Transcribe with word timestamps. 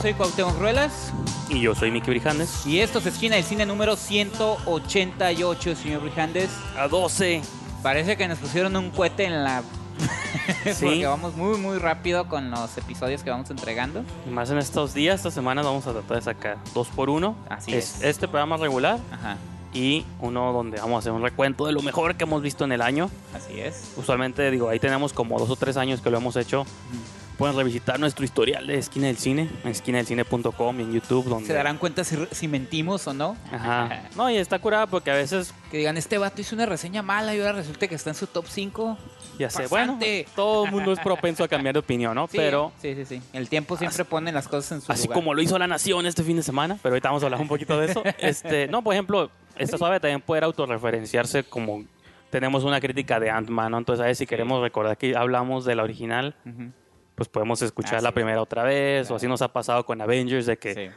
soy 0.00 0.14
Cuauhtémoc 0.14 0.58
Ruelas 0.58 1.12
Y 1.48 1.60
yo 1.60 1.74
soy 1.74 1.90
Miki 1.90 2.10
Brijandes. 2.10 2.66
y 2.66 2.80
esto 2.80 2.98
es 3.00 3.06
Esquina 3.06 3.36
del 3.36 3.44
Cine 3.44 3.66
número 3.66 3.96
188, 3.96 5.76
señor 5.76 6.02
Brijandes. 6.02 6.50
A 6.78 6.88
12. 6.88 7.42
Parece 7.82 8.16
que 8.16 8.28
nos 8.28 8.38
pusieron 8.38 8.76
un 8.76 8.90
cohete 8.90 9.24
en 9.24 9.44
la... 9.44 9.62
Sí. 10.64 10.84
Porque 10.84 11.06
vamos 11.06 11.36
muy, 11.36 11.58
muy 11.58 11.78
rápido 11.78 12.28
con 12.28 12.50
los 12.50 12.76
episodios 12.78 13.22
que 13.22 13.30
vamos 13.30 13.50
entregando. 13.50 14.02
Y 14.26 14.30
más 14.30 14.50
en 14.50 14.58
estos 14.58 14.94
días, 14.94 15.16
estas 15.16 15.34
semanas 15.34 15.64
vamos 15.64 15.86
a 15.86 15.92
tratar 15.92 16.16
de 16.16 16.22
sacar 16.22 16.56
dos 16.74 16.88
por 16.88 17.10
uno. 17.10 17.36
Así 17.48 17.74
es. 17.74 18.02
Este 18.02 18.26
programa 18.26 18.56
regular 18.56 18.98
Ajá, 19.12 19.36
y 19.72 20.04
uno 20.20 20.52
donde 20.52 20.78
vamos 20.78 20.96
a 20.96 20.98
hacer 21.00 21.12
un 21.12 21.22
recuento 21.22 21.66
de 21.66 21.72
lo 21.72 21.82
mejor 21.82 22.16
que 22.16 22.24
hemos 22.24 22.42
visto 22.42 22.64
en 22.64 22.72
el 22.72 22.82
año. 22.82 23.10
así 23.34 23.60
es. 23.60 23.92
Usualmente, 23.96 24.50
digo, 24.50 24.68
ahí 24.68 24.78
tenemos 24.80 25.12
como 25.12 25.38
dos 25.38 25.50
o 25.50 25.56
tres 25.56 25.76
años 25.76 26.00
que 26.00 26.10
lo 26.10 26.18
hemos 26.18 26.36
hecho. 26.36 26.64
Pueden 27.40 27.56
revisitar 27.56 27.98
nuestro 27.98 28.22
historial 28.22 28.66
de 28.66 28.76
Esquina 28.76 29.06
del 29.06 29.16
Cine 29.16 29.48
en 29.64 29.70
esquinadelcine.com 29.70 30.78
y 30.78 30.82
en 30.82 30.92
YouTube. 30.92 31.24
Donde... 31.24 31.46
Se 31.46 31.54
darán 31.54 31.78
cuenta 31.78 32.04
si, 32.04 32.14
si 32.32 32.48
mentimos 32.48 33.06
o 33.06 33.14
no. 33.14 33.34
Ajá. 33.50 34.02
No, 34.14 34.28
y 34.30 34.36
está 34.36 34.58
curada 34.58 34.86
porque 34.86 35.10
a 35.10 35.14
veces 35.14 35.54
Que 35.70 35.78
digan, 35.78 35.96
este 35.96 36.18
vato 36.18 36.42
hizo 36.42 36.54
una 36.54 36.66
reseña 36.66 37.00
mala 37.00 37.34
y 37.34 37.38
ahora 37.40 37.52
resulta 37.52 37.88
que 37.88 37.94
está 37.94 38.10
en 38.10 38.16
su 38.16 38.26
top 38.26 38.44
5. 38.46 38.98
ya 39.38 39.48
sé, 39.48 39.68
bueno, 39.68 39.98
todo 40.36 40.66
el 40.66 40.70
mundo 40.70 40.92
es 40.92 41.00
propenso 41.00 41.42
a 41.42 41.48
cambiar 41.48 41.72
de 41.72 41.78
opinión, 41.78 42.14
¿no? 42.14 42.26
Sí, 42.30 42.36
Pero 42.36 42.72
Sí, 42.76 42.94
sí, 42.94 43.06
sí. 43.06 43.22
El 43.32 43.48
tiempo 43.48 43.78
siempre 43.78 44.04
pone 44.04 44.32
las 44.32 44.46
cosas 44.46 44.72
en 44.72 44.80
su 44.82 44.92
Así 44.92 45.04
lugar. 45.04 45.14
como 45.14 45.32
lo 45.32 45.40
hizo 45.40 45.58
la 45.58 45.66
Nación 45.66 46.04
este 46.04 46.22
fin 46.22 46.36
de 46.36 46.42
semana, 46.42 46.78
pero 46.82 46.92
ahorita 46.94 47.08
vamos 47.08 47.22
a 47.22 47.26
hablar 47.26 47.40
un 47.40 47.48
poquito 47.48 47.80
de 47.80 47.90
eso. 47.90 48.02
Este, 48.18 48.68
no, 48.68 48.82
por 48.82 48.92
ejemplo, 48.92 49.30
esta 49.56 49.78
suave 49.78 49.98
también 49.98 50.20
puede 50.20 50.44
autorreferenciarse 50.44 51.44
como 51.44 51.84
tenemos 52.28 52.64
una 52.64 52.82
crítica 52.82 53.18
de 53.18 53.30
Ant-Man, 53.30 53.72
¿no? 53.72 53.78
Entonces, 53.78 54.02
a 54.02 54.06
ver 54.08 54.14
si 54.14 54.26
queremos 54.26 54.60
recordar 54.60 54.98
que 54.98 55.16
hablamos 55.16 55.64
de 55.64 55.74
la 55.74 55.84
original, 55.84 56.36
Ujú. 56.44 56.70
Pues 57.20 57.28
podemos 57.28 57.60
escuchar 57.60 57.96
Ah, 57.96 58.00
la 58.00 58.08
sí. 58.08 58.14
primera 58.14 58.40
otra 58.40 58.62
vez, 58.62 59.02
Claro. 59.08 59.12
o 59.14 59.16
así 59.18 59.28
nos 59.28 59.42
ha 59.42 59.52
pasado 59.52 59.84
con 59.84 60.00
Avengers, 60.00 60.46
de 60.46 60.56
que 60.56 60.72
Sí. 60.74 60.88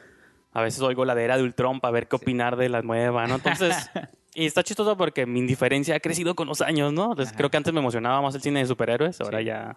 a 0.53 0.61
veces 0.61 0.79
oigo 0.81 1.03
la 1.03 1.15
de 1.15 1.25
era 1.25 1.35
de 1.35 1.43
Ultron 1.43 1.81
para 1.81 1.91
ver 1.91 2.07
qué 2.07 2.17
Sí. 2.17 2.23
opinar 2.23 2.55
de 2.55 2.69
la 2.69 2.81
nueva, 2.81 3.27
¿no? 3.27 3.35
Entonces, 3.35 3.75
y 4.33 4.45
está 4.45 4.63
chistoso 4.63 4.95
porque 4.95 5.25
mi 5.25 5.39
indiferencia 5.39 5.97
ha 5.97 5.99
crecido 5.99 6.33
con 6.33 6.47
los 6.47 6.61
años, 6.61 6.93
¿no? 6.93 7.11
Entonces, 7.11 7.35
creo 7.35 7.51
que 7.51 7.57
antes 7.57 7.73
me 7.73 7.81
emocionaba 7.81 8.21
más 8.21 8.35
el 8.35 8.41
cine 8.41 8.61
de 8.61 8.67
superhéroes, 8.67 9.19
ahora 9.19 9.41
ya... 9.41 9.75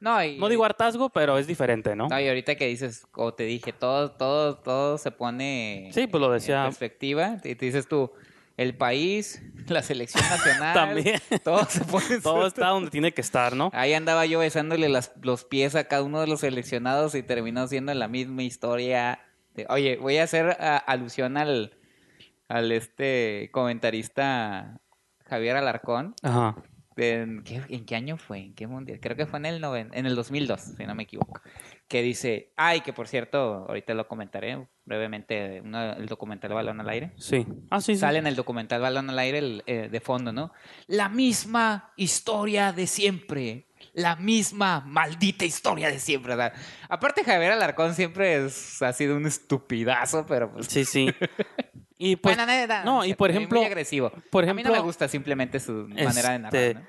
No, 0.00 0.24
y, 0.24 0.38
No 0.38 0.48
digo 0.48 0.64
hartazgo, 0.64 1.10
pero 1.10 1.36
es 1.36 1.46
diferente, 1.46 1.94
¿no? 1.94 2.08
No, 2.08 2.18
y 2.18 2.26
ahorita 2.26 2.54
que 2.54 2.66
dices, 2.68 3.06
como 3.10 3.34
te 3.34 3.44
dije, 3.44 3.74
todo, 3.74 4.12
todo, 4.12 4.56
todo 4.56 4.96
se 4.96 5.10
pone 5.10 5.90
Sí, 5.92 6.06
pues 6.06 6.22
lo 6.22 6.30
decía- 6.32 6.60
en 6.62 6.68
perspectiva. 6.68 7.36
Y 7.44 7.54
te 7.54 7.66
dices 7.66 7.86
tú, 7.86 8.10
el 8.56 8.76
país, 8.76 9.42
la 9.68 9.82
selección 9.82 10.24
nacional, 10.30 10.74
También. 10.74 11.20
todo 11.44 11.64
se 11.66 11.84
pone 11.84 12.20
Todo 12.22 12.46
está 12.46 12.68
donde 12.68 12.90
tiene 12.90 13.12
que 13.12 13.20
estar, 13.20 13.54
¿no? 13.54 13.70
Ahí 13.74 13.92
andaba 13.92 14.24
yo 14.26 14.38
besándole 14.38 14.88
las- 14.88 15.12
los 15.22 15.44
pies 15.44 15.74
a 15.74 15.84
cada 15.88 16.02
uno 16.02 16.20
de 16.20 16.26
los 16.26 16.40
seleccionados 16.40 17.14
y 17.14 17.22
terminó 17.22 17.66
siendo 17.68 17.92
la 17.94 18.08
misma 18.08 18.42
historia. 18.42 19.20
de- 19.54 19.66
oye, 19.68 19.96
voy 19.98 20.18
a 20.18 20.24
hacer 20.24 20.56
a- 20.60 20.76
alusión 20.78 21.36
al, 21.36 21.76
al 22.48 22.72
este 22.72 23.50
comentarista 23.52 24.80
Javier 25.26 25.56
Alarcón. 25.56 26.14
Ajá. 26.22 26.56
¿En 26.98 27.42
qué, 27.44 27.60
en 27.68 27.84
qué 27.84 27.94
año 27.94 28.16
fue? 28.16 28.38
¿En 28.38 28.54
qué 28.54 28.66
mundial? 28.66 29.00
Creo 29.02 29.16
que 29.16 29.26
fue 29.26 29.38
en 29.38 29.44
el, 29.46 29.60
noven- 29.60 29.90
en 29.92 30.06
el 30.06 30.14
2002, 30.14 30.60
si 30.78 30.86
no 30.86 30.94
me 30.94 31.02
equivoco. 31.02 31.42
Que 31.88 32.00
dice, 32.00 32.52
ay, 32.56 32.80
que 32.80 32.94
por 32.94 33.06
cierto, 33.06 33.66
ahorita 33.68 33.92
lo 33.92 34.08
comentaré 34.08 34.66
brevemente, 34.86 35.60
uno- 35.62 35.92
el 35.94 36.06
documental 36.06 36.52
Balón 36.54 36.80
al 36.80 36.88
Aire. 36.88 37.12
Sí. 37.18 37.46
Ah, 37.70 37.80
sí, 37.80 37.94
sí. 37.94 38.00
Sale 38.00 38.18
en 38.18 38.26
el 38.26 38.36
documental 38.36 38.80
Balón 38.80 39.10
al 39.10 39.18
Aire 39.18 39.38
el, 39.38 39.62
eh, 39.66 39.88
de 39.90 40.00
fondo, 40.00 40.32
¿no? 40.32 40.52
La 40.86 41.08
misma 41.10 41.92
historia 41.96 42.72
de 42.72 42.86
siempre. 42.86 43.66
La 43.92 44.16
misma 44.16 44.82
maldita 44.86 45.44
historia 45.44 45.88
de 45.90 45.98
siempre. 45.98 46.32
o 46.34 46.36
sea, 46.36 46.52
aparte, 46.88 47.24
Javier 47.24 47.52
Alarcón 47.52 47.94
siempre 47.94 48.44
es- 48.46 48.80
ha 48.82 48.92
sido 48.92 49.16
un 49.16 49.26
estupidazo, 49.26 50.24
pero 50.26 50.50
pues. 50.52 50.66
Sí, 50.66 50.84
sí. 50.84 51.08
Y 51.98 52.16
pues, 52.16 52.36
bueno, 52.36 52.52
no, 52.84 53.06
y 53.06 53.14
por 53.14 53.30
muy- 53.30 53.36
ejemplo, 53.38 53.58
Muy 53.58 53.66
agresivo. 53.66 54.12
por 54.30 54.44
a 54.44 54.48
mí 54.52 54.62
no 54.62 54.68
ejemplo, 54.68 54.72
me 54.74 54.80
gusta 54.86 55.08
simplemente 55.08 55.58
su 55.58 55.88
manera 55.88 56.32
de 56.32 56.38
narrar. 56.40 56.54
este, 56.54 56.74
¿no? 56.74 56.86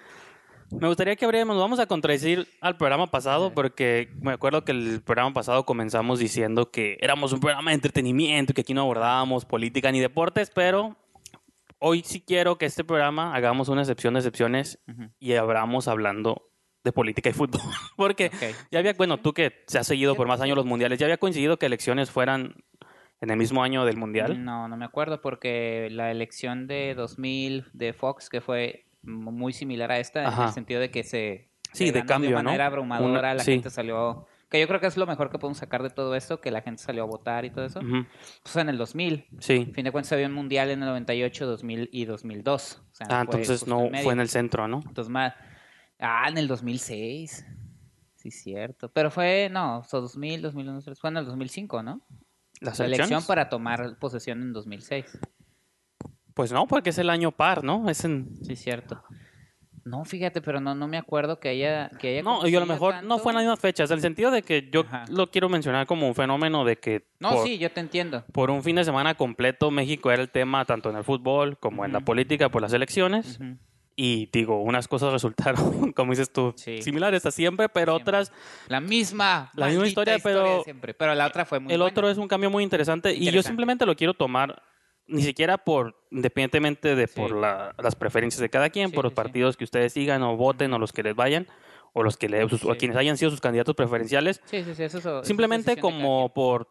Me 0.71 0.87
gustaría 0.87 1.15
que 1.15 1.25
abriéramos, 1.25 1.57
vamos 1.57 1.79
a 1.79 1.85
contradecir 1.85 2.47
al 2.61 2.77
programa 2.77 3.07
pasado, 3.07 3.53
porque 3.53 4.09
me 4.21 4.33
acuerdo 4.33 4.65
que 4.65 4.71
el 4.71 5.01
programa 5.01 5.33
pasado 5.33 5.65
comenzamos 5.65 6.19
diciendo 6.19 6.71
que 6.71 6.97
éramos 6.99 7.31
un 7.33 7.39
programa 7.39 7.71
de 7.71 7.75
entretenimiento 7.75 8.51
y 8.51 8.55
que 8.55 8.61
aquí 8.61 8.73
no 8.73 8.81
abordábamos 8.81 9.45
política 9.45 9.91
ni 9.91 9.99
deportes, 9.99 10.51
pero 10.53 10.97
hoy 11.79 12.03
sí 12.03 12.21
quiero 12.21 12.57
que 12.57 12.65
este 12.65 12.83
programa 12.83 13.33
hagamos 13.33 13.69
una 13.69 13.81
excepción 13.81 14.13
de 14.13 14.19
excepciones 14.19 14.79
y 15.19 15.33
abramos 15.33 15.87
hablando 15.87 16.49
de 16.83 16.91
política 16.91 17.29
y 17.29 17.33
fútbol. 17.33 17.61
Porque 17.95 18.31
ya 18.71 18.79
había, 18.79 18.93
bueno, 18.93 19.19
tú 19.19 19.33
que 19.33 19.63
se 19.67 19.79
has 19.79 19.87
seguido 19.87 20.15
por 20.15 20.27
más 20.27 20.41
años 20.41 20.55
los 20.55 20.65
mundiales, 20.65 20.99
ya 20.99 21.05
había 21.05 21.17
coincidido 21.17 21.57
que 21.57 21.65
elecciones 21.65 22.11
fueran 22.11 22.55
en 23.21 23.29
el 23.29 23.37
mismo 23.37 23.63
año 23.63 23.85
del 23.85 23.97
mundial. 23.97 24.43
No, 24.43 24.67
no 24.67 24.77
me 24.77 24.85
acuerdo 24.85 25.21
porque 25.21 25.89
la 25.91 26.11
elección 26.11 26.67
de 26.67 26.93
2000 26.95 27.65
de 27.73 27.93
Fox, 27.93 28.29
que 28.29 28.41
fue 28.41 28.86
muy 29.03 29.53
similar 29.53 29.91
a 29.91 29.99
esta, 29.99 30.21
en 30.21 30.27
Ajá. 30.27 30.45
el 30.47 30.51
sentido 30.53 30.79
de 30.79 30.91
que 30.91 31.03
se... 31.03 31.49
Sí, 31.73 31.91
de 31.91 32.05
cambio, 32.05 32.29
De 32.31 32.35
¿no? 32.37 32.43
manera 32.43 32.65
abrumadora, 32.67 33.19
Una- 33.19 33.33
la 33.35 33.43
sí. 33.43 33.53
gente 33.53 33.69
salió... 33.69 34.25
Que 34.49 34.61
yo 34.61 34.67
creo 34.69 34.79
que 34.79 34.87
es 34.87 34.95
lo 34.95 35.05
mejor 35.05 35.29
que 35.29 35.37
podemos 35.39 35.57
sacar 35.57 35.83
de 35.83 35.89
todo 35.89 36.15
esto, 36.15 36.39
que 36.39 36.51
la 36.51 36.61
gente 36.61 36.81
salió 36.81 37.03
a 37.03 37.05
votar 37.05 37.43
y 37.43 37.49
todo 37.49 37.65
eso. 37.65 37.79
Ujú. 37.79 38.05
Pues 38.43 38.55
en 38.55 38.69
el 38.69 38.77
2000. 38.77 39.25
Sí. 39.39 39.67
A 39.69 39.73
fin 39.73 39.83
de 39.83 39.91
cuentas 39.91 40.13
había 40.13 40.25
un 40.27 40.31
mundial 40.33 40.69
en 40.69 40.81
el 40.81 40.87
98, 40.87 41.45
2000 41.45 41.89
y 41.91 42.05
2002. 42.05 42.81
O 42.89 42.95
sea, 42.95 43.07
Ah, 43.09 43.25
fue 43.25 43.39
entonces 43.41 43.67
no 43.67 43.81
en 43.87 43.95
fue 44.03 44.13
en 44.13 44.21
el 44.21 44.29
centro, 44.29 44.67
¿no? 44.69 44.81
Entonces 44.87 45.09
más... 45.09 45.33
Ah, 45.99 46.27
en 46.29 46.37
el 46.37 46.47
2006. 46.47 47.45
Sí, 48.15 48.31
cierto. 48.31 48.89
Pero 48.93 49.11
fue, 49.11 49.49
no, 49.51 49.79
o 49.79 49.83
sea, 49.83 49.99
2000, 49.99 50.41
2001, 50.41 50.81
fue 50.95 51.09
en 51.09 51.17
el 51.17 51.25
2005, 51.25 51.83
¿no? 51.83 52.01
Las 52.61 52.79
La 52.79 52.85
elección 52.85 53.23
para 53.25 53.49
tomar 53.49 53.97
posesión 53.99 54.41
en 54.41 54.53
2006. 54.53 55.19
Pues 56.37 56.51
no, 56.53 56.67
porque 56.67 56.91
es 56.91 56.97
el 56.99 57.09
año 57.09 57.31
par, 57.31 57.63
¿no? 57.63 57.89
Es 57.89 58.05
en... 58.05 58.29
Sí, 58.45 58.55
cierto. 58.55 59.03
No, 59.83 60.03
fíjate, 60.05 60.41
pero 60.41 60.59
no, 60.59 60.75
no 60.75 60.87
me 60.87 60.97
acuerdo 60.97 61.39
que 61.39 61.47
haya, 61.49 61.89
que 61.99 62.09
haya 62.09 62.21
No, 62.21 62.45
yo 62.45 62.57
a 62.57 62.61
lo 62.61 62.67
mejor 62.67 63.03
no 63.03 63.19
fue 63.19 63.31
en 63.31 63.35
las 63.37 63.43
mismas 63.45 63.59
fechas, 63.59 63.89
en 63.89 63.95
el 63.95 64.01
sentido 64.01 64.31
de 64.31 64.43
que 64.43 64.69
yo 64.71 64.81
Ajá. 64.81 65.05
lo 65.09 65.31
quiero 65.31 65.49
mencionar 65.49 65.87
como 65.87 66.07
un 66.07 66.13
fenómeno 66.13 66.63
de 66.65 66.77
que 66.77 67.07
No, 67.19 67.31
por, 67.35 67.47
sí, 67.47 67.57
yo 67.57 67.71
te 67.71 67.79
entiendo. 67.79 68.23
por 68.33 68.51
un 68.51 68.61
fin 68.63 68.75
de 68.75 68.83
semana 68.83 69.15
completo 69.15 69.71
México 69.71 70.11
era 70.11 70.21
el 70.21 70.29
tema 70.29 70.63
tanto 70.65 70.89
en 70.89 70.97
el 70.97 71.03
fútbol 71.03 71.57
como 71.57 71.85
en 71.85 71.91
la 71.93 72.01
política 72.01 72.49
por 72.49 72.61
las 72.61 72.71
elecciones. 72.73 73.39
Y 73.95 74.27
digo, 74.31 74.61
unas 74.61 74.87
cosas 74.87 75.11
resultaron, 75.13 75.91
como 75.93 76.11
dices 76.11 76.31
tú, 76.31 76.53
Sí. 76.57 76.81
similares 76.83 77.25
a 77.25 77.31
siempre, 77.31 77.67
pero 77.69 77.93
Siempre. 77.95 78.11
otras, 78.19 78.31
La 78.67 78.79
misma, 78.81 79.49
La 79.55 79.67
misma 79.67 79.87
historia, 79.87 80.17
pero- 80.21 80.63
siempre. 80.65 80.93
Pero 80.93 81.15
la 81.15 81.25
otra 81.25 81.45
fue 81.45 81.59
muy 81.59 81.73
el 81.73 81.79
buena. 81.79 81.91
otro 81.91 82.09
es 82.09 82.17
un 82.19 82.27
cambio 82.27 82.51
muy 82.51 82.63
interesante. 82.63 83.13
Y 83.15 83.31
yo 83.31 83.41
simplemente 83.41 83.85
lo 83.87 83.95
quiero 83.95 84.13
tomar, 84.13 84.61
ni 85.07 85.21
siquiera 85.21 85.57
por, 85.57 85.95
independientemente 86.11 86.95
de 86.95 87.07
Sí. 87.07 87.15
por 87.15 87.35
la- 87.35 87.73
las 87.77 87.95
preferencias 87.95 88.41
de 88.41 88.49
cada 88.49 88.69
quien, 88.69 88.89
Sí, 88.89 88.95
por 88.95 89.05
los 89.05 89.11
sí, 89.13 89.15
partidos 89.15 89.57
que 89.57 89.63
ustedes 89.63 89.93
sigan 89.93 90.21
o 90.23 90.35
voten 90.37 90.73
o 90.73 90.79
los 90.79 90.91
que 90.91 91.03
les 91.03 91.15
vayan, 91.15 91.47
o 91.93 92.03
los 92.03 92.17
que 92.17 92.29
le, 92.29 92.47
sus- 92.49 92.63
o 92.65 92.75
quienes 92.77 92.97
hayan 92.97 93.17
sido 93.17 93.31
sus 93.31 93.41
candidatos 93.41 93.75
preferenciales, 93.75 94.41
Sí, 94.45 94.63
sí, 94.63 94.75
sí, 94.75 94.83
eso, 94.83 94.97
eso 94.99 95.21
es 95.21 95.27
simplemente 95.27 95.77
como 95.77 96.33
por 96.33 96.67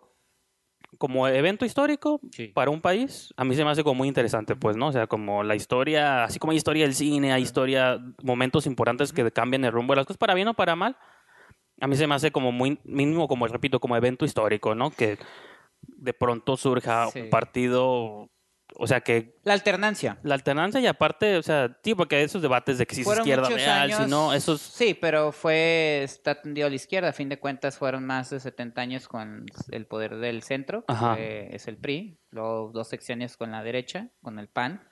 como 0.99 1.27
evento 1.29 1.65
histórico 1.67 2.21
para 2.55 2.71
un 2.71 2.81
país, 2.81 3.35
a 3.37 3.45
mí 3.45 3.55
se 3.55 3.65
me 3.65 3.71
hace 3.71 3.83
como 3.83 3.97
muy 3.97 4.09
interesante, 4.09 4.57
pues, 4.57 4.77
¿no? 4.77 4.87
O 4.89 4.93
sea, 4.93 5.07
como 5.07 5.43
la 5.43 5.55
historia, 5.55 6.25
así 6.25 6.39
como 6.39 6.53
hay 6.53 6.57
historia 6.57 6.85
del 6.85 6.95
cine, 6.95 7.33
hay 7.33 7.43
historia, 7.43 7.99
momentos 8.23 8.67
importantes 8.67 9.13
que 9.13 9.31
cambian 9.31 9.65
el 9.65 9.73
rumbo 9.73 9.93
de 9.93 9.97
las 9.97 10.07
cosas, 10.07 10.17
para 10.19 10.33
bien 10.35 10.49
o 10.49 10.55
para 10.55 10.75
mal, 10.77 10.97
a 11.81 11.87
mí 11.87 11.97
se 11.97 12.07
me 12.07 12.15
hace 12.15 12.31
como 12.31 12.51
muy, 12.53 12.79
mínimo, 12.85 13.29
como 13.29 13.47
repito, 13.47 13.79
como 13.81 13.97
evento 13.97 14.25
histórico, 14.25 14.75
¿no? 14.75 14.91
Que 14.91 15.19
de 15.97 16.13
pronto 16.15 16.57
surja 16.57 17.09
Sí. 17.11 17.21
un 17.23 17.31
partido, 17.31 18.29
o 18.79 18.87
sea, 18.87 19.01
que 19.01 19.37
La 19.45 19.53
alternancia. 19.55 20.19
la 20.23 20.35
alternancia 20.35 20.81
y 20.81 20.87
aparte, 20.87 21.37
o 21.39 21.43
sea, 21.43 21.79
sí, 21.83 21.95
porque 21.95 22.23
esos 22.23 22.43
debates 22.43 22.79
de 22.79 22.87
que 22.87 22.95
si 22.95 23.01
es 23.03 23.07
izquierda 23.09 23.49
real, 23.49 23.83
años. 23.91 24.05
si 24.05 24.11
no, 24.11 24.35
esos... 24.35 24.61
Sí, 24.61 24.95
pero 25.01 25.33
fue. 25.33 26.03
Está 26.03 26.41
tendido 26.43 26.67
a 26.67 26.71
la 26.71 26.77
izquierda. 26.77 27.09
A 27.09 27.13
fin 27.13 27.29
de 27.29 27.39
cuentas, 27.39 27.79
fueron 27.79 28.05
más 28.05 28.31
de 28.31 28.41
70 28.41 28.81
años 28.81 29.09
con 29.09 29.47
el 29.71 29.87
poder 29.87 30.17
del 30.17 30.43
centro. 30.43 30.85
que 30.87 30.93
Ajá. 30.93 31.17
es 31.19 31.69
el 31.69 31.77
PRI. 31.79 32.19
Luego 32.31 32.71
dos 32.75 32.89
secciones 32.89 33.37
con 33.37 33.51
la 33.53 33.63
derecha, 33.63 34.09
con 34.21 34.39
el 34.39 34.49
PAN. 34.49 34.83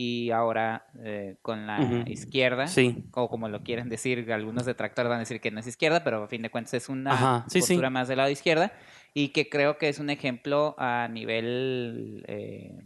Y 0.00 0.30
ahora 0.30 0.86
eh, 1.04 1.38
con 1.42 1.66
la 1.66 2.04
izquierda. 2.06 2.68
Sí, 2.68 3.04
O 3.14 3.28
como 3.28 3.48
lo 3.48 3.64
quieren 3.64 3.88
decir, 3.88 4.32
algunos 4.32 4.64
detractores 4.64 5.08
van 5.08 5.16
a 5.16 5.20
decir 5.20 5.40
que 5.40 5.50
no 5.50 5.58
es 5.58 5.66
izquierda, 5.66 6.04
pero 6.04 6.22
a 6.22 6.28
fin 6.28 6.40
de 6.42 6.50
cuentas 6.50 6.74
es 6.74 6.88
una 6.88 7.12
Ajá, 7.14 7.44
sí, 7.48 7.60
sí. 7.60 7.72
postura 7.72 7.90
más 7.90 8.06
del 8.06 8.18
lado 8.18 8.30
izquierda. 8.30 8.72
Y 9.14 9.28
que 9.28 9.48
creo 9.48 9.78
que 9.78 9.88
es 9.88 9.98
un 9.98 10.10
ejemplo 10.10 10.74
a 10.78 11.08
nivel 11.08 12.24
eh, 12.28 12.82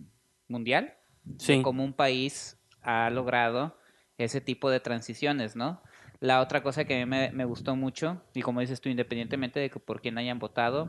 mundial 0.49 0.95
sí. 1.39 1.57
de 1.57 1.63
cómo 1.63 1.85
un 1.85 1.93
país 1.93 2.59
ha 2.83 3.11
logrado 3.11 3.77
ese 4.19 4.41
tipo 4.41 4.71
de 4.71 4.81
transiciones, 4.81 5.57
¿no? 5.57 5.83
La 6.21 6.41
otra 6.41 6.63
cosa 6.63 6.85
que 6.85 6.95
a 6.95 7.05
mí 7.05 7.07
me, 7.07 7.33
me 7.33 7.45
gustó 7.45 7.75
mucho, 7.75 8.23
y 8.33 8.43
como 8.43 8.61
dices 8.61 8.81
tú, 8.81 8.89
independientemente 8.89 9.59
de 9.59 9.71
que 9.71 9.81
por 9.81 10.01
quién 10.01 10.19
hayan 10.19 10.39
votado, 10.39 10.89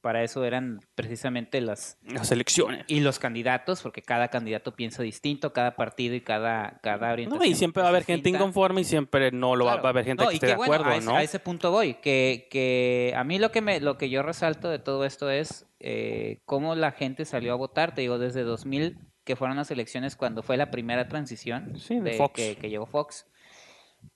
Para 0.00 0.24
eso 0.24 0.44
eran 0.44 0.80
precisamente 0.96 1.60
las 1.60 1.98
Las 2.02 2.32
elecciones. 2.32 2.84
y 2.88 3.00
los 3.00 3.18
candidatos, 3.20 3.80
porque 3.82 4.02
cada 4.02 4.26
candidato 4.28 4.74
piensa 4.74 5.02
distinto, 5.04 5.52
cada 5.52 5.76
partido 5.76 6.14
y 6.16 6.20
cada 6.20 6.80
cada 6.82 7.06
No, 7.08 7.12
orientación. 7.12 7.48
y 7.50 7.54
siempre 7.54 7.82
va 7.82 7.88
a 7.88 7.90
haber 7.90 8.04
gente 8.04 8.28
inconforme 8.28 8.80
y 8.80 8.84
siempre 8.84 9.30
no 9.30 9.54
lo 9.54 9.64
va, 9.66 9.72
Claro. 9.72 9.82
va 9.84 9.88
a 9.88 9.92
haber 9.92 10.04
gente 10.04 10.24
No, 10.24 10.30
que 10.30 10.34
esté 10.34 10.46
de 10.48 10.56
bueno, 10.56 10.74
acuerdo, 10.74 10.92
a 10.92 10.96
ese, 10.96 11.06
¿no? 11.06 11.16
a 11.16 11.22
ese 11.22 11.38
punto 11.38 11.70
voy, 11.70 11.94
que, 11.94 12.48
que 12.50 13.14
a 13.16 13.22
mí 13.22 13.38
lo 13.38 13.52
que 13.52 13.60
me 13.60 13.80
lo 13.80 13.96
que 13.98 14.10
yo 14.10 14.22
resalto 14.22 14.68
de 14.68 14.80
todo 14.80 15.04
esto 15.04 15.30
es 15.30 15.66
eh, 15.80 16.40
cómo 16.44 16.74
la 16.74 16.90
gente 16.90 17.24
salió 17.24 17.52
a 17.52 17.56
votar, 17.56 17.94
te 17.94 18.00
digo, 18.00 18.18
desde 18.18 18.42
2000, 18.42 18.98
que 19.24 19.36
fueron 19.36 19.56
las 19.58 19.70
elecciones 19.70 20.16
cuando 20.16 20.42
fue 20.42 20.56
la 20.56 20.70
primera 20.72 21.06
transición 21.06 21.78
Sí, 21.78 22.00
de 22.00 22.14
Fox. 22.14 22.32
Que, 22.34 22.56
que 22.56 22.68
llegó 22.68 22.86
Fox. 22.86 23.26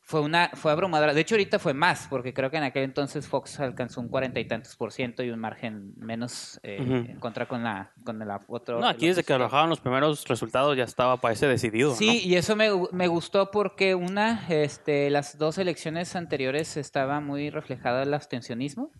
Fue 0.04 0.20
una 0.20 0.50
fue 0.54 0.72
abrumadora. 0.72 1.14
De 1.14 1.20
hecho, 1.20 1.36
ahorita 1.36 1.58
fue 1.58 1.74
más, 1.74 2.06
porque 2.10 2.34
creo 2.34 2.50
que 2.50 2.56
en 2.56 2.64
aquel 2.64 2.82
entonces 2.82 3.26
Fox 3.26 3.60
alcanzó 3.60 4.00
un 4.00 4.08
cuarenta 4.08 4.40
y 4.40 4.44
tantos 4.44 4.76
por 4.76 4.92
ciento 4.92 5.22
y 5.22 5.30
un 5.30 5.38
margen 5.38 5.94
menos 5.96 6.60
eh, 6.64 6.78
en 7.08 7.20
contra 7.20 7.46
con 7.46 7.62
la 7.62 7.92
con 8.04 8.18
la 8.18 8.40
otro. 8.48 8.80
No, 8.80 8.88
aquí 8.88 9.06
desde 9.06 9.22
que 9.22 9.32
arrojaban 9.32 9.70
los 9.70 9.80
primeros 9.80 10.26
resultados 10.26 10.76
ya 10.76 10.84
estaba, 10.84 11.18
parece, 11.18 11.46
decidido, 11.46 11.94
Sí, 11.94 12.20
y 12.24 12.34
eso 12.34 12.56
me, 12.56 12.68
me 12.90 13.06
gustó 13.06 13.50
porque 13.50 13.94
una, 13.94 14.44
este, 14.48 15.08
las 15.10 15.38
dos 15.38 15.56
elecciones 15.58 16.16
anteriores 16.16 16.76
estaba 16.76 17.20
muy 17.20 17.50
reflejado 17.50 18.02
el 18.02 18.12
abstencionismo. 18.12 18.90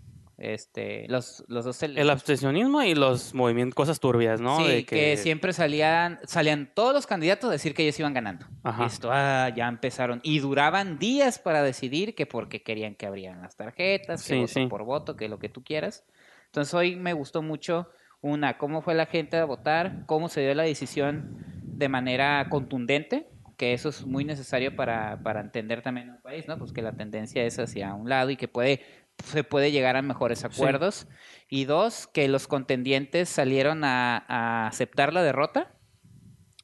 Este, 0.42 1.06
los, 1.06 1.44
los 1.46 1.64
dos 1.64 1.80
¿no? 1.82 1.88
El 1.88 2.10
abstencionismo 2.10 2.82
y 2.82 2.96
los 2.96 3.32
movimientos, 3.32 3.76
cosas 3.76 4.00
turbias, 4.00 4.40
¿no? 4.40 4.56
sí, 4.56 4.64
De 4.66 4.84
que... 4.84 5.16
siempre 5.16 5.52
salían, 5.52 6.18
salían 6.24 6.68
todos 6.74 6.92
los 6.92 7.06
candidatos 7.06 7.48
a 7.48 7.52
decir 7.52 7.74
que 7.74 7.84
ellos 7.84 8.00
iban 8.00 8.12
ganando. 8.12 8.46
Ajá. 8.64 8.82
Listo, 8.82 9.08
ah, 9.12 9.50
ya 9.54 9.68
empezaron. 9.68 10.18
Y 10.24 10.40
duraban 10.40 10.98
días 10.98 11.38
para 11.38 11.62
decidir 11.62 12.16
que 12.16 12.26
porque 12.26 12.60
querían 12.60 12.96
que 12.96 13.06
abrieran 13.06 13.40
las 13.40 13.54
tarjetas, 13.54 14.20
que 14.22 14.34
Sí, 14.34 14.40
voto 14.40 14.52
sí. 14.52 14.66
por 14.66 14.82
voto, 14.82 15.14
que 15.14 15.28
lo 15.28 15.38
que 15.38 15.48
tú 15.48 15.62
quieras. 15.62 16.04
Entonces 16.46 16.74
hoy 16.74 16.96
me 16.96 17.12
gustó 17.12 17.40
mucho 17.42 17.88
una, 18.20 18.58
cómo 18.58 18.82
fue 18.82 18.94
la 18.94 19.06
gente 19.06 19.36
a 19.36 19.44
votar, 19.44 20.02
cómo 20.06 20.28
se 20.28 20.40
dio 20.40 20.54
la 20.56 20.64
decisión 20.64 21.36
de 21.62 21.88
manera 21.88 22.48
contundente, 22.50 23.28
que 23.56 23.74
eso 23.74 23.90
es 23.90 24.04
muy 24.04 24.24
necesario 24.24 24.74
para, 24.74 25.22
para 25.22 25.40
entender 25.40 25.82
también 25.82 26.10
un 26.10 26.20
país, 26.20 26.48
¿no? 26.48 26.58
Pues 26.58 26.72
que 26.72 26.82
la 26.82 26.92
tendencia 26.92 27.44
es 27.44 27.60
hacia 27.60 27.94
un 27.94 28.08
lado 28.08 28.30
y 28.30 28.36
que 28.36 28.48
puede 28.48 28.80
se 29.24 29.44
puede 29.44 29.70
llegar 29.70 29.96
a 29.96 30.02
mejores 30.02 30.44
acuerdos. 30.44 31.06
Y 31.48 31.64
dos, 31.64 32.06
que 32.06 32.28
los 32.28 32.46
contendientes 32.48 33.28
salieron 33.28 33.84
a, 33.84 34.24
a 34.28 34.66
aceptar 34.66 35.12
la 35.12 35.22
derrota 35.22 35.74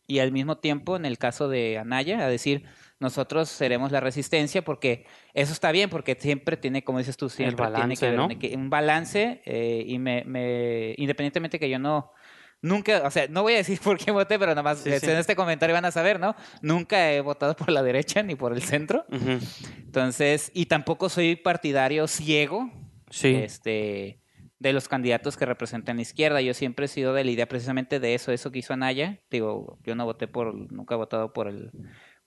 y 0.06 0.20
al 0.20 0.32
mismo 0.32 0.56
tiempo, 0.56 0.96
en 0.96 1.04
el 1.04 1.18
caso 1.18 1.48
de 1.48 1.76
Anaya, 1.76 2.24
a 2.24 2.28
decir, 2.28 2.64
nosotros 2.98 3.50
seremos 3.50 3.92
la 3.92 4.00
resistencia 4.00 4.62
porque 4.62 5.04
eso 5.34 5.52
está 5.52 5.70
bien, 5.70 5.90
porque 5.90 6.16
siempre 6.18 6.56
tiene, 6.56 6.82
como 6.82 6.98
dices 6.98 7.18
tú, 7.18 7.28
siempre 7.28 7.66
tiene 7.74 7.94
que 7.94 8.06
haber 8.06 8.18
¿no? 8.18 8.26
un, 8.26 8.70
balance 8.70 9.42
eh, 9.44 9.84
y 9.86 9.98
me, 9.98 10.24
me, 10.24 10.94
independientemente 10.96 11.58
que 11.58 11.68
yo 11.68 11.78
no, 11.78 12.12
nunca, 12.62 13.02
o 13.04 13.10
sea, 13.10 13.26
no 13.28 13.42
voy 13.42 13.54
a 13.54 13.56
decir 13.58 13.78
por 13.84 13.98
qué 13.98 14.10
voté, 14.10 14.38
pero 14.38 14.52
nada 14.52 14.62
más 14.62 14.78
Sí, 14.80 14.90
en 14.92 15.00
sí. 15.00 15.10
este 15.10 15.36
comentario 15.36 15.74
van 15.74 15.84
a 15.84 15.90
saber, 15.90 16.18
¿no? 16.20 16.34
Nunca 16.62 17.12
he 17.12 17.20
votado 17.20 17.54
por 17.56 17.70
la 17.70 17.82
derecha 17.82 18.22
ni 18.22 18.34
por 18.34 18.52
el 18.52 18.62
centro, 18.62 19.04
entonces, 19.76 20.50
y 20.54 20.66
tampoco 20.66 21.08
soy 21.08 21.36
partidario 21.36 22.06
ciego 22.06 22.70
Sí. 23.10 23.34
este, 23.36 24.20
de 24.58 24.72
los 24.72 24.88
candidatos 24.88 25.36
que 25.36 25.46
representan 25.46 25.96
la 25.96 26.02
izquierda. 26.02 26.40
Yo 26.42 26.52
siempre 26.52 26.86
he 26.86 26.88
sido 26.88 27.14
de 27.14 27.24
la 27.24 27.30
idea 27.30 27.46
precisamente 27.48 28.00
de 28.00 28.14
eso, 28.14 28.32
eso 28.32 28.50
que 28.50 28.58
hizo 28.58 28.72
Anaya. 28.74 29.20
Digo, 29.30 29.78
yo 29.84 29.94
no 29.94 30.04
voté 30.04 30.28
por, 30.28 30.54
nunca 30.72 30.94
he 30.94 30.98
votado 30.98 31.32
por 31.32 31.48
el, 31.48 31.70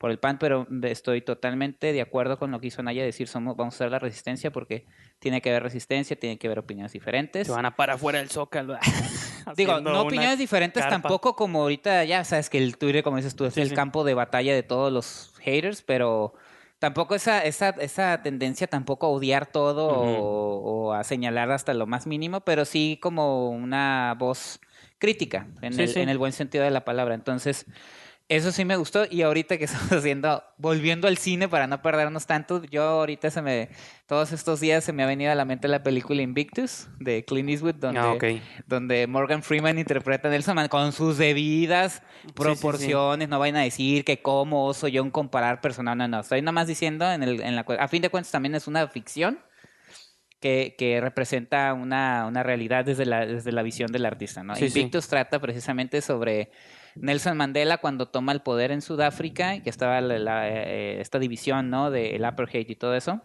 por 0.02 0.10
el 0.10 0.18
PAN, 0.18 0.40
pero 0.40 0.66
estoy 0.82 1.22
totalmente 1.22 1.94
de 1.94 2.02
acuerdo 2.02 2.40
con 2.40 2.50
lo 2.50 2.60
que 2.60 2.66
hizo 2.68 2.82
Anaya, 2.82 3.04
decir 3.04 3.28
somos, 3.28 3.56
vamos 3.56 3.76
a 3.76 3.78
hacer 3.78 3.92
la 3.92 4.00
resistencia 4.00 4.50
porque 4.52 4.88
tiene 5.20 5.42
que 5.44 5.52
haber 5.52 5.62
resistencia, 5.62 6.16
tiene 6.20 6.40
que 6.40 6.48
haber 6.48 6.58
opiniones 6.58 6.92
diferentes. 6.92 7.46
Se 7.46 7.54
van 7.54 7.68
a 7.68 7.76
parar 7.76 8.00
fuera 8.00 8.18
del 8.18 8.32
zócalo. 8.32 8.80
Digo, 9.56 9.80
no 9.80 10.02
opiniones 10.02 10.40
diferentes 10.40 10.82
carpa. 10.82 11.02
tampoco 11.04 11.36
como 11.36 11.62
ahorita, 11.62 12.04
ya 12.06 12.24
sabes 12.24 12.50
que 12.50 12.58
el 12.58 12.80
Twitter, 12.80 13.04
como 13.04 13.18
dices 13.18 13.36
tú, 13.36 13.46
es 13.46 13.54
Sí, 13.54 13.62
el 13.62 13.70
sí. 13.70 13.76
campo 13.76 14.04
de 14.04 14.16
batalla 14.16 14.56
de 14.56 14.64
todos 14.64 14.92
los 14.92 15.36
haters, 15.42 15.84
pero 15.84 16.34
tampoco 16.80 17.14
esa, 17.14 17.46
esa, 17.46 17.70
esa 17.70 18.24
tendencia 18.24 18.66
tampoco 18.66 19.06
a 19.06 19.10
odiar 19.10 19.46
todo 19.52 19.88
o, 19.88 20.88
o 20.88 20.94
a 20.94 21.04
señalar 21.04 21.52
hasta 21.52 21.76
lo 21.76 21.86
más 21.86 22.08
mínimo, 22.08 22.42
pero 22.42 22.66
sí 22.66 22.98
como 23.04 23.52
una 23.52 24.16
voz 24.18 24.60
crítica, 24.98 25.46
en, 25.62 25.74
Sí, 25.74 25.84
el, 25.84 25.88
sí. 25.90 26.00
en 26.00 26.10
el 26.10 26.18
buen 26.18 26.32
sentido 26.32 26.64
de 26.64 26.72
la 26.72 26.86
palabra. 26.86 27.14
Entonces, 27.14 27.68
eso 28.36 28.52
sí 28.52 28.66
me 28.66 28.76
gustó 28.76 29.06
y 29.10 29.22
ahorita 29.22 29.58
que 29.58 29.64
estamos 29.66 29.92
haciendo, 29.92 30.44
volviendo 30.58 31.08
al 31.08 31.18
cine 31.18 31.48
para 31.48 31.68
no 31.68 31.82
perdernos 31.82 32.26
tanto, 32.26 32.64
yo 32.66 32.84
ahorita 32.84 33.30
se 33.30 33.42
me, 33.42 33.70
todos 34.08 34.32
estos 34.32 34.60
días 34.60 34.84
se 34.84 34.94
me 34.94 35.04
ha 35.04 35.06
venido 35.06 35.32
a 35.32 35.36
la 35.36 35.46
mente 35.46 35.68
la 35.68 35.84
película 35.84 36.22
Invictus 36.22 36.88
de 37.00 37.26
Clint 37.26 37.50
Eastwood, 37.50 37.76
donde 37.76 38.02
Ah, 38.02 38.18
donde 38.68 39.08
Morgan 39.08 39.44
Freeman 39.44 39.78
interpreta 39.78 40.28
a 40.28 40.32
Nelson 40.32 40.68
con 40.68 40.92
sus 40.92 41.18
debidas 41.18 42.02
proporciones. 42.36 43.30
No 43.30 43.40
vayan 43.40 43.58
a 43.58 43.62
decir 43.62 44.04
que 44.04 44.22
cómo 44.22 44.66
oso 44.66 44.88
yo 44.88 45.04
un 45.04 45.12
comparar 45.12 45.62
personal. 45.62 45.98
No, 45.98 46.08
no. 46.08 46.20
Estoy 46.22 46.42
nomás 46.42 46.68
diciendo, 46.68 47.10
en, 47.12 47.24
el, 47.24 47.42
en 47.42 47.56
la, 47.56 47.62
a 47.62 47.88
fin 47.88 48.02
de 48.02 48.10
cuentas 48.10 48.32
también 48.32 48.56
es 48.56 48.68
una 48.68 48.88
ficción 48.88 49.40
que, 50.40 50.76
que 50.78 51.00
representa 51.00 51.74
una, 51.74 52.26
una 52.28 52.44
realidad 52.44 52.86
desde 52.86 53.06
la, 53.06 53.26
desde 53.26 53.52
la 53.52 53.62
visión 53.62 53.92
del 53.92 54.06
artista. 54.06 54.44
¿no? 54.44 54.56
Sí, 54.56 54.70
sí. 54.70 54.80
Invictus 54.80 55.08
trata 55.08 55.40
precisamente 55.40 56.02
sobre 56.02 56.52
Nelson 56.96 57.38
Mandela 57.38 57.78
cuando 57.78 58.08
toma 58.08 58.32
el 58.32 58.42
poder 58.42 58.72
en 58.72 58.82
Sudáfrica, 58.82 59.62
que 59.62 59.70
estaba 59.70 60.02
la- 60.02 60.20
la, 60.20 60.50
eh, 60.50 61.02
esta 61.02 61.20
división 61.20 61.70
¿no? 61.70 61.92
del 61.92 62.24
apartheid 62.26 62.70
y 62.70 62.76
todo 62.76 62.96
eso 62.96 63.22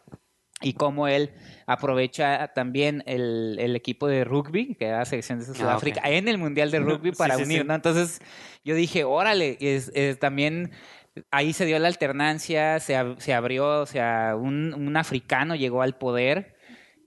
y 0.62 0.72
cómo 0.72 1.06
él 1.06 1.32
aprovecha 1.66 2.48
también 2.54 3.02
el, 3.06 3.58
el 3.60 3.76
equipo 3.76 4.08
de 4.08 4.24
rugby, 4.24 4.74
que 4.74 4.86
era 4.86 4.98
la 5.00 5.04
selección 5.04 5.38
de 5.38 5.44
Sudáfrica, 5.44 6.00
ok. 6.00 6.06
en 6.08 6.28
el 6.28 6.38
Mundial 6.38 6.70
de 6.70 6.78
Rugby 6.80 7.12
para 7.12 7.36
sí, 7.36 7.42
unir, 7.42 7.60
sí. 7.62 7.66
¿no? 7.68 7.74
Entonces 7.74 8.20
yo 8.64 8.74
dije, 8.74 9.04
órale, 9.04 9.58
es, 9.60 9.92
es 9.94 10.18
también 10.18 10.70
ahí 11.30 11.52
se 11.52 11.66
dio 11.66 11.78
la 11.78 11.88
alternancia, 11.88 12.80
se, 12.80 12.94
ab- 12.96 13.18
se 13.18 13.34
abrió, 13.34 13.82
o 13.82 13.86
sea, 13.86 14.34
un, 14.34 14.72
un 14.74 14.96
africano 14.96 15.54
llegó 15.56 15.82
al 15.82 15.98
poder. 15.98 16.55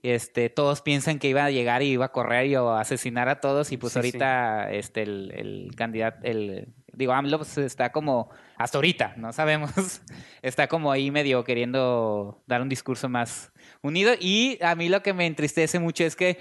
Este, 0.02 0.48
todos 0.48 0.80
piensan 0.80 1.18
que 1.18 1.28
iba 1.28 1.44
a 1.44 1.50
llegar 1.50 1.82
y 1.82 1.90
iba 1.90 2.06
a 2.06 2.12
correr 2.12 2.46
y 2.46 2.54
a 2.54 2.80
asesinar 2.80 3.28
a 3.28 3.40
todos 3.40 3.70
y 3.70 3.76
pues 3.76 3.92
Sí, 3.92 3.98
ahorita 3.98 4.72
este 4.72 5.02
el, 5.02 5.30
el 5.34 5.74
candidato 5.76 6.20
el 6.22 6.68
digo 6.92 7.12
AMLO 7.12 7.38
pues, 7.38 7.58
está 7.58 7.92
como 7.92 8.30
hasta 8.56 8.78
ahorita 8.78 9.14
no 9.16 9.32
sabemos 9.32 10.00
está 10.42 10.68
como 10.68 10.90
ahí 10.90 11.10
medio 11.10 11.44
queriendo 11.44 12.42
dar 12.46 12.62
un 12.62 12.68
discurso 12.68 13.08
más 13.08 13.52
unido 13.82 14.14
y 14.18 14.58
a 14.62 14.74
mí 14.74 14.88
lo 14.88 15.02
que 15.02 15.12
me 15.12 15.26
entristece 15.26 15.78
mucho 15.78 16.04
es 16.04 16.16
que 16.16 16.38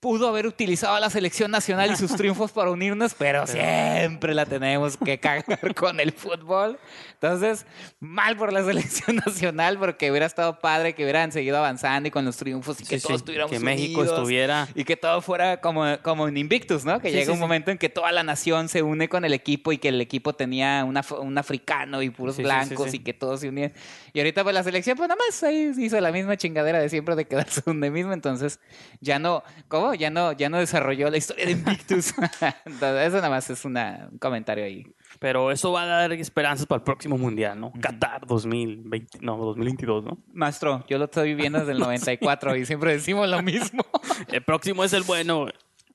pudo 0.00 0.28
haber 0.28 0.46
utilizado 0.46 0.94
a 0.94 1.00
la 1.00 1.10
selección 1.10 1.50
nacional 1.50 1.90
y 1.90 1.96
sus 1.96 2.14
triunfos 2.16 2.52
para 2.52 2.70
unirnos, 2.70 3.14
pero 3.14 3.46
siempre 3.46 4.34
la 4.34 4.44
tenemos 4.46 4.96
que 4.96 5.18
cagar 5.18 5.74
con 5.74 5.98
el 6.00 6.12
fútbol. 6.12 6.78
Entonces, 7.14 7.64
mal 7.98 8.36
por 8.36 8.52
la 8.52 8.62
selección 8.62 9.16
nacional 9.26 9.78
porque 9.78 10.10
hubiera 10.10 10.26
estado 10.26 10.60
padre 10.60 10.94
que 10.94 11.02
hubieran 11.02 11.32
seguido 11.32 11.56
avanzando 11.56 12.08
y 12.08 12.10
con 12.10 12.24
los 12.24 12.36
triunfos 12.36 12.80
y 12.80 12.84
que 12.84 12.96
Sí, 12.96 13.00
sí, 13.00 13.06
todos 13.08 13.20
estuviéramos 13.20 13.50
que 13.50 13.58
México 13.58 14.00
unidos 14.00 14.18
estuviera 14.18 14.68
y 14.74 14.84
que 14.84 14.96
todo 14.96 15.20
fuera 15.22 15.60
como, 15.60 15.84
como 16.02 16.28
en 16.28 16.36
Invictus, 16.36 16.84
¿no? 16.84 17.00
Que 17.00 17.08
Sí, 17.08 17.14
llega 17.14 17.24
sí, 17.26 17.30
un 17.30 17.36
sí. 17.38 17.40
momento 17.40 17.70
en 17.70 17.78
que 17.78 17.88
toda 17.88 18.12
la 18.12 18.22
nación 18.22 18.68
se 18.68 18.82
une 18.82 19.08
con 19.08 19.24
el 19.24 19.32
equipo 19.32 19.72
y 19.72 19.78
que 19.78 19.88
el 19.88 20.00
equipo 20.00 20.34
tenía 20.34 20.84
un, 20.84 20.94
af- 20.96 21.18
un 21.18 21.36
africano 21.38 22.02
y 22.02 22.10
puros 22.10 22.36
Sí, 22.36 22.42
sí, 22.42 22.48
sí, 22.48 22.54
blancos 22.54 22.90
sí. 22.90 22.96
y 22.98 23.00
que 23.00 23.14
todos 23.14 23.40
se 23.40 23.48
unían. 23.48 23.72
Y 24.12 24.20
ahorita 24.20 24.42
pues 24.44 24.54
la 24.54 24.62
selección 24.62 24.96
pues 24.96 25.08
nada 25.08 25.18
más 25.26 25.42
ahí 25.42 25.72
hizo 25.78 25.98
la 26.00 26.12
misma 26.12 26.36
chingadera 26.36 26.78
de 26.78 26.88
siempre 26.90 27.16
de 27.16 27.24
quedarse 27.24 27.62
donde 27.66 27.90
mismo, 27.90 28.12
entonces 28.12 28.60
ya 29.00 29.18
no, 29.18 29.42
¿cómo? 29.68 29.85
Ya 29.94 30.10
no, 30.10 30.32
ya 30.32 30.48
no 30.48 30.58
desarrolló 30.58 31.10
la 31.10 31.16
historia 31.16 31.46
de 31.46 31.52
Invictus. 31.52 32.14
entonces, 32.64 33.08
eso 33.08 33.16
nada 33.16 33.30
más 33.30 33.48
es 33.50 33.64
una, 33.64 34.08
un 34.10 34.18
comentario 34.18 34.64
ahí. 34.64 34.84
Pero 35.18 35.50
eso 35.50 35.72
va 35.72 35.82
a 35.82 35.86
dar 35.86 36.12
esperanzas 36.12 36.66
para 36.66 36.78
el 36.78 36.84
próximo 36.84 37.16
mundial, 37.16 37.58
¿no? 37.58 37.72
Qatar 37.80 38.26
2020, 38.26 39.18
no, 39.22 39.36
2022, 39.36 40.04
¿no? 40.04 40.18
Maestro, 40.32 40.84
yo 40.88 40.98
lo 40.98 41.06
estoy 41.06 41.34
viviendo 41.34 41.58
desde 41.58 41.72
el 41.72 41.78
94 41.80 42.56
y 42.56 42.66
siempre 42.66 42.92
decimos 42.92 43.28
lo 43.28 43.42
mismo. 43.42 43.84
El 44.28 44.42
próximo 44.42 44.84
es 44.84 44.92
el 44.92 45.02
bueno. 45.02 45.46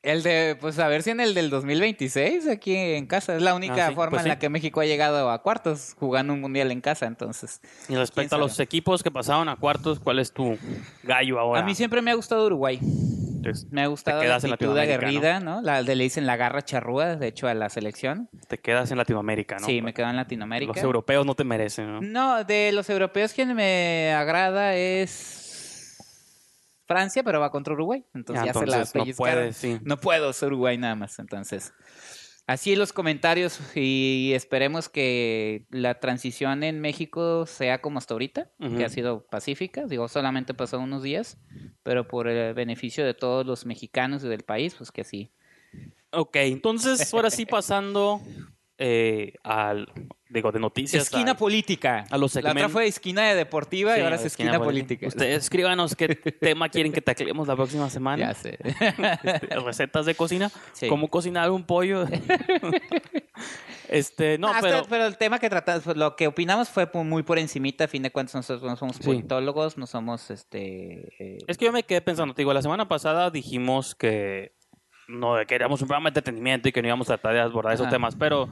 El 0.04 0.24
de, 0.24 0.58
pues 0.60 0.80
a 0.80 0.88
ver 0.88 1.04
si 1.04 1.12
en 1.12 1.20
el 1.20 1.36
del 1.36 1.52
2026 1.52 2.48
aquí 2.48 2.76
en 2.76 3.06
casa. 3.06 3.36
Es 3.36 3.42
la 3.44 3.54
única 3.54 3.86
Ah, 3.86 3.90
sí, 3.90 3.94
forma 3.96 4.12
pues 4.12 4.24
en 4.24 4.30
la 4.30 4.40
que 4.40 4.50
México 4.50 4.82
ha 4.82 4.86
llegado 4.86 5.30
a 5.30 5.44
cuartos 5.44 5.96
jugando 6.00 6.34
un 6.34 6.42
mundial 6.42 6.72
en 6.72 6.82
casa, 6.82 7.06
entonces. 7.06 7.62
Y 7.88 7.96
respecto 7.96 8.36
a 8.36 8.40
¿Quién 8.40 8.48
los 8.48 8.60
equipos 8.60 9.04
que 9.04 9.12
pasaron 9.12 9.48
a 9.48 9.58
cuartos, 9.58 10.00
¿cuál 10.00 10.18
es 10.18 10.32
tu 10.34 10.58
gallo 11.04 11.40
ahora? 11.40 11.62
A 11.62 11.64
mí 11.64 11.76
siempre 11.76 12.02
me 12.02 12.10
ha 12.10 12.16
gustado 12.16 12.48
Uruguay. 12.48 12.80
Entonces, 12.82 13.72
Me 13.72 13.82
ha 13.82 13.88
gustado 13.88 14.24
la 14.24 14.36
actitud 14.36 14.78
aguerrida, 14.78 15.40
¿no? 15.40 15.62
La 15.62 15.82
de 15.84 15.96
le 15.96 16.04
dicen 16.04 16.26
la 16.28 16.36
garra 16.36 16.64
charrúa, 16.64 17.16
de 17.16 17.28
hecho, 17.28 17.48
a 17.48 17.54
la 17.54 17.70
selección. 17.70 18.30
te 18.48 18.60
quedas 18.60 18.92
en 18.92 18.98
Latinoamérica, 18.98 19.58
¿no? 19.60 19.66
Sí, 19.66 19.82
me 19.82 19.94
quedo 19.94 20.10
en 20.10 20.16
Latinoamérica. 20.16 20.74
Los 20.74 20.84
europeos 20.84 21.26
no 21.26 21.36
te 21.36 21.44
merecen, 21.44 21.92
¿no? 21.92 22.02
No, 22.02 22.44
de 22.44 22.72
los 22.72 22.90
europeos 22.90 23.34
quien 23.34 23.56
me 23.56 24.14
agrada 24.14 24.76
es 24.76 25.51
Francia, 26.92 27.24
pero 27.24 27.40
va 27.40 27.52
contra 27.52 27.74
Uruguay. 27.74 28.04
Entonces 28.14 28.44
Ah, 28.44 28.46
ya 28.48 28.54
se 28.54 28.66
la 28.66 28.78
entonces 28.82 29.16
no 29.16 29.54
sí. 29.54 29.80
No 29.84 29.98
puedo 29.98 30.32
ser 30.34 30.48
Uruguay 30.48 30.78
nada 30.78 30.96
más, 30.96 31.20
entonces. 31.20 31.74
Así 32.48 32.76
los 32.76 32.92
comentarios 32.92 33.60
y 33.78 34.32
esperemos 34.34 34.90
que 34.90 35.68
la 35.70 36.00
transición 36.00 36.64
en 36.64 36.82
México 36.82 37.46
sea 37.46 37.82
como 37.82 38.00
hasta 38.00 38.14
ahorita, 38.14 38.52
que 38.60 38.84
ha 38.84 38.90
sido 38.90 39.26
pacífica. 39.28 39.86
Digo, 39.86 40.08
solamente 40.08 40.54
pasó 40.54 40.80
unos 40.80 41.04
días, 41.04 41.38
pero 41.84 42.08
por 42.08 42.28
el 42.28 42.54
beneficio 42.54 43.06
de 43.06 43.14
todos 43.14 43.46
los 43.46 43.66
mexicanos 43.66 44.24
y 44.24 44.28
del 44.28 44.44
país, 44.44 44.76
pues 44.76 44.92
que 44.92 45.02
así. 45.02 45.32
Ok, 46.12 46.36
entonces 46.38 47.14
ahora 47.14 47.30
sí 47.30 47.46
pasando 47.46 48.22
eh, 48.84 49.34
al, 49.44 49.88
digo, 50.30 50.52
de 50.52 50.60
noticias. 50.60 51.04
Esquina 51.04 51.32
al- 51.32 51.38
política. 51.38 52.06
a 52.10 52.18
los 52.18 52.34
La 52.34 52.40
otra 52.40 52.50
segmentos. 52.52 52.72
fue 52.72 52.88
esquina 52.88 53.30
de 53.30 53.36
deportiva 53.36 53.96
y 53.96 54.02
ahora 54.02 54.16
es 54.16 54.26
esquina, 54.26 54.58
política. 54.60 55.08
Ustedes 55.08 55.44
escríbanos 55.44 55.96
qué 55.96 56.08
tema 56.42 56.68
quieren 56.68 56.92
que 56.92 57.02
taclemos 57.02 57.48
la 57.48 57.56
próxima 57.56 57.90
semana. 57.92 58.30
Ya 58.30 58.34
sé. 58.34 58.58
Este, 59.24 59.60
recetas 59.60 60.06
de 60.08 60.16
cocina, 60.16 60.52
Sí. 60.74 60.88
cómo 60.88 61.10
cocinar 61.10 61.52
un 61.52 61.64
pollo. 61.64 62.06
este, 63.90 64.38
no, 64.38 64.48
Ah, 64.50 64.60
pero 64.62 64.84
pero 64.90 65.06
el 65.06 65.18
tema 65.18 65.40
que 65.40 65.50
tratamos, 65.50 65.84
pues, 65.84 65.98
lo 65.98 66.16
que 66.16 66.28
opinamos 66.28 66.70
fue 66.70 66.88
muy 67.04 67.24
por 67.24 67.38
encimita, 67.40 67.84
a 67.86 67.88
fin 67.88 68.04
de 68.04 68.12
cuentas 68.12 68.36
nosotros 68.36 68.64
no 68.70 68.76
somos 68.76 68.96
Sí. 68.98 69.04
politólogos, 69.04 69.78
no 69.78 69.86
somos 69.88 70.30
este 70.32 71.14
eh, 71.24 71.38
es 71.48 71.58
que 71.58 71.66
yo 71.66 71.72
me 71.72 71.84
quedé 71.84 72.02
pensando, 72.02 72.34
te 72.34 72.42
digo, 72.42 72.54
la 72.54 72.62
semana 72.62 72.88
pasada 72.88 73.30
dijimos 73.32 73.96
que 73.96 74.54
no 75.12 75.36
que 75.38 75.46
queríamos 75.46 75.82
un 75.82 75.88
programa 75.88 76.06
de 76.10 76.20
entretenimiento 76.20 76.70
y 76.70 76.72
que 76.72 76.82
no 76.82 76.88
íbamos 76.88 77.10
a 77.10 77.18
tratar 77.18 77.34
de 77.34 77.42
abordar 77.42 77.74
esos 77.74 77.88
Ajá. 77.88 77.96
temas, 77.96 78.16
pero 78.16 78.48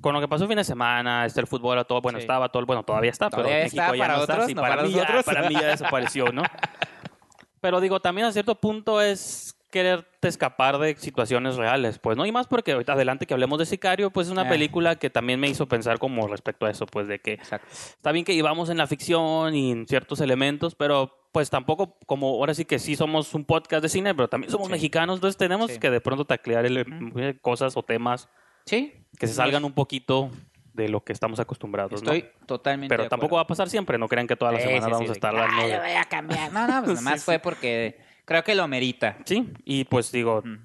con 0.00 0.14
lo 0.14 0.20
que 0.20 0.28
pasó 0.28 0.44
el 0.44 0.48
fin 0.48 0.56
de 0.56 0.64
semana, 0.64 1.26
este 1.26 1.40
el 1.40 1.46
fútbol, 1.46 1.84
todo, 1.86 2.00
bueno, 2.00 2.18
Sí. 2.18 2.22
estaba 2.22 2.48
todo, 2.48 2.64
bueno, 2.64 2.82
todavía 2.82 3.10
está, 3.10 3.28
pero 3.28 3.44
México 3.48 3.94
ya 3.94 4.08
no 4.08 4.20
está, 4.22 4.46
sí, 4.46 4.54
no 4.54 4.62
para, 4.62 4.76
para 4.76 4.86
mí 4.88 4.94
ya, 4.94 5.00
nosotros. 5.02 5.24
para 5.24 5.48
mí 5.48 5.54
ya 5.54 5.66
desapareció, 5.66 6.32
¿no? 6.32 6.42
Pero 7.60 7.78
digo, 7.82 8.00
también 8.00 8.26
a 8.26 8.32
cierto 8.32 8.54
punto 8.54 9.02
es 9.02 9.54
quererte 9.70 10.28
escapar 10.28 10.78
de 10.78 10.96
situaciones 10.96 11.56
reales, 11.56 11.98
pues, 11.98 12.16
¿no? 12.16 12.26
Y 12.26 12.32
más 12.32 12.46
porque 12.46 12.72
ahorita 12.72 12.92
adelante 12.94 13.26
que 13.26 13.34
hablemos 13.34 13.58
de 13.58 13.66
Sicario, 13.66 14.10
pues 14.10 14.26
es 14.26 14.32
una 14.32 14.42
Ah. 14.42 14.48
película 14.48 14.96
que 14.96 15.10
también 15.10 15.40
me 15.40 15.48
hizo 15.48 15.66
pensar 15.66 15.98
como 15.98 16.26
respecto 16.28 16.66
a 16.66 16.70
eso, 16.70 16.86
pues 16.86 17.06
de 17.08 17.20
que 17.20 17.34
exacto. 17.34 17.66
está 17.72 18.12
bien 18.12 18.24
que 18.24 18.32
íbamos 18.32 18.68
en 18.70 18.76
la 18.78 18.86
ficción 18.86 19.54
y 19.54 19.70
en 19.72 19.86
ciertos 19.86 20.20
elementos, 20.20 20.74
pero 20.74 21.16
pues 21.32 21.48
tampoco 21.48 21.96
como 22.06 22.26
ahora 22.28 22.54
sí 22.54 22.64
que 22.64 22.78
sí 22.78 22.96
somos 22.96 23.32
un 23.34 23.44
podcast 23.44 23.82
de 23.82 23.88
cine, 23.88 24.14
pero 24.14 24.28
también 24.28 24.50
somos 24.50 24.66
Sí. 24.66 24.72
mexicanos, 24.72 25.16
entonces 25.18 25.36
tenemos 25.36 25.70
Sí. 25.70 25.78
que 25.78 25.90
de 25.90 26.00
pronto 26.00 26.24
taclear 26.24 26.66
el- 26.66 26.78
eh, 27.16 27.38
cosas 27.40 27.76
o 27.76 27.82
temas 27.84 28.28
Sí. 28.66 28.92
que 29.18 29.26
se 29.28 29.34
salgan 29.34 29.64
un 29.64 29.72
poquito 29.72 30.30
de 30.74 30.88
lo 30.88 31.02
que 31.04 31.12
estamos 31.12 31.38
acostumbrados, 31.40 32.02
¿no? 32.02 32.12
Estoy 32.12 32.30
totalmente 32.46 32.92
Pero 32.92 33.02
de 33.04 33.08
tampoco 33.08 33.36
va 33.36 33.42
a 33.42 33.46
pasar 33.46 33.68
siempre, 33.68 33.98
no 33.98 34.08
crean 34.08 34.26
que 34.26 34.36
toda 34.36 34.52
la 34.52 34.58
Sí, 34.58 34.64
semana 34.68 34.86
sí, 34.86 34.92
vamos 34.92 35.10
a 35.10 35.12
estar 35.12 35.32
que, 35.34 35.40
hablando 35.40 35.62
"Ah, 35.62 35.66
de... 35.66 35.78
voy 35.78 35.90
a 35.96 36.04
cambiar. 36.04 36.52
No, 36.52 36.66
no, 36.66 36.84
pues 36.84 36.96
nomás 37.18 37.24
fue 37.24 37.38
porque 37.38 37.98
creo 38.30 38.44
que 38.44 38.54
lo 38.54 38.68
merita. 38.68 39.16
Sí, 39.24 39.52
y 39.64 39.82
pues 39.84 40.12
digo, 40.12 40.40
Mm. 40.44 40.58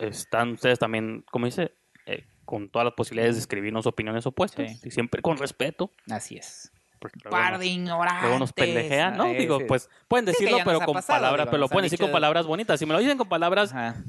están 0.00 0.50
ustedes 0.54 0.80
también, 0.80 1.24
como 1.30 1.46
dice, 1.46 1.72
eh, 2.06 2.26
con 2.44 2.68
todas 2.68 2.84
las 2.86 2.94
posibilidades 2.94 3.36
de 3.36 3.40
escribirnos 3.42 3.86
opiniones 3.86 4.26
opuestas 4.26 4.80
Sí. 4.80 4.88
y 4.88 4.90
siempre 4.90 5.22
con 5.22 5.38
respeto. 5.38 5.92
Así 6.10 6.36
es. 6.36 6.72
luego 7.00 7.30
Par 7.30 7.58
de 7.58 7.66
ignorantes. 7.66 8.22
Luego 8.22 8.38
nos 8.40 8.52
pendejean, 8.52 9.16
¿no? 9.16 9.26
Digo, 9.26 9.58
sí. 9.58 9.64
pues 9.68 9.88
pueden 10.08 10.24
decirlo, 10.24 10.56
pero 10.64 10.80
con 10.80 11.00
palabras, 11.02 11.46
pero 11.46 11.58
lo 11.58 11.68
pueden 11.68 11.84
decir 11.84 11.98
con 12.00 12.10
palabras 12.10 12.46
bonitas. 12.46 12.80
Si 12.80 12.86
me 12.86 12.94
lo 12.94 12.98
dicen 12.98 13.16
con 13.18 13.28
palabras 13.28 13.72
Ajá. 13.72 14.02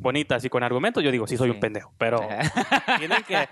Bonitas 0.00 0.44
y 0.44 0.48
con 0.48 0.62
argumentos, 0.62 1.02
yo 1.04 1.10
digo, 1.10 1.26
sí 1.26 1.36
soy 1.36 1.50
Sí. 1.50 1.54
un 1.54 1.60
pendejo. 1.60 1.92
Pero 1.98 2.20
tienen 2.98 3.22
que, 3.22 3.48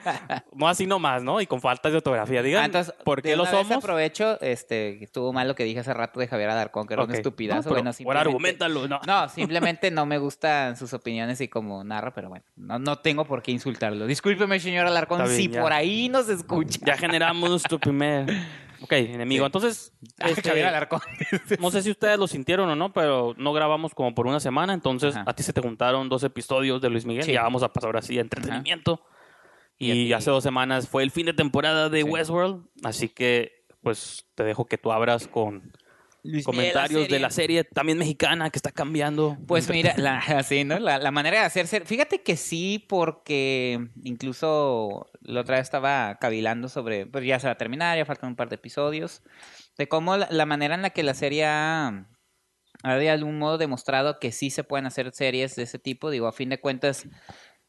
no 0.54 0.66
así 0.68 0.86
nomás, 0.86 1.22
¿no? 1.22 1.40
Y 1.40 1.46
con 1.46 1.60
faltas 1.60 1.92
de 1.92 1.98
ortografía. 1.98 2.40
Ah, 2.40 2.42
Digan, 2.42 2.64
entonces, 2.64 2.94
¿por 3.04 3.22
qué 3.22 3.36
lo 3.36 3.42
una 3.42 3.50
somos? 3.52 3.76
aprovecho, 3.78 4.40
este, 4.40 5.02
estuvo 5.04 5.32
mal 5.32 5.46
lo 5.46 5.54
que 5.54 5.64
dije 5.64 5.80
hace 5.80 5.92
rato 5.94 6.18
de 6.20 6.26
Javier 6.28 6.50
Alarcón, 6.50 6.86
que 6.86 6.94
era 6.94 7.02
Ok. 7.02 7.10
un 7.10 7.14
estupidazo. 7.16 7.68
No, 7.68 7.74
bueno, 7.74 7.92
simplemente- 7.92 8.20
argumentalo, 8.28 8.88
¿no? 8.88 9.00
No, 9.06 9.28
simplemente 9.28 9.90
no 9.90 10.06
me 10.06 10.18
gustan 10.18 10.76
sus 10.76 10.92
opiniones 10.94 11.40
y 11.40 11.48
como 11.48 11.84
narra, 11.84 12.12
pero 12.14 12.28
bueno, 12.30 12.44
no, 12.56 12.78
no 12.78 12.96
tengo 12.98 13.24
por 13.24 13.42
qué 13.42 13.52
insultarlo. 13.52 14.06
Discúlpeme, 14.06 14.58
señor 14.60 14.86
Alarcón, 14.86 15.22
bien, 15.24 15.36
si 15.36 15.48
ya. 15.48 15.60
por 15.60 15.72
ahí 15.72 16.08
nos 16.08 16.28
escucha. 16.28 16.78
Ya 16.84 16.96
generamos 16.96 17.50
nuestro 17.50 17.78
primer... 17.78 18.26
Ok, 18.80 18.92
enemigo. 18.92 19.44
Sí. 19.44 19.46
Entonces, 19.46 19.92
Ah, 20.20 20.30
este, 20.30 20.48
Javier 20.48 20.66
Alarcón. 20.66 21.00
no 21.60 21.70
sé 21.70 21.82
si 21.82 21.90
ustedes 21.90 22.18
lo 22.18 22.26
sintieron 22.28 22.68
o 22.68 22.76
no, 22.76 22.92
pero 22.92 23.34
no 23.36 23.52
grabamos 23.52 23.94
como 23.94 24.14
por 24.14 24.26
una 24.26 24.40
semana. 24.40 24.72
Entonces, 24.72 25.16
Ajá. 25.16 25.24
a 25.28 25.34
ti 25.34 25.42
se 25.42 25.52
te 25.52 25.60
juntaron 25.60 26.08
dos 26.08 26.22
episodios 26.24 26.80
de 26.80 26.90
Luis 26.90 27.04
Miguel. 27.06 27.24
Sí. 27.24 27.32
Ya 27.32 27.42
vamos 27.42 27.62
a 27.62 27.72
pasar 27.72 27.88
ahora 27.88 28.02
sí 28.02 28.18
a 28.18 28.20
entretenimiento. 28.20 29.02
Y 29.80 30.12
hace 30.12 30.30
dos 30.30 30.42
semanas 30.42 30.88
fue 30.88 31.04
el 31.04 31.10
fin 31.12 31.26
de 31.26 31.32
temporada 31.34 31.88
de 31.88 32.02
Sí. 32.02 32.08
Westworld. 32.08 32.64
Así 32.82 33.08
que, 33.08 33.64
pues, 33.82 34.26
te 34.34 34.42
dejo 34.42 34.66
que 34.66 34.76
tú 34.78 34.90
abras 34.92 35.28
con 35.28 35.72
Luis 36.24 36.46
Miguel, 36.48 36.72
comentarios 36.72 37.02
serie. 37.02 37.16
de 37.16 37.20
la 37.20 37.30
serie 37.30 37.64
también 37.64 37.98
mexicana 37.98 38.50
que 38.50 38.58
está 38.58 38.72
cambiando. 38.72 39.38
Pues 39.46 39.68
mira, 39.68 39.94
la, 39.96 40.18
así, 40.38 40.64
¿no? 40.64 40.78
La, 40.78 40.98
la 40.98 41.10
manera 41.10 41.40
de 41.40 41.46
hacerse. 41.46 41.80
Fíjate 41.80 42.22
que 42.22 42.36
sí, 42.36 42.84
porque 42.88 43.88
incluso 44.02 45.10
la 45.20 45.40
otra 45.40 45.56
vez 45.56 45.64
estaba 45.64 46.18
cavilando 46.20 46.68
sobre. 46.68 47.06
Pues 47.06 47.24
ya 47.24 47.38
se 47.38 47.46
va 47.46 47.52
a 47.52 47.58
terminar, 47.58 47.96
ya 47.96 48.04
faltan 48.04 48.30
un 48.30 48.36
par 48.36 48.48
de 48.48 48.56
episodios. 48.56 49.22
De 49.76 49.88
cómo 49.88 50.16
la, 50.16 50.28
la 50.30 50.46
manera 50.46 50.74
en 50.74 50.82
la 50.82 50.90
que 50.90 51.02
la 51.02 51.14
serie 51.14 51.44
ha, 51.46 52.08
ha 52.82 52.94
de 52.96 53.10
algún 53.10 53.38
modo 53.38 53.58
demostrado 53.58 54.18
que 54.18 54.32
sí 54.32 54.50
se 54.50 54.64
pueden 54.64 54.86
hacer 54.86 55.12
series 55.12 55.56
de 55.56 55.62
ese 55.64 55.78
tipo. 55.78 56.10
Digo, 56.10 56.26
a 56.26 56.32
fin 56.32 56.48
de 56.48 56.60
cuentas. 56.60 57.06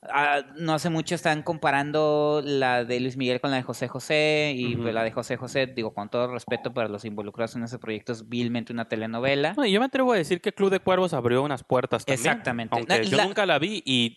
Ah, 0.03 0.41
no 0.57 0.73
hace 0.73 0.89
mucho 0.89 1.15
están 1.15 1.43
comparando 1.43 2.41
la 2.43 2.83
de 2.85 2.99
Luis 2.99 3.17
Miguel 3.17 3.41
con 3.41 3.51
la 3.51 3.57
de 3.57 3.63
José 3.63 3.87
José 3.87 4.53
y 4.55 4.75
pues 4.75 4.93
la 4.93 5.03
de 5.03 5.11
José 5.11 5.37
José, 5.37 5.67
digo 5.67 5.93
con 5.93 6.09
todo 6.09 6.31
respeto 6.33 6.73
para 6.73 6.87
los 6.87 7.05
involucrados 7.05 7.55
en 7.55 7.63
ese 7.63 7.79
proyecto, 7.79 8.11
es 8.13 8.27
vilmente 8.29 8.71
una 8.73 8.87
telenovela. 8.87 9.53
No, 9.57 9.65
yo 9.65 9.79
me 9.79 9.85
atrevo 9.87 10.13
a 10.13 10.17
decir 10.17 10.41
que 10.41 10.53
Club 10.53 10.69
de 10.69 10.79
Cuervos 10.79 11.13
abrió 11.13 11.43
unas 11.43 11.63
puertas 11.63 12.05
también. 12.05 12.19
Exactamente. 12.27 12.75
Aunque 12.75 12.97
La- 12.97 13.03
yo 13.03 13.17
la- 13.17 13.25
nunca 13.25 13.45
la 13.45 13.59
vi 13.59 13.81
y 13.85 14.15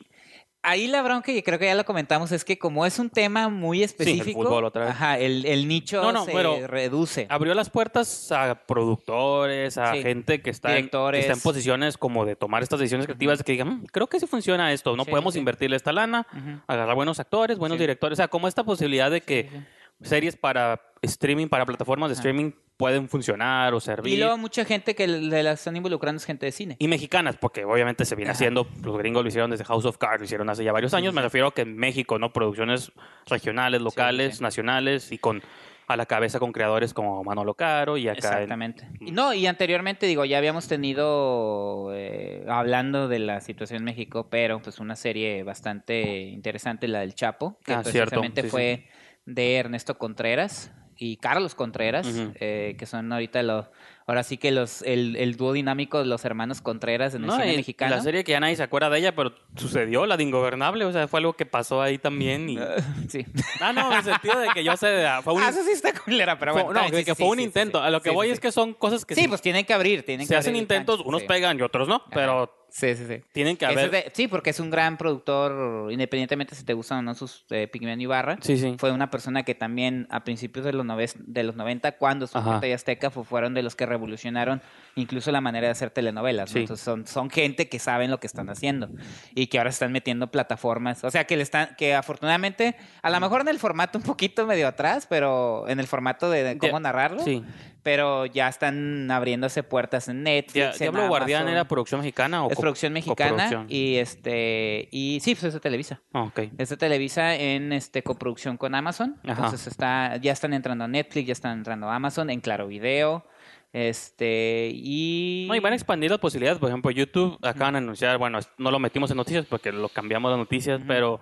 Ahí 0.64 0.86
la 0.86 1.02
bronca, 1.02 1.32
y 1.32 1.42
creo 1.42 1.58
que 1.58 1.64
ya 1.66 1.74
lo 1.74 1.84
comentamos, 1.84 2.30
es 2.30 2.44
que 2.44 2.56
como 2.56 2.86
es 2.86 3.00
un 3.00 3.10
tema 3.10 3.48
muy 3.48 3.82
específico, 3.82 4.42
fútbol 4.44 4.64
otra 4.64 4.84
vez. 4.84 4.90
Ajá, 4.94 5.18
el, 5.18 5.44
el 5.44 5.66
nicho 5.66 6.00
No, 6.00 6.12
no, 6.12 6.24
se 6.24 6.30
pero- 6.32 6.68
reduce. 6.68 7.26
abrió 7.30 7.52
las 7.54 7.68
puertas 7.68 8.30
a 8.30 8.54
productores, 8.66 9.76
a 9.76 9.92
Sí. 9.92 10.02
gente 10.02 10.40
que 10.40 10.50
está, 10.50 10.68
en, 10.70 10.74
que 10.74 10.78
Directores. 10.82 11.20
está 11.22 11.32
en 11.32 11.40
posiciones 11.40 11.98
como 11.98 12.24
de 12.24 12.36
tomar 12.36 12.62
estas 12.62 12.78
decisiones 12.78 13.06
creativas 13.06 13.38
de 13.38 13.44
que 13.44 13.52
digan, 13.52 13.68
"Mm, 13.80 13.84
creo 13.90 14.06
que 14.06 14.20
sí 14.20 14.26
funciona 14.28 14.72
esto, 14.72 14.94
no 14.96 15.04
Sí, 15.04 15.10
podemos 15.10 15.32
sí. 15.34 15.40
invertirle 15.40 15.76
esta 15.76 15.92
lana, 15.92 16.26
agarrar 16.68 16.94
buenos 16.94 17.18
actores, 17.18 17.58
buenos 17.58 17.76
Sí. 17.78 17.82
directores, 17.82 18.16
o 18.16 18.20
sea, 18.20 18.28
como 18.28 18.46
esta 18.46 18.62
posibilidad 18.62 19.10
de 19.10 19.20
que 19.20 19.48
Sí, 19.50 19.56
sí. 19.58 19.64
Series 20.02 20.36
para 20.36 20.80
streaming, 21.02 21.48
para 21.48 21.64
plataformas 21.66 22.10
de 22.10 22.14
streaming 22.14 22.52
pueden 22.76 23.08
funcionar 23.08 23.74
o 23.74 23.80
servir. 23.80 24.14
Y 24.14 24.16
luego 24.16 24.36
mucha 24.38 24.64
gente 24.64 24.94
que 24.94 25.06
le 25.06 25.42
la 25.42 25.52
están 25.52 25.76
involucrando 25.76 26.16
es 26.18 26.24
gente 26.24 26.46
de 26.46 26.52
cine. 26.52 26.76
Y 26.80 26.88
mexicanas, 26.88 27.36
porque 27.36 27.64
obviamente 27.64 28.04
se 28.04 28.14
viene 28.16 28.30
Ajá. 28.30 28.36
haciendo, 28.36 28.66
los 28.82 28.98
gringos 28.98 29.22
lo 29.22 29.28
hicieron 29.28 29.50
desde 29.50 29.64
House 29.64 29.84
of 29.84 29.98
Cards, 29.98 30.18
lo 30.20 30.24
hicieron 30.24 30.48
hace 30.50 30.64
ya 30.64 30.72
varios 30.72 30.92
años, 30.94 31.14
me 31.14 31.22
refiero 31.22 31.48
a 31.48 31.54
que 31.54 31.62
en 31.62 31.76
México, 31.76 32.18
¿no? 32.18 32.32
Producciones 32.32 32.90
regionales, 33.26 33.80
locales, 33.82 34.38
sí. 34.38 34.42
nacionales 34.42 35.12
y 35.12 35.18
con 35.18 35.42
a 35.88 35.96
la 35.96 36.06
cabeza 36.06 36.38
con 36.38 36.52
creadores 36.52 36.94
como 36.94 37.22
Manolo 37.22 37.54
Caro 37.54 37.96
y 37.98 38.08
acá 38.08 38.16
en- 38.28 38.32
Exactamente. 38.34 38.88
Y 39.00 39.10
No, 39.10 39.34
y 39.34 39.46
anteriormente, 39.46 40.06
digo, 40.06 40.24
ya 40.24 40.38
habíamos 40.38 40.66
tenido, 40.66 41.90
eh, 41.94 42.44
hablando 42.48 43.08
de 43.08 43.18
la 43.18 43.40
situación 43.40 43.78
en 43.78 43.84
México, 43.84 44.28
pero 44.30 44.60
pues 44.62 44.78
una 44.78 44.96
serie 44.96 45.42
bastante 45.42 46.20
interesante, 46.28 46.88
la 46.88 47.00
del 47.00 47.14
Chapo, 47.14 47.58
que 47.64 47.74
Ah, 47.74 47.82
precisamente 47.82 48.42
sí, 48.42 48.48
sí. 48.48 48.84
Fue 49.24 49.32
de 49.34 49.56
Ernesto 49.56 49.98
Contreras 49.98 50.72
y 50.98 51.16
Carlos 51.16 51.54
Contreras, 51.56 52.06
eh, 52.38 52.76
que 52.78 52.86
son 52.86 53.12
ahorita 53.12 53.42
los, 53.42 53.66
ahora 54.06 54.22
sí 54.22 54.36
que 54.36 54.52
los, 54.52 54.82
el, 54.82 55.16
el 55.16 55.36
dúo 55.36 55.52
dinámico 55.52 55.98
de 55.98 56.04
los 56.04 56.24
hermanos 56.24 56.60
Contreras 56.60 57.14
en 57.14 57.22
el 57.22 57.28
No, 57.28 57.36
cine 57.40 57.56
mexicano. 57.56 57.96
la 57.96 58.02
serie 58.02 58.22
que 58.22 58.30
ya 58.32 58.38
nadie 58.40 58.54
se 58.54 58.62
acuerda 58.62 58.88
de 58.90 58.98
ella, 58.98 59.14
pero 59.16 59.34
sucedió, 59.56 60.06
la 60.06 60.16
de 60.16 60.22
Ingobernable, 60.22 60.84
o 60.84 60.92
sea, 60.92 61.08
fue 61.08 61.18
algo 61.18 61.32
que 61.32 61.44
pasó 61.46 61.82
ahí 61.82 61.98
también. 61.98 62.48
Y... 62.50 62.58
Sí. 63.08 63.24
Ah, 63.60 63.72
no, 63.72 63.90
en 63.90 63.98
el 63.98 64.04
sentido 64.04 64.38
de 64.38 64.48
que 64.50 64.62
yo 64.62 64.76
sé, 64.76 65.04
fue 65.24 65.32
un, 65.32 65.42
Ah, 65.42 65.48
eso 65.48 65.64
sí 65.64 65.72
está 65.72 65.92
culera, 65.92 66.38
pero 66.38 66.52
fue- 66.52 66.62
bueno. 66.64 66.80
no, 66.80 66.86
está 66.86 66.92
bien, 66.96 67.04
que, 67.04 67.14
sí, 67.14 67.16
fue 67.16 67.26
sí, 67.26 67.30
un 67.32 67.36
sí, 67.38 67.42
sí, 67.42 67.46
intento. 67.46 67.78
sí. 67.80 67.84
A 67.86 67.90
lo 67.90 68.00
que 68.00 68.10
Sí, 68.10 68.14
voy 68.14 68.26
sí, 68.28 68.32
es 68.32 68.36
sí. 68.38 68.42
que 68.42 68.52
son 68.52 68.74
cosas 68.74 69.04
que 69.04 69.14
Sí, 69.16 69.22
sí, 69.22 69.28
pues 69.28 69.40
tienen 69.42 69.64
que 69.64 69.72
abrir, 69.74 70.04
tienen 70.04 70.26
se 70.26 70.34
que 70.34 70.38
hacen 70.38 70.50
abrir 70.50 70.62
intentos, 70.62 71.00
unos 71.04 71.22
sí. 71.22 71.26
pegan 71.26 71.58
y 71.58 71.62
otros 71.62 71.88
no, 71.88 72.04
pero 72.12 72.61
Sí, 72.74 72.94
sí, 72.96 73.04
sí. 73.06 73.20
tienen 73.32 73.58
que 73.58 73.66
haber... 73.66 73.90
de- 73.90 74.10
sí, 74.14 74.28
porque 74.28 74.48
es 74.50 74.58
un 74.58 74.70
gran 74.70 74.96
productor, 74.96 75.92
independientemente 75.92 76.54
si 76.54 76.64
te 76.64 76.72
gustan 76.72 76.98
o 76.98 77.02
no 77.02 77.14
sus 77.14 77.44
eh, 77.50 77.68
Pigmeno 77.68 78.00
Ibarra. 78.00 78.38
Sí, 78.40 78.56
sí. 78.56 78.76
Fue 78.78 78.90
una 78.92 79.10
persona 79.10 79.42
que 79.42 79.54
también 79.54 80.06
a 80.10 80.24
principios 80.24 80.64
de 80.64 80.72
los, 80.72 80.86
nove- 80.86 81.14
de 81.18 81.42
los 81.42 81.54
90, 81.54 81.92
cuando 81.98 82.26
su 82.26 82.38
y 82.62 82.72
Azteca, 82.72 83.10
fu- 83.10 83.24
fueron 83.24 83.52
de 83.54 83.62
los 83.62 83.76
que 83.76 83.84
revolucionaron 83.84 84.62
incluso 84.94 85.32
la 85.32 85.40
manera 85.40 85.66
de 85.68 85.72
hacer 85.72 85.90
telenovelas. 85.90 86.50
¿no? 86.50 86.52
Sí. 86.54 86.60
Entonces 86.60 86.84
son, 86.84 87.06
son 87.06 87.30
gente 87.30 87.68
que 87.68 87.78
saben 87.78 88.10
lo 88.10 88.18
que 88.20 88.26
están 88.26 88.50
haciendo 88.50 88.88
y 89.34 89.46
que 89.46 89.58
ahora 89.58 89.70
están 89.70 89.92
metiendo 89.92 90.30
plataformas. 90.30 91.02
O 91.04 91.10
sea, 91.10 91.24
que 91.24 91.36
le 91.36 91.42
están, 91.42 91.74
que 91.78 91.94
afortunadamente, 91.94 92.76
a 93.02 93.10
lo 93.10 93.20
mejor 93.20 93.40
en 93.42 93.48
el 93.48 93.58
formato 93.58 93.98
un 93.98 94.04
poquito 94.04 94.46
medio 94.46 94.68
atrás, 94.68 95.06
pero 95.08 95.68
en 95.68 95.80
el 95.80 95.86
formato 95.86 96.30
de, 96.30 96.42
de 96.44 96.58
cómo 96.58 96.72
Ya- 96.74 96.80
narrarlo, 96.80 97.22
Sí. 97.24 97.42
pero 97.82 98.26
ya 98.26 98.48
están 98.48 99.10
abriéndose 99.10 99.62
puertas 99.62 100.08
en 100.08 100.22
Netflix. 100.22 100.74
En 100.74 100.78
¿Diablo 100.92 101.08
Guardián 101.08 101.48
era 101.48 101.64
producción 101.64 102.00
mexicana 102.00 102.44
o 102.44 102.50
Es 102.50 102.58
producción 102.58 102.92
mexicana 102.92 103.30
coproducción? 103.30 103.66
y 103.68 103.96
este 103.96 104.88
y 104.92 105.18
sí, 105.22 105.34
pues 105.34 105.44
es 105.44 105.54
de 105.54 105.60
Televisa. 105.60 106.00
Ok. 106.12 106.40
Es 106.58 106.68
de 106.68 106.76
Televisa 106.76 107.34
en 107.34 107.72
este 107.72 108.02
coproducción 108.02 108.56
con 108.56 108.74
Amazon. 108.74 109.16
Ajá. 109.24 109.32
Entonces 109.44 109.66
está 109.66 110.16
ya 110.18 110.32
están 110.32 110.52
entrando 110.52 110.84
a 110.84 110.88
Netflix, 110.88 111.26
ya 111.26 111.32
están 111.32 111.58
entrando 111.58 111.88
a 111.90 111.94
Amazon, 111.96 112.30
en 112.30 112.40
Claro 112.40 112.66
Video. 112.68 113.24
Este 113.72 114.70
y 114.74 115.46
No, 115.48 115.54
y 115.54 115.60
van 115.60 115.72
a 115.72 115.76
expandir 115.76 116.10
las 116.10 116.20
posibilidades. 116.20 116.58
Por 116.58 116.68
ejemplo, 116.68 116.90
YouTube 116.90 117.38
acaban 117.42 117.74
de 117.74 117.78
anunciar, 117.78 118.18
bueno, 118.18 118.38
no 118.58 118.70
lo 118.70 118.78
metimos 118.78 119.10
en 119.10 119.16
noticias 119.16 119.46
porque 119.48 119.72
lo 119.72 119.88
cambiamos 119.88 120.30
de 120.32 120.36
noticias, 120.38 120.82
pero 120.86 121.20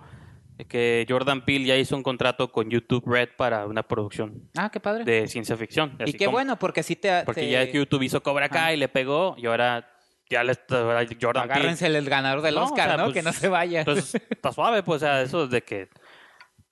que 0.67 1.05
Jordan 1.09 1.43
Peele 1.43 1.65
ya 1.65 1.75
hizo 1.77 1.95
un 1.95 2.03
contrato 2.03 2.51
con 2.51 2.69
YouTube 2.69 3.03
Red 3.07 3.29
para 3.35 3.65
una 3.65 3.81
producción 3.83 4.49
Ah, 4.55 4.69
qué 4.69 4.79
padre. 4.79 5.05
de 5.05 5.27
ciencia 5.27 5.57
ficción. 5.57 5.97
y 6.05 6.13
qué 6.13 6.25
como- 6.25 6.37
bueno, 6.37 6.59
porque 6.59 6.81
así 6.81 6.95
te... 6.95 7.23
Porque 7.25 7.41
te- 7.41 7.49
ya 7.49 7.63
YouTube 7.63 8.03
hizo 8.03 8.21
Cobra 8.21 8.47
Kai 8.49 8.59
Ajá. 8.59 8.73
y 8.73 8.77
le 8.77 8.87
pegó 8.87 9.33
y 9.39 9.47
ahora 9.47 9.87
ya 10.29 10.43
le 10.43 10.51
está 10.51 10.81
ahora 10.81 10.99
Jordan 11.19 11.43
Peele. 11.47 11.53
Agárrense 11.61 11.87
el 11.87 12.07
ganador 12.07 12.41
del 12.41 12.53
No, 12.55 12.61
o 12.61 12.65
Oscar, 12.65 12.89
sea, 12.89 12.97
¿no? 12.97 13.03
pues, 13.05 13.13
que 13.15 13.21
no 13.23 13.33
se 13.33 13.47
vaya. 13.47 13.79
Entonces, 13.79 14.21
está 14.29 14.51
suave, 14.51 14.83
pues, 14.83 14.97
o 15.01 15.05
sea, 15.05 15.21
eso 15.23 15.47
de 15.47 15.61
que 15.63 15.89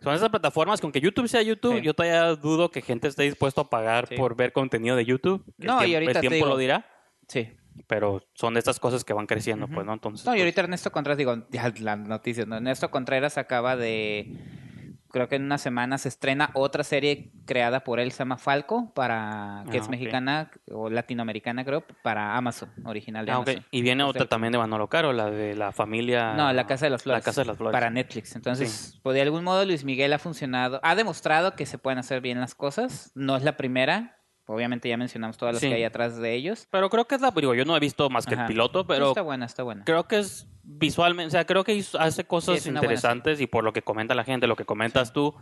son 0.01 0.13
esas 0.15 0.29
plataformas, 0.29 0.81
con 0.81 0.91
que 0.91 1.01
YouTube 1.01 1.27
sea 1.27 1.41
YouTube, 1.41 1.77
Sí. 1.77 1.81
yo 1.81 1.93
todavía 1.93 2.35
dudo 2.35 2.71
que 2.71 2.81
gente 2.81 3.07
esté 3.07 3.23
dispuesto 3.23 3.61
a 3.61 3.69
pagar 3.69 4.07
Sí. 4.07 4.15
por 4.15 4.35
ver 4.35 4.51
contenido 4.53 4.95
de 4.95 5.05
YouTube. 5.05 5.43
El 5.59 5.67
No, 5.67 5.83
y 5.85 5.93
ahorita 5.93 6.11
el 6.11 6.15
te 6.15 6.19
tiempo 6.21 6.35
digo- 6.35 6.47
lo 6.47 6.57
dirá, 6.57 6.85
sí. 7.27 7.49
pero 7.87 8.21
son 8.33 8.57
estas 8.57 8.79
cosas 8.79 9.03
que 9.03 9.13
van 9.13 9.25
creciendo, 9.27 9.67
pues, 9.67 9.85
¿no? 9.85 9.93
Entonces, 9.93 10.25
No, 10.25 10.31
y 10.31 10.35
pues, 10.35 10.41
ahorita 10.43 10.61
Ernesto 10.61 10.91
Contreras, 10.91 11.17
digo, 11.17 11.35
ya 11.49 11.71
la 11.79 11.95
noticia, 11.95 12.45
¿no? 12.45 12.55
Ernesto 12.57 12.89
Contreras 12.91 13.37
acaba 13.37 13.75
de, 13.75 14.31
creo 15.09 15.27
que 15.27 15.35
en 15.35 15.43
una 15.43 15.57
semana 15.57 15.97
se 15.97 16.09
estrena 16.09 16.51
otra 16.53 16.83
serie 16.83 17.31
creada 17.45 17.83
por 17.83 17.99
él, 17.99 18.11
se 18.11 18.19
llama 18.19 18.37
Falco, 18.37 18.93
para, 18.93 19.63
que 19.69 19.77
Ah, 19.77 19.79
es 19.79 19.85
ok. 19.85 19.91
mexicana 19.91 20.51
o 20.71 20.89
latinoamericana, 20.89 21.65
creo, 21.65 21.83
para 22.03 22.35
Amazon, 22.37 22.71
original 22.85 23.25
de 23.25 23.31
ah. 23.31 23.35
Amazon. 23.35 23.65
Y 23.71 23.81
viene 23.81 24.03
otra 24.03 24.25
también 24.27 24.51
de 24.51 24.57
Manolo 24.59 24.87
Caro, 24.87 25.13
la 25.13 25.29
de 25.29 25.55
la 25.55 25.71
familia... 25.71 26.33
No, 26.33 26.51
La 26.53 26.67
Casa 26.67 26.85
de 26.85 26.91
las 26.91 27.03
Flores. 27.03 27.21
La 27.21 27.25
Casa 27.25 27.41
de 27.41 27.47
las 27.47 27.57
Flores. 27.57 27.73
Para 27.73 27.89
Netflix. 27.89 28.35
Entonces, 28.35 28.99
pues, 29.03 29.15
de 29.15 29.21
algún 29.21 29.43
modo 29.43 29.65
Luis 29.65 29.83
Miguel 29.83 30.13
ha 30.13 30.19
funcionado, 30.19 30.79
ha 30.83 30.95
demostrado 30.95 31.55
que 31.55 31.65
se 31.65 31.77
pueden 31.77 31.99
hacer 31.99 32.21
bien 32.21 32.39
las 32.39 32.55
cosas. 32.55 33.11
No 33.15 33.35
es 33.35 33.43
la 33.43 33.57
primera. 33.57 34.18
Obviamente 34.51 34.89
ya 34.89 34.97
mencionamos 34.97 35.37
todas 35.37 35.53
las 35.53 35.61
Sí. 35.61 35.69
que 35.69 35.75
hay 35.75 35.83
atrás 35.83 36.17
de 36.17 36.33
ellos. 36.33 36.67
Pero 36.71 36.89
creo 36.89 37.05
que 37.05 37.13
es 37.13 37.21
la... 37.21 37.29
Digo, 37.31 37.53
yo 37.53 37.65
no 37.65 37.77
he 37.77 37.79
visto 37.79 38.09
más 38.09 38.25
que 38.25 38.33
Ajá. 38.33 38.43
el 38.43 38.47
piloto, 38.47 38.87
pero 38.87 39.09
está 39.09 39.21
buena, 39.21 39.45
está 39.45 39.61
buena. 39.61 39.83
creo 39.85 40.07
que 40.07 40.17
es 40.19 40.47
visualmente, 40.63 41.27
o 41.27 41.31
sea, 41.31 41.45
creo 41.45 41.63
que 41.63 41.83
hace 41.99 42.23
cosas 42.23 42.59
Sí, 42.59 42.69
buena 42.69 42.79
interesantes 42.79 43.39
y 43.41 43.45
por 43.47 43.63
lo 43.63 43.73
que 43.73 43.83
comenta 43.83 44.15
la 44.15 44.23
gente, 44.23 44.47
lo 44.47 44.55
que 44.55 44.65
comentas 44.65 45.13
tú, 45.13 45.35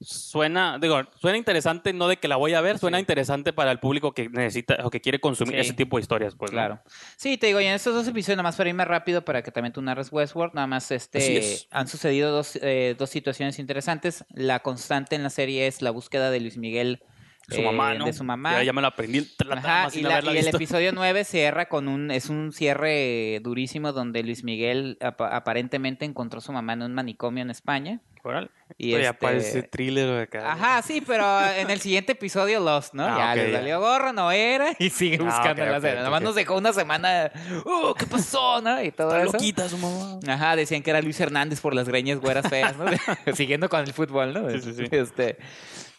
suena, 0.00 0.78
digo, 0.80 1.02
suena 1.20 1.36
interesante, 1.36 1.92
no 1.92 2.08
de 2.08 2.16
que 2.16 2.26
la 2.26 2.36
voy 2.36 2.54
a 2.54 2.60
ver, 2.62 2.78
suena 2.78 2.96
Sí. 2.96 3.02
interesante 3.02 3.52
para 3.52 3.70
el 3.70 3.78
público 3.80 4.12
que 4.12 4.28
necesita 4.30 4.78
o 4.84 4.90
que 4.90 5.00
quiere 5.00 5.20
consumir 5.20 5.54
Sí. 5.56 5.60
ese 5.60 5.72
tipo 5.74 5.96
de 5.96 6.00
historias, 6.02 6.34
pues. 6.34 6.50
¿no? 6.52 6.56
Claro. 6.56 6.80
Sí, 7.16 7.36
te 7.36 7.48
digo, 7.48 7.60
y 7.60 7.66
en 7.66 7.74
estos 7.74 7.94
dos 7.94 8.08
episodios, 8.08 8.36
nada 8.38 8.44
más 8.48 8.56
para 8.56 8.70
irme 8.70 8.84
rápido 8.86 9.24
para 9.24 9.42
que 9.42 9.52
también 9.52 9.72
tú 9.74 9.82
narres 9.82 10.10
Westworld, 10.10 10.54
nada 10.54 10.66
más 10.66 10.90
este 10.90 11.38
es. 11.38 11.68
han 11.70 11.86
sucedido 11.86 12.32
dos, 12.32 12.56
eh, 12.62 12.96
dos 12.98 13.10
situaciones 13.10 13.58
interesantes. 13.58 14.24
La 14.30 14.60
constante 14.60 15.16
en 15.16 15.22
la 15.22 15.30
serie 15.30 15.66
es 15.66 15.82
la 15.82 15.90
búsqueda 15.90 16.30
de 16.30 16.40
Luis 16.40 16.56
Miguel. 16.56 17.02
Su 17.48 17.60
eh, 17.60 17.64
mamá, 17.64 17.94
¿no? 17.94 18.04
De 18.06 18.12
su 18.12 18.22
mamá. 18.22 18.52
Ya, 18.58 18.62
ya 18.64 18.72
me 18.72 18.80
lo 18.80 18.86
aprendí 18.88 19.28
la 19.44 19.56
Ajá, 19.56 19.88
y, 19.92 20.02
la- 20.02 20.18
el 20.20 20.46
episodio 20.48 20.92
9 20.94 21.24
cierra 21.24 21.68
con 21.68 21.88
un, 21.88 22.10
es 22.12 22.28
un 22.28 22.52
cierre 22.52 23.40
durísimo 23.42 23.92
donde 23.92 24.22
Luis 24.22 24.44
Miguel 24.44 24.98
apa- 25.00 25.34
aparentemente 25.34 26.04
encontró 26.04 26.38
a 26.38 26.42
su 26.42 26.52
mamá 26.52 26.74
en 26.74 26.82
un 26.82 26.94
manicomio 26.94 27.42
en 27.42 27.50
España. 27.50 28.00
Órale. 28.22 28.50
Y 28.76 28.90
Esto 28.90 29.02
ya 29.02 29.10
este- 29.10 29.18
parece 29.26 29.62
thriller 29.62 30.06
de 30.08 30.22
acá. 30.22 30.52
Ajá, 30.52 30.82
sí, 30.82 31.02
pero 31.04 31.24
en 31.56 31.70
el 31.70 31.80
siguiente 31.80 32.12
episodio 32.12 32.60
Lost, 32.60 32.92
¿no? 32.92 33.04
Ah, 33.06 33.16
ya 33.34 33.42
ok, 33.42 33.48
le 33.48 33.52
salió 33.56 33.80
gorro, 33.80 34.12
no 34.12 34.30
era, 34.30 34.72
y 34.78 34.90
sigue 34.90 35.18
Ah, 35.20 35.24
buscando 35.24 35.62
ok, 35.62 35.70
la 35.70 35.76
ok, 35.78 35.80
serie. 35.80 35.90
ok, 35.92 35.98
Nada 36.00 36.10
más 36.10 36.20
ok. 36.20 36.24
nos 36.24 36.34
dejó 36.34 36.56
una 36.58 36.72
semana, 36.74 37.32
¡uh, 37.64 37.94
qué 37.94 38.04
pasó, 38.06 38.60
no? 38.60 38.80
Y 38.82 38.92
todo 38.92 39.08
Está 39.16 39.22
eso. 39.22 39.32
loquita 39.32 39.68
su 39.70 39.78
mamá. 39.78 40.20
Ajá, 40.28 40.54
decían 40.54 40.82
que 40.82 40.90
era 40.90 41.00
Luis 41.00 41.18
Hernández 41.18 41.60
por 41.60 41.74
las 41.74 41.88
greñas 41.88 42.20
güeras 42.20 42.46
feas, 42.48 42.76
¿no? 42.76 42.84
Siguiendo 43.34 43.70
con 43.70 43.80
el 43.80 43.92
fútbol, 43.94 44.34
¿no? 44.34 44.50
Sí, 44.50 44.60
sí, 44.60 44.74
sí. 44.74 44.84
Este, 44.90 45.38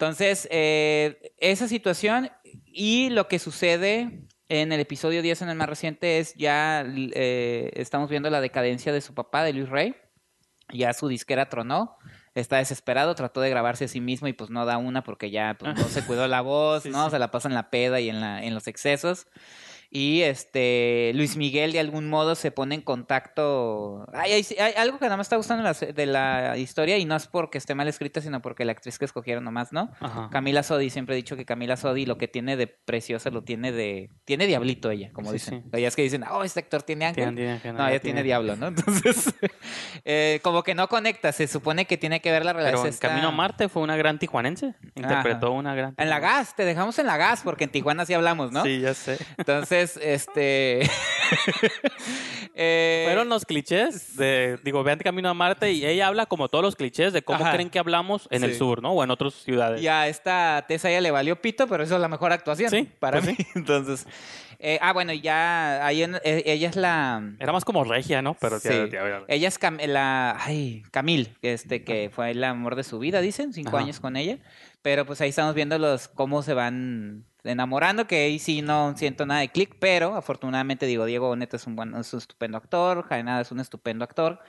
entonces, 0.01 0.47
eh, 0.49 1.31
esa 1.37 1.67
situación 1.67 2.31
y 2.65 3.11
lo 3.11 3.27
que 3.27 3.37
sucede 3.37 4.25
en 4.49 4.71
el 4.71 4.79
episodio 4.79 5.21
10, 5.21 5.43
en 5.43 5.49
el 5.49 5.55
más 5.55 5.69
reciente, 5.69 6.17
es 6.17 6.33
ya 6.33 6.83
eh, 6.87 7.69
estamos 7.75 8.09
viendo 8.09 8.31
la 8.31 8.41
decadencia 8.41 8.91
de 8.91 9.01
su 9.01 9.13
papá, 9.13 9.43
de 9.43 9.53
Luis 9.53 9.69
Rey. 9.69 9.95
Ya 10.73 10.91
su 10.93 11.07
disquera 11.07 11.49
tronó. 11.49 11.97
Está 12.33 12.57
desesperado, 12.57 13.13
trató 13.13 13.41
de 13.41 13.51
grabarse 13.51 13.85
a 13.85 13.87
sí 13.87 14.01
mismo 14.01 14.27
y 14.27 14.33
pues 14.33 14.49
no 14.49 14.65
da 14.65 14.79
una 14.79 15.03
porque 15.03 15.29
ya 15.29 15.55
pues, 15.59 15.75
no 15.75 15.83
se 15.83 16.03
cuidó 16.03 16.27
la 16.27 16.41
voz, 16.41 16.81
Sí, 16.81 16.89
¿no? 16.89 17.05
sí. 17.05 17.11
Se 17.11 17.19
la 17.19 17.29
pasa 17.29 17.47
en 17.47 17.53
la 17.53 17.69
peda 17.69 17.99
y 17.99 18.09
en, 18.09 18.21
la, 18.21 18.43
en 18.43 18.55
los 18.55 18.65
excesos. 18.67 19.27
Y 19.93 20.21
este 20.21 21.11
Luis 21.15 21.35
Miguel 21.35 21.73
de 21.73 21.81
algún 21.81 22.07
modo 22.07 22.35
se 22.35 22.49
pone 22.49 22.75
en 22.75 22.81
contacto. 22.81 24.07
Hay, 24.13 24.31
hay- 24.31 24.45
hay 24.57 24.73
algo 24.77 24.97
que 24.99 25.05
nada 25.05 25.17
más 25.17 25.25
está 25.25 25.35
gustando 25.35 25.69
de 25.69 26.05
la, 26.05 26.57
historia 26.57 26.97
y 26.97 27.03
no 27.03 27.15
es 27.17 27.27
porque 27.27 27.57
esté 27.57 27.75
mal 27.75 27.89
escrita, 27.89 28.21
sino 28.21 28.41
porque 28.41 28.63
la 28.63 28.71
actriz 28.71 28.97
que 28.97 29.03
escogieron 29.03 29.43
nomás, 29.43 29.73
¿no? 29.73 29.91
Ajá. 29.99 30.29
Camila 30.31 30.63
Sodi, 30.63 30.89
siempre 30.89 31.15
he 31.15 31.17
dicho 31.17 31.35
que 31.35 31.43
Camila 31.45 31.75
Sodi 31.75 32.05
lo 32.05 32.17
que 32.17 32.29
tiene 32.29 32.55
de 32.55 32.67
preciosa 32.67 33.29
lo 33.31 33.43
tiene 33.43 33.73
de. 33.73 34.09
Tiene 34.23 34.47
diablito 34.47 34.89
ella, 34.91 35.11
como 35.11 35.27
Sí, 35.31 35.33
dicen. 35.33 35.63
sí. 35.63 35.69
Ella 35.73 35.89
es 35.89 35.95
que 35.97 36.03
dicen, 36.03 36.23
oh, 36.31 36.43
este 36.45 36.61
actor 36.61 36.83
tiene 36.83 37.05
ángel. 37.07 37.23
Tiene- 37.25 37.35
tiene- 37.41 37.59
tiene- 37.59 37.77
no, 37.77 37.87
ella 37.87 37.99
tiene 37.99 38.23
diablo, 38.23 38.55
¿no? 38.55 38.67
Entonces, 38.67 39.33
eh, 40.05 40.39
como 40.41 40.63
que 40.63 40.73
no 40.75 40.87
conecta. 40.87 41.31
Se 41.33 41.47
supone 41.47 41.85
que 41.85 41.97
tiene 41.97 42.21
que 42.21 42.31
ver 42.31 42.45
la 42.45 42.53
Pero 42.53 42.65
relación. 42.67 42.95
Camino 42.99 43.27
a 43.29 43.31
Marte 43.31 43.67
fue 43.67 43.81
una 43.83 43.97
gran 43.97 44.19
tijuanense. 44.19 44.73
Interpretó 44.95 45.51
una 45.51 45.75
gran. 45.75 45.95
En 45.97 46.09
la 46.09 46.19
gas, 46.19 46.55
te 46.55 46.63
dejamos 46.65 46.97
en 46.99 47.07
la 47.07 47.17
gas, 47.17 47.41
porque 47.43 47.65
en 47.65 47.71
Tijuana 47.71 48.05
sí 48.05 48.13
hablamos, 48.13 48.51
¿no? 48.53 48.63
Sí, 48.63 48.79
ya 48.79 48.93
sé. 48.93 49.17
Entonces, 49.37 49.80
este. 49.97 50.81
eh, 52.55 53.03
Fueron 53.05 53.29
los 53.29 53.45
clichés 53.45 54.15
de, 54.17 54.59
digo, 54.63 54.83
vean 54.83 54.99
Camino 54.99 55.29
a 55.29 55.33
Marte 55.33 55.71
y 55.71 55.85
ella 55.85 56.07
habla 56.07 56.25
como 56.25 56.49
todos 56.49 56.63
los 56.63 56.75
clichés 56.75 57.13
de 57.13 57.21
cómo 57.21 57.43
Ajá. 57.43 57.53
creen 57.53 57.69
que 57.69 57.79
hablamos 57.79 58.27
en 58.31 58.43
el 58.43 58.55
sur, 58.55 58.81
¿no? 58.81 58.91
O 58.91 59.03
en 59.03 59.11
otras 59.11 59.33
ciudades. 59.33 59.81
Y 59.81 59.87
a 59.87 60.07
esta 60.07 60.65
Tessa 60.67 60.89
ya 60.91 61.01
le 61.01 61.11
valió 61.11 61.41
pito, 61.41 61.67
pero 61.67 61.83
eso 61.83 61.95
es 61.95 62.01
la 62.01 62.07
mejor 62.07 62.31
actuación 62.31 62.69
Sí, 62.69 62.87
para 62.99 63.21
pues 63.21 63.37
mí. 63.37 63.45
Entonces, 63.55 64.05
eh, 64.59 64.77
ah, 64.81 64.93
bueno, 64.93 65.13
ya 65.13 65.85
ahí 65.85 66.03
en- 66.03 66.15
eh, 66.23 66.43
ella 66.45 66.69
es 66.69 66.75
la. 66.75 67.21
Era 67.39 67.51
más 67.51 67.65
como 67.65 67.83
regia, 67.83 68.21
¿no? 68.21 68.35
Pero 68.35 68.59
Sí. 68.59 68.69
Ella 69.27 69.47
es 69.47 69.59
Cam- 69.59 69.83
la. 69.87 70.37
Ay, 70.39 70.83
Camil, 70.91 71.35
este 71.41 71.83
que 71.83 72.11
fue 72.13 72.31
el 72.31 72.43
amor 72.43 72.75
de 72.75 72.83
su 72.83 72.99
vida, 72.99 73.21
dicen, 73.21 73.53
cinco 73.53 73.77
Ajá. 73.77 73.85
años 73.85 73.99
con 73.99 74.15
ella. 74.17 74.37
Pero 74.81 75.05
pues 75.05 75.21
ahí 75.21 75.29
estamos 75.29 75.53
viendo 75.53 75.77
los 75.77 76.07
cómo 76.07 76.41
se 76.41 76.53
van 76.53 77.25
enamorando, 77.43 78.07
que 78.07 78.25
ahí 78.25 78.39
sí 78.39 78.61
no 78.61 78.95
siento 78.95 79.25
nada 79.25 79.41
de 79.41 79.49
clic, 79.49 79.75
pero 79.79 80.15
afortunadamente 80.15 80.85
digo, 80.85 81.05
Diego 81.05 81.27
Boneta 81.27 81.57
es 81.57 81.65
un 81.65 81.75
buen, 81.75 81.95
es 81.95 82.13
un 82.13 82.19
estupendo 82.19 82.57
actor, 82.57 83.03
Jaenada 83.03 83.41
es 83.41 83.51
un 83.51 83.59
estupendo 83.59 84.03
actor. 84.03 84.39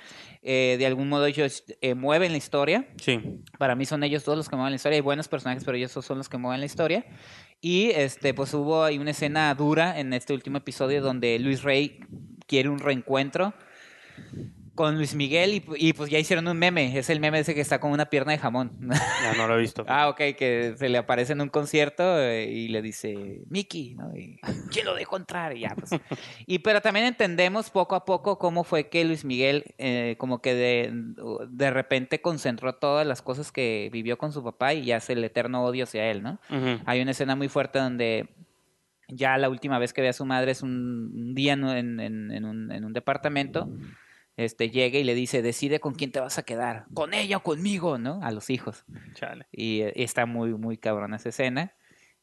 Eh, 0.42 0.76
de 0.78 0.86
algún 0.86 1.08
modo 1.08 1.26
ellos 1.26 1.64
eh, 1.80 1.94
mueven 1.94 2.32
la 2.32 2.38
historia. 2.38 2.88
Sí. 3.00 3.42
Para 3.58 3.74
mí 3.74 3.86
son 3.86 4.02
ellos 4.04 4.24
todos 4.24 4.36
los 4.36 4.48
que 4.48 4.56
mueven 4.56 4.72
la 4.72 4.76
historia. 4.76 4.96
Hay 4.96 5.02
buenos 5.02 5.28
personajes, 5.28 5.64
pero 5.64 5.76
ellos 5.76 5.92
son 5.92 6.18
los 6.18 6.28
que 6.28 6.38
mueven 6.38 6.60
la 6.60 6.66
historia. 6.66 7.04
Y 7.60 7.90
este, 7.90 8.34
pues 8.34 8.52
hubo 8.54 8.84
ahí 8.84 8.98
una 8.98 9.12
escena 9.12 9.54
dura 9.54 9.98
en 9.98 10.12
este 10.12 10.34
último 10.34 10.58
episodio 10.58 11.00
donde 11.00 11.38
Luis 11.38 11.62
Rey 11.62 12.00
quiere 12.46 12.68
un 12.68 12.78
reencuentro 12.78 13.54
con 14.74 14.96
Luis 14.96 15.14
Miguel 15.14 15.52
y, 15.54 15.64
y, 15.76 15.92
pues 15.92 16.08
ya 16.10 16.18
hicieron 16.18 16.48
un 16.48 16.56
meme. 16.58 16.96
Es 16.98 17.10
el 17.10 17.20
meme 17.20 17.38
ese 17.40 17.54
que 17.54 17.60
está 17.60 17.78
con 17.78 17.90
una 17.92 18.06
pierna 18.06 18.32
de 18.32 18.38
jamón. 18.38 18.72
Ya 19.22 19.34
no 19.36 19.46
lo 19.46 19.56
he 19.56 19.60
visto. 19.60 19.84
ah, 19.88 20.08
ok, 20.08 20.16
que 20.36 20.74
se 20.78 20.88
le 20.88 20.96
aparece 20.98 21.34
en 21.34 21.42
un 21.42 21.50
concierto 21.50 22.02
eh, 22.18 22.50
y 22.50 22.68
le 22.68 22.80
dice, 22.80 23.42
Mickey, 23.50 23.94
¿no? 23.94 24.16
Y, 24.16 24.40
¿quién 24.70 24.86
lo 24.86 24.94
dejó 24.94 25.16
entrar? 25.18 25.56
Y 25.56 25.60
ya, 25.60 25.74
pues. 25.76 25.90
Y 26.46 26.60
pero 26.60 26.80
también 26.80 27.04
entendemos 27.06 27.70
poco 27.70 27.94
a 27.94 28.04
poco 28.06 28.38
cómo 28.38 28.64
fue 28.64 28.88
que 28.88 29.04
Luis 29.04 29.24
Miguel 29.24 29.64
eh, 29.78 30.16
como 30.18 30.40
que 30.40 30.54
de, 30.54 30.90
de 31.50 31.70
repente 31.70 32.20
concentró 32.22 32.74
todas 32.74 33.06
las 33.06 33.20
cosas 33.22 33.52
que 33.52 33.90
vivió 33.92 34.16
con 34.18 34.32
su 34.32 34.42
papá 34.42 34.72
y 34.74 34.86
ya 34.86 34.96
hace 34.96 35.12
el 35.12 35.22
eterno 35.24 35.64
odio 35.64 35.84
hacia 35.84 36.10
él, 36.10 36.22
¿no? 36.22 36.40
Hay 36.86 37.00
una 37.02 37.10
escena 37.12 37.36
muy 37.36 37.48
fuerte 37.48 37.78
donde 37.78 38.28
ya 39.08 39.36
la 39.36 39.50
última 39.50 39.78
vez 39.78 39.92
que 39.92 40.00
ve 40.00 40.08
a 40.08 40.12
su 40.14 40.24
madre 40.24 40.52
es 40.52 40.62
un, 40.62 41.34
día 41.34 41.52
en, 41.52 41.64
en- 41.68 42.00
en- 42.00 42.30
en 42.32 42.44
un, 42.46 42.72
en 42.72 42.84
un 42.86 42.92
departamento. 42.94 43.68
Este 44.36 44.70
llega 44.70 44.98
y 44.98 45.04
le 45.04 45.14
dice, 45.14 45.42
decide 45.42 45.78
con 45.78 45.94
quién 45.94 46.10
te 46.10 46.20
vas 46.20 46.38
a 46.38 46.42
quedar, 46.42 46.86
con 46.94 47.12
ella 47.14 47.36
o 47.38 47.42
conmigo, 47.42 47.98
¿no? 47.98 48.20
A 48.22 48.30
los 48.30 48.48
hijos. 48.50 48.84
Chale. 49.14 49.46
Y, 49.52 49.82
eh, 49.82 49.92
está 49.96 50.24
muy, 50.26 50.54
muy 50.54 50.78
cabrona 50.78 51.16
esa 51.16 51.28
escena. 51.28 51.74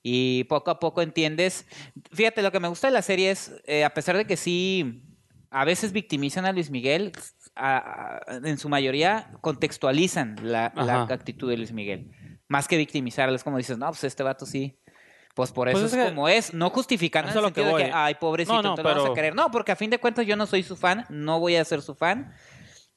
Y 0.01 0.45
poco 0.45 0.71
a 0.71 0.79
poco 0.79 1.01
entiendes. 1.01 1.67
Fíjate, 2.11 2.41
lo 2.41 2.51
que 2.51 2.59
me 2.59 2.67
gusta 2.69 2.87
de 2.87 2.93
la 2.93 3.01
serie 3.01 3.31
es, 3.31 3.53
eh, 3.65 3.83
a 3.83 3.93
pesar 3.93 4.17
de 4.17 4.25
que 4.25 4.37
sí, 4.37 5.03
a 5.51 5.65
veces 5.65 5.91
victimizan 5.91 6.45
a 6.45 6.51
Luis 6.53 6.71
Miguel, 6.71 7.11
a- 7.55 8.19
a- 8.27 8.35
en 8.47 8.57
su 8.57 8.69
mayoría 8.69 9.31
contextualizan 9.41 10.37
la, 10.41 10.71
actitud 11.11 11.49
de 11.49 11.57
Luis 11.57 11.73
Miguel. 11.73 12.11
Más 12.47 12.67
que 12.67 12.77
victimizarlo, 12.77 13.35
es 13.35 13.43
como 13.43 13.57
dices, 13.57 13.77
no, 13.77 13.87
pues 13.87 14.03
este 14.03 14.23
vato 14.23 14.45
sí. 14.45 14.79
Pues 15.39 15.53
por 15.53 15.69
eso 15.69 15.79
Pues 15.79 15.93
es, 15.93 15.97
es 15.97 16.03
que- 16.05 16.09
como 16.09 16.27
es, 16.27 16.53
no 16.53 16.69
justificando 16.69 17.27
en 17.27 17.31
Eso 17.31 17.39
el 17.39 17.45
lo 17.45 17.53
que 17.53 17.63
de 17.63 17.71
voy. 17.71 17.83
que, 17.85 17.91
ay, 17.93 18.15
pobrecito, 18.15 18.55
No, 18.57 18.61
no, 18.61 18.69
entonces 18.71 18.93
lo 18.93 19.01
vamos 19.03 19.11
a 19.11 19.15
querer. 19.15 19.33
No, 19.35 19.49
porque 19.51 19.71
a 19.71 19.77
fin 19.77 19.89
de 19.89 19.97
cuentas 19.97 20.27
yo 20.27 20.35
no 20.35 20.45
soy 20.45 20.63
su 20.63 20.75
fan, 20.75 21.05
no 21.07 21.39
voy 21.39 21.55
a 21.55 21.63
ser 21.63 21.81
su 21.81 21.95
fan. 21.95 22.33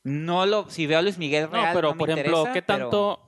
No 0.02 0.44
lo, 0.44 0.68
si 0.68 0.88
veo 0.88 0.98
a 0.98 1.02
Luis 1.02 1.18
Miguel 1.18 1.44
No, 1.44 1.50
real, 1.52 1.70
pero 1.72 1.88
no 1.90 1.94
me 1.94 1.98
por 2.00 2.10
ejemplo, 2.10 2.38
interesa, 2.38 2.52
¿qué 2.52 2.62
pero- 2.62 2.78
tanto 2.88 3.20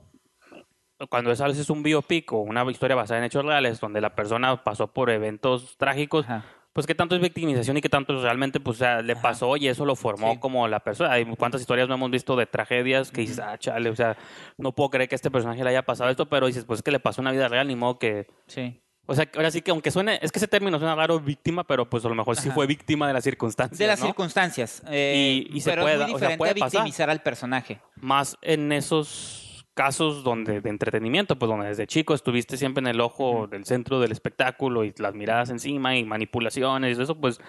cuando 1.09 1.31
es 1.31 1.41
a 1.41 1.47
veces 1.47 1.71
un 1.71 1.85
biopic 1.85 2.33
o 2.33 2.39
una 2.39 2.69
historia 2.71 2.97
basada 2.97 3.19
en 3.19 3.25
hechos 3.25 3.45
reales 3.45 3.79
donde 3.79 4.01
la 4.01 4.17
persona 4.17 4.65
pasó 4.65 4.89
por 4.93 5.11
eventos 5.11 5.77
trágicos, 5.77 6.25
Ajá. 6.25 6.45
pues 6.73 6.87
qué 6.87 6.95
tanto 6.97 7.15
es 7.15 7.21
victimización 7.21 7.77
y 7.77 7.81
qué 7.81 7.89
tanto 7.89 8.21
realmente 8.23 8.59
pues 8.59 8.79
o 8.79 8.81
sea, 8.81 9.03
le 9.03 9.13
Ajá. 9.13 9.23
pasó 9.23 9.57
y 9.57 9.69
eso 9.69 9.85
lo 9.85 9.95
formó 9.97 10.33
Sí. 10.33 10.39
como 10.39 10.67
la 10.67 10.81
persona. 10.81 11.13
Hay 11.13 11.25
cuántas 11.37 11.61
historias 11.61 11.89
no 11.89 11.95
hemos 11.95 12.11
visto 12.11 12.35
de 12.37 12.47
tragedias 12.47 13.11
que 13.13 13.21
dices, 13.21 13.39
ah, 13.39 13.57
chale, 13.59 13.91
o 13.91 13.97
sea, 13.97 14.17
no 14.59 14.73
puedo 14.73 14.91
creer 14.91 15.09
que 15.09 15.15
este 15.15 15.31
personaje 15.31 15.63
le 15.63 15.71
haya 15.71 15.83
pasado 15.83 16.11
esto, 16.11 16.27
pero 16.29 16.47
dices, 16.47 16.65
pues 16.65 16.79
es 16.79 16.83
que 16.83 16.91
le 16.91 17.01
pasó 17.01 17.21
una 17.21 17.33
vida 17.33 17.49
real, 17.49 17.69
ni 17.69 17.77
modo 17.77 17.99
que 17.99 18.27
Sí. 18.47 18.81
O 19.07 19.15
sea, 19.15 19.29
ahora 19.37 19.51
sí 19.51 19.61
que 19.61 19.71
aunque 19.71 19.91
suene, 19.91 20.19
es 20.23 20.33
que 20.33 20.39
ese 20.39 20.49
término 20.49 20.79
suena 20.79 20.95
raro, 20.95 21.21
víctima, 21.21 21.65
pero 21.65 21.89
pues 21.89 22.05
a 22.05 22.09
lo 22.09 22.15
mejor 22.15 22.37
sí 22.37 22.51
fue 22.51 22.67
víctima 22.67 23.07
de 23.07 23.13
las 23.13 23.23
circunstancias. 23.25 23.79
De 23.79 23.87
las 23.87 24.01
¿no? 24.01 24.07
circunstancias. 24.07 24.83
eh, 24.89 25.47
Y- 25.51 25.57
y 25.59 25.61
se 25.61 25.77
puede 25.77 26.05
es 26.05 26.15
o 26.15 26.19
sea, 26.19 26.37
puede 26.39 26.53
a 26.53 26.55
pasar. 26.55 26.71
victimizar 26.71 27.11
al 27.11 27.21
personaje. 27.23 27.81
Más 27.97 28.39
en 28.41 28.73
esos 28.73 29.67
casos 29.75 30.23
donde 30.25 30.61
de 30.61 30.71
entretenimiento, 30.71 31.37
pues 31.39 31.49
donde 31.51 31.67
desde 31.67 31.87
chico 31.87 32.15
estuviste 32.15 32.57
siempre 32.57 32.81
en 32.81 32.87
el 32.87 33.01
ojo 33.01 33.47
del 33.47 33.65
centro 33.67 34.01
del 34.01 34.13
espectáculo 34.13 34.85
y 34.85 34.95
las 34.99 35.15
miradas 35.15 35.51
encima 35.51 35.97
y 35.97 36.05
manipulaciones 36.05 36.97
y 36.97 37.03
eso, 37.03 37.17
pues 37.21 37.41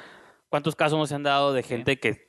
¿cuántos 0.49 0.75
casos 0.75 0.97
no 0.97 1.05
se 1.07 1.15
han 1.15 1.23
dado 1.23 1.53
de 1.53 1.61
gente 1.63 1.99
que 1.99 2.24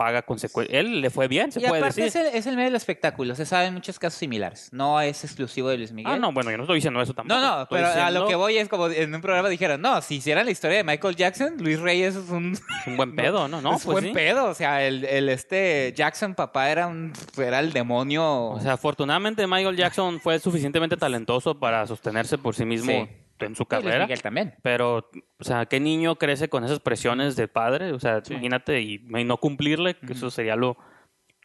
paga 0.00 0.22
consecuencias? 0.22 0.78
Él 0.78 1.02
le 1.02 1.10
fue 1.10 1.28
bien, 1.28 1.52
se 1.52 1.60
y 1.60 1.66
puede 1.66 1.82
aparte 1.82 2.00
decir. 2.00 2.22
es 2.22 2.32
el, 2.32 2.38
es 2.38 2.46
el 2.46 2.56
medio 2.56 2.68
del 2.68 2.76
espectáculo. 2.76 3.34
Se 3.34 3.44
saben 3.44 3.74
muchos 3.74 3.98
casos 3.98 4.18
similares. 4.18 4.70
No 4.72 4.98
es 4.98 5.24
exclusivo 5.24 5.68
de 5.68 5.76
Luis 5.76 5.92
Miguel. 5.92 6.14
Ah, 6.14 6.18
no, 6.18 6.32
bueno, 6.32 6.50
yo 6.50 6.56
no 6.56 6.62
estoy 6.62 6.76
diciendo 6.76 7.02
eso 7.02 7.12
tampoco. 7.12 7.38
No, 7.38 7.46
no, 7.46 7.62
Estoy 7.64 7.82
pero 7.82 8.02
a 8.02 8.10
lo 8.10 8.26
que 8.26 8.34
voy 8.34 8.56
es 8.56 8.66
como 8.70 8.88
en 8.88 9.14
un 9.14 9.20
programa 9.20 9.50
dijeron, 9.50 9.82
no, 9.82 10.00
si 10.00 10.14
hicieran 10.16 10.46
la 10.46 10.52
historia 10.52 10.78
de 10.78 10.84
Michael 10.84 11.16
Jackson, 11.16 11.56
Luis 11.58 11.78
Reyes 11.80 12.16
es 12.16 12.30
un, 12.30 12.52
es 12.52 12.86
un 12.86 12.96
buen 12.96 13.14
pedo, 13.14 13.46
¿no? 13.46 13.60
No, 13.70 13.76
es 13.76 13.84
pues 13.84 14.00
buen 14.00 14.04
sí. 14.06 14.12
pedo. 14.12 14.46
O 14.46 14.54
sea, 14.54 14.86
el, 14.86 15.04
el 15.04 15.28
este 15.28 15.92
Jackson 15.94 16.34
papá 16.34 16.70
era 16.70 16.86
un 16.86 17.12
era 17.36 17.60
el 17.60 17.74
demonio. 17.74 18.52
O 18.52 18.60
sea, 18.60 18.72
afortunadamente 18.72 19.46
Michael 19.46 19.76
Jackson 19.76 20.18
fue 20.18 20.38
suficientemente 20.38 20.96
talentoso 20.96 21.58
para 21.58 21.86
sostenerse 21.86 22.38
por 22.38 22.54
sí 22.54 22.64
mismo 22.64 22.90
Sí. 22.90 23.08
En 23.46 23.54
su 23.56 23.66
carrera. 23.66 24.04
Miguel 24.04 24.22
también. 24.22 24.54
Pero, 24.62 25.10
o 25.38 25.44
sea, 25.44 25.66
¿qué 25.66 25.80
niño 25.80 26.16
crece 26.16 26.48
con 26.48 26.64
esas 26.64 26.80
presiones 26.80 27.36
de 27.36 27.48
padre? 27.48 27.92
O 27.92 28.00
sea, 28.00 28.22
imagínate 28.28 28.80
y, 28.80 28.94
y 29.16 29.24
no 29.24 29.36
cumplirle, 29.38 29.94
que 29.96 30.12
eso 30.12 30.30
sería 30.30 30.56
lo, 30.56 30.76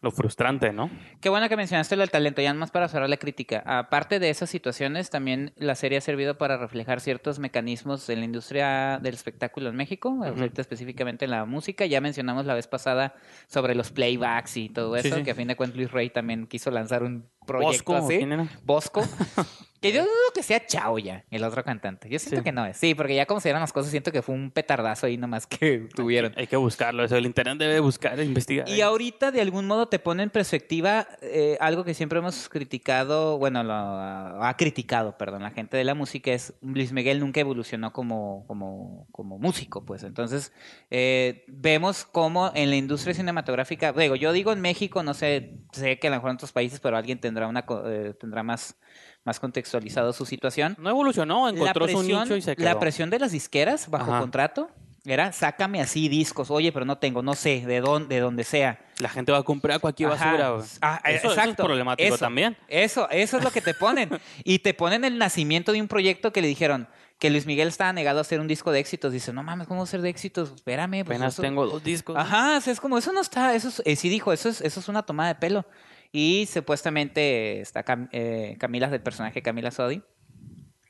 lo 0.01 0.11
frustrante, 0.11 0.71
¿no? 0.71 0.91
Qué 1.19 1.29
bueno 1.29 1.49
que 1.49 1.57
mencionaste 1.57 1.95
lo 1.95 2.01
del 2.01 2.11
talento, 2.11 2.41
ya 2.41 2.53
más 2.53 2.69
para 2.69 2.87
cerrar 2.87 3.09
la 3.09 3.17
crítica. 3.17 3.63
Aparte 3.65 4.19
de 4.19 4.29
esas 4.29 4.49
situaciones, 4.51 5.09
también 5.09 5.53
la 5.55 5.73
serie 5.73 5.97
ha 5.97 6.01
servido 6.01 6.37
para 6.37 6.57
reflejar 6.57 7.01
ciertos 7.01 7.39
mecanismos 7.39 8.05
de 8.05 8.15
la 8.17 8.25
industria 8.25 8.99
del 9.01 9.15
espectáculo 9.15 9.69
en 9.69 9.75
México, 9.75 10.15
específicamente 10.57 11.25
en 11.25 11.31
la 11.31 11.45
música. 11.45 11.85
Ya 11.87 12.01
mencionamos 12.01 12.45
la 12.45 12.53
vez 12.53 12.67
pasada 12.67 13.15
sobre 13.47 13.73
los 13.73 13.91
playbacks 13.91 14.57
y 14.57 14.69
todo 14.69 14.95
Sí, 14.97 15.07
eso, 15.07 15.17
sí. 15.17 15.23
que 15.23 15.31
a 15.31 15.35
fin 15.35 15.47
de 15.47 15.55
cuentas 15.55 15.77
Luis 15.77 15.91
Rey 15.91 16.09
también 16.11 16.45
quiso 16.45 16.69
lanzar 16.69 17.01
un 17.01 17.27
proyecto 17.45 17.93
Bosco. 17.93 18.47
Bosco. 18.63 19.01
Que 19.81 19.91
yo 19.91 20.01
dudo 20.01 20.13
que 20.33 20.41
sea 20.41 20.65
Chao 20.65 20.97
ya, 20.97 21.25
el 21.29 21.43
otro 21.43 21.63
cantante. 21.63 22.09
Yo 22.09 22.17
siento 22.17 22.37
Sí. 22.39 22.43
que 22.43 22.51
no 22.51 22.65
es. 22.65 22.75
Sí, 22.75 22.95
porque 22.95 23.13
ya 23.13 23.27
como 23.27 23.39
se 23.39 23.49
dieron 23.49 23.59
las 23.61 23.71
cosas, 23.73 23.91
siento 23.91 24.11
que 24.11 24.23
fue 24.23 24.33
un 24.33 24.49
petardazo 24.49 25.05
ahí 25.05 25.15
nomás 25.15 25.45
que 25.45 25.87
tuvieron. 25.93 26.33
Hay 26.37 26.47
que 26.47 26.55
buscarlo, 26.55 27.03
eso 27.03 27.15
el 27.17 27.25
internet 27.27 27.57
debe 27.59 27.81
buscar 27.81 28.19
e 28.19 28.23
investigar. 28.25 28.67
Y 28.67 28.81
ahorita 28.81 29.29
de 29.29 29.41
algún 29.41 29.67
modo 29.67 29.87
te 29.87 29.99
pone 29.99 30.23
en 30.23 30.31
perspectiva 30.31 31.07
eh, 31.21 31.57
algo 31.59 31.83
que 31.83 31.93
siempre 31.93 32.17
hemos 32.17 32.49
criticado, 32.49 33.37
bueno, 33.37 33.63
lo 33.63 33.73
ha 33.75 34.55
criticado, 34.57 35.17
perdón, 35.19 35.43
la 35.43 35.51
gente 35.51 35.77
de 35.77 35.83
la 35.83 35.93
música 35.93 36.31
es 36.31 36.53
Luis 36.61 36.91
Miguel 36.91 37.19
nunca 37.19 37.41
evolucionó 37.41 37.93
como, 37.93 38.45
como, 38.47 39.07
como 39.11 39.37
músico, 39.37 39.85
pues. 39.85 40.01
Entonces, 40.03 40.51
eh, 40.89 41.43
vemos 41.47 42.05
cómo 42.05 42.51
en 42.55 42.71
la 42.71 42.75
industria 42.77 43.13
cinematográfica, 43.13 43.91
digo, 43.93 44.15
yo 44.15 44.31
digo 44.31 44.51
en 44.51 44.61
México, 44.61 45.03
no 45.03 45.13
sé, 45.13 45.59
sé 45.73 45.99
que 45.99 46.07
a 46.07 46.09
lo 46.11 46.15
mejor 46.15 46.31
en 46.31 46.35
otros 46.37 46.53
países, 46.53 46.79
pero 46.79 46.97
alguien 46.97 47.19
tendrá 47.19 47.34
una 47.43 47.65
co- 47.65 47.83
eh, 47.89 48.13
tendrá 48.13 48.41
más, 48.43 48.75
más 49.23 49.39
contextualizado 49.39 50.13
su 50.13 50.25
situación. 50.25 50.75
No 50.79 50.89
evolucionó, 50.89 51.49
encontró 51.49 51.87
su 51.87 51.93
presión, 51.97 52.23
nicho 52.23 52.35
y 52.35 52.41
se 52.41 52.55
quedó. 52.55 52.65
la 52.65 52.79
presión 52.79 53.09
de 53.09 53.19
las 53.19 53.31
disqueras 53.31 53.89
bajo 53.89 54.11
Ajá. 54.11 54.21
contrato 54.21 54.69
era 55.07 55.31
sácame 55.31 55.81
así 55.81 56.09
discos, 56.09 56.49
oye, 56.49 56.71
pero 56.71 56.83
no 56.85 56.97
tengo, 56.97 57.21
no 57.21 57.35
sé, 57.35 57.63
de 57.67 57.79
dónde, 57.79 58.15
de 58.15 58.21
donde 58.21 58.43
sea. 58.43 58.79
La 58.99 59.09
gente 59.09 59.31
va 59.31 59.37
a 59.39 59.43
comprar 59.43 59.79
cualquier 59.79 60.11
Ajá. 60.11 60.31
basura. 60.37 60.67
Ah, 60.81 60.99
eso, 61.05 61.17
eso 61.17 61.27
es 61.31 61.37
exacto. 61.37 61.63
problemático 61.63 62.07
Eso. 62.15 62.17
también. 62.25 62.57
Eso, 62.67 63.07
eso 63.11 63.37
es 63.37 63.43
lo 63.43 63.51
que 63.51 63.61
te 63.61 63.73
ponen. 63.75 64.09
y 64.43 64.59
te 64.59 64.73
ponen 64.73 65.03
el 65.05 65.17
nacimiento 65.19 65.73
de 65.73 65.81
un 65.81 65.87
proyecto 65.87 66.31
que 66.33 66.41
le 66.41 66.47
dijeron 66.47 66.87
que 67.19 67.29
Luis 67.29 67.45
Miguel 67.45 67.67
estaba 67.69 67.93
negado 67.93 68.17
a 68.17 68.21
hacer 68.21 68.39
un 68.41 68.47
disco 68.47 68.71
de 68.71 68.79
éxitos. 68.79 69.13
Dice, 69.13 69.31
no 69.31 69.43
mames, 69.43 69.67
¿cómo 69.67 69.83
hacer 69.83 70.01
de 70.01 70.09
éxitos? 70.09 70.51
Espérame. 70.55 71.05
Pues 71.05 71.17
Apenas 71.17 71.33
eso- 71.33 71.41
tengo 71.43 71.65
dos 71.67 71.83
discos. 71.83 72.15
Ajá, 72.17 72.57
es 72.57 72.79
como, 72.81 72.97
eso 72.97 73.13
no 73.13 73.21
está, 73.21 73.53
eso 73.53 73.67
es, 73.69 73.81
eh, 73.85 73.95
sí 73.95 74.09
dijo, 74.09 74.33
eso 74.33 74.49
es, 74.49 74.59
eso 74.61 74.79
es 74.79 74.87
una 74.89 75.03
tomada 75.03 75.29
de 75.29 75.35
pelo. 75.35 75.65
Y 76.11 76.45
supuestamente 76.51 77.61
está 77.61 77.83
Cam- 77.83 78.09
eh, 78.11 78.55
Camila, 78.59 78.89
del 78.89 79.01
personaje 79.01 79.41
Camila 79.41 79.71
Sodi, 79.71 80.01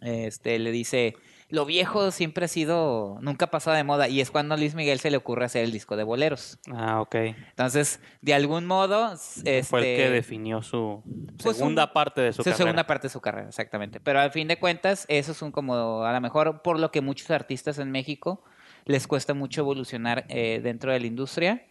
este, 0.02 0.60
le 0.60 0.72
dice, 0.72 1.16
lo 1.50 1.66
viejo 1.66 2.12
siempre 2.12 2.46
ha 2.46 2.48
sido, 2.48 3.18
nunca 3.22 3.46
ha 3.46 3.52
pasado 3.52 3.76
de 3.76 3.84
moda. 3.84 4.08
Y 4.08 4.22
es 4.22 4.30
cuando 4.30 4.54
a 4.56 4.58
Luis 4.58 4.76
Miguel 4.76 5.00
se 5.00 5.10
le 5.10 5.18
ocurre 5.18 5.46
hacer 5.46 5.64
el 5.64 5.72
disco 5.72 5.96
de 5.96 6.04
boleros. 6.04 6.60
Ah, 6.72 7.02
ok. 7.02 7.16
Entonces, 7.16 8.00
de 8.22 8.34
algún 8.34 8.66
modo, 8.66 9.14
este, 9.14 9.64
Fue 9.64 9.80
el 9.80 9.98
que 9.98 10.10
definió 10.10 10.62
su 10.62 11.02
Pues 11.42 11.58
segunda 11.58 11.86
un- 11.86 11.94
parte 11.94 12.22
de 12.22 12.34
su 12.34 12.38
Su 12.38 12.44
carrera. 12.44 12.58
segunda 12.58 12.88
parte 12.88 13.08
de 13.08 13.12
su 13.14 13.22
carrera, 13.22 13.48
exactamente. 13.48 14.00
Pero 14.00 14.20
al 14.20 14.32
fin 14.32 14.48
de 14.48 14.60
cuentas, 14.60 15.06
eso 15.08 15.32
es 15.32 15.42
un 15.42 15.52
como, 15.52 16.04
a 16.04 16.14
lo 16.14 16.22
mejor 16.22 16.62
por 16.62 16.80
lo 16.80 16.92
que 16.92 17.02
muchos 17.02 17.32
artistas 17.32 17.80
en 17.80 17.92
México 17.92 18.44
les 18.86 19.08
cuesta 19.08 19.34
mucho 19.34 19.62
evolucionar 19.62 20.26
eh, 20.30 20.60
dentro 20.62 20.92
de 20.92 21.00
la 21.00 21.08
industria, 21.08 21.66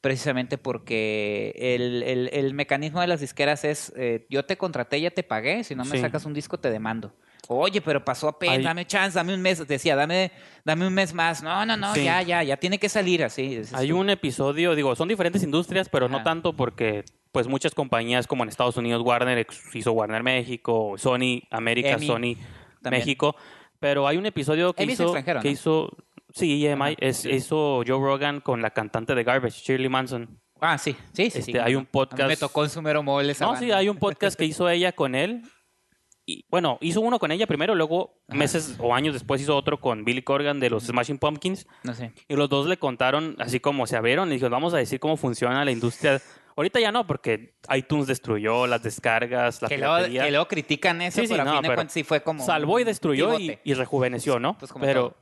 precisamente 0.00 0.58
porque 0.58 1.52
el, 1.56 2.02
el- 2.02 2.30
el 2.32 2.54
mecanismo 2.54 3.00
de 3.00 3.06
las 3.08 3.20
disqueras 3.20 3.64
es, 3.64 3.92
eh, 3.96 4.26
yo 4.30 4.44
te 4.44 4.56
contraté, 4.56 5.00
ya 5.00 5.10
te 5.10 5.22
pagué, 5.22 5.64
si 5.64 5.74
no 5.74 5.84
me 5.84 5.92
Sí. 5.96 6.00
sacas 6.00 6.24
un 6.24 6.34
disco 6.34 6.58
te 6.58 6.70
demando. 6.70 7.12
Oye, 7.50 7.80
pero 7.80 8.04
pasó 8.04 8.28
apenas, 8.28 8.62
dame 8.62 8.86
chance, 8.86 9.16
dame 9.16 9.32
un 9.34 9.40
mes, 9.40 9.66
decía, 9.66 9.96
dame, 9.96 10.30
dame 10.64 10.86
un 10.86 10.92
mes 10.92 11.14
más. 11.14 11.42
No, 11.42 11.64
no, 11.64 11.76
no, 11.76 11.94
Sí. 11.94 12.04
ya, 12.04 12.20
ya, 12.22 12.42
ya 12.42 12.56
tiene 12.58 12.78
que 12.78 12.88
salir 12.90 13.24
así. 13.24 13.62
Hay 13.72 13.90
un 13.92 14.10
episodio, 14.10 14.74
digo, 14.74 14.94
son 14.94 15.08
diferentes 15.08 15.42
industrias, 15.42 15.88
pero 15.88 16.08
no 16.08 16.22
tanto 16.22 16.52
porque 16.52 17.04
pues 17.32 17.46
muchas 17.46 17.74
compañías 17.74 18.26
como 18.26 18.42
en 18.42 18.48
Estados 18.50 18.76
Unidos 18.76 19.02
Warner 19.04 19.46
hizo 19.74 19.92
Warner 19.92 20.22
México, 20.22 20.94
Sony 20.98 21.42
América, 21.50 21.90
EMI 21.90 22.06
Sony 22.06 22.34
también. 22.82 23.00
México, 23.02 23.36
pero 23.80 24.06
hay 24.08 24.16
un 24.16 24.26
episodio 24.26 24.72
que 24.74 24.82
EMI 24.82 24.92
hizo 24.94 25.02
extranjero, 25.04 25.40
que 25.40 25.48
¿no? 25.48 25.52
hizo 25.52 25.96
sí, 26.38 26.66
EMI, 26.66 26.96
es, 27.00 27.24
hizo 27.24 27.82
Joe 27.86 27.98
Rogan 28.00 28.40
con 28.40 28.62
la 28.62 28.70
cantante 28.70 29.14
de 29.14 29.24
Garbage, 29.24 29.60
Shirley 29.62 29.88
Manson. 29.88 30.40
Ah, 30.60 30.76
sí, 30.78 30.92
sí, 31.12 31.30
sí. 31.30 31.38
Este, 31.38 31.52
sí, 31.52 31.58
hay 31.58 31.74
un 31.76 31.86
podcast- 31.86 32.26
Me 32.28 32.36
tocó 32.36 32.64
en 32.64 32.70
su 32.70 32.82
mero 32.82 33.02
mole 33.02 33.32
esa 33.32 33.44
No, 33.44 33.52
banda. 33.52 33.64
sí, 33.66 33.72
hay 33.72 33.88
un 33.88 33.96
podcast 33.98 34.36
que 34.38 34.44
hizo 34.44 34.68
ella 34.68 34.92
con 34.92 35.14
él. 35.14 35.42
Y, 36.26 36.44
bueno, 36.50 36.76
hizo 36.82 37.00
uno 37.00 37.18
con 37.18 37.30
ella 37.32 37.46
primero, 37.46 37.74
luego 37.74 38.20
Ajá. 38.28 38.36
meses 38.36 38.76
o 38.80 38.94
años 38.94 39.14
después 39.14 39.40
hizo 39.40 39.56
otro 39.56 39.80
con 39.80 40.04
Billy 40.04 40.20
Corgan 40.22 40.60
de 40.60 40.68
los 40.68 40.84
Smashing 40.84 41.18
Pumpkins. 41.18 41.66
No 41.84 41.94
sé. 41.94 42.12
Y 42.28 42.34
los 42.34 42.48
dos 42.50 42.66
le 42.66 42.76
contaron, 42.76 43.34
así 43.38 43.60
como 43.60 43.86
se 43.86 43.96
abrieron, 43.96 44.28
y 44.28 44.32
dijeron, 44.32 44.50
vamos 44.52 44.74
a 44.74 44.76
decir 44.78 45.00
cómo 45.00 45.16
funciona 45.16 45.64
la 45.64 45.70
industria. 45.70 46.20
Ahorita 46.54 46.80
ya 46.80 46.90
no, 46.92 47.06
porque 47.06 47.54
iTunes 47.74 48.08
destruyó 48.08 48.66
las 48.66 48.82
descargas, 48.82 49.62
la 49.62 49.68
que 49.68 49.78
luego, 49.78 49.94
piratería. 49.94 50.24
que 50.24 50.30
luego 50.32 50.48
critican 50.48 51.00
eso, 51.00 51.20
Sí, 51.20 51.28
sí, 51.28 51.32
pero 51.32 51.42
a 51.42 51.44
no, 51.46 51.52
fin 51.52 51.62
de 51.62 51.68
pero 51.68 51.76
cuentas 51.76 51.92
sí 51.94 52.02
fue 52.02 52.20
como. 52.20 52.44
Salvó 52.44 52.78
y 52.80 52.84
destruyó 52.84 53.38
y, 53.38 53.74
rejuveneció, 53.74 54.38
¿no? 54.40 54.58
Pues 54.58 54.70
como 54.72 54.84
Pero 54.84 55.00
todo. 55.10 55.16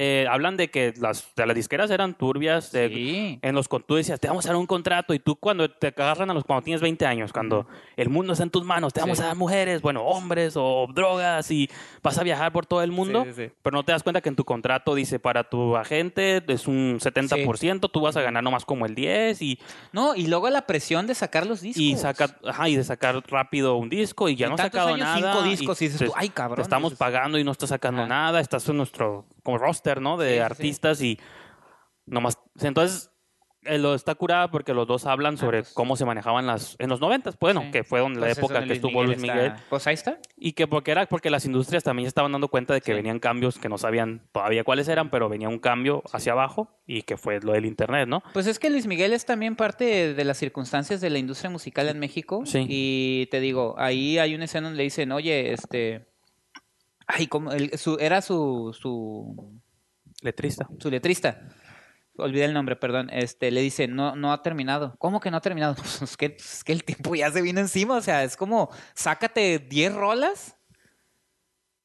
Eh, 0.00 0.26
hablan 0.30 0.56
de 0.56 0.70
que 0.70 0.94
las, 0.98 1.34
de 1.34 1.44
las 1.44 1.56
disqueras 1.56 1.90
eran 1.90 2.14
turbias. 2.14 2.70
de- 2.70 2.88
Sí. 2.88 3.38
En 3.42 3.54
los 3.56 3.68
tú 3.68 3.96
decías, 3.96 4.20
te 4.20 4.28
vamos 4.28 4.46
a 4.46 4.50
dar 4.50 4.56
un 4.56 4.66
contrato 4.66 5.12
y 5.12 5.18
tú 5.18 5.34
cuando 5.34 5.68
te 5.68 5.88
agarran 5.88 6.30
a 6.30 6.34
los 6.34 6.44
cuando 6.44 6.62
tienes 6.62 6.80
20 6.80 7.04
años, 7.04 7.32
cuando 7.32 7.66
el 7.96 8.08
mundo 8.08 8.32
está 8.32 8.44
en 8.44 8.50
tus 8.50 8.64
manos, 8.64 8.92
te 8.92 9.00
vamos 9.00 9.18
Sí. 9.18 9.24
a 9.24 9.26
dar 9.28 9.36
mujeres, 9.36 9.82
bueno, 9.82 10.02
hombres 10.04 10.54
o 10.56 10.86
drogas 10.94 11.50
y 11.50 11.68
vas 12.02 12.16
a 12.16 12.22
viajar 12.22 12.52
por 12.52 12.64
todo 12.64 12.82
el 12.82 12.92
mundo, 12.92 13.26
Sí, 13.34 13.50
pero 13.62 13.74
no 13.76 13.82
te 13.84 13.90
das 13.92 14.02
cuenta 14.04 14.20
que 14.20 14.28
en 14.28 14.36
tu 14.36 14.44
contrato 14.44 14.94
dice 14.94 15.18
para 15.18 15.44
tu 15.50 15.76
agente 15.76 16.42
es 16.46 16.68
un 16.68 16.98
70%, 17.00 17.88
tú 17.90 18.00
vas 18.00 18.16
a 18.16 18.22
ganar 18.22 18.42
nomás 18.44 18.64
como 18.64 18.86
el 18.86 18.94
10 18.94 19.42
y, 19.42 19.58
No, 19.92 20.14
y 20.14 20.26
luego 20.28 20.48
la 20.50 20.66
presión 20.66 21.06
de 21.06 21.14
sacar 21.14 21.46
los 21.46 21.60
discos. 21.60 21.82
y 21.82 21.96
saca, 21.96 22.36
ajá, 22.46 22.68
y 22.68 22.76
de 22.76 22.84
sacar 22.84 23.20
rápido 23.28 23.76
un 23.76 23.88
disco 23.88 24.28
y 24.28 24.36
ya 24.36 24.46
En 24.46 24.50
no 24.50 24.54
has 24.56 24.60
sacado 24.62 24.88
años, 24.88 25.00
nada. 25.00 25.16
cinco 25.34 25.42
discos 25.42 25.82
y 25.82 25.86
dices 25.86 25.98
te- 25.98 26.06
tú, 26.06 26.12
"Ay, 26.14 26.28
cabrón", 26.28 26.56
Te 26.56 26.62
estamos 26.62 26.90
dices. 26.92 26.98
pagando 26.98 27.38
y 27.38 27.44
no 27.44 27.52
estás 27.52 27.70
sacando 27.70 28.02
Ajá. 28.02 28.08
nada, 28.08 28.40
estás 28.40 28.68
en 28.68 28.76
nuestro 28.76 29.24
como 29.42 29.56
roster, 29.58 29.87
¿no? 30.00 30.16
De 30.16 30.26
Sí, 30.26 30.32
sí, 30.32 30.36
sí. 30.36 30.40
artistas 30.42 31.02
y 31.02 31.18
nomás. 32.06 32.38
Entonces, 32.60 33.10
eh, 33.64 33.76
lo 33.76 33.94
está 33.94 34.14
curada 34.14 34.50
porque 34.52 34.72
los 34.72 34.86
dos 34.86 35.04
hablan 35.04 35.36
sobre 35.36 35.62
pues. 35.62 35.74
cómo 35.74 35.96
se 35.96 36.04
manejaban 36.04 36.46
las 36.46 36.76
en 36.78 36.88
los 36.88 37.00
noventas, 37.00 37.36
bueno, 37.38 37.60
Sí. 37.64 37.70
que 37.72 37.84
fue 37.84 37.98
donde 38.00 38.20
Pues 38.20 38.36
la 38.36 38.40
época 38.40 38.64
que 38.64 38.72
estuvo 38.72 39.02
Luis 39.02 39.18
está- 39.20 39.34
Miguel 39.34 39.52
Pues 39.68 39.86
ahí 39.88 39.94
está. 39.94 40.18
y 40.36 40.52
que 40.52 40.68
porque 40.68 40.92
era 40.92 41.06
porque 41.06 41.28
las 41.28 41.44
industrias 41.44 41.82
también 41.82 42.04
ya 42.04 42.08
estaban 42.08 42.30
dando 42.32 42.48
cuenta 42.48 42.72
de 42.72 42.80
que 42.80 42.92
Sí. 42.92 42.94
venían 42.94 43.18
cambios 43.18 43.58
que 43.58 43.68
no 43.68 43.76
sabían 43.76 44.22
todavía 44.32 44.62
cuáles 44.64 44.86
eran, 44.88 45.10
pero 45.10 45.28
venía 45.28 45.48
un 45.48 45.58
cambio 45.58 46.02
hacia 46.12 46.32
abajo 46.32 46.70
y 46.86 47.02
que 47.02 47.16
fue 47.18 47.40
lo 47.40 47.52
del 47.52 47.66
internet, 47.66 48.08
¿no? 48.08 48.22
Pues 48.32 48.46
es 48.46 48.58
que 48.60 48.70
Luis 48.70 48.86
Miguel 48.86 49.12
es 49.12 49.26
también 49.26 49.56
parte 49.56 50.14
de 50.14 50.24
las 50.24 50.38
circunstancias 50.38 51.00
de 51.00 51.10
la 51.10 51.18
industria 51.18 51.50
musical 51.50 51.88
en 51.88 51.98
México. 51.98 52.42
Sí. 52.46 52.64
Y 52.68 53.26
te 53.26 53.40
digo, 53.40 53.74
ahí 53.76 54.18
hay 54.18 54.34
una 54.36 54.44
escena 54.44 54.68
donde 54.68 54.78
le 54.78 54.84
dicen, 54.84 55.10
oye, 55.12 55.52
este. 55.52 56.06
Ay, 57.08 57.26
como 57.26 57.50
era 57.52 58.22
su, 58.22 58.74
su, 58.78 59.60
Letrista. 60.22 60.68
su 60.80 60.90
letrista. 60.90 61.40
Olvidé 62.16 62.46
el 62.46 62.52
nombre, 62.54 62.74
perdón. 62.74 63.08
Este, 63.12 63.50
le 63.52 63.60
dice, 63.60 63.86
no, 63.86 64.16
no 64.16 64.32
ha 64.32 64.42
terminado. 64.42 64.96
¿Cómo 64.98 65.20
que 65.20 65.30
no 65.30 65.36
ha 65.36 65.40
terminado? 65.40 65.74
Pues 65.78 66.02
es 66.02 66.16
que, 66.16 66.36
es 66.38 66.64
que 66.64 66.72
el 66.72 66.82
tiempo 66.84 67.14
ya 67.14 67.30
se 67.30 67.40
vino 67.42 67.60
encima. 67.60 67.96
O 67.96 68.00
sea, 68.00 68.24
es 68.24 68.36
como, 68.36 68.70
sácate 68.94 69.58
10 69.60 69.94
rolas. 69.94 70.56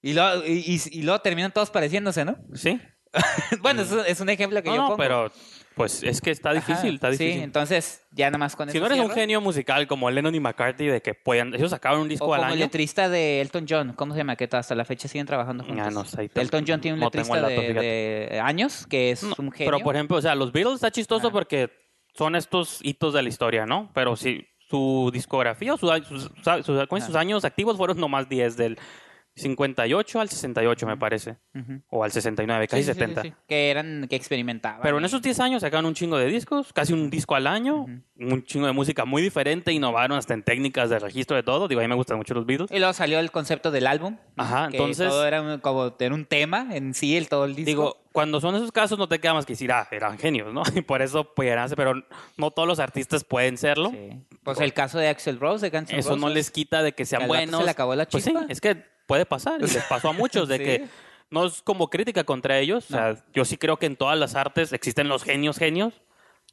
Y 0.01 0.13
luego, 0.13 0.43
y, 0.45 0.53
y- 0.65 0.99
y 0.99 1.03
luego 1.03 1.21
terminan 1.21 1.51
todos 1.53 1.69
pareciéndose, 1.69 2.25
¿no? 2.25 2.37
Sí. 2.55 2.81
bueno, 3.61 3.83
es, 3.83 3.91
un- 3.91 4.05
es 4.07 4.19
un 4.19 4.29
ejemplo 4.29 4.61
que 4.63 4.69
No, 4.69 4.75
yo 4.75 4.81
no, 4.81 4.87
pongo. 4.87 4.97
pero 4.97 5.31
Pues 5.75 6.03
es 6.03 6.21
que 6.21 6.29
está 6.31 6.51
Ajá, 6.51 6.59
difícil, 6.59 6.95
está 6.95 7.09
difícil. 7.09 7.33
Sí, 7.33 7.39
entonces 7.41 8.05
ya 8.11 8.27
nada 8.27 8.37
más 8.37 8.55
con 8.55 8.69
si 8.69 8.77
eso 8.77 8.87
no 8.87 8.93
eres 8.93 9.03
un 9.05 9.11
genio 9.11 9.41
musical 9.41 9.87
como 9.87 10.09
Lennon 10.11 10.35
y 10.35 10.39
McCarthy, 10.39 10.85
de 10.85 11.01
que 11.01 11.13
puedan, 11.15 11.53
ellos 11.55 11.71
sacaron 11.71 12.01
un 12.01 12.05
O 12.05 12.09
disco 12.09 12.25
como 12.25 12.35
al 12.35 12.41
el 12.41 12.45
año. 12.47 12.55
letrista 12.65 13.09
de 13.09 13.41
Elton 13.41 13.65
John, 13.67 13.93
¿cómo 13.93 14.13
se 14.13 14.19
llama? 14.19 14.35
Que 14.35 14.47
hasta 14.51 14.75
la 14.75 14.85
fecha 14.85 15.07
siguen 15.07 15.25
trabajando 15.25 15.63
juntos. 15.63 15.83
Ya 15.85 15.89
no 15.91 16.05
sé, 16.05 16.29
Elton 16.35 16.65
John 16.67 16.79
tiene 16.81 16.93
un 16.95 16.99
no 16.99 17.07
letrista 17.07 17.35
el 17.35 17.41
dato, 17.41 17.61
de, 17.61 18.39
años, 18.43 18.85
que 18.87 19.11
es 19.11 19.23
No, 19.23 19.35
un 19.39 19.51
genio. 19.51 19.71
Pero 19.71 19.83
por 19.83 19.95
ejemplo, 19.95 20.17
o 20.17 20.21
sea, 20.21 20.35
los 20.35 20.51
Beatles 20.51 20.75
está 20.75 20.91
chistoso 20.91 21.31
porque 21.31 21.71
son 22.13 22.35
estos 22.35 22.79
hitos 22.83 23.13
de 23.13 23.23
la 23.23 23.29
historia, 23.29 23.65
¿no? 23.65 23.89
Pero 23.95 24.15
si 24.15 24.45
su 24.69 25.09
discografía 25.13 25.73
o 25.73 25.77
su- 25.77 25.87
sus, 26.03 26.31
sus 26.65 27.15
años 27.15 27.45
activos 27.45 27.77
fueron 27.77 27.99
nomás 27.99 28.29
10, 28.29 28.57
del 28.57 28.77
58 29.35 30.19
al 30.19 30.29
68, 30.29 30.85
me 30.87 30.97
parece. 30.97 31.37
O 31.89 32.03
al 32.03 32.11
69, 32.11 32.67
casi 32.67 32.83
Sí, 32.83 32.87
sí, 32.87 32.93
sí, 32.93 32.99
70. 32.99 33.21
sí, 33.23 33.29
sí. 33.29 33.35
Que 33.47 33.69
eran, 33.71 34.07
que 34.09 34.15
experimentaban. 34.15 34.81
Pero 34.81 34.97
en 34.97 35.05
esos 35.05 35.21
10 35.21 35.39
años 35.39 35.61
sacaron 35.61 35.85
un 35.85 35.93
chingo 35.93 36.17
de 36.17 36.27
discos, 36.27 36.71
casi 36.73 36.93
un 36.93 37.09
disco 37.09 37.35
al 37.35 37.47
año, 37.47 37.85
un 38.17 38.43
chingo 38.45 38.67
de 38.67 38.73
música 38.73 39.05
muy 39.05 39.21
diferente, 39.21 39.71
innovaron 39.71 40.17
hasta 40.17 40.33
en 40.33 40.43
técnicas 40.43 40.89
de 40.89 40.99
registro 40.99 41.35
de 41.35 41.43
todo. 41.43 41.67
Digo, 41.67 41.81
a 41.81 41.83
mí 41.83 41.87
me 41.87 41.95
gustan 41.95 42.17
mucho 42.17 42.33
los 42.33 42.45
Beatles. 42.45 42.71
Y 42.71 42.77
luego 42.79 42.93
salió 42.93 43.19
el 43.19 43.31
concepto 43.31 43.71
del 43.71 43.87
álbum. 43.87 44.17
Ajá, 44.37 44.69
que 44.69 44.77
entonces- 44.77 45.09
Todo 45.09 45.25
era 45.25 45.41
un, 45.41 45.59
como 45.59 45.95
era 45.99 46.13
un 46.15 46.25
tema 46.25 46.67
en 46.71 46.93
sí, 46.93 47.17
el 47.17 47.27
todo 47.29 47.45
el 47.45 47.55
disco. 47.55 47.65
Digo, 47.67 47.97
cuando 48.11 48.39
son 48.39 48.55
esos 48.55 48.71
casos 48.71 48.99
no 48.99 49.07
te 49.07 49.19
queda 49.19 49.33
más 49.33 49.45
que 49.45 49.53
decir, 49.53 49.71
ah, 49.71 49.87
eran 49.91 50.17
genios, 50.19 50.53
¿no? 50.53 50.61
Y 50.75 50.81
por 50.81 51.01
eso 51.01 51.33
pudieran 51.33 51.67
ser, 51.69 51.75
pero 51.75 51.95
no 52.37 52.51
todos 52.51 52.67
los 52.67 52.79
artistas 52.79 53.23
pueden 53.23 53.57
serlo. 53.57 53.91
Pues 54.43 54.59
el 54.59 54.73
caso 54.73 54.99
de 54.99 55.07
Axel 55.07 55.39
Rose, 55.39 55.69
de 55.69 55.75
Guns 55.77 55.89
N' 55.91 55.99
Eso 55.99 56.15
no 56.15 56.29
les 56.29 56.51
quita 56.51 56.83
de 56.83 56.91
que 56.91 57.03
que 57.03 57.05
sean 57.07 57.23
vato 57.23 57.29
buenos. 57.33 57.59
Se 57.59 57.65
le 57.65 57.71
acabó 57.71 57.95
la 57.95 58.05
Pues 58.05 58.23
sí, 58.23 58.29
chispa. 58.31 58.45
es 58.49 58.61
que 58.61 58.92
puede 59.05 59.25
pasar. 59.25 59.59
Y 59.59 59.63
les 59.63 59.83
pasó 59.85 60.09
a 60.09 60.13
muchos 60.13 60.47
de 60.47 60.57
Sí. 60.57 60.63
que 60.63 60.87
no 61.29 61.45
es 61.45 61.61
como 61.63 61.89
crítica 61.89 62.23
contra 62.23 62.59
ellos. 62.59 62.85
O 62.91 62.93
sea, 62.93 63.15
yo 63.33 63.43
sí 63.45 63.57
creo 63.57 63.77
que 63.77 63.85
en 63.87 63.95
todas 63.95 64.17
las 64.19 64.35
artes 64.35 64.71
existen 64.73 65.07
los 65.07 65.23
genios 65.23 65.57
genios 65.57 65.93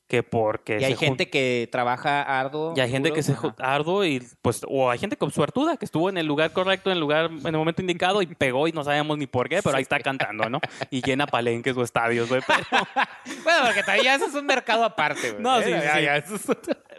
que 0.08 0.24
porque 0.24 0.78
y 0.80 0.84
hay 0.84 0.96
gente 0.96 1.30
que 1.30 1.68
trabaja 1.70 2.22
arduo. 2.22 2.74
y 2.76 2.80
hay 2.80 2.90
gente 2.90 3.12
que 3.12 3.22
se 3.22 3.30
ajá. 3.30 3.54
arduo 3.58 4.04
y 4.04 4.20
pues 4.42 4.62
o 4.66 4.90
hay 4.90 4.98
gente 4.98 5.16
con 5.16 5.30
suertuda 5.30 5.76
que 5.76 5.84
estuvo 5.84 6.08
en 6.08 6.18
el 6.18 6.26
lugar 6.26 6.52
correcto 6.52 6.90
en 6.90 6.94
el 6.94 7.00
lugar 7.00 7.26
en 7.30 7.46
el 7.46 7.52
momento 7.56 7.80
indicado 7.80 8.20
y 8.20 8.26
pegó 8.26 8.66
y 8.66 8.72
no 8.72 8.82
sabemos 8.82 9.18
ni 9.18 9.28
por 9.28 9.48
qué 9.48 9.60
pero 9.62 9.76
ahí 9.76 9.82
está 9.82 10.00
cantando 10.00 10.50
no 10.50 10.58
y 10.90 11.00
llena 11.00 11.28
palenques 11.28 11.76
o 11.76 11.84
estadios 11.84 12.28
güey 12.28 12.40
pero, 12.44 12.58
Bueno, 13.44 13.58
porque 13.66 13.82
todavía 13.82 14.16
eso 14.16 14.26
es 14.26 14.34
un 14.34 14.46
mercado 14.46 14.82
aparte, 14.82 15.30
güey. 15.30 15.42
No, 15.44 15.60
¿eh? 15.60 15.64
sí, 15.64 15.70
Ya, 15.70 15.94
sí. 15.96 16.02
ya, 16.02 16.16
eso 16.16 16.34
es 16.34 16.44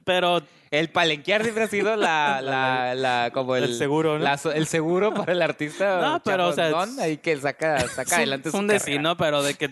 pero 0.04 0.42
El 0.72 0.90
palenquear 0.90 1.44
siempre 1.44 1.64
ha 1.64 1.68
sido 1.68 1.96
la, 1.96 2.42
la, 2.44 2.96
la- 2.96 3.32
como 3.34 3.56
el, 3.56 3.66
El 3.66 3.76
seguro, 3.76 4.18
¿no? 4.18 4.24
la 4.24 4.40
el 4.56 4.66
seguro 4.68 5.14
para 5.14 5.32
el 5.34 5.42
artista. 5.42 6.00
No, 6.02 6.22
pero, 6.24 6.48
o 6.48 6.54
sea, 6.54 6.70
es- 6.70 6.98
ahí 7.00 7.18
que 7.18 7.36
saca, 7.38 7.80
saca 7.88 8.02
es 8.04 8.08
un- 8.12 8.14
adelante 8.18 8.50
es 8.50 8.52
su 8.54 8.58
un 8.60 8.68
carrera. 8.68 8.86
decir, 8.86 9.02
¿no? 9.02 9.18
Pero 9.18 9.44
de 9.44 9.54
que 9.56 9.70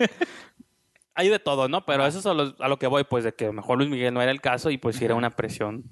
hay 1.14 1.28
de 1.28 1.38
todo, 1.38 1.68
¿no? 1.68 1.84
Pero 1.84 2.06
eso 2.06 2.18
es 2.20 2.26
a 2.26 2.34
lo, 2.34 2.54
a 2.58 2.68
lo 2.68 2.78
que 2.78 2.86
voy, 2.86 3.04
pues 3.04 3.24
de 3.24 3.32
que 3.34 3.50
mejor 3.52 3.78
Luis 3.78 3.90
Miguel 3.90 4.14
no 4.14 4.22
era 4.22 4.30
el 4.30 4.40
caso 4.40 4.70
y 4.70 4.78
pues 4.78 4.96
sí 4.96 5.04
era 5.04 5.14
una 5.14 5.30
presión 5.30 5.84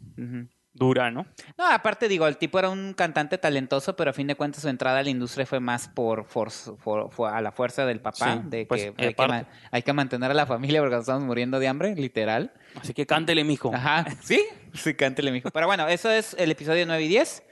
dura, 0.72 1.10
¿no? 1.10 1.26
No, 1.58 1.66
aparte 1.66 2.06
digo, 2.08 2.28
el 2.28 2.36
tipo 2.36 2.58
era 2.58 2.68
un 2.70 2.94
cantante 2.94 3.36
talentoso, 3.36 3.96
pero 3.96 4.10
a 4.10 4.12
fin 4.12 4.28
de 4.28 4.36
cuentas 4.36 4.62
su 4.62 4.68
entrada 4.68 5.00
a 5.00 5.02
la 5.02 5.10
industria 5.10 5.44
fue 5.44 5.58
más 5.58 5.88
por, 5.88 6.24
forz- 6.24 6.76
for- 6.78 7.10
fue 7.10 7.28
a 7.30 7.40
la 7.40 7.50
fuerza 7.50 7.84
del 7.84 8.00
papá, 8.00 8.34
Sí, 8.36 8.40
de 8.44 8.66
pues, 8.66 8.92
que, 8.96 9.04
hay, 9.06 9.14
que 9.14 9.46
hay 9.72 9.82
que 9.82 9.92
mantener 9.92 10.30
a 10.30 10.34
la 10.34 10.46
familia 10.46 10.80
porque 10.80 10.94
nos 10.94 11.02
estamos 11.02 11.24
muriendo 11.24 11.58
de 11.58 11.66
hambre, 11.68 11.94
literal. 11.96 12.52
Así 12.74 12.94
que 12.94 13.06
cántele, 13.06 13.44
mijo. 13.44 13.74
Ajá, 13.74 14.06
sí, 14.22 14.42
sí, 14.74 14.94
cántele, 14.94 15.30
mijo. 15.32 15.50
Pero 15.50 15.66
bueno, 15.66 15.88
eso 15.88 16.10
es 16.10 16.34
el 16.38 16.50
episodio 16.50 16.86
9 16.86 17.02
y 17.02 17.08
10. 17.08 17.42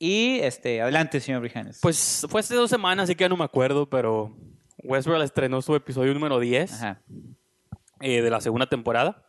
Y 0.00 0.38
este, 0.40 0.80
adelante, 0.80 1.20
señor 1.20 1.40
Brijanes. 1.40 1.80
Pues 1.82 2.26
fue 2.28 2.40
hace 2.40 2.54
dos 2.54 2.70
semanas, 2.70 3.04
así 3.04 3.14
que 3.14 3.24
ya 3.24 3.28
no 3.28 3.36
me 3.36 3.44
acuerdo, 3.44 3.88
pero 3.88 4.36
Westworld 4.84 5.24
estrenó 5.24 5.60
su 5.62 5.74
episodio 5.74 6.14
número 6.14 6.38
10 6.38 6.72
Ajá. 6.72 7.00
eh, 8.00 8.22
de 8.22 8.30
la 8.30 8.40
segunda 8.40 8.66
temporada. 8.66 9.24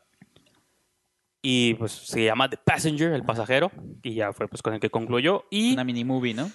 Y 1.42 1.76
pues 1.76 1.92
se 1.94 2.24
llama 2.26 2.50
The 2.50 2.58
Passenger, 2.58 3.14
el 3.14 3.24
pasajero. 3.24 3.72
Y 4.04 4.14
ya 4.16 4.34
fue 4.34 4.48
pues 4.48 4.62
con 4.62 4.74
el 4.74 4.80
que 4.80 4.90
concluyó. 4.90 5.46
Y 5.50 5.74
Una 5.74 5.84
mini 5.86 6.04
movie, 6.04 6.34
¿no? 6.34 6.52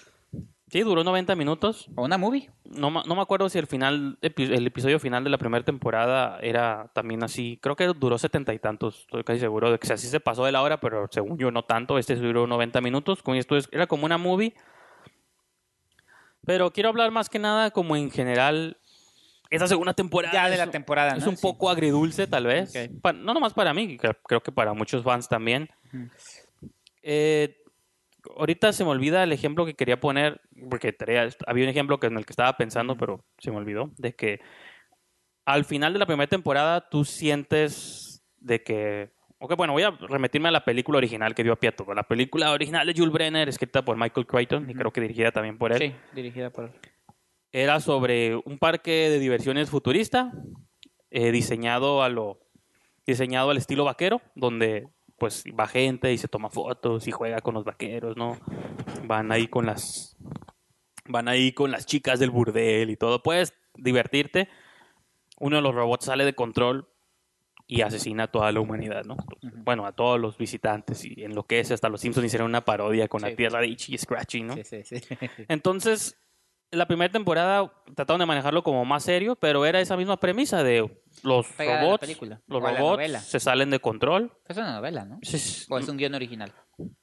Sí, 0.75 0.81
duró 0.83 1.05
90 1.05 1.37
minutos. 1.37 1.89
O 1.95 2.03
una 2.05 2.19
movie. 2.19 2.51
No, 2.65 2.91
no 2.91 3.15
me 3.15 3.23
acuerdo 3.23 3.49
si 3.49 3.59
el 3.61 3.69
final, 3.69 4.19
el 4.21 4.67
episodio 4.67 4.99
final 4.99 5.23
de 5.23 5.31
la 5.31 5.39
primera 5.39 5.65
temporada 5.65 6.41
era 6.43 6.91
también 6.95 7.23
así. 7.23 7.61
Creo 7.63 7.77
que 7.77 7.87
duró 7.87 8.19
setenta 8.19 8.53
y 8.53 8.59
tantos. 8.59 9.03
Estoy 9.03 9.23
casi 9.23 9.39
seguro 9.39 9.71
de 9.71 9.79
que 9.79 9.93
así 9.93 10.09
se 10.09 10.19
pasó 10.19 10.45
de 10.45 10.51
la 10.51 10.63
hora, 10.63 10.81
pero 10.81 11.07
según 11.13 11.39
yo 11.39 11.53
no 11.53 11.63
tanto. 11.65 11.97
Este 11.97 12.17
duró 12.17 12.49
90 12.49 12.81
minutos. 12.81 13.23
Como 13.23 13.37
esto 13.37 13.57
es- 13.57 13.69
era 13.71 13.87
como 13.87 14.05
una 14.05 14.19
movie. 14.19 14.53
Pero 16.45 16.73
quiero 16.73 16.89
hablar 16.89 17.13
más 17.13 17.29
que 17.29 17.39
nada 17.39 17.71
como 17.71 17.95
en 17.95 18.11
general. 18.11 18.77
Esta 19.51 19.69
segunda 19.69 19.95
temporada. 19.95 20.33
Ya 20.35 20.47
de 20.49 20.55
es 20.55 20.59
la 20.59 20.71
temporada, 20.73 21.17
Es 21.17 21.23
¿no? 21.25 21.31
un 21.31 21.37
Sí. 21.37 21.43
poco 21.43 21.71
agridulce, 21.71 22.27
tal 22.27 22.47
vez. 22.47 22.75
Ok. 22.75 23.01
Pa- 23.01 23.13
no 23.13 23.33
nomás 23.33 23.55
para 23.55 23.73
mí, 23.73 23.97
cre- 23.97 24.19
creo 24.27 24.43
que 24.43 24.51
para 24.51 24.73
muchos 24.75 25.05
fans 25.05 25.29
también. 25.29 25.69
Eh, 27.03 27.57
ahorita 28.37 28.73
se 28.73 28.85
me 28.85 28.91
olvida 28.91 29.23
el 29.23 29.33
ejemplo 29.33 29.67
que 29.67 29.75
quería 29.75 30.01
poner, 30.01 30.41
porque 30.71 30.93
traía- 30.93 31.29
había 31.47 31.65
un 31.65 31.71
ejemplo 31.71 31.99
que 31.99 32.07
en 32.09 32.17
el 32.17 32.25
que 32.27 32.33
estaba 32.33 32.57
pensando, 32.57 32.97
pero 32.97 33.25
se 33.39 33.51
me 33.51 33.57
olvidó, 33.59 33.93
de 33.99 34.15
que 34.15 34.41
al 35.45 35.65
final 35.65 35.93
de 35.93 35.99
la 35.99 36.07
primera 36.07 36.29
temporada 36.29 36.89
tú 36.89 37.05
sientes 37.05 38.25
de 38.39 38.63
que... 38.63 39.11
Ok, 39.39 39.57
bueno, 39.57 39.75
voy 39.75 39.83
a 39.83 39.91
remitirme 39.91 40.49
a 40.49 40.53
la 40.53 40.65
película 40.65 40.99
original 40.99 41.35
que 41.35 41.43
dio 41.43 41.53
a 41.53 41.57
pie 41.57 41.69
a 41.69 41.77
todo. 41.77 41.93
La 41.93 42.05
película 42.05 42.51
original 42.53 42.87
de 42.87 42.95
Jules 42.97 43.13
Brenner, 43.13 43.49
escrita 43.49 43.85
por 43.85 43.97
Michael 43.99 44.27
Crichton, 44.27 44.71
y 44.71 44.75
creo 44.75 44.91
que 44.91 45.03
dirigida 45.03 45.33
también 45.33 45.59
por 45.59 45.73
él. 45.73 45.79
Sí, 45.79 45.95
dirigida 46.15 46.51
por... 46.51 46.73
era 47.53 47.79
sobre 47.81 48.37
un 48.37 48.59
parque 48.59 49.11
de 49.11 49.19
diversiones 49.19 49.69
futurista 49.69 50.33
eh, 51.11 51.31
diseñado 51.31 52.03
a 52.03 52.09
lo 52.09 52.41
diseñado 53.07 53.51
al 53.51 53.59
estilo 53.59 53.85
vaquero 53.85 54.23
donde 54.35 54.89
pues 55.25 55.43
va 55.59 55.67
gente 55.67 56.13
y 56.13 56.19
se 56.19 56.29
toma 56.29 56.51
fotos 56.51 57.09
y 57.09 57.11
juega 57.11 57.41
con 57.41 57.55
los 57.55 57.65
vaqueros 57.65 58.15
no 58.15 58.37
van 59.07 59.33
ahí 59.33 59.47
con 59.47 59.65
las 59.65 60.19
van 61.07 61.29
ahí 61.29 61.53
con 61.53 61.71
las 61.71 61.87
chicas 61.87 62.19
del 62.21 62.29
burdel 62.29 62.91
y 62.91 62.97
todo 62.99 63.23
puedes 63.23 63.55
divertirte 63.75 64.51
uno 65.41 65.57
de 65.57 65.63
los 65.63 65.75
robots 65.75 66.05
sale 66.05 66.27
de 66.27 66.35
control 66.35 66.87
y 67.67 67.81
asesina 67.81 68.25
a 68.25 68.27
toda 68.31 68.53
la 68.53 68.61
humanidad, 68.61 69.05
¿no? 69.07 69.17
Bueno, 69.65 69.87
a 69.87 69.93
todos 69.93 70.21
los 70.21 70.37
visitantes 70.37 71.03
y 71.07 71.25
enloquece. 71.25 71.73
Hasta 71.73 71.89
los 71.89 72.03
Simpsons 72.03 72.27
hicieron 72.27 72.51
una 72.51 72.63
parodia 72.67 73.09
con 73.09 73.23
Sí. 73.23 73.31
la 73.31 73.35
tierra 73.37 73.61
de 73.61 73.69
Itchy 73.69 73.95
y 73.95 73.99
Scratchy, 73.99 74.43
¿no? 74.43 74.55
Sí, 74.55 74.65
sí, 74.65 74.83
sí. 74.85 74.97
Entonces, 75.49 76.19
la 76.75 76.87
primera 76.87 77.11
temporada 77.13 77.73
trataron 77.95 78.21
de 78.21 78.27
manejarlo 78.27 78.63
como 78.63 78.85
más 78.85 79.03
serio, 79.05 79.37
pero 79.37 79.65
era 79.67 79.81
esa 79.81 79.97
misma 79.97 80.17
premisa 80.19 80.63
de 80.63 81.01
los 81.23 81.47
robots, 81.57 82.01
película, 82.01 82.41
los 82.47 82.63
o 82.63 82.67
robots 82.67 83.23
se 83.25 83.41
salen 83.41 83.71
de 83.71 83.79
control. 83.81 84.33
Es 84.49 84.57
una 84.57 84.73
novela, 84.75 85.05
¿no? 85.05 85.19
Sí, 85.23 85.39
sí, 85.39 85.67
¿O 85.71 85.79
es 85.79 85.89
un 85.89 85.97
guion 85.97 86.15
original? 86.15 86.53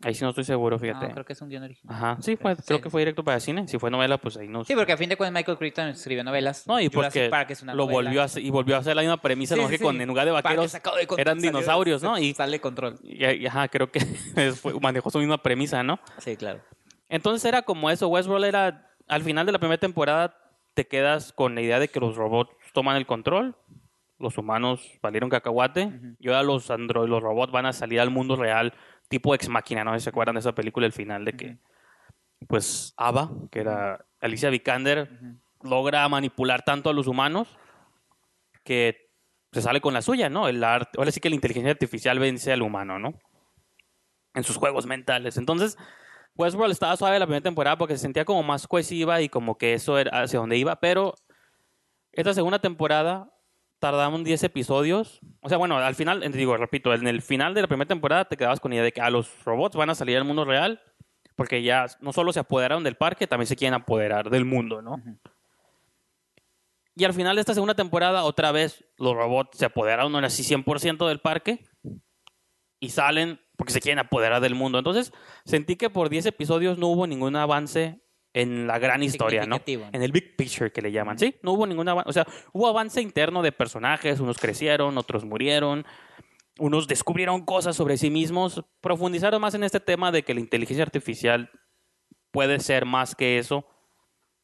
Ahí 0.03 0.13
sí 0.13 0.23
no 0.25 0.29
estoy 0.31 0.43
seguro, 0.43 0.75
No, 0.75 0.81
fíjate. 0.81 1.13
creo 1.13 1.23
que 1.23 1.31
es 1.33 1.41
un 1.41 1.47
guion 1.47 1.63
original. 1.63 1.95
Ajá, 1.95 2.17
sí, 2.21 2.35
fue, 2.35 2.55
Sí. 2.57 2.61
creo 2.67 2.81
que 2.81 2.89
fue 2.89 3.01
directo 3.01 3.23
para 3.23 3.39
cine. 3.39 3.67
Si 3.69 3.79
fue 3.79 3.89
novela, 3.89 4.17
pues 4.17 4.35
ahí 4.35 4.47
no. 4.49 4.65
Sí, 4.65 4.75
porque 4.75 4.91
a 4.91 4.97
fin 4.97 5.07
de 5.09 5.15
cuentas 5.15 5.33
Michael 5.39 5.57
Crichton 5.57 5.87
escribió 5.87 6.23
novelas. 6.25 6.67
No, 6.67 6.79
y 6.79 6.87
Jurassic 6.89 7.21
porque 7.23 7.29
Park 7.29 7.51
es 7.51 7.61
una 7.61 7.73
lo 7.73 7.85
novela. 7.85 8.09
volvió 8.09 8.21
a 8.21 8.25
hacer, 8.25 8.43
y 8.43 8.49
volvió 8.49 8.75
a 8.75 8.79
hacer 8.79 8.95
la 8.95 9.01
misma 9.01 9.17
premisa, 9.21 9.55
Sí, 9.55 9.59
nomás 9.61 9.71
sí, 9.71 9.77
que 9.77 9.83
con 9.85 9.99
en 10.01 10.07
lugar 10.07 10.25
de 10.25 10.31
vaqueros 10.31 10.71
sacado 10.71 10.97
de 10.97 11.07
control, 11.07 11.21
eran 11.21 11.39
dinosaurios, 11.39 12.03
¿no? 12.03 12.17
Y, 12.19 12.33
Sale 12.33 12.59
control. 12.59 12.99
y- 13.03 13.25
y- 13.25 13.45
ajá, 13.47 13.67
creo 13.69 13.89
que 13.89 13.99
manejó 14.81 15.09
su 15.09 15.19
misma 15.19 15.41
premisa, 15.41 15.83
¿no? 15.83 15.99
Sí, 16.19 16.35
claro. 16.35 16.59
Entonces 17.07 17.43
era 17.45 17.61
como 17.61 17.89
eso, 17.89 18.07
Westworld 18.09 18.45
era, 18.45 18.90
al 19.11 19.23
final 19.23 19.45
de 19.45 19.51
la 19.51 19.59
primera 19.59 19.77
temporada 19.79 20.37
te 20.73 20.87
quedas 20.87 21.33
con 21.33 21.53
la 21.53 21.61
idea 21.61 21.79
de 21.79 21.89
que 21.89 21.99
los 21.99 22.15
robots 22.15 22.55
toman 22.73 22.95
el 22.95 23.05
control, 23.05 23.57
los 24.17 24.37
humanos 24.37 24.97
valieron 25.01 25.29
cacahuate, 25.29 25.87
Ujú. 25.87 26.15
y 26.17 26.27
ahora 26.29 26.43
los 26.43 26.71
androides, 26.71 27.09
los 27.09 27.21
robots 27.21 27.51
van 27.51 27.65
a 27.65 27.73
salir 27.73 27.99
al 27.99 28.09
mundo 28.09 28.37
real, 28.37 28.73
tipo 29.09 29.35
Ex 29.35 29.49
Máquina, 29.49 29.83
¿no? 29.83 29.99
¿Se 29.99 30.09
acuerdan 30.09 30.35
de 30.35 30.39
esa 30.39 30.55
película, 30.55 30.85
el 30.85 30.93
final 30.93 31.25
de 31.25 31.33
que, 31.33 31.57
pues, 32.47 32.93
Ava, 32.95 33.29
que 33.51 33.59
era 33.59 34.05
Alicia 34.21 34.49
Vikander, 34.49 35.09
logra 35.61 36.07
manipular 36.07 36.63
tanto 36.63 36.89
a 36.89 36.93
los 36.93 37.07
humanos 37.07 37.49
que 38.63 39.09
se 39.51 39.61
sale 39.61 39.81
con 39.81 39.93
la 39.93 40.01
suya, 40.01 40.29
¿no? 40.29 40.47
El 40.47 40.63
arte, 40.63 40.91
ahora 40.97 41.11
sí 41.11 41.19
que 41.19 41.29
la 41.29 41.35
inteligencia 41.35 41.71
artificial 41.71 42.17
vence 42.17 42.53
al 42.53 42.61
humano, 42.61 42.97
¿no? 42.97 43.19
En 44.33 44.43
sus 44.45 44.55
juegos 44.55 44.85
mentales. 44.85 45.35
Entonces, 45.35 45.77
Westworld 46.35 46.71
estaba 46.71 46.97
suave 46.97 47.19
la 47.19 47.25
primera 47.25 47.43
temporada 47.43 47.77
porque 47.77 47.95
se 47.95 48.01
sentía 48.01 48.25
como 48.25 48.43
más 48.43 48.67
cohesiva 48.67 49.21
y 49.21 49.29
como 49.29 49.57
que 49.57 49.73
eso 49.73 49.97
era 49.97 50.23
hacia 50.23 50.39
donde 50.39 50.57
iba, 50.57 50.79
pero 50.79 51.15
esta 52.11 52.33
segunda 52.33 52.59
temporada 52.59 53.31
tardaron 53.79 54.23
10 54.23 54.43
episodios. 54.43 55.19
O 55.41 55.49
sea, 55.49 55.57
bueno, 55.57 55.77
al 55.77 55.95
final, 55.95 56.21
digo, 56.31 56.55
repito, 56.57 56.93
en 56.93 57.07
el 57.07 57.21
final 57.21 57.53
de 57.53 57.61
la 57.61 57.67
primera 57.67 57.87
temporada 57.87 58.25
te 58.25 58.37
quedabas 58.37 58.59
con 58.59 58.69
la 58.71 58.75
idea 58.75 58.83
de 58.83 58.91
que 58.91 59.01
a 59.01 59.09
los 59.09 59.43
robots 59.43 59.75
van 59.75 59.89
a 59.89 59.95
salir 59.95 60.17
al 60.17 60.23
mundo 60.23 60.45
real 60.45 60.81
porque 61.35 61.63
ya 61.63 61.87
no 62.01 62.13
solo 62.13 62.31
se 62.33 62.39
apoderaron 62.39 62.83
del 62.83 62.95
parque, 62.95 63.25
también 63.25 63.47
se 63.47 63.55
quieren 63.55 63.73
apoderar 63.73 64.29
del 64.29 64.45
mundo, 64.45 64.81
¿no? 64.81 64.93
Ujú. 64.93 65.17
Y 66.95 67.05
al 67.05 67.13
final 67.13 67.35
de 67.35 67.39
esta 67.39 67.53
segunda 67.53 67.73
temporada, 67.73 68.23
otra 68.23 68.51
vez 68.51 68.85
los 68.97 69.15
robots 69.15 69.57
se 69.57 69.65
apoderaron 69.65 70.13
ahora 70.13 70.29
sí 70.29 70.43
100% 70.43 71.07
del 71.07 71.19
parque 71.19 71.65
y 72.79 72.89
salen 72.89 73.39
porque 73.61 73.73
se 73.73 73.79
quieren 73.79 73.99
apoderar 73.99 74.41
del 74.41 74.55
mundo. 74.55 74.79
Entonces, 74.79 75.13
sentí 75.45 75.75
que 75.75 75.91
por 75.91 76.09
10 76.09 76.25
episodios 76.25 76.79
no 76.79 76.87
hubo 76.87 77.05
ningún 77.05 77.35
avance 77.35 78.01
en 78.33 78.65
la 78.65 78.79
gran 78.79 79.03
historia, 79.03 79.45
¿no? 79.45 79.61
En 79.67 80.01
el 80.01 80.11
big 80.11 80.35
picture 80.35 80.71
que 80.71 80.81
le 80.81 80.91
llaman, 80.91 81.19
¿sí? 81.19 81.35
No 81.43 81.51
hubo 81.51 81.67
ningún 81.67 81.87
avance, 81.87 82.09
o 82.09 82.11
sea, 82.11 82.25
hubo 82.53 82.67
avance 82.67 83.03
interno 83.03 83.43
de 83.43 83.51
personajes, 83.51 84.19
unos 84.19 84.39
crecieron, 84.39 84.97
otros 84.97 85.25
murieron, 85.25 85.85
unos 86.57 86.87
descubrieron 86.87 87.45
cosas 87.45 87.75
sobre 87.75 87.97
sí 87.97 88.09
mismos, 88.09 88.65
profundizaron 88.81 89.39
más 89.39 89.53
en 89.53 89.63
este 89.63 89.79
tema 89.79 90.11
de 90.11 90.23
que 90.23 90.33
la 90.33 90.39
inteligencia 90.39 90.83
artificial 90.83 91.51
puede 92.31 92.59
ser 92.61 92.85
más 92.85 93.13
que 93.13 93.37
eso 93.37 93.67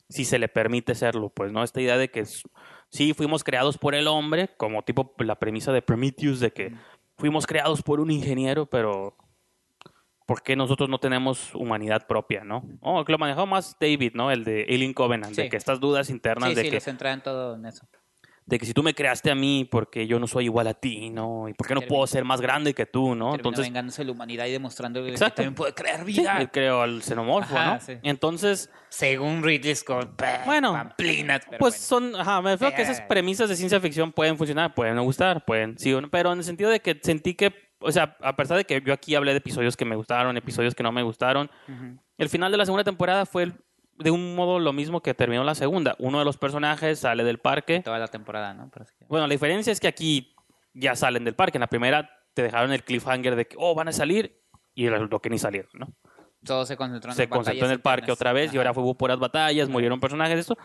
si 0.10 0.26
se 0.26 0.38
le 0.38 0.48
permite 0.48 0.94
serlo, 0.94 1.30
pues, 1.30 1.52
¿no? 1.52 1.64
Esta 1.64 1.82
idea 1.82 1.98
de 1.98 2.10
que 2.10 2.24
sí 2.92 3.14
fuimos 3.14 3.44
creados 3.44 3.80
por 3.80 3.96
el 3.96 4.08
hombre, 4.08 4.50
como 4.58 4.84
tipo 4.84 5.16
la 5.18 5.40
premisa 5.40 5.74
de 5.74 5.82
Prometheus, 5.82 6.40
de 6.40 6.52
que 6.52 6.76
fuimos 7.18 7.46
creados 7.48 7.82
por 7.82 8.00
un 8.00 8.12
ingeniero, 8.12 8.66
pero 8.66 9.16
¿por 10.26 10.44
qué 10.44 10.56
nosotros 10.56 10.90
no 10.90 11.00
tenemos 11.00 11.54
humanidad 11.56 12.06
propia, 12.08 12.44
no? 12.44 12.64
Oh, 12.82 13.04
que 13.04 13.12
lo 13.12 13.18
manejó 13.18 13.46
más 13.46 13.76
David, 13.80 14.14
¿no? 14.14 14.32
El 14.32 14.44
de 14.44 14.66
Alien 14.70 14.94
Covenant, 14.94 15.36
de 15.36 15.50
que 15.50 15.58
estas 15.58 15.80
dudas 15.80 16.10
internas 16.10 16.50
Sí, 16.50 16.56
de 16.56 16.62
sí, 16.62 16.68
que 16.70 16.76
les 16.76 16.88
entraban 16.88 17.24
todo 17.24 17.56
en 17.56 17.66
eso. 17.66 17.88
De 18.48 18.58
que 18.58 18.66
si 18.66 18.74
tú 18.74 18.82
me 18.82 18.94
creaste 18.94 19.30
a 19.30 19.36
mí 19.36 19.68
porque 19.70 20.08
yo 20.08 20.20
no 20.20 20.26
soy 20.26 20.46
igual 20.46 20.68
a 20.68 20.74
ti, 20.74 21.10
¿no? 21.10 21.50
Y 21.50 21.54
por 21.54 21.68
qué 21.68 21.76
no 21.76 21.82
puedo 21.82 22.08
ser 22.08 22.24
más 22.24 22.40
grande 22.40 22.74
que 22.74 22.86
tú, 22.86 23.14
¿no? 23.14 23.36
Entonces, 23.36 23.66
vengándose 23.66 24.02
de 24.04 24.06
la 24.06 24.12
humanidad 24.14 24.46
y 24.46 24.52
demostrando 24.54 25.04
que 25.04 25.10
Exacto. 25.10 25.36
también 25.36 25.54
puede 25.54 25.74
crear 25.74 26.00
sí, 26.00 26.06
vida. 26.06 26.38
él 26.40 26.50
creó 26.50 26.82
al 26.82 27.04
xenomorfo, 27.04 27.58
Ajá, 27.58 27.74
¿no? 27.76 27.80
sí. 27.82 27.98
Entonces, 28.04 28.72
Según 28.88 29.44
Ridley 29.44 29.76
Scott. 29.76 30.16
bah, 30.18 30.44
Bueno, 30.46 30.72
pamplinas, 30.72 31.42
pues 31.60 31.60
bueno. 31.60 31.76
son, 31.76 32.16
ajá, 32.16 32.42
me 32.42 32.52
refiero 32.52 32.74
que 32.74 32.82
esas 32.84 33.02
premisas 33.02 33.50
de 33.50 33.58
ciencia 33.58 33.82
ficción 33.82 34.14
pueden 34.14 34.38
funcionar, 34.38 34.74
pueden 34.74 34.96
no 34.96 35.04
gustar, 35.04 35.44
pueden 35.44 35.78
sí 35.78 35.94
o 35.94 36.00
no, 36.00 36.10
pero 36.10 36.32
en 36.32 36.38
el 36.40 36.46
sentido 36.46 36.70
de 36.70 36.80
que 36.80 36.98
sentí 37.04 37.34
que, 37.36 37.54
o 37.80 37.92
sea, 37.92 38.16
a 38.22 38.38
pesar 38.38 38.56
de 38.56 38.64
que 38.64 38.82
yo 38.82 38.94
aquí 38.94 39.14
hablé 39.16 39.32
de 39.34 39.40
episodios 39.40 39.76
que 39.76 39.84
me 39.84 39.98
gustaron, 39.98 40.38
episodios 40.38 40.74
que 40.74 40.84
no 40.84 40.94
me 40.94 41.04
gustaron, 41.04 41.52
el 42.18 42.30
final 42.30 42.50
de 42.50 42.58
la 42.58 42.66
segunda 42.66 42.86
temporada 42.86 43.26
fue 43.26 43.44
el- 43.44 43.54
de 43.98 44.12
un 44.12 44.36
modo 44.36 44.60
lo 44.60 44.74
mismo 44.74 45.02
que 45.02 45.14
terminó 45.14 45.44
la 45.44 45.56
segunda. 45.56 45.96
Uno 46.00 46.20
de 46.20 46.26
los 46.26 46.38
personajes 46.38 47.00
sale 47.00 47.24
del 47.24 47.40
parque. 47.40 47.82
Toda 47.82 48.00
la 48.00 48.08
temporada, 48.08 48.54
¿no? 48.54 48.70
Pero 48.72 48.86
es 48.86 48.92
que- 48.92 49.06
Bueno, 49.08 49.28
la 49.28 49.32
diferencia 49.32 49.72
es 49.72 49.80
que 49.80 49.88
aquí 49.88 50.36
ya 50.74 50.96
salen 50.96 51.24
del 51.24 51.36
parque. 51.36 51.58
En 51.58 51.62
la 51.62 51.68
primera 51.68 52.10
te 52.34 52.44
dejaron 52.44 52.72
el 52.72 52.84
cliffhanger 52.84 53.36
de 53.36 53.48
que, 53.48 53.56
oh, 53.60 53.74
van 53.74 53.88
a 53.88 53.92
salir, 53.92 54.40
y 54.76 54.88
resultó 54.90 55.20
que 55.20 55.30
ni 55.32 55.40
salieron, 55.40 55.72
¿no? 55.74 55.88
Todo 56.46 56.66
se 56.68 56.78
concentró 56.78 57.10
en 57.10 57.16
Se 57.16 57.24
las 57.24 57.30
concentró 57.32 57.66
en 57.66 57.72
el 57.72 57.82
parque 57.82 58.12
otra 58.12 58.32
vez 58.32 58.54
y 58.54 58.58
ahora 58.58 58.72
hubo 58.76 58.96
puras 58.96 59.18
batallas, 59.18 59.68
murieron 59.70 60.00
personajes, 60.00 60.38
esto. 60.40 60.56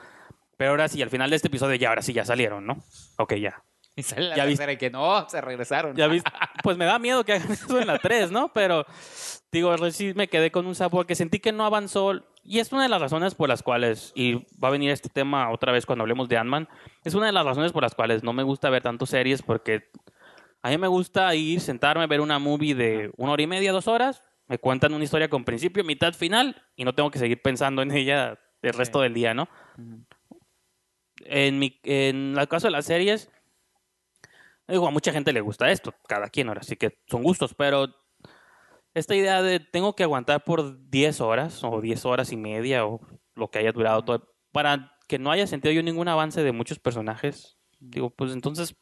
Pero 0.58 0.72
ahora 0.72 0.86
sí, 0.88 1.00
al 1.00 1.08
final 1.08 1.30
de 1.30 1.36
este 1.36 1.48
episodio 1.48 1.74
ya, 1.76 1.88
ahora 1.88 2.02
sí 2.02 2.12
ya 2.12 2.26
salieron, 2.26 2.66
¿no? 2.66 2.76
Ok, 3.16 3.34
ya. 3.34 3.64
Y 3.96 4.02
sale 4.02 4.28
la 4.30 4.36
Ya 4.36 4.44
tercera 4.44 4.72
y 4.72 4.76
que 4.78 4.90
no, 4.90 5.28
se 5.28 5.40
regresaron. 5.42 5.94
Ya 5.96 6.06
viste, 6.06 6.30
pues 6.62 6.78
me 6.78 6.84
da 6.86 6.98
miedo 6.98 7.24
que 7.24 7.32
hagan 7.34 7.52
eso 7.52 7.78
en 7.78 7.86
la 7.86 7.98
3, 7.98 8.30
¿no? 8.30 8.50
Pero 8.52 8.86
digo, 9.50 9.90
sí 9.90 10.12
me 10.14 10.28
quedé 10.28 10.50
con 10.50 10.66
un 10.66 10.74
sabor 10.74 11.04
que 11.06 11.14
sentí 11.14 11.40
que 11.40 11.52
no 11.52 11.64
avanzó. 11.64 12.22
Y 12.44 12.58
es 12.58 12.72
una 12.72 12.82
de 12.82 12.88
las 12.88 13.00
razones 13.00 13.34
por 13.34 13.48
las 13.48 13.62
cuales, 13.62 14.12
y 14.14 14.34
va 14.62 14.68
a 14.68 14.70
venir 14.70 14.90
este 14.90 15.08
tema 15.08 15.50
otra 15.50 15.70
vez 15.70 15.86
cuando 15.86 16.02
hablemos 16.02 16.28
de 16.28 16.36
Ant-Man, 16.36 16.68
es 17.04 17.14
una 17.14 17.26
de 17.26 17.32
las 17.32 17.44
razones 17.44 17.72
por 17.72 17.82
las 17.82 17.94
cuales 17.94 18.24
no 18.24 18.32
me 18.32 18.42
gusta 18.42 18.68
ver 18.68 18.82
tantas 18.82 19.10
series 19.10 19.42
porque 19.42 19.90
a 20.60 20.70
mí 20.70 20.78
me 20.78 20.88
gusta 20.88 21.34
ir, 21.34 21.60
sentarme, 21.60 22.06
ver 22.06 22.20
una 22.20 22.38
movie 22.38 22.74
de 22.74 23.12
una 23.16 23.32
hora 23.32 23.42
y 23.42 23.46
media, 23.46 23.72
dos 23.72 23.86
horas, 23.86 24.24
me 24.48 24.58
cuentan 24.58 24.92
una 24.92 25.04
historia 25.04 25.28
con 25.28 25.44
principio, 25.44 25.84
mitad, 25.84 26.12
final, 26.14 26.62
y 26.76 26.84
no 26.84 26.94
tengo 26.94 27.10
que 27.10 27.18
seguir 27.18 27.40
pensando 27.40 27.80
en 27.82 27.92
ella 27.92 28.38
el 28.60 28.72
resto 28.72 29.00
del 29.00 29.14
día, 29.14 29.34
¿no? 29.34 29.48
En, 31.24 31.58
mi, 31.58 31.80
en 31.84 32.36
el 32.36 32.48
caso 32.48 32.66
de 32.66 32.72
las 32.72 32.86
series, 32.86 33.30
digo, 34.66 34.86
a 34.86 34.90
mucha 34.90 35.12
gente 35.12 35.32
le 35.32 35.40
gusta 35.40 35.70
esto, 35.70 35.94
cada 36.08 36.28
quien 36.28 36.48
ahora, 36.48 36.60
así 36.60 36.76
que 36.76 36.98
son 37.06 37.22
gustos, 37.22 37.54
pero 37.54 38.01
esta 38.94 39.14
idea 39.14 39.42
de 39.42 39.60
tengo 39.60 39.94
que 39.94 40.02
aguantar 40.02 40.44
por 40.44 40.88
10 40.90 41.20
horas 41.20 41.62
o 41.64 41.80
10 41.80 42.04
horas 42.04 42.32
y 42.32 42.36
media 42.36 42.86
o 42.86 43.00
lo 43.34 43.50
que 43.50 43.58
haya 43.58 43.72
durado 43.72 44.02
todo, 44.04 44.28
para 44.52 44.92
que 45.08 45.18
no 45.18 45.30
haya 45.30 45.46
sentido 45.46 45.72
yo 45.72 45.82
ningún 45.82 46.08
avance 46.08 46.42
de 46.42 46.52
muchos 46.52 46.78
personajes, 46.78 47.58
digo, 47.80 48.10
pues 48.10 48.32
entonces, 48.32 48.76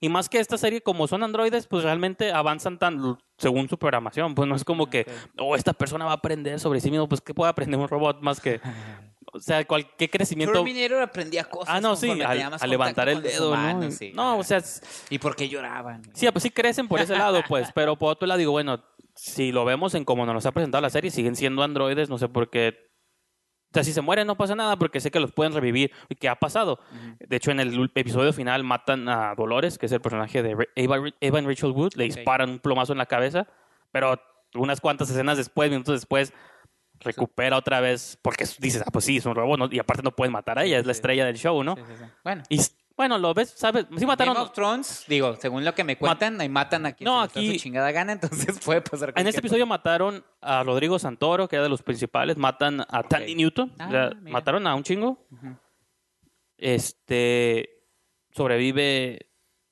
y 0.00 0.08
más 0.08 0.28
que 0.28 0.38
esta 0.38 0.58
serie, 0.58 0.82
como 0.82 1.06
son 1.08 1.22
androides, 1.22 1.66
pues 1.66 1.82
realmente 1.82 2.32
avanzan 2.32 2.78
tan 2.78 3.16
según 3.38 3.68
su 3.68 3.78
programación, 3.78 4.34
pues 4.34 4.48
no 4.48 4.54
es 4.54 4.64
como 4.64 4.90
que, 4.90 5.06
oh, 5.38 5.56
esta 5.56 5.72
persona 5.72 6.04
va 6.04 6.12
a 6.12 6.14
aprender 6.14 6.60
sobre 6.60 6.80
sí 6.80 6.90
mismo, 6.90 7.08
pues 7.08 7.20
¿qué 7.20 7.32
puede 7.34 7.50
aprender 7.50 7.80
un 7.80 7.88
robot 7.88 8.20
más 8.20 8.40
que, 8.40 8.60
o 9.32 9.40
sea, 9.40 9.64
cualquier 9.66 10.10
crecimiento... 10.10 10.52
Terminator 10.52 11.02
aprendía 11.02 11.44
cosas. 11.44 11.74
Ah, 11.74 11.80
no, 11.80 11.96
sí, 11.96 12.10
al, 12.22 12.42
al 12.60 12.70
levantar 12.70 13.08
el 13.08 13.22
dedo, 13.22 13.44
¿no? 13.46 13.48
humanos, 13.50 13.94
sí. 13.94 14.12
No, 14.14 14.38
o 14.38 14.44
sea, 14.44 14.58
s- 14.58 14.82
¿Y 15.10 15.18
por 15.18 15.34
qué 15.34 15.48
lloraban? 15.48 16.02
sí, 16.12 16.26
pues 16.30 16.42
sí 16.42 16.50
crecen 16.50 16.86
por 16.86 17.00
ese 17.00 17.16
lado, 17.16 17.42
pues, 17.48 17.70
pero 17.74 17.96
por 17.96 18.12
otro 18.12 18.26
lado 18.26 18.38
digo, 18.38 18.52
bueno, 18.52 18.82
si 19.14 19.52
lo 19.52 19.64
vemos 19.64 19.94
en 19.94 20.04
cómo 20.04 20.26
nos 20.26 20.46
ha 20.46 20.52
presentado 20.52 20.82
la 20.82 20.90
serie, 20.90 21.10
siguen 21.10 21.36
siendo 21.36 21.62
androides, 21.62 22.08
no 22.08 22.18
sé 22.18 22.28
por 22.28 22.50
qué. 22.50 22.90
O 23.70 23.74
sea, 23.74 23.82
si 23.82 23.92
se 23.92 24.02
mueren 24.02 24.26
no 24.28 24.36
pasa 24.36 24.54
nada 24.54 24.76
porque 24.76 25.00
sé 25.00 25.10
que 25.10 25.18
los 25.18 25.32
pueden 25.32 25.52
revivir 25.52 25.90
y 26.08 26.14
que 26.14 26.28
ha 26.28 26.36
pasado. 26.36 26.78
De 27.18 27.36
hecho, 27.36 27.50
en 27.50 27.58
el 27.58 27.90
episodio 27.96 28.32
final 28.32 28.62
matan 28.62 29.08
a 29.08 29.34
Dolores, 29.34 29.78
que 29.78 29.86
es 29.86 29.92
el 29.92 30.00
personaje 30.00 30.42
de 30.44 30.52
Ava, 30.76 31.10
Evan 31.20 31.44
Rachel 31.46 31.72
Wood, 31.72 31.94
le 31.96 32.04
disparan 32.04 32.50
un 32.50 32.58
plomazo 32.60 32.92
en 32.92 32.98
la 32.98 33.06
cabeza, 33.06 33.48
pero 33.90 34.20
unas 34.54 34.80
cuantas 34.80 35.10
escenas 35.10 35.36
después, 35.38 35.70
minutos 35.70 35.94
después, 35.94 36.32
recupera 37.00 37.56
otra 37.56 37.80
vez, 37.80 38.16
porque 38.22 38.44
dices, 38.60 38.82
ah, 38.86 38.90
pues 38.92 39.04
sí, 39.06 39.16
es 39.16 39.26
un 39.26 39.34
robot, 39.34 39.58
¿no? 39.58 39.68
y 39.70 39.80
aparte 39.80 40.04
no 40.04 40.12
pueden 40.12 40.32
matar 40.32 40.58
a 40.60 40.62
Sí, 40.62 40.68
ella, 40.68 40.78
es 40.78 40.86
la 40.86 40.94
sí. 40.94 40.98
estrella 40.98 41.26
del 41.26 41.36
show, 41.36 41.64
¿no? 41.64 41.74
Bueno. 42.22 42.44
Y 42.48 42.60
bueno, 42.96 43.18
lo 43.18 43.34
ves, 43.34 43.50
¿sabes? 43.56 43.86
Sí 43.96 44.06
mataron. 44.06 44.34
Game 44.34 44.46
of 44.46 44.52
Thrones, 44.52 45.04
digo, 45.08 45.36
según 45.36 45.64
lo 45.64 45.74
que 45.74 45.82
me 45.84 45.96
cuentan, 45.98 46.40
ahí 46.40 46.48
matan 46.48 46.86
a 46.86 46.92
quien 46.92 47.06
No, 47.06 47.22
se 47.28 47.38
aquí- 47.40 47.52
su 47.58 47.62
chingada 47.64 47.90
gana, 47.92 48.12
entonces 48.52 48.58
puede 48.64 48.80
pasar 48.82 49.12
En 49.16 49.26
este 49.26 49.40
episodio 49.40 49.66
mataron 49.66 50.24
a 50.40 50.62
Rodrigo 50.62 50.98
Santoro, 50.98 51.48
que 51.48 51.56
era 51.56 51.62
de 51.64 51.68
los 51.68 51.82
principales, 51.82 52.36
matan 52.36 52.80
a 52.88 53.02
Tandy 53.02 53.34
Newton, 53.34 53.72
Ah, 53.78 53.86
o 53.88 53.90
sea, 53.90 54.10
mira. 54.20 54.32
mataron 54.32 54.66
a 54.66 54.74
un 54.74 54.82
chingo. 54.82 55.26
Este 56.56 57.70
sobrevive. 58.32 59.26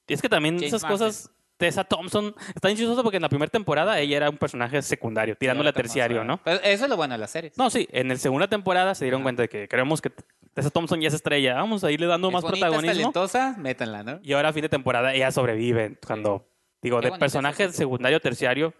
Y 0.08 0.14
es 0.14 0.20
que 0.22 0.28
también 0.28 0.56
James 0.56 0.72
esas 0.72 0.84
cosas. 0.84 1.28
Tessa 1.58 1.84
Thompson 1.84 2.34
está 2.56 2.70
chistoso 2.74 3.04
porque 3.04 3.18
en 3.18 3.22
la 3.22 3.28
primera 3.28 3.48
temporada 3.48 4.00
ella 4.00 4.16
era 4.16 4.30
un 4.30 4.36
personaje 4.36 4.82
secundario, 4.82 5.36
tirándole 5.36 5.68
a 5.68 5.72
terciario, 5.72 6.24
¿no? 6.24 6.38
Pero 6.42 6.58
eso 6.64 6.84
es 6.84 6.90
lo 6.90 6.96
bueno 6.96 7.14
de 7.14 7.18
las 7.18 7.30
series. 7.30 7.56
No, 7.56 7.70
sí, 7.70 7.86
en 7.92 8.08
la 8.08 8.16
segunda 8.16 8.48
temporada 8.48 8.96
se 8.96 9.04
dieron 9.04 9.22
cuenta 9.22 9.42
de 9.42 9.48
que 9.48 9.68
creemos 9.68 10.02
que 10.02 10.10
Tessa 10.54 10.70
Thompson 10.70 11.00
ya 11.00 11.08
es 11.08 11.14
estrella, 11.14 11.54
vamos 11.54 11.82
a 11.82 11.90
irle 11.90 12.06
dando 12.06 12.28
Es 12.28 12.34
más 12.34 12.42
bonita, 12.42 12.66
es 12.66 12.72
protagonismo. 12.72 13.12
talentosa, 13.12 13.56
métanla, 13.58 14.02
¿no? 14.02 14.20
Y 14.22 14.32
ahora 14.34 14.50
a 14.50 14.52
fin 14.52 14.62
de 14.62 14.68
temporada 14.68 15.14
ella 15.14 15.30
sobrevive 15.30 15.98
cuando, 16.06 16.46
digo, 16.82 17.00
Qué 17.00 17.10
de 17.10 17.18
personaje 17.18 17.64
es 17.64 17.76
secundario 17.76 18.20
terciario 18.20 18.74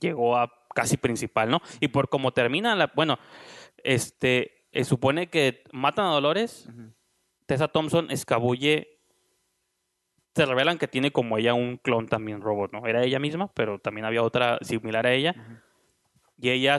llegó 0.00 0.36
a 0.36 0.50
casi 0.74 0.96
principal, 0.96 1.50
¿no? 1.50 1.60
Y 1.80 1.88
por 1.88 2.08
cómo 2.08 2.32
termina 2.32 2.74
la, 2.74 2.90
bueno, 2.94 3.18
este, 3.82 4.66
eh, 4.72 4.84
supone 4.84 5.28
que 5.28 5.64
matan 5.72 6.06
a 6.06 6.10
Dolores. 6.10 6.68
Tessa 7.46 7.68
Thompson 7.68 8.10
escabulle, 8.10 8.98
se 10.34 10.46
revelan 10.46 10.78
que 10.78 10.86
tiene 10.86 11.10
como 11.10 11.38
ella 11.38 11.54
un 11.54 11.78
clon 11.78 12.06
también 12.06 12.42
robot, 12.42 12.72
¿no? 12.72 12.86
Era 12.86 13.02
ella 13.02 13.18
misma, 13.18 13.50
pero 13.54 13.78
también 13.78 14.04
había 14.04 14.22
otra 14.22 14.58
similar 14.60 15.06
a 15.06 15.12
ella. 15.12 15.34
Y 16.36 16.50
ella 16.50 16.78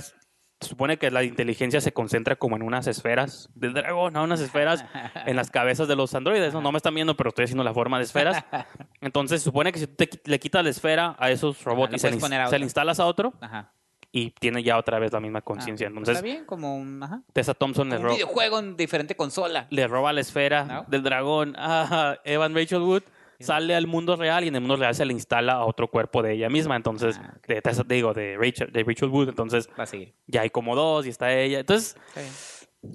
se 0.62 0.68
supone 0.70 0.98
que 0.98 1.10
la 1.10 1.24
inteligencia 1.24 1.80
se 1.82 1.94
concentra 1.94 2.36
como 2.36 2.56
en 2.58 2.64
unas 2.64 2.86
esferas 2.88 3.50
del 3.56 3.74
dragón, 3.74 4.14
¿no? 4.14 4.24
Unas 4.24 4.42
esferas 4.42 4.84
en 5.26 5.36
las 5.36 5.50
cabezas 5.52 5.88
de 5.88 5.96
los 5.96 6.14
androides, 6.16 6.54
¿no? 6.54 6.62
No 6.62 6.72
me 6.72 6.78
están 6.78 6.94
viendo, 6.96 7.16
pero 7.16 7.30
estoy 7.30 7.46
haciendo 7.46 7.64
la 7.64 7.74
forma 7.74 7.98
de 7.98 8.04
esferas. 8.04 8.44
Entonces, 9.02 9.42
se 9.42 9.46
supone 9.46 9.72
que 9.72 9.80
si 9.80 9.88
tú 9.88 9.96
te 9.96 10.10
le 10.26 10.40
quitas 10.40 10.64
la 10.64 10.70
esfera 10.70 11.16
a 11.18 11.32
esos 11.32 11.64
robots 11.64 11.92
le 11.92 11.96
y 11.98 12.00
se, 12.00 12.12
le 12.12 12.48
se 12.50 12.58
instalas 12.60 13.00
a 13.00 13.06
otro 13.06 13.34
Ajá. 13.40 13.72
y 14.12 14.32
tiene 14.32 14.62
ya 14.62 14.78
otra 14.78 15.00
vez 15.00 15.14
la 15.14 15.20
misma 15.22 15.40
Ah, 15.40 15.44
conciencia. 15.44 15.88
Está 15.88 15.98
Entonces, 16.00 16.24
bien, 16.24 16.44
como 16.46 16.76
un, 16.76 17.02
ajá, 17.04 17.22
Tessa 17.32 17.54
Thompson 17.54 17.90
le, 17.90 17.96
como 17.96 18.10
un 18.10 18.16
videojuego 18.16 18.60
en 18.60 18.76
diferente 18.76 19.16
consola. 19.16 19.68
le 19.70 19.88
roba 19.88 20.12
la 20.12 20.20
esfera 20.22 20.66
¿No? 20.66 20.86
del 20.90 21.04
dragón 21.04 21.56
a 21.58 22.18
Evan 22.26 22.54
Rachel 22.54 22.82
Wood, 22.82 23.04
sale 23.40 23.74
al 23.76 23.88
mundo 23.88 24.16
real 24.16 24.44
y 24.44 24.48
en 24.50 24.56
el 24.56 24.62
mundo 24.62 24.76
real 24.78 24.94
se 24.96 25.06
le 25.06 25.14
instala 25.14 25.54
a 25.54 25.66
otro 25.66 25.88
cuerpo 25.90 26.22
de 26.22 26.34
ella 26.34 26.50
misma. 26.50 26.76
Entonces, 26.76 27.20
Ah, 27.24 27.38
de 27.48 27.62
Tessa- 27.62 27.86
digo, 27.88 28.14
de 28.14 28.38
Rachel, 28.38 28.72
de 28.72 28.84
Rachel 28.84 29.10
Wood. 29.10 29.30
Entonces, 29.30 29.70
Va 29.80 29.84
a 29.84 29.88
seguir. 29.88 30.14
ya 30.28 30.42
hay 30.42 30.50
como 30.50 30.76
dos 30.76 31.06
y 31.06 31.10
está 31.10 31.34
ella. 31.34 31.60
Entonces, 31.60 31.96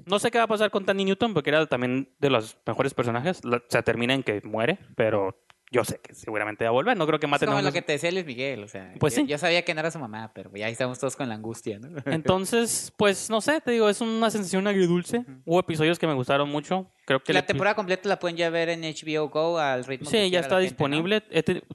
no 0.07 0.19
sé 0.19 0.31
qué 0.31 0.39
va 0.39 0.45
a 0.45 0.49
pasar 0.49 0.71
con 0.71 0.85
Tandy 0.85 1.05
Newton 1.05 1.35
porque 1.35 1.51
era 1.51 1.67
también 1.67 2.09
de 2.19 2.31
los 2.31 2.57
mejores 2.67 2.95
personajes. 2.95 3.45
La- 3.45 3.63
se 3.69 3.83
termina 3.83 4.15
en 4.15 4.23
que 4.23 4.41
muere, 4.43 4.79
pero 4.97 5.37
yo 5.75 5.85
sé 5.85 5.99
que 6.01 6.14
seguramente 6.14 6.62
va 6.64 6.68
a 6.68 6.72
volver. 6.72 6.97
No 6.97 7.07
creo 7.07 7.18
que 7.18 7.27
Es 7.27 7.31
maten 7.31 7.49
a 7.49 7.53
uno- 7.53 7.62
lo 7.62 7.72
que 7.72 7.83
te 7.83 7.93
decía 7.93 8.11
Luis 8.12 8.25
Miguel, 8.25 8.62
o 8.62 8.68
sea, 8.68 8.95
Pues 9.01 9.14
yo, 9.16 9.22
sí. 9.22 9.27
yo 9.29 9.37
sabía 9.39 9.62
que 9.62 9.75
no 9.75 9.81
era 9.81 9.91
su 9.91 9.99
mamá, 9.99 10.31
pero 10.35 10.51
ya 10.55 10.68
estamos 10.68 10.99
todos 10.99 11.16
con 11.16 11.29
la 11.29 11.35
angustia, 11.35 11.79
¿no? 11.79 11.89
Entonces, 12.07 12.93
pues 12.97 13.29
no 13.29 13.41
sé, 13.41 13.61
te 13.61 13.72
digo, 13.72 13.89
es 13.89 14.01
una 14.01 14.31
sensación 14.31 14.66
agridulce. 14.66 15.25
Hubo 15.45 15.59
episodios 15.61 15.99
que 15.99 16.07
me 16.07 16.14
gustaron 16.14 16.49
mucho. 16.49 16.91
Creo 17.07 17.22
que 17.22 17.33
la 17.33 17.45
temporada 17.45 17.75
completa 17.75 18.09
la 18.09 18.18
pueden 18.18 18.37
ya 18.37 18.49
ver 18.51 18.68
en 18.70 18.83
HBO 18.83 19.29
Go 19.29 19.59
al 19.59 19.85
ritmo 19.85 20.09
que 20.11 20.16
Sí, 20.25 20.31
ya 20.31 20.41
está 20.41 20.55
la 20.55 20.61
gente, 20.62 20.75
¿no? 20.89 20.97
disponible. 20.97 21.20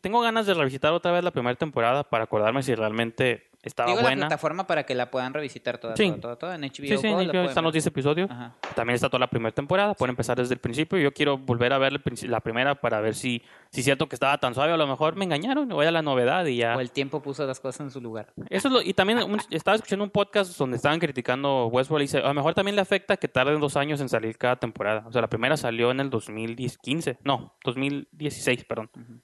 Tengo 0.02 0.22
ganas 0.22 0.48
de 0.48 0.54
revisitar 0.56 0.92
otra 0.94 1.12
vez 1.12 1.24
la 1.24 1.32
primera 1.32 1.56
temporada 1.56 2.04
para 2.04 2.24
acordarme 2.24 2.64
si 2.64 2.74
realmente 2.74 3.49
estaba 3.62 3.90
Digo 3.90 4.02
la 4.02 4.08
buena. 4.08 4.28
plataforma 4.28 4.66
para 4.68 4.84
que 4.86 4.96
la 4.96 5.12
puedan 5.12 5.34
revisitar 5.34 5.78
toda, 5.78 5.96
Sí. 5.96 6.14
todo. 6.22 6.54
En 6.54 6.62
HBO 6.64 6.72
Sí, 6.88 6.98
sí, 6.98 7.08
en 7.08 7.18
la 7.28 7.34
HBO 7.34 7.44
están 7.44 7.64
los 7.64 7.74
10 7.74 7.86
episodios. 7.88 8.30
Ajá. 8.32 8.56
También 8.76 8.96
está 8.96 9.10
toda 9.10 9.20
la 9.20 9.28
primera 9.30 9.54
temporada. 9.54 9.94
Pueden 9.96 10.12
empezar 10.12 10.38
desde 10.38 10.54
el 10.54 10.60
principio. 10.60 10.98
Yo 11.00 11.14
quiero 11.14 11.38
volver 11.38 11.74
a 11.74 11.78
ver 11.78 11.94
la 12.24 12.40
primera 12.40 12.76
para 12.76 13.02
ver 13.02 13.16
si, 13.16 13.42
si 13.72 13.82
es 13.82 13.86
cierto 13.86 14.08
que 14.08 14.16
estaba 14.16 14.38
tan 14.38 14.54
suave. 14.54 14.72
A 14.72 14.78
lo 14.78 14.88
mejor 14.88 15.16
me 15.16 15.26
engañaron. 15.26 15.68
Voy 15.70 15.86
a 15.86 15.92
la 15.92 16.02
novedad 16.02 16.46
y 16.46 16.58
ya. 16.58 16.76
O 16.78 16.80
el 16.80 16.92
tiempo 16.92 17.22
puso 17.22 17.46
las 17.46 17.60
cosas 17.60 17.82
en 17.82 17.92
su 17.92 18.00
lugar. 18.02 18.34
Eso 18.50 18.68
es 18.70 18.74
lo- 18.74 18.82
y 18.82 18.94
también 18.94 19.20
un- 19.24 19.40
estaba 19.52 19.76
escuchando 19.76 20.04
un 20.06 20.12
podcast 20.12 20.58
donde 20.58 20.78
estaban 20.78 21.00
criticando 21.00 21.68
Westworld 21.68 22.04
y 22.04 22.06
dice, 22.06 22.20
a 22.20 22.28
lo 22.30 22.34
mejor 22.34 22.54
también 22.54 22.76
le 22.76 22.82
afecta 22.82 23.18
que 23.18 23.28
tarden 23.28 23.60
dos 23.60 23.76
años 23.78 24.00
en 24.02 24.10
salir 24.10 24.38
cada 24.38 24.56
temporada. 24.56 25.04
O 25.08 25.12
sea, 25.12 25.22
la 25.22 25.30
primera 25.30 25.58
salió 25.58 25.92
en 25.92 26.00
el 26.00 26.10
2015, 26.10 27.18
no, 27.24 27.54
2016, 27.66 28.64
perdón. 28.66 28.90
Ujú. 28.96 29.20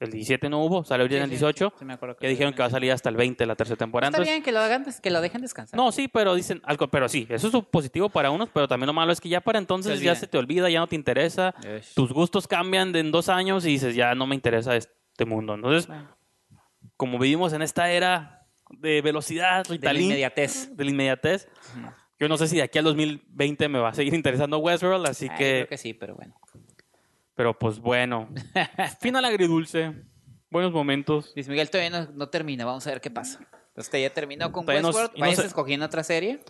El 0.00 0.10
17 0.10 0.48
no 0.50 0.62
hubo, 0.64 0.84
salió 0.84 1.04
el 1.06 1.10
Sí, 1.10 1.16
sí, 1.22 1.28
18. 1.30 1.72
sí 1.78 1.84
me 1.84 1.92
acuerdo 1.94 2.16
Ya 2.20 2.28
dijeron 2.28 2.52
que 2.52 2.58
va 2.60 2.66
a 2.66 2.70
salir 2.70 2.90
hasta 2.92 3.08
el 3.08 3.16
20 3.16 3.46
la 3.46 3.54
tercera 3.54 3.76
temporada. 3.76 4.08
Está 4.08 4.18
Entonces, 4.18 4.34
bien 4.34 4.42
que 4.42 4.52
lo 4.52 4.58
hagan, 4.60 4.84
que 5.02 5.10
lo 5.10 5.20
dejen 5.20 5.40
descansar. 5.40 5.76
no, 5.78 5.92
sí, 5.92 6.08
pero 6.08 6.34
dicen 6.34 6.60
algo, 6.64 6.88
pero 6.88 7.08
sí, 7.08 7.26
eso 7.30 7.46
es 7.46 7.54
positivo 7.70 8.08
para 8.08 8.30
unos, 8.30 8.48
pero 8.52 8.66
también 8.66 8.88
lo 8.88 8.92
malo 8.92 9.12
es 9.12 9.20
que 9.20 9.28
ya 9.28 9.40
para 9.40 9.58
entonces 9.58 10.00
ya 10.00 10.14
se 10.14 10.26
te 10.26 10.36
olvida, 10.36 10.68
ya 10.68 10.80
no 10.80 10.86
te 10.88 10.96
interesa, 10.96 11.54
tus 11.94 12.12
gustos 12.12 12.48
cambian 12.48 12.92
de 12.92 13.00
en 13.00 13.12
dos 13.12 13.28
años 13.28 13.64
y 13.66 13.70
dices, 13.70 13.94
ya 13.94 14.14
no 14.14 14.26
me 14.26 14.34
interesa 14.34 14.74
este 14.76 15.24
mundo. 15.24 15.54
Entonces, 15.54 15.86
Bueno, 15.86 16.08
como 16.96 17.18
vivimos 17.18 17.52
en 17.52 17.62
esta 17.62 17.90
era 17.90 18.46
de 18.70 19.00
velocidad, 19.00 19.64
de 19.64 19.78
la 19.78 19.94
inmediatez. 19.98 20.76
de 20.76 20.84
la 20.84 20.90
inmediatez, 20.90 21.48
yo 22.18 22.28
no 22.28 22.36
sé 22.36 22.48
si 22.48 22.56
de 22.56 22.62
aquí 22.62 22.78
al 22.78 22.84
2020 22.84 23.68
me 23.68 23.78
va 23.78 23.90
a 23.90 23.94
seguir 23.94 24.12
interesando 24.14 24.58
Westworld, 24.58 25.06
así 25.06 25.28
que, 25.28 25.36
creo 25.36 25.68
que 25.68 25.78
sí, 25.78 25.94
pero 25.94 26.14
bueno. 26.16 26.34
Pero 27.34 27.58
pues 27.58 27.78
bueno, 27.78 28.28
final 29.00 29.24
agridulce, 29.24 29.92
buenos 30.50 30.72
momentos. 30.72 31.32
Luis 31.34 31.48
Miguel 31.48 31.70
todavía 31.70 31.90
no, 31.90 32.12
no 32.12 32.28
termina, 32.28 32.64
vamos 32.64 32.86
a 32.86 32.90
ver 32.90 33.00
qué 33.00 33.10
pasa. 33.10 33.40
Usted 33.76 34.00
ya 34.02 34.10
terminó 34.10 34.52
con 34.52 34.64
Todavía 34.64 34.82
no- 34.82 34.88
Westworld, 34.88 35.14
no 35.14 35.20
vayas 35.20 35.38
sé- 35.40 35.46
escogiendo 35.46 35.86
otra 35.86 36.04
serie. 36.04 36.40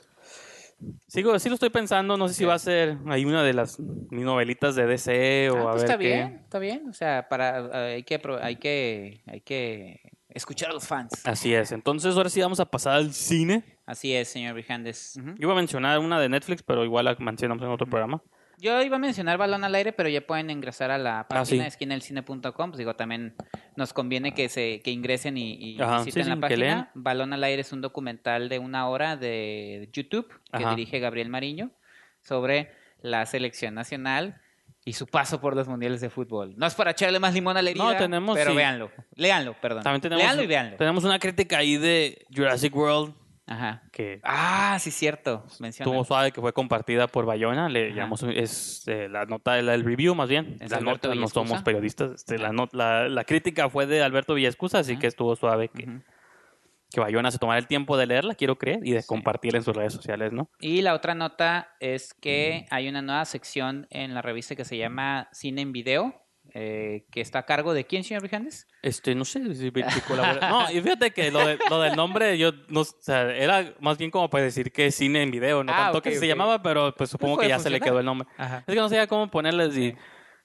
Sigo, 1.07 1.39
sí 1.39 1.49
lo 1.49 1.55
estoy 1.55 1.71
pensando, 1.71 2.17
no 2.17 2.29
sé 2.29 2.35
si 2.35 2.45
va 2.45 2.55
a 2.55 2.59
ser 2.59 2.99
ahí 3.07 3.25
una 3.25 3.43
de 3.43 3.55
las 3.55 3.79
mis 3.81 4.25
novelitas 4.25 4.75
de 4.75 4.85
DC 4.87 5.49
o 5.51 5.57
Ah, 5.57 5.61
a 5.61 5.73
pues 5.73 5.83
ver 5.83 5.85
está 5.91 5.99
qué. 5.99 6.05
bien, 6.07 6.41
está 6.43 6.59
bien. 6.59 6.89
O 6.89 6.93
sea, 6.93 7.29
para 7.29 7.87
hay 7.93 8.03
que 8.03 8.21
hay 8.43 8.57
que 8.57 9.23
hay 9.27 9.41
que 9.41 10.01
escuchar 10.29 10.71
a 10.71 10.75
los 10.75 10.87
fans. 10.87 11.13
Así 11.25 11.55
es. 11.55 11.73
Entonces, 11.73 12.17
ahora 12.17 12.29
sí 12.29 12.41
vamos 12.43 12.61
a 12.61 12.67
pasar 12.67 12.97
al 12.97 13.15
cine. 13.15 13.79
Así 13.87 14.15
es, 14.15 14.29
señor 14.29 14.55
Brijandes. 14.55 15.15
Yo 15.15 15.33
iba 15.39 15.53
a 15.53 15.57
mencionar 15.57 15.99
una 16.01 16.21
de 16.21 16.29
Netflix, 16.29 16.63
pero 16.63 16.85
igual 16.85 17.05
la 17.07 17.15
mencionamos 17.19 17.63
en 17.65 17.71
otro 17.71 17.87
programa. 17.87 18.21
Yo 18.59 18.81
iba 18.83 18.97
a 18.97 18.99
mencionar 18.99 19.37
Balón 19.39 19.65
al 19.65 19.75
Aire, 19.75 19.93
pero 19.93 20.09
ya 20.09 20.21
pueden 20.21 20.49
ingresar 20.51 20.91
a 20.91 20.99
la 20.99 21.27
página 21.29 21.43
Ah, 21.43 21.45
sí. 21.45 21.59
de 21.59 21.67
esquinaelcine.com. 21.67 22.71
Pues 22.71 22.79
digo, 22.79 22.95
también 22.97 23.35
nos 23.77 23.93
conviene 23.93 24.33
que 24.35 24.49
se 24.49 24.81
que 24.83 24.91
ingresen 24.91 25.37
y, 25.37 25.55
y 25.55 25.81
Ajá, 25.81 25.99
visiten 25.99 26.25
sí, 26.25 26.29
la 26.31 26.35
sí, 26.37 26.41
página. 26.41 26.91
Balón 26.95 27.33
al 27.33 27.43
Aire 27.45 27.61
es 27.63 27.73
un 27.73 27.81
documental 27.81 28.49
de 28.49 28.59
una 28.59 28.89
hora 28.89 29.17
de 29.17 29.89
YouTube 29.93 30.29
que 30.53 30.63
Ajá. 30.65 30.71
dirige 30.71 30.99
Gabriel 31.01 31.29
Mariño 31.29 31.71
sobre 32.23 32.71
la 33.03 33.27
selección 33.27 33.75
nacional 33.75 34.41
y 34.87 34.93
su 34.95 35.07
paso 35.07 35.41
por 35.41 35.57
los 35.57 35.67
mundiales 35.67 36.01
de 36.01 36.11
fútbol. 36.11 36.55
No 36.57 36.67
es 36.67 36.75
para 36.75 36.91
echarle 36.93 37.19
más 37.19 37.35
limón 37.35 37.57
a 37.57 37.63
la 37.63 37.71
herida, 37.71 37.85
No, 37.85 37.97
tenemos, 37.97 38.37
pero 38.37 38.55
véanlo. 38.55 38.91
Léanlo, 39.15 39.55
perdón. 39.61 39.83
También 39.83 40.01
tenemos, 40.03 40.23
Léanlo 40.23 40.43
y 40.43 40.47
véanlo. 40.47 40.77
tenemos 40.77 41.05
una 41.05 41.19
crítica 41.19 41.59
ahí 41.59 41.77
de 41.79 42.27
Jurassic 42.35 42.75
World 42.77 43.15
Ajá. 43.47 43.83
que 43.93 44.21
Ah, 44.23 44.79
sí, 44.81 44.91
cierto. 44.91 45.45
Menciona. 45.61 45.91
estuvo 45.91 46.05
suave, 46.05 46.33
que 46.33 46.41
fue 46.41 46.53
compartida 46.55 47.07
por 47.09 47.27
Bayona. 47.27 47.69
Le 47.69 47.89
Ajá. 47.89 47.95
llamamos, 47.97 48.23
es 48.23 48.89
eh, 48.89 49.09
la 49.11 49.27
nota, 49.27 49.61
la- 49.61 49.75
el 49.75 49.85
review 49.85 50.15
más 50.15 50.29
bien. 50.29 50.57
Es 50.61 50.71
la 50.71 50.79
Alberto 50.79 51.09
nota, 51.09 51.21
no 51.21 51.29
somos 51.29 51.63
periodistas. 51.63 52.13
este, 52.13 52.39
la, 52.39 52.53
not- 52.53 52.73
la, 52.73 53.09
la 53.09 53.25
crítica 53.25 53.69
fue 53.69 53.87
de 53.87 54.03
Alberto 54.03 54.35
Villescusa, 54.35 54.79
así 54.79 54.93
Ajá. 54.93 55.01
que 55.03 55.07
estuvo 55.09 55.37
suave 55.37 55.69
que, 55.69 55.87
que 56.91 57.01
Bayona 57.01 57.31
se 57.31 57.39
tomara 57.39 57.59
el 57.59 57.67
tiempo 57.67 57.97
de 57.97 58.07
leerla, 58.07 58.35
quiero 58.35 58.57
creer, 58.57 58.79
y 58.83 58.93
de 58.93 59.03
Sí. 59.03 59.09
compartirla 59.09 59.59
en 59.59 59.65
sus 59.65 59.77
redes 59.77 59.93
sociales, 59.93 60.33
¿no? 60.33 60.49
Y 60.61 60.81
la 60.83 60.95
otra 60.95 61.15
nota 61.15 61.69
es 61.81 62.15
que 62.15 62.67
hay 62.71 62.89
una 62.89 63.03
nueva 63.03 63.25
sección 63.27 63.87
en 63.91 64.15
la 64.15 64.23
revista 64.23 64.55
que 64.57 64.65
se 64.65 64.79
llama 64.79 65.29
Cine 65.33 65.61
en 65.63 65.73
Video, 65.73 66.24
eh, 66.57 67.07
que 67.11 67.21
está 67.21 67.41
a 67.41 67.47
cargo 67.47 67.75
de 67.75 67.85
quién, 67.85 68.05
señor 68.05 68.23
Brijandes? 68.23 68.69
Este, 68.81 69.15
no 69.17 69.25
sé 69.25 69.41
si 69.57 69.71
No, 69.71 70.71
y 70.71 70.81
fíjate 70.81 71.11
que 71.11 71.31
lo, 71.33 71.45
de- 71.47 71.59
lo 71.69 71.81
del 71.81 71.97
nombre, 71.97 72.39
yo 72.39 72.53
no, 72.69 72.83
o 72.83 72.85
sea, 72.85 73.23
era 73.35 73.75
más 73.81 73.99
bien 73.99 74.11
como 74.13 74.31
para 74.31 74.45
decir 74.45 74.71
que 74.71 74.87
es 74.87 74.95
cine 74.95 75.23
en 75.23 75.31
video, 75.33 75.65
no 75.65 75.73
Ah, 75.73 75.77
tanto 75.87 76.01
que 76.03 76.15
se 76.15 76.27
llamaba, 76.29 76.63
pero 76.63 76.95
pues 76.95 77.11
supongo 77.11 77.37
puede 77.37 77.49
que 77.49 77.55
ya 77.55 77.59
se 77.59 77.71
le 77.71 77.81
quedó 77.81 77.99
el 77.99 78.07
nombre. 78.07 78.29
Ajá. 78.37 78.59
Es 78.67 78.73
que 78.75 78.81
no 78.81 78.89
sabía 78.89 79.07
cómo 79.09 79.31
ponerles 79.31 79.77
y 79.77 79.95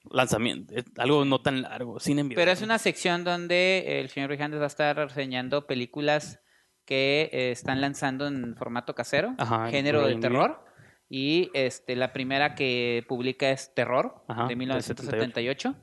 lanzamiento, 0.09 0.73
algo 0.97 1.25
no 1.25 1.41
tan 1.41 1.61
largo, 1.61 1.99
cine 1.99 2.21
en 2.21 2.29
video. 2.29 2.41
Pero 2.41 2.51
es 2.51 2.61
una 2.61 2.77
sección 2.79 3.23
donde 3.23 3.99
el 3.99 4.09
señor 4.09 4.29
Brijandes 4.29 4.59
va 4.59 4.63
a 4.63 4.67
estar 4.67 4.95
reseñando 4.97 5.67
películas 5.67 6.39
que 6.85 7.29
eh, 7.31 7.51
están 7.51 7.81
lanzando 7.81 8.25
en 8.27 8.55
formato 8.55 8.95
casero, 8.95 9.35
Ajá, 9.37 9.69
género 9.69 9.99
de 9.99 10.03
muy 10.05 10.11
bien. 10.13 10.21
terror. 10.21 10.65
Y 11.11 11.49
este, 11.53 11.95
la 11.95 12.13
primera 12.13 12.53
que 12.55 13.03
publica 13.07 13.49
es 13.49 13.73
Terror, 13.73 14.23
Ajá, 14.27 14.43
de 14.43 14.49
del 14.49 14.57
1978. 14.57 15.75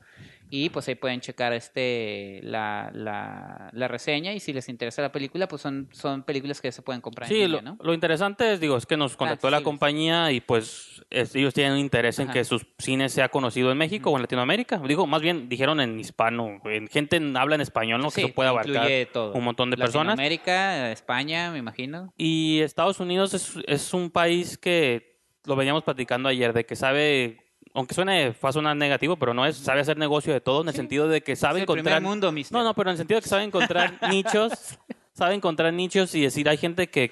Y 0.49 0.69
pues 0.69 0.87
ahí 0.87 0.95
pueden 0.95 1.19
checar 1.19 1.51
este 1.53 2.39
la, 2.43 2.89
la, 2.93 3.69
la 3.73 3.87
reseña 3.87 4.33
y 4.33 4.39
si 4.39 4.53
les 4.53 4.69
interesa 4.69 5.01
la 5.01 5.11
película, 5.11 5.47
pues 5.47 5.61
son, 5.61 5.89
son 5.91 6.23
películas 6.23 6.61
que 6.61 6.71
se 6.71 6.81
pueden 6.81 7.01
comprar 7.01 7.27
Sí, 7.27 7.41
en 7.41 7.51
lo, 7.51 7.57
línea, 7.57 7.73
¿no? 7.73 7.83
lo 7.83 7.93
interesante 7.93 8.53
es, 8.53 8.59
digo, 8.59 8.77
es 8.77 8.85
que 8.85 8.95
nos 8.97 9.17
contactó 9.17 9.49
la 9.49 9.61
compañía 9.61 10.31
y 10.31 10.39
pues 10.41 11.03
es- 11.09 11.35
ellos 11.35 11.53
tienen 11.53 11.73
un 11.73 11.79
interés 11.79 12.19
en 12.19 12.29
que 12.29 12.43
sus 12.45 12.65
cines 12.79 13.11
sea 13.11 13.29
conocido 13.29 13.71
en 13.71 13.77
México 13.77 14.09
o 14.11 14.15
en 14.15 14.21
Latinoamérica. 14.21 14.77
Digo, 14.87 15.05
más 15.07 15.21
bien 15.21 15.49
dijeron 15.49 15.81
en 15.81 15.99
hispano, 15.99 16.59
en 16.65 16.87
gente 16.87 17.17
en- 17.17 17.35
habla 17.35 17.55
en 17.55 17.61
español, 17.61 18.01
¿no? 18.01 18.09
Sí, 18.09 18.21
que 18.21 18.27
se 18.27 18.33
puede 18.33 18.49
abarcar 18.49 18.87
todo. 19.11 19.33
un 19.33 19.43
montón 19.43 19.69
de 19.69 19.77
personas. 19.77 20.13
Latinoamérica, 20.17 20.91
España, 20.91 21.51
me 21.51 21.57
imagino. 21.59 22.13
Y 22.17 22.61
Estados 22.61 22.99
Unidos 22.99 23.33
es, 23.33 23.53
es 23.67 23.93
un 23.93 24.09
país 24.11 24.57
que 24.57 25.17
lo 25.45 25.55
veníamos 25.55 25.83
platicando 25.83 26.29
ayer, 26.29 26.53
de 26.53 26.65
que 26.65 26.75
sabe, 26.75 27.37
aunque 27.77 27.93
suene, 27.93 28.33
va 28.43 28.49
a 28.49 28.51
sonar 28.51 28.75
negativo, 28.75 29.17
pero 29.17 29.33
no 29.35 29.45
es, 29.45 29.55
sabe 29.55 29.81
hacer 29.81 29.97
negocio 29.97 30.33
de 30.33 30.41
todo, 30.41 30.61
en 30.61 30.67
el 30.69 30.73
Sí. 30.73 30.77
sentido 30.77 31.07
de 31.07 31.21
que 31.21 31.35
sabe 31.35 31.59
es 31.59 31.61
el 31.61 31.65
primer 31.67 31.79
encontrar... 31.93 32.01
mundo, 32.01 32.31
mister. 32.31 32.57
No, 32.57 32.63
no, 32.63 32.73
pero 32.73 32.89
en 32.89 32.93
el 32.93 32.97
sentido 32.97 33.19
de 33.19 33.21
que 33.21 33.29
sabe 33.29 33.43
encontrar 33.43 33.99
nichos, 34.11 34.79
sabe 35.13 35.35
encontrar 35.35 35.71
nichos 35.73 36.15
y 36.15 36.21
decir, 36.21 36.49
hay 36.49 36.57
gente 36.57 36.89
que, 36.89 37.11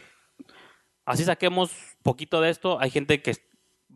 así 1.06 1.24
saquemos 1.24 1.72
poquito 2.04 2.42
de 2.42 2.50
esto, 2.50 2.80
hay 2.82 2.90
gente 2.90 3.22
que 3.22 3.34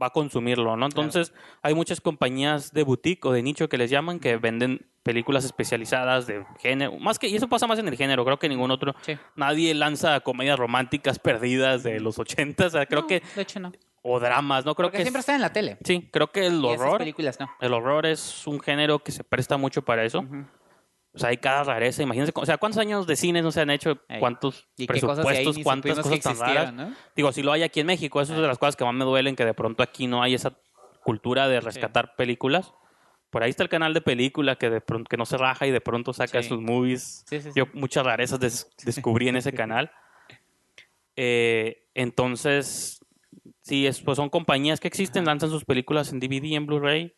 va 0.01 0.07
a 0.07 0.09
consumirlo, 0.11 0.78
¿no? 0.78 0.86
Entonces, 0.86 1.34
hay 1.61 1.74
muchas 1.74 1.99
compañías 1.99 2.72
de 2.72 2.84
boutique 2.84 3.26
o 3.28 3.32
de 3.34 3.41
nicho 3.43 3.67
que 3.67 3.78
les 3.78 3.89
llaman 3.89 4.20
que 4.20 4.38
venden 4.38 4.86
películas 5.03 5.43
especializadas 5.45 6.28
de 6.28 6.45
género, 6.59 6.97
más 6.99 7.17
que, 7.20 7.28
y 7.28 7.36
eso 7.36 7.47
pasa 7.49 7.65
más 7.67 7.80
en 7.80 7.88
el 7.88 7.97
género, 7.97 8.24
creo 8.24 8.38
que 8.39 8.47
ningún 8.47 8.70
otro, 8.72 8.93
Sí. 9.01 9.17
nadie 9.36 9.74
lanza 9.74 10.20
comedias 10.22 10.57
románticas 10.59 11.17
perdidas 11.20 11.84
de 11.84 11.99
los 11.99 12.20
80, 12.20 12.67
o 12.67 12.70
sea, 12.70 12.86
creo 12.86 13.01
No, 13.01 13.07
que, 13.07 13.22
De 13.36 13.41
hecho, 13.41 13.59
no. 13.59 13.72
O 14.01 14.19
dramas, 14.19 14.65
¿no? 14.65 14.75
Creo 14.75 14.87
Porque 14.87 14.97
que, 14.99 15.03
siempre 15.03 15.19
es- 15.19 15.23
está 15.23 15.35
en 15.35 15.41
la 15.41 15.51
tele. 15.53 15.77
sí, 15.83 16.09
creo 16.11 16.31
que 16.31 16.45
el 16.47 16.61
Y 16.63 16.67
esas 16.67 16.79
horror, 16.81 16.97
películas 16.99 17.39
no. 17.39 17.49
el 17.59 17.73
horror 17.73 18.05
es 18.05 18.47
un 18.47 18.59
género 18.59 18.99
que 18.99 19.11
se 19.11 19.23
presta 19.23 19.57
mucho 19.57 19.81
para 19.83 20.03
eso. 20.05 20.25
O 21.11 21.17
sea, 21.17 21.29
hay 21.29 21.37
cada 21.37 21.63
rareza. 21.63 22.03
Imagínense, 22.03 22.31
o 22.35 22.45
sea, 22.45 22.57
¿cuántos 22.57 22.79
años 22.79 23.07
de 23.07 23.15
cine 23.15 23.41
no 23.41 23.51
se 23.51 23.61
han 23.61 23.71
hecho? 23.71 23.99
¿Cuántos 24.19 24.67
Y 24.77 24.85
cosas 24.85 25.17
presupuestos? 25.19 25.57
¿Cuántas 25.63 25.99
cosas 25.99 26.19
tan 26.19 26.37
raras? 26.39 26.73
Digo, 27.15 27.31
si 27.31 27.41
lo 27.41 27.51
hay 27.51 27.63
aquí 27.63 27.79
en 27.79 27.87
México, 27.87 28.21
eso 28.21 28.33
es 28.35 28.39
de 28.41 28.47
las 28.47 28.57
cosas 28.59 28.75
que 28.75 28.85
más 28.85 28.93
me 28.93 29.03
duelen, 29.05 29.35
que 29.35 29.43
de 29.43 29.53
pronto 29.55 29.81
aquí 29.83 30.05
no 30.07 30.21
hay 30.21 30.35
esa 30.35 30.53
cultura 31.03 31.47
de 31.47 31.59
rescatar 31.61 32.15
películas. 32.15 32.73
Por 33.31 33.43
ahí 33.43 33.49
está 33.49 33.63
el 33.63 33.69
canal 33.69 33.93
de 33.93 34.01
película 34.01 34.55
que 34.55 34.69
de 34.69 34.81
pronto 34.81 35.09
que 35.09 35.17
no 35.17 35.25
se 35.25 35.37
raja 35.37 35.65
y 35.67 35.71
de 35.71 35.81
pronto 35.81 36.13
saca 36.13 36.41
Sí. 36.43 36.49
sus 36.49 36.61
movies. 36.61 37.25
Sí. 37.27 37.39
Yo 37.55 37.65
muchas 37.73 38.03
rarezas 38.05 38.39
des- 38.39 38.69
descubrí 38.85 39.27
en 39.29 39.35
ese 39.35 39.51
canal. 39.53 39.91
Eh, 41.15 41.87
entonces, 41.95 42.98
sí, 43.70 43.88
es, 43.88 44.01
pues 44.01 44.17
son 44.17 44.30
compañías 44.30 44.80
que 44.80 44.88
existen, 44.88 45.26
lanzan 45.26 45.49
sus 45.49 45.63
películas 45.63 46.11
en 46.11 46.20
DVD 46.20 46.43
y 46.43 46.55
en 46.55 46.65
Blu-ray. 46.65 47.15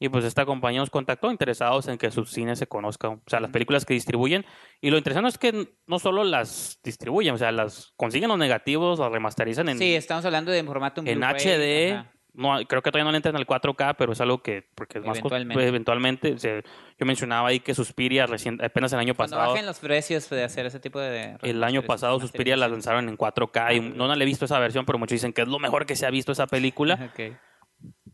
Y 0.00 0.08
pues 0.10 0.24
esta 0.24 0.46
compañía 0.46 0.80
nos 0.80 0.90
contactó 0.90 1.30
interesados 1.30 1.88
en 1.88 1.98
que 1.98 2.12
sus 2.12 2.30
cines 2.30 2.58
se 2.58 2.68
conozcan, 2.68 3.14
o 3.14 3.22
sea, 3.26 3.40
las 3.40 3.50
películas 3.50 3.84
que 3.84 3.94
distribuyen. 3.94 4.44
Y 4.80 4.90
lo 4.90 4.98
interesante 4.98 5.28
es 5.28 5.38
que 5.38 5.74
no 5.86 5.98
solo 5.98 6.22
las 6.22 6.78
distribuyen, 6.84 7.34
o 7.34 7.38
sea, 7.38 7.50
las 7.50 7.92
consiguen 7.96 8.28
los 8.28 8.38
negativos, 8.38 9.00
las 9.00 9.10
remasterizan 9.10 9.68
en, 9.68 9.78
Sí, 9.78 9.94
estamos 9.94 10.24
hablando 10.24 10.52
de 10.52 10.62
formato 10.62 11.00
en 11.04 11.18
Blu-ray, 11.18 11.44
HD. 11.44 11.92
ajá. 11.94 12.17
No, 12.38 12.56
creo 12.68 12.82
que 12.82 12.92
todavía 12.92 13.04
no 13.04 13.10
le 13.10 13.16
entran 13.16 13.34
al 13.34 13.46
4K, 13.46 13.96
pero 13.98 14.12
es 14.12 14.20
algo 14.20 14.42
que, 14.42 14.64
porque 14.76 14.98
es 14.98 15.04
más 15.04 15.18
Eventualmente. 15.18 15.54
pues, 15.54 15.66
eventualmente. 15.66 16.32
o 16.34 16.38
sea, 16.38 16.62
yo 16.98 17.04
mencionaba 17.06 17.48
ahí 17.48 17.58
que 17.58 17.74
Suspiria 17.74 18.26
recién, 18.26 18.64
apenas 18.64 18.92
el 18.92 19.00
año 19.00 19.14
Cuando 19.16 19.34
pasado. 19.36 19.52
bajen 19.52 19.66
los 19.66 19.80
precios 19.80 20.30
de 20.30 20.44
hacer 20.44 20.64
ese 20.64 20.78
tipo 20.78 21.00
de... 21.00 21.36
El 21.42 21.64
año 21.64 21.82
pasado 21.82 22.20
Suspiria 22.20 22.56
la 22.56 22.68
lanzaron 22.68 23.08
en 23.08 23.18
4K 23.18 23.74
y 23.76 23.80
no 23.80 24.14
le 24.14 24.22
he 24.22 24.26
visto 24.26 24.44
esa 24.44 24.60
versión, 24.60 24.86
pero 24.86 24.98
muchos 24.98 25.16
dicen 25.16 25.32
que 25.32 25.42
es 25.42 25.48
lo 25.48 25.58
mejor 25.58 25.84
que 25.84 25.96
se 25.96 26.06
ha 26.06 26.10
visto 26.10 26.30
esa 26.32 26.46
película. 26.46 26.96
Ok. 27.08 27.36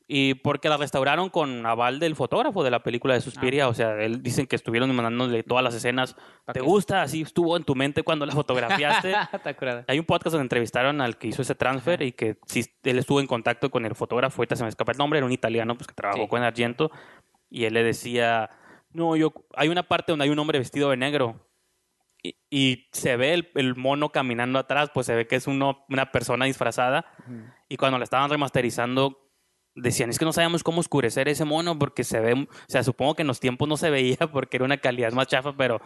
Y 0.06 0.34
porque 0.34 0.68
la 0.68 0.76
restauraron 0.76 1.30
con 1.30 1.64
aval 1.64 1.98
del 1.98 2.14
fotógrafo 2.14 2.62
de 2.62 2.70
la 2.70 2.82
película 2.82 3.14
de 3.14 3.22
Suspiria. 3.22 3.68
O 3.68 3.74
sea, 3.74 3.94
él 4.02 4.22
dicen 4.22 4.46
que 4.46 4.54
estuvieron 4.54 4.94
mandándole 4.94 5.42
todas 5.42 5.64
las 5.64 5.74
escenas. 5.74 6.14
¿Pa 6.44 6.52
¿Te 6.52 6.60
gusta? 6.60 7.00
Así 7.00 7.22
estuvo 7.22 7.56
en 7.56 7.64
tu 7.64 7.74
mente 7.74 8.02
cuando 8.02 8.26
la 8.26 8.32
fotografiaste. 8.32 9.14
Hay 9.88 9.98
un 9.98 10.04
podcast 10.04 10.32
donde 10.32 10.42
entrevistaron 10.42 11.00
al 11.00 11.16
que 11.16 11.28
hizo 11.28 11.40
ese 11.40 11.54
transfer 11.54 12.02
y 12.02 12.12
que 12.12 12.36
sí, 12.46 12.66
él 12.82 12.98
estuvo 12.98 13.18
en 13.20 13.26
contacto 13.26 13.70
con 13.70 13.86
el 13.86 13.94
fotógrafo. 13.94 14.42
Ahorita 14.42 14.56
se 14.56 14.62
me 14.64 14.68
escapa 14.68 14.92
el 14.92 14.98
nombre. 14.98 15.18
Era 15.18 15.26
un 15.26 15.32
italiano 15.32 15.74
pues, 15.74 15.86
que 15.86 15.94
trabajó 15.94 16.22
Sí. 16.24 16.28
con 16.28 16.42
Argento. 16.42 16.90
Y 17.48 17.64
él 17.64 17.72
le 17.72 17.82
decía, 17.82 18.50
no, 18.92 19.16
yo... 19.16 19.32
Hay 19.56 19.68
una 19.70 19.84
parte 19.84 20.12
donde 20.12 20.24
hay 20.24 20.30
un 20.30 20.38
hombre 20.38 20.58
vestido 20.58 20.90
de 20.90 20.98
negro. 20.98 21.48
y, 22.22 22.36
y 22.50 22.88
se 22.92 23.16
ve 23.16 23.32
el, 23.32 23.50
el 23.54 23.74
mono 23.74 24.10
caminando 24.10 24.58
atrás, 24.58 24.90
pues 24.92 25.06
se 25.06 25.14
ve 25.14 25.26
que 25.26 25.36
es 25.36 25.46
uno, 25.46 25.86
una 25.88 26.12
persona 26.12 26.44
disfrazada. 26.44 27.06
Y 27.70 27.78
cuando 27.78 27.96
la 27.96 28.04
estaban 28.04 28.28
remasterizando, 28.28 29.23
decían, 29.74 30.10
es 30.10 30.18
que 30.18 30.24
no 30.24 30.32
sabíamos 30.32 30.62
cómo 30.62 30.80
oscurecer 30.80 31.28
ese 31.28 31.44
mono 31.44 31.78
porque 31.78 32.04
se 32.04 32.20
ve, 32.20 32.32
o 32.34 32.46
sea, 32.68 32.82
supongo 32.82 33.14
que 33.14 33.22
en 33.22 33.28
los 33.28 33.40
tiempos 33.40 33.68
no 33.68 33.76
se 33.76 33.90
veía 33.90 34.16
porque 34.32 34.56
era 34.56 34.64
una 34.64 34.76
calidad 34.78 35.12
más 35.12 35.26
chafa, 35.28 35.54
pero 35.56 35.80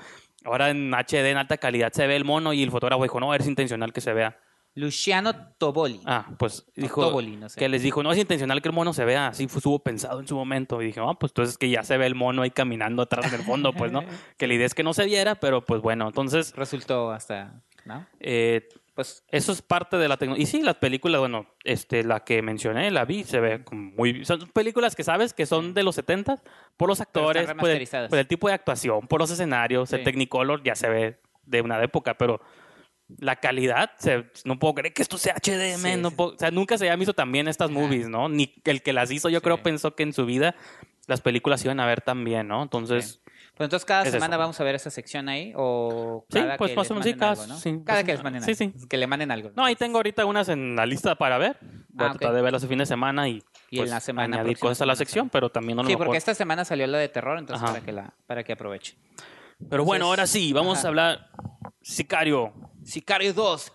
ahora 0.44 0.70
en 0.70 0.92
HD, 0.94 1.30
en 1.30 1.36
alta 1.38 1.56
calidad, 1.58 1.92
se 1.92 2.06
ve 2.06 2.16
el 2.16 2.24
mono 2.24 2.52
y 2.52 2.62
el 2.62 2.70
fotógrafo 2.70 3.02
dijo, 3.02 3.20
no, 3.20 3.34
es 3.34 3.46
intencional 3.46 3.92
que 3.92 4.00
se 4.00 4.12
vea. 4.12 4.38
Luciano 4.74 5.34
Toboli. 5.58 6.00
Ah, 6.04 6.26
pues 6.38 6.64
dijo 6.76 7.00
Toboli, 7.00 7.34
no 7.36 7.48
sé. 7.48 7.58
que 7.58 7.68
les 7.68 7.82
dijo, 7.82 8.02
no 8.04 8.12
es 8.12 8.18
intencional 8.18 8.62
que 8.62 8.68
el 8.68 8.74
mono 8.74 8.92
se 8.92 9.04
vea, 9.04 9.26
así 9.28 9.48
fue- 9.48 9.58
estuvo 9.58 9.80
pensado 9.80 10.20
en 10.20 10.28
su 10.28 10.36
momento. 10.36 10.80
Y 10.80 10.86
dije, 10.86 11.00
ah, 11.02 11.14
pues 11.18 11.30
entonces 11.30 11.58
que 11.58 11.68
ya 11.68 11.82
se 11.82 11.96
ve 11.96 12.06
el 12.06 12.14
mono 12.14 12.42
ahí 12.42 12.50
caminando 12.50 13.02
atrás 13.02 13.32
del 13.32 13.40
fondo, 13.42 13.72
pues, 13.72 13.90
¿no? 13.90 14.02
que 14.36 14.46
la 14.46 14.54
idea 14.54 14.66
es 14.66 14.74
que 14.74 14.84
no 14.84 14.94
se 14.94 15.06
viera, 15.06 15.34
pero 15.34 15.64
pues 15.64 15.80
bueno, 15.82 16.06
entonces, 16.06 16.52
Resultó 16.54 17.10
hasta, 17.10 17.60
¿no? 17.86 18.06
eh, 18.20 18.68
Pues 18.98 19.22
eso 19.28 19.52
es 19.52 19.62
parte 19.62 19.96
de 19.96 20.08
la 20.08 20.16
tecnología. 20.16 20.42
Y 20.42 20.46
sí, 20.46 20.60
las 20.60 20.74
películas, 20.74 21.20
bueno, 21.20 21.46
este, 21.62 22.02
la 22.02 22.24
que 22.24 22.42
mencioné, 22.42 22.90
la 22.90 23.04
vi, 23.04 23.22
se 23.22 23.38
ve 23.38 23.62
como 23.62 23.92
muy... 23.92 24.24
Son 24.24 24.40
películas 24.48 24.96
que 24.96 25.04
sabes 25.04 25.32
que 25.34 25.46
son 25.46 25.72
de 25.72 25.84
los 25.84 25.94
70 25.94 26.42
por 26.76 26.88
los 26.88 27.00
actores, 27.00 27.48
por 27.54 27.70
el, 27.70 27.88
por 28.08 28.18
el 28.18 28.26
tipo 28.26 28.48
de 28.48 28.54
actuación, 28.54 29.06
por 29.06 29.20
los 29.20 29.30
escenarios, 29.30 29.92
el 29.92 30.00
Sí. 30.00 30.04
Technicolor 30.04 30.64
ya 30.64 30.74
se 30.74 30.88
ve 30.88 31.20
de 31.44 31.60
una 31.62 31.80
época, 31.80 32.18
pero 32.18 32.40
la 33.20 33.36
calidad, 33.36 33.92
se- 33.98 34.24
no 34.44 34.58
puedo 34.58 34.74
creer 34.74 34.92
que 34.92 35.02
esto 35.02 35.16
sea 35.16 35.36
HD, 35.36 35.78
man, 35.80 35.92
Sí, 35.94 36.00
no 36.00 36.10
puedo- 36.10 36.34
o 36.34 36.36
sea, 36.36 36.50
nunca 36.50 36.76
se 36.76 36.82
habían 36.86 36.98
visto 36.98 37.14
tan 37.14 37.30
bien 37.30 37.46
estas 37.46 37.70
Ajá. 37.70 37.78
movies, 37.78 38.08
¿no? 38.08 38.28
Ni 38.28 38.52
el 38.64 38.82
que 38.82 38.92
las 38.92 39.12
hizo, 39.12 39.28
yo 39.28 39.38
Sí. 39.38 39.44
creo, 39.44 39.62
pensó 39.62 39.94
que 39.94 40.02
en 40.02 40.12
su 40.12 40.26
vida 40.26 40.56
las 41.06 41.20
películas 41.20 41.64
iban 41.64 41.78
a 41.78 41.86
ver 41.86 42.00
tan 42.00 42.24
bien, 42.24 42.48
¿no? 42.48 42.64
Entonces... 42.64 43.22
Pues 43.58 43.66
entonces 43.66 43.84
cada 43.84 44.04
Es 44.04 44.12
semana 44.12 44.36
eso. 44.36 44.38
vamos 44.40 44.60
a 44.60 44.64
ver 44.64 44.76
esa 44.76 44.88
sección 44.90 45.28
ahí 45.28 45.52
o 45.56 46.24
Sí, 46.30 46.38
cada 46.38 46.56
pues 46.56 46.70
que 46.70 46.76
más 46.76 46.90
o 46.90 46.94
menos, 46.94 47.06
sí, 47.06 47.14
cada- 47.14 47.32
algo, 47.32 47.46
¿no? 47.48 47.56
sí, 47.58 47.70
cada 47.84 47.98
pues, 47.98 48.04
que 48.04 48.12
les 48.12 48.22
manden 48.22 48.42
sí, 48.44 48.50
algo. 48.64 48.78
sí. 48.80 48.86
Que 48.88 48.96
le 48.96 49.06
manden 49.08 49.30
algo. 49.32 49.50
No, 49.56 49.64
ahí 49.64 49.74
tengo 49.74 49.98
ahorita 49.98 50.24
unas 50.24 50.48
en 50.48 50.76
la 50.76 50.86
lista 50.86 51.16
para 51.16 51.36
ver. 51.38 51.58
Voy 51.60 52.06
Ah, 52.06 52.10
a 52.10 52.12
tratar 52.14 52.34
de 52.36 52.42
verlas 52.42 52.62
el 52.62 52.68
fin 52.68 52.78
de 52.78 52.86
semana 52.86 53.28
y, 53.28 53.42
Y 53.70 53.78
en 53.78 53.82
pues, 53.82 53.90
la 53.90 54.00
semana 54.00 54.36
añadir 54.38 54.58
cosas 54.58 54.80
a 54.82 54.86
la 54.86 54.94
sección, 54.96 55.28
pero 55.28 55.50
también 55.50 55.76
no 55.76 55.82
Sí, 55.84 55.90
lo 55.92 55.98
porque 55.98 56.08
mejor. 56.10 56.16
esta 56.18 56.34
semana 56.34 56.64
salió 56.64 56.86
la 56.86 56.98
de 56.98 57.08
terror, 57.08 57.36
entonces 57.38 57.62
Ajá. 57.62 57.72
para 57.74 57.84
que 57.84 57.92
la 57.92 58.14
para 58.26 58.44
que 58.44 58.52
aproveche. 58.52 58.96
Pero 59.68 59.84
bueno, 59.84 60.06
ahora 60.06 60.26
sí, 60.28 60.52
vamos 60.52 60.78
ajá. 60.78 60.86
a 60.86 60.88
hablar 60.90 61.30
Sicario. 61.82 62.52
Sicario 62.84 63.34
2, 63.34 63.72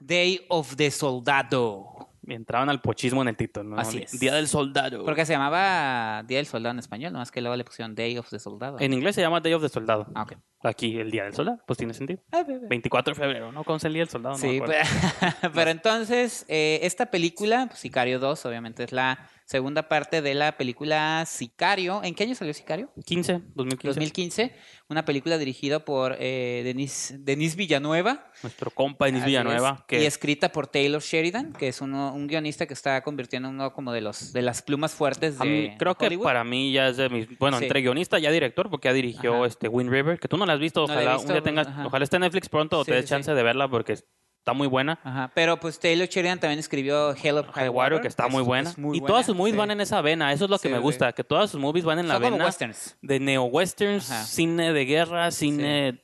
Day 0.00 0.44
of 0.48 0.74
the 0.76 0.90
Soldado. 0.90 1.89
Entraban 2.30 2.68
al 2.68 2.80
pochismo 2.80 3.22
en 3.22 3.28
el 3.28 3.36
título, 3.36 3.70
¿no? 3.70 3.78
Así 3.78 3.98
es. 3.98 4.18
Día 4.18 4.34
del 4.34 4.48
Soldado. 4.48 5.04
Porque 5.04 5.26
se 5.26 5.32
llamaba 5.32 6.22
Día 6.24 6.38
del 6.38 6.46
Soldado 6.46 6.72
en 6.72 6.78
español, 6.78 7.12
nomás 7.12 7.30
que 7.30 7.40
luego 7.40 7.56
le 7.56 7.64
pusieron 7.64 7.94
Day 7.94 8.16
of 8.18 8.28
the 8.30 8.38
Soldado. 8.38 8.78
En 8.80 8.92
inglés 8.92 9.14
se 9.14 9.20
llama 9.20 9.40
Day 9.40 9.52
of 9.52 9.62
the 9.62 9.68
Soldado. 9.68 10.06
Ah, 10.14 10.22
ok. 10.22 10.34
Aquí, 10.62 10.98
el 10.98 11.10
Día 11.10 11.24
del 11.24 11.34
Soldado, 11.34 11.60
pues 11.66 11.78
tiene 11.78 11.94
sentido. 11.94 12.20
24 12.68 13.14
de 13.14 13.20
febrero, 13.20 13.50
¿no? 13.50 13.64
¿Cómo 13.64 13.76
es 13.78 13.84
el 13.84 13.94
Día 13.94 14.02
del 14.02 14.10
Soldado? 14.10 14.34
No 14.34 14.40
Sí, 14.40 14.60
pero 15.54 15.70
entonces, 15.70 16.44
eh, 16.48 16.80
esta 16.82 17.06
película, 17.06 17.66
pues, 17.68 17.80
Sicario 17.80 18.18
2, 18.18 18.46
obviamente 18.46 18.84
es 18.84 18.92
la 18.92 19.26
segunda 19.50 19.88
parte 19.88 20.22
de 20.22 20.32
la 20.34 20.56
película 20.56 21.24
Sicario. 21.26 22.04
¿En 22.04 22.14
qué 22.14 22.22
año 22.22 22.36
salió 22.36 22.54
Sicario? 22.54 22.88
15, 23.04 23.40
2015. 23.56 23.88
2015. 23.88 24.54
Una 24.88 25.04
película 25.04 25.38
dirigida 25.38 25.84
por 25.84 26.14
eh, 26.20 26.62
Denis, 26.64 27.14
Denis 27.18 27.56
Villanueva. 27.56 28.30
Nuestro 28.44 28.70
compa 28.70 29.06
Denis 29.06 29.24
Villanueva. 29.24 29.78
es, 29.80 29.84
Que 29.88 30.02
Y 30.02 30.06
escrita 30.06 30.52
por 30.52 30.68
Taylor 30.68 31.02
Sheridan, 31.02 31.52
que 31.52 31.66
es 31.66 31.80
uno, 31.80 32.14
un 32.14 32.28
guionista 32.28 32.66
que 32.66 32.74
está 32.74 33.00
convirtiendo 33.02 33.48
en 33.48 33.56
uno 33.56 33.72
como 33.72 33.92
de 33.92 34.02
los 34.02 34.32
de 34.32 34.42
las 34.42 34.62
plumas 34.62 34.94
fuertes 34.94 35.40
a 35.40 35.44
mí- 35.44 35.62
de 35.70 35.76
creo 35.76 35.96
que 35.96 36.16
para 36.18 36.44
mí 36.44 36.70
ya 36.72 36.88
es 36.88 36.96
de 36.96 37.08
mis. 37.08 37.36
Bueno, 37.38 37.58
Sí. 37.58 37.64
entre 37.64 37.80
guionista 37.82 38.20
ya 38.20 38.30
director, 38.30 38.70
porque 38.70 38.86
ya 38.88 38.92
dirigió 38.92 39.34
Ajá. 39.38 39.46
este 39.48 39.66
Wind 39.66 39.90
River, 39.90 40.20
que 40.20 40.28
tú 40.28 40.36
no 40.36 40.46
la 40.46 40.52
has 40.52 40.60
visto. 40.60 40.80
No 40.86 40.92
Ojalá 40.92 41.14
visto, 41.16 41.26
un 41.26 41.32
día 41.34 41.42
tengas. 41.42 41.66
ajá. 41.66 41.86
Ojalá 41.86 42.04
esté 42.04 42.16
en 42.16 42.22
Netflix 42.22 42.48
pronto 42.48 42.78
o 42.78 42.84
Sí, 42.84 42.92
te 42.92 42.96
des 42.98 43.04
sí, 43.06 43.10
chance 43.10 43.34
de 43.34 43.42
verla 43.42 43.66
porque 43.68 43.98
está 44.40 44.52
muy 44.54 44.66
buena. 44.66 44.98
Ajá, 45.04 45.30
pero 45.34 45.60
pues 45.60 45.78
Taylor 45.78 46.08
Sheridan 46.08 46.40
también 46.40 46.58
escribió 46.58 47.14
Hell 47.14 47.38
of 47.38 47.48
High 47.52 47.68
Water, 47.68 48.00
que 48.00 48.08
está 48.08 48.26
es- 48.26 48.32
muy 48.32 48.42
buena. 48.42 48.70
es 48.70 48.78
muy 48.78 48.96
y 48.96 49.00
buena, 49.00 49.12
todas 49.12 49.26
sus 49.26 49.36
movies 49.36 49.52
sí. 49.54 49.58
van 49.58 49.70
en 49.70 49.80
esa 49.80 50.00
vena. 50.00 50.32
Eso 50.32 50.44
es 50.44 50.50
lo 50.50 50.58
que 50.58 50.68
Sí, 50.68 50.72
me 50.72 50.78
sí. 50.78 50.82
gusta, 50.82 51.12
que 51.12 51.22
todas 51.24 51.50
sus 51.50 51.60
movies 51.60 51.84
van 51.84 51.98
en 51.98 52.08
la 52.08 52.14
Son 52.14 52.22
como 52.22 52.32
vena 52.36 52.44
westerns. 52.46 52.96
de 53.02 53.20
neo-westerns, 53.20 54.04
cine 54.26 54.72
de 54.72 54.84
guerra, 54.84 55.30
cine 55.30 56.02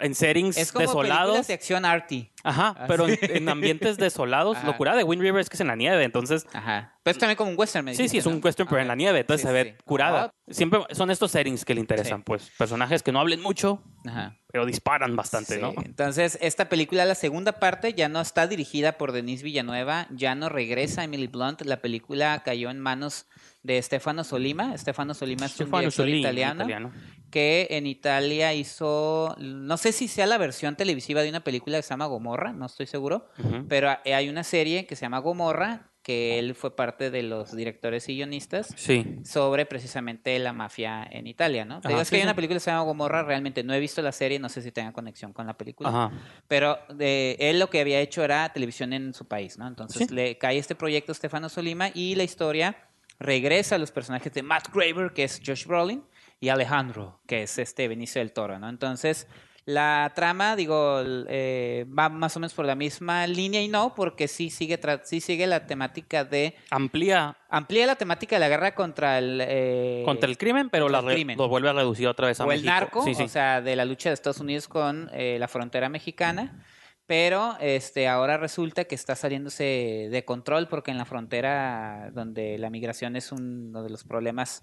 en 0.00 0.14
settings 0.14 0.56
Es 0.56 0.72
como 0.72 0.86
desolados. 0.86 1.46
de 1.46 1.54
acción 1.54 1.84
arty. 1.84 2.30
Ajá, 2.44 2.68
Así. 2.68 2.84
pero 2.88 3.08
en, 3.08 3.18
en 3.20 3.48
ambientes 3.48 3.96
desolados. 3.98 4.56
Ajá. 4.58 4.66
Lo 4.66 4.76
cura 4.76 4.94
de 4.96 5.04
Wind 5.04 5.20
River 5.22 5.40
es 5.40 5.48
que 5.50 5.56
es 5.56 5.60
en 5.60 5.66
la 5.66 5.76
nieve, 5.76 6.04
entonces... 6.04 6.46
Ajá. 6.52 6.94
Pero 7.02 7.12
es 7.12 7.18
también 7.18 7.36
como 7.36 7.50
un 7.50 7.58
western, 7.58 7.84
me 7.86 7.94
Sí, 7.94 8.08
sí, 8.08 8.18
es 8.18 8.26
un 8.26 8.40
western, 8.42 8.68
pero 8.68 8.82
en 8.82 8.88
la 8.88 8.94
nieve, 8.94 9.20
entonces 9.20 9.40
Sí, 9.42 9.46
se 9.46 9.52
ve 9.52 9.74
sí. 9.78 9.84
curada. 9.84 10.30
Siempre 10.50 10.80
son 10.92 11.10
estos 11.10 11.30
settings 11.30 11.64
que 11.64 11.74
le 11.74 11.80
interesan, 11.80 12.18
Sí. 12.18 12.22
pues. 12.26 12.50
Personajes 12.58 13.02
que 13.02 13.12
no 13.12 13.18
hablen 13.20 13.40
mucho, 13.42 13.82
Ajá. 14.06 14.36
pero 14.52 14.66
disparan 14.66 15.16
bastante, 15.16 15.54
Sí, 15.56 15.60
¿no? 15.60 15.72
Entonces, 15.84 16.38
esta 16.42 16.68
película, 16.68 17.04
la 17.06 17.14
segunda 17.14 17.52
parte, 17.52 17.94
ya 17.94 18.08
no 18.08 18.20
está 18.20 18.46
dirigida 18.46 18.92
por 18.98 19.12
Denise 19.12 19.42
Villanueva, 19.42 20.06
ya 20.10 20.34
no 20.34 20.48
regresa 20.50 21.02
Emily 21.04 21.26
Blunt. 21.28 21.62
La 21.62 21.80
película 21.80 22.42
cayó 22.44 22.68
en 22.70 22.78
manos 22.78 23.26
de 23.62 23.82
Stefano 23.82 24.22
Solima. 24.22 24.76
Stefano 24.76 25.14
Solima 25.14 25.46
es 25.46 25.52
un 25.52 25.56
Stefano 25.66 25.78
director 25.80 26.04
Solini, 26.04 26.20
italiano, 26.20 26.60
italiano. 26.60 26.92
Que 27.30 27.68
en 27.70 27.86
Italia 27.86 28.54
hizo, 28.54 29.34
no 29.38 29.76
sé 29.76 29.92
si 29.92 30.08
sea 30.08 30.26
la 30.26 30.38
versión 30.38 30.76
televisiva 30.76 31.22
de 31.22 31.28
una 31.28 31.40
película 31.40 31.76
que 31.78 31.82
se 31.82 31.90
llama 31.90 32.06
Gomorra, 32.06 32.52
no 32.52 32.66
estoy 32.66 32.86
seguro, 32.86 33.26
Ujú. 33.38 33.66
pero 33.68 33.90
hay 34.04 34.28
una 34.28 34.44
serie 34.44 34.86
que 34.86 34.96
se 34.96 35.02
llama 35.02 35.18
Gomorra, 35.18 35.90
que 36.02 36.38
él 36.38 36.54
fue 36.54 36.74
parte 36.74 37.10
de 37.10 37.22
los 37.22 37.54
directores 37.54 38.08
y 38.08 38.14
guionistas 38.14 38.68
Sí. 38.76 39.16
sobre 39.24 39.66
precisamente 39.66 40.38
la 40.38 40.54
mafia 40.54 41.06
en 41.10 41.26
Italia, 41.26 41.66
¿no? 41.66 41.82
Te 41.82 41.88
Ajá, 41.88 41.90
digo, 41.90 42.00
es 42.00 42.08
sí, 42.08 42.12
que 42.12 42.16
hay 42.16 42.22
sí. 42.22 42.26
una 42.26 42.34
película 42.34 42.56
que 42.56 42.60
se 42.60 42.70
llama 42.70 42.84
Gomorra, 42.84 43.22
realmente 43.24 43.62
no 43.62 43.74
he 43.74 43.80
visto 43.80 44.00
la 44.00 44.12
serie, 44.12 44.38
no 44.38 44.48
sé 44.48 44.62
si 44.62 44.72
tenga 44.72 44.92
conexión 44.92 45.34
con 45.34 45.46
la 45.46 45.58
película, 45.58 45.90
Ajá. 45.90 46.10
pero 46.46 46.78
de, 46.94 47.36
él 47.40 47.58
lo 47.58 47.68
que 47.68 47.80
había 47.80 48.00
hecho 48.00 48.24
era 48.24 48.48
televisión 48.54 48.94
en 48.94 49.12
su 49.12 49.26
país, 49.28 49.58
¿no? 49.58 49.68
Entonces 49.68 50.10
le 50.10 50.38
cae 50.38 50.56
este 50.56 50.74
proyecto 50.74 51.12
a 51.12 51.14
Stefano 51.14 51.50
Solima 51.50 51.90
y 51.92 52.14
la 52.14 52.22
historia 52.22 52.74
regresa 53.18 53.74
a 53.74 53.78
los 53.78 53.90
personajes 53.90 54.32
de 54.32 54.42
Matt 54.42 54.68
Graver, 54.72 55.12
que 55.12 55.24
es 55.24 55.42
Josh 55.44 55.66
Brolin, 55.66 56.02
y 56.40 56.48
Alejandro, 56.50 57.20
que 57.26 57.42
es 57.42 57.58
este 57.58 57.88
Benicio 57.88 58.20
del 58.20 58.32
Toro, 58.32 58.58
¿no? 58.58 58.68
Entonces, 58.68 59.26
la 59.64 60.10
trama, 60.14 60.56
digo, 60.56 61.02
eh, 61.04 61.84
va 61.86 62.08
más 62.08 62.34
o 62.36 62.40
menos 62.40 62.54
por 62.54 62.64
la 62.64 62.74
misma 62.74 63.26
línea 63.26 63.60
y 63.60 63.68
no, 63.68 63.94
porque 63.94 64.26
sí 64.26 64.48
sigue, 64.48 64.80
tra- 64.80 65.02
sí 65.04 65.20
sigue 65.20 65.46
la 65.46 65.66
temática 65.66 66.24
de... 66.24 66.54
Amplía 66.70 67.36
Amplía 67.50 67.84
la 67.86 67.96
temática 67.96 68.36
de 68.36 68.40
la 68.40 68.48
guerra 68.48 68.74
contra 68.74 69.18
el... 69.18 69.42
eh, 69.42 70.02
contra 70.06 70.26
el 70.30 70.38
crimen, 70.38 70.70
pero 70.70 70.88
la 70.88 71.00
el 71.00 71.06
crimen. 71.06 71.36
lo 71.36 71.48
vuelve 71.48 71.68
a 71.68 71.74
reducir 71.74 72.08
otra 72.08 72.28
vez 72.28 72.40
a 72.40 72.46
o 72.46 72.52
el 72.52 72.64
narco, 72.64 73.02
Sí, 73.04 73.14
sí. 73.14 73.24
o 73.24 73.28
sea, 73.28 73.60
de 73.60 73.76
la 73.76 73.84
lucha 73.84 74.08
de 74.08 74.14
Estados 74.14 74.40
Unidos 74.40 74.68
con 74.68 75.10
eh, 75.12 75.36
la 75.38 75.48
frontera 75.48 75.90
mexicana, 75.90 76.64
pero 77.06 77.56
este 77.60 78.08
ahora 78.08 78.38
resulta 78.38 78.84
que 78.84 78.94
está 78.94 79.16
saliéndose 79.16 80.08
de 80.10 80.24
control 80.24 80.68
porque 80.68 80.92
en 80.92 80.98
la 80.98 81.04
frontera 81.04 82.10
donde 82.14 82.56
la 82.58 82.70
migración 82.70 83.16
es 83.16 83.32
uno 83.32 83.82
de 83.82 83.90
los 83.90 84.04
problemas 84.04 84.62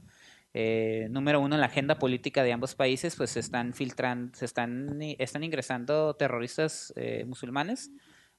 eh, 0.58 1.10
número 1.10 1.42
uno 1.42 1.56
en 1.56 1.60
la 1.60 1.68
agenda 1.68 2.00
política 2.00 2.42
de 2.42 2.54
ambos 2.54 2.76
países, 2.76 3.18
pues 3.18 3.32
se 3.32 3.42
están 3.42 3.74
filtrando, 3.74 4.34
se 4.38 4.46
están, 4.46 5.02
están 5.02 5.44
ingresando 5.44 6.14
terroristas 6.14 6.94
eh, 6.96 7.26
musulmanes 7.28 7.92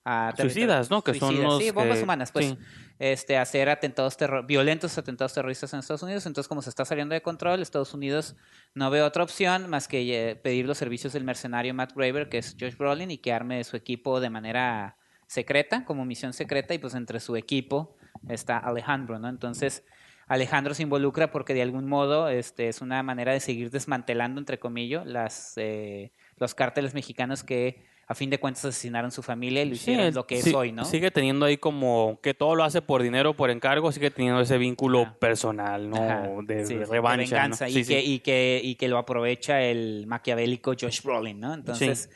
a 0.03 0.33
Suicidas, 0.35 0.89
¿no? 0.89 1.03
Que 1.03 1.13
son 1.13 1.29
suicidas, 1.29 1.53
los 1.53 1.63
sí, 1.63 1.71
bombas 1.73 2.03
humanas, 2.03 2.33
pues 2.33 2.47
sí. 2.47 2.59
este, 2.99 3.37
hacer 3.37 3.69
atentados 3.69 4.17
violentos 4.47 4.97
atentados 4.97 5.35
terroristas 5.35 5.75
en 5.75 5.81
Estados 5.81 6.03
Unidos. 6.05 6.25
Entonces, 6.25 6.49
como 6.49 6.63
se 6.63 6.71
está 6.71 6.87
saliendo 6.87 7.13
de 7.13 7.21
control, 7.21 7.61
Estados 7.61 7.93
Unidos 7.93 8.35
no 8.73 8.89
ve 8.89 9.03
otra 9.03 9.23
opción 9.23 9.69
más 9.69 9.87
que 9.87 10.31
eh, 10.31 10.37
pedir 10.37 10.65
los 10.65 10.79
servicios 10.79 11.13
del 11.13 11.25
mercenario 11.25 11.75
Matt 11.75 11.93
Graver, 11.95 12.31
que 12.31 12.39
es 12.39 12.57
Josh 12.59 12.79
Brolin, 12.79 13.11
y 13.11 13.19
que 13.19 13.35
arme 13.35 13.63
su 13.63 13.77
equipo 13.77 14.21
de 14.21 14.31
manera 14.31 14.97
secreta, 15.27 15.85
como 15.85 16.07
misión 16.07 16.33
secreta, 16.33 16.73
y 16.73 16.79
pues 16.79 16.95
entre 16.95 17.21
su 17.21 17.37
equipo 17.37 17.95
está 18.27 18.57
Alejandro, 18.57 19.19
¿no? 19.19 19.29
Entonces, 19.29 19.85
Alejandro 20.27 20.75
se 20.75 20.83
involucra 20.83 21.31
porque 21.31 21.55
de 21.55 21.63
algún 21.63 21.87
modo 21.89 22.29
este, 22.29 22.69
es 22.69 22.81
una 22.81 23.03
manera 23.03 23.33
de 23.33 23.41
seguir 23.41 23.71
desmantelando, 23.71 24.41
entre 24.41 24.59
comillas, 24.59 25.07
las, 25.07 25.53
eh, 25.57 26.13
los 26.37 26.55
cárteles 26.55 26.95
mexicanos 26.95 27.45
que 27.45 27.85
a 28.09 28.15
fin 28.15 28.31
de 28.31 28.39
cuentas 28.39 28.65
asesinaron 28.65 29.11
su 29.11 29.23
familia 29.23 29.63
y 29.63 29.69
lo 29.69 29.75
hicieron 29.75 30.15
lo 30.15 30.27
que 30.27 30.41
sí, 30.41 30.51
es 30.51 30.55
hoy, 30.55 30.71
¿no? 30.71 30.85
Sigue 30.85 31.11
teniendo 31.11 31.47
ahí 31.47 31.57
como 31.57 32.21
que 32.23 32.35
todo 32.35 32.55
lo 32.55 32.63
hace 32.63 32.81
por 32.81 33.03
dinero, 33.03 33.35
por 33.35 33.51
encargo, 33.51 33.91
sigue 33.91 34.13
teniendo 34.13 34.41
ese 34.41 34.59
vínculo 34.59 35.03
Ajá. 35.03 35.19
personal, 35.19 35.91
¿no? 35.91 35.97
Ajá, 35.97 36.29
de, 36.45 36.67
sí, 36.67 36.77
de 36.77 36.87
revancha. 36.87 37.17
¿no? 37.17 37.43
venganza, 37.43 37.69
y. 37.69 37.85
Que, 37.85 38.01
y, 38.01 38.21
que, 38.21 38.61
y 38.63 38.77
que 38.77 38.87
lo 38.87 38.99
aprovecha 38.99 39.61
el 39.63 40.07
maquiavélico 40.07 40.75
Josh 40.81 41.03
Brolin, 41.03 41.41
¿no? 41.41 41.53
Entonces, 41.53 42.09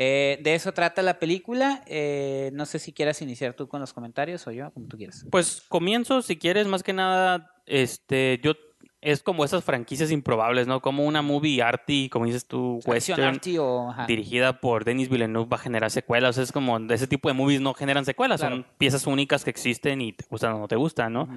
eh, 0.00 0.38
de 0.42 0.54
eso 0.54 0.72
trata 0.72 1.02
la 1.02 1.18
película. 1.18 1.82
Eh, 1.86 2.50
no 2.54 2.66
sé 2.66 2.78
si 2.78 2.92
quieras 2.92 3.20
iniciar 3.20 3.54
tú 3.54 3.66
con 3.66 3.80
los 3.80 3.92
comentarios 3.92 4.46
o 4.46 4.52
yo, 4.52 4.70
como 4.70 4.86
tú 4.86 4.96
quieras. 4.96 5.26
Pues 5.28 5.60
comienzo, 5.68 6.22
si 6.22 6.36
quieres, 6.36 6.68
más 6.68 6.84
que 6.84 6.92
nada, 6.92 7.52
este, 7.66 8.40
yo 8.42 8.52
es 9.00 9.22
como 9.24 9.44
esas 9.44 9.64
franquicias 9.64 10.12
improbables, 10.12 10.68
¿no? 10.68 10.80
Como 10.80 11.04
una 11.04 11.20
movie 11.20 11.62
arty, 11.62 12.08
como 12.10 12.26
dices 12.26 12.46
tú, 12.46 12.80
western, 12.86 13.22
arty 13.22 13.58
o... 13.58 13.92
dirigida 14.06 14.60
por 14.60 14.84
Denis 14.84 15.08
Villeneuve 15.08 15.48
va 15.48 15.56
a 15.56 15.60
generar 15.60 15.90
secuelas. 15.90 16.38
Es 16.38 16.52
como 16.52 16.78
de 16.78 16.94
ese 16.94 17.08
tipo 17.08 17.28
de 17.28 17.34
movies 17.34 17.60
no 17.60 17.74
generan 17.74 18.04
secuelas, 18.04 18.40
son 18.40 18.66
piezas 18.78 19.04
únicas 19.06 19.42
que 19.42 19.50
existen 19.50 20.00
y 20.00 20.12
te 20.12 20.24
gustan 20.30 20.54
o 20.54 20.58
no 20.60 20.68
te 20.68 20.76
gustan, 20.76 21.12
¿no? 21.12 21.28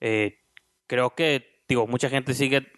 Eh, 0.00 0.38
creo 0.86 1.14
que, 1.16 1.64
digo, 1.68 1.88
mucha 1.88 2.08
gente 2.08 2.34
sigue 2.34 2.68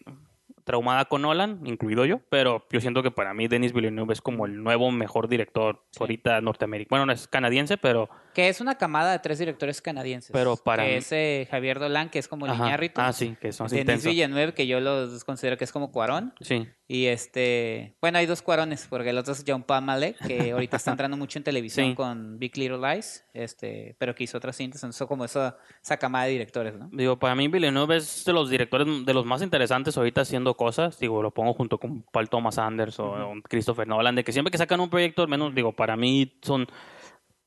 traumada 0.66 1.04
con 1.06 1.22
Nolan, 1.22 1.60
incluido 1.64 2.04
yo, 2.04 2.20
pero 2.28 2.66
yo 2.70 2.80
siento 2.80 3.02
que 3.02 3.10
para 3.12 3.32
mí 3.32 3.46
Denis 3.48 3.72
Villeneuve 3.72 4.12
es 4.12 4.20
como 4.20 4.44
el 4.46 4.62
nuevo 4.62 4.90
mejor 4.90 5.28
director 5.28 5.82
Sí. 5.92 5.98
ahorita 6.00 6.40
norteamericano. 6.40 6.90
Bueno, 6.90 7.06
no 7.06 7.12
es 7.12 7.28
canadiense, 7.28 7.78
pero 7.78 8.10
Que 8.34 8.48
es 8.48 8.60
una 8.60 8.74
camada 8.76 9.12
de 9.12 9.18
tres 9.20 9.38
directores 9.38 9.80
canadienses. 9.80 10.30
Pero 10.32 10.56
para 10.56 10.84
que 10.84 10.90
mí- 10.90 10.96
es 10.96 11.12
eh, 11.12 11.48
Javier 11.50 11.78
Dolan, 11.78 12.10
que 12.10 12.18
es 12.18 12.28
como. 12.28 12.46
Liñárritu. 12.46 13.00
Ah, 13.00 13.12
sí, 13.12 13.36
que 13.40 13.52
son 13.52 13.68
Denis 13.68 13.80
intensos. 13.82 14.12
Villeneuve, 14.12 14.52
que 14.54 14.66
yo 14.66 14.80
los 14.80 15.24
considero 15.24 15.56
que 15.56 15.64
es 15.64 15.72
como 15.72 15.90
Cuarón. 15.90 16.34
Sí. 16.40 16.68
Y 16.88 17.06
este, 17.06 17.96
bueno, 18.00 18.18
hay 18.18 18.26
dos 18.26 18.42
cuarones, 18.42 18.86
porque 18.88 19.10
el 19.10 19.18
otro 19.18 19.32
es 19.32 19.44
John 19.46 19.62
Pamale, 19.62 20.14
que 20.26 20.50
ahorita 20.52 20.76
está 20.76 20.90
entrando 20.90 21.16
mucho 21.16 21.38
en 21.38 21.44
televisión 21.44 21.88
Sí. 21.90 21.94
con 21.94 22.38
Big 22.38 22.56
Little 22.56 22.78
Lies, 22.78 23.24
este, 23.34 23.96
pero 23.98 24.14
que 24.14 24.24
hizo 24.24 24.36
otras 24.38 24.56
cintas, 24.56 24.82
entonces 24.82 25.06
como 25.06 25.24
esa, 25.24 25.56
esa 25.82 25.96
camada 25.96 26.24
de 26.26 26.32
directores, 26.32 26.74
¿no? 26.74 26.88
Digo, 26.92 27.18
para 27.18 27.34
mí 27.34 27.48
Villeneuve 27.48 27.96
es 27.96 28.24
de 28.24 28.32
los 28.32 28.50
directores 28.50 28.86
de 29.04 29.14
los 29.14 29.24
más 29.24 29.42
interesantes 29.42 29.96
ahorita 29.96 30.24
haciendo 30.56 30.56
cosas. 30.56 30.98
Digo, 30.98 31.22
lo 31.22 31.30
pongo 31.30 31.54
junto 31.54 31.78
con 31.78 32.02
Paul 32.02 32.28
Thomas 32.28 32.58
Anderson 32.58 33.22
o 33.22 33.42
Christopher 33.48 33.86
Nolan, 33.86 34.14
de 34.14 34.24
que 34.24 34.32
siempre 34.32 34.50
que 34.50 34.58
sacan 34.58 34.80
un 34.80 34.90
proyecto, 34.90 35.22
al 35.22 35.28
menos, 35.28 35.54
digo, 35.54 35.72
para 35.72 35.96
mí 35.96 36.38
son... 36.42 36.66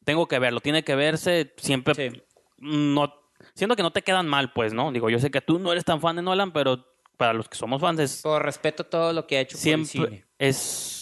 Tengo 0.06 0.28
que 0.28 0.40
verlo, 0.40 0.60
tiene 0.62 0.84
que 0.84 0.96
verse 0.96 1.54
siempre... 1.58 1.94
Sí. 1.94 2.22
No, 2.58 3.14
siento 3.54 3.76
que 3.76 3.84
no 3.84 3.92
te 3.92 4.02
quedan 4.02 4.28
mal, 4.28 4.52
pues, 4.54 4.74
¿no? 4.74 4.92
Digo, 4.92 5.10
yo 5.10 5.20
sé 5.20 5.30
que 5.32 5.42
tú 5.42 5.60
no 5.60 5.72
eres 5.72 5.86
tan 5.86 6.02
fan 6.02 6.16
de 6.16 6.22
Nolan, 6.22 6.52
pero 6.52 6.86
para 7.18 7.34
los 7.34 7.48
que 7.48 7.58
somos 7.58 7.82
fans 7.82 8.00
es... 8.00 8.22
Por 8.22 8.44
respeto 8.44 8.86
todo 8.86 9.14
lo 9.14 9.28
que 9.28 9.38
ha 9.38 9.42
hecho 9.42 9.58
por 9.58 9.68
el 9.68 9.86
cine. 9.86 9.86
Siempre 9.86 10.26
es... 10.38 10.99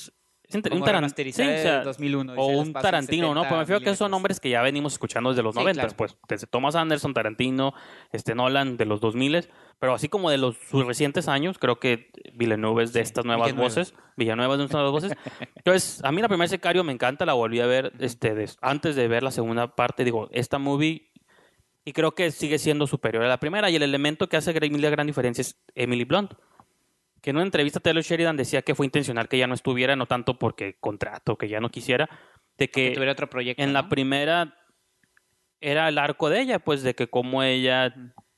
un 0.53 0.61
taran- 0.61 0.85
remasterizar 0.95 1.45
sí, 1.45 1.51
o 1.51 1.57
sea, 1.61 1.77
el 1.79 1.83
2001, 1.83 2.33
o 2.37 2.47
un 2.47 2.73
Tarantino, 2.73 3.33
¿no? 3.33 3.41
70 3.41 3.49
Pero 3.49 3.55
me 3.57 3.61
refiero 3.63 3.79
que 3.79 3.85
son 3.85 3.91
milímetros. 4.05 4.11
nombres 4.11 4.39
que 4.39 4.49
ya 4.49 4.61
venimos 4.61 4.93
escuchando 4.93 5.29
desde 5.31 5.43
los 5.43 5.53
Sí, 5.55 5.59
90, 5.59 5.81
claro. 5.81 5.95
pues, 5.97 6.17
desde 6.29 6.47
Thomas 6.47 6.75
Anderson, 6.75 7.13
Tarantino, 7.13 7.73
este 8.13 8.33
Nolan 8.35 8.77
de 8.77 8.85
los 8.85 9.01
2000, 9.01 9.49
pero 9.79 9.93
así 9.93 10.07
como 10.09 10.29
de 10.29 10.37
los 10.37 10.55
sus 10.69 10.85
recientes 10.85 11.27
años, 11.27 11.57
creo 11.59 11.79
que 11.79 12.11
Villeneuve 12.33 12.83
es 12.83 12.93
de 12.93 13.01
estas 13.01 13.25
nuevas 13.25 13.47
Villanueva. 13.47 13.67
voces, 13.67 13.93
Villanueva 14.15 14.53
es 14.53 14.57
de 14.59 14.63
estas 14.65 14.81
nuevas 14.81 14.91
voces. 14.91 15.17
Entonces, 15.55 16.03
a 16.03 16.11
mí 16.11 16.21
la 16.21 16.27
primera 16.29 16.47
Sicario 16.47 16.83
me 16.83 16.93
encanta, 16.93 17.25
la 17.25 17.33
volví 17.33 17.59
a 17.59 17.65
ver 17.67 17.91
este 17.99 18.45
antes 18.61 18.95
de 18.95 19.07
ver 19.07 19.23
la 19.23 19.31
segunda 19.31 19.75
parte, 19.75 20.03
digo, 20.03 20.29
esta 20.31 20.57
movie 20.59 21.11
y 21.83 21.93
creo 21.93 22.15
que 22.15 22.31
sigue 22.31 22.57
siendo 22.57 22.85
superior 22.87 23.23
a 23.23 23.27
la 23.27 23.39
primera 23.39 23.69
y 23.69 23.75
el 23.75 23.83
elemento 23.83 24.27
que 24.27 24.37
hace 24.37 24.51
Greg 24.53 24.77
la 24.79 24.89
gran 24.89 25.07
diferencia 25.07 25.41
es 25.41 25.61
Emily 25.75 26.03
Blunt 26.05 26.33
que 27.27 27.31
en 27.31 27.35
una 27.35 27.43
entrevista 27.45 27.81
Taylor 27.81 28.01
Sheridan 28.01 28.37
decía 28.37 28.61
que 28.61 28.73
fue 28.73 28.85
intencional 28.85 29.27
que 29.27 29.35
ella 29.35 29.47
no 29.47 29.53
estuviera, 29.53 29.97
no 29.97 30.05
tanto 30.05 30.39
porque 30.39 30.77
contrato, 30.79 31.37
que 31.37 31.49
ya 31.49 31.59
no 31.59 31.67
quisiera, 31.67 32.07
de 32.57 32.69
Que 32.69 32.85
que 32.85 32.91
tuviera 32.91 33.11
otro 33.11 33.29
proyecto. 33.29 33.61
en 33.61 33.73
la 33.73 33.89
primera 33.89 34.55
era 35.59 35.89
el 35.89 35.97
arco 35.97 36.29
de 36.29 36.39
ella, 36.39 36.59
pues 36.59 36.83
de 36.83 36.95
que 36.95 37.09
como 37.09 37.43
ella, 37.43 37.93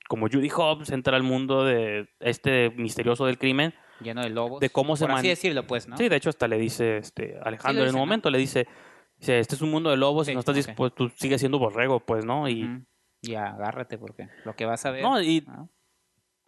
como 0.08 0.26
Judy 0.28 0.50
Hobbs, 0.50 0.90
entra 0.90 1.16
al 1.16 1.22
mundo 1.22 1.66
de 1.66 2.10
este 2.20 2.72
misterioso 2.72 3.28
del 3.28 3.38
crimen. 3.38 3.76
Lleno 4.02 4.24
de 4.24 4.32
lobos. 4.32 4.60
de 4.60 4.72
cómo 4.72 4.96
se 4.96 5.06
Por 5.06 5.14
así 5.14 5.28
decirlo, 5.28 5.68
pues, 5.68 5.88
¿no? 5.88 5.96
Sí, 5.96 6.10
de 6.10 6.16
hecho 6.16 6.30
hasta 6.30 6.48
le 6.48 6.58
dice 6.58 6.98
este 6.98 7.38
Alejandro 7.44 7.84
en 7.84 7.90
dice, 7.90 7.96
un 7.96 8.00
¿no? 8.00 8.06
momento, 8.08 8.32
le 8.32 8.40
dice, 8.40 8.66
dice, 9.20 9.38
este 9.38 9.54
es 9.54 9.62
un 9.62 9.70
mundo 9.70 9.92
de 9.92 9.98
lobos 9.98 10.26
Sí, 10.26 10.32
y 10.32 10.34
no 10.34 10.40
estás 10.40 10.56
dispuesto, 10.56 10.96
tú 10.96 11.10
sigues 11.16 11.40
siendo 11.40 11.60
borrego, 11.60 12.00
pues, 12.00 12.26
¿no? 12.26 12.50
Y. 12.50 12.68
Y 13.22 13.36
agárrate, 13.36 14.00
porque 14.00 14.30
lo 14.46 14.56
que 14.56 14.66
vas 14.66 14.84
a 14.88 14.90
ver. 14.90 15.04
no, 15.04 15.22
y 15.22 15.42
¿no? 15.46 15.70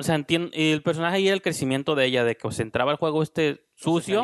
O 0.02 0.04
sea, 0.04 0.16
el 0.54 0.82
personaje 0.84 1.20
y 1.22 1.30
el 1.30 1.42
crecimiento 1.42 1.96
de 1.96 2.06
ella, 2.06 2.24
de 2.24 2.36
que 2.36 2.52
se 2.52 2.64
entraba 2.64 2.92
al 2.92 2.98
juego 2.98 3.24
este 3.24 3.68
sucio. 3.76 4.24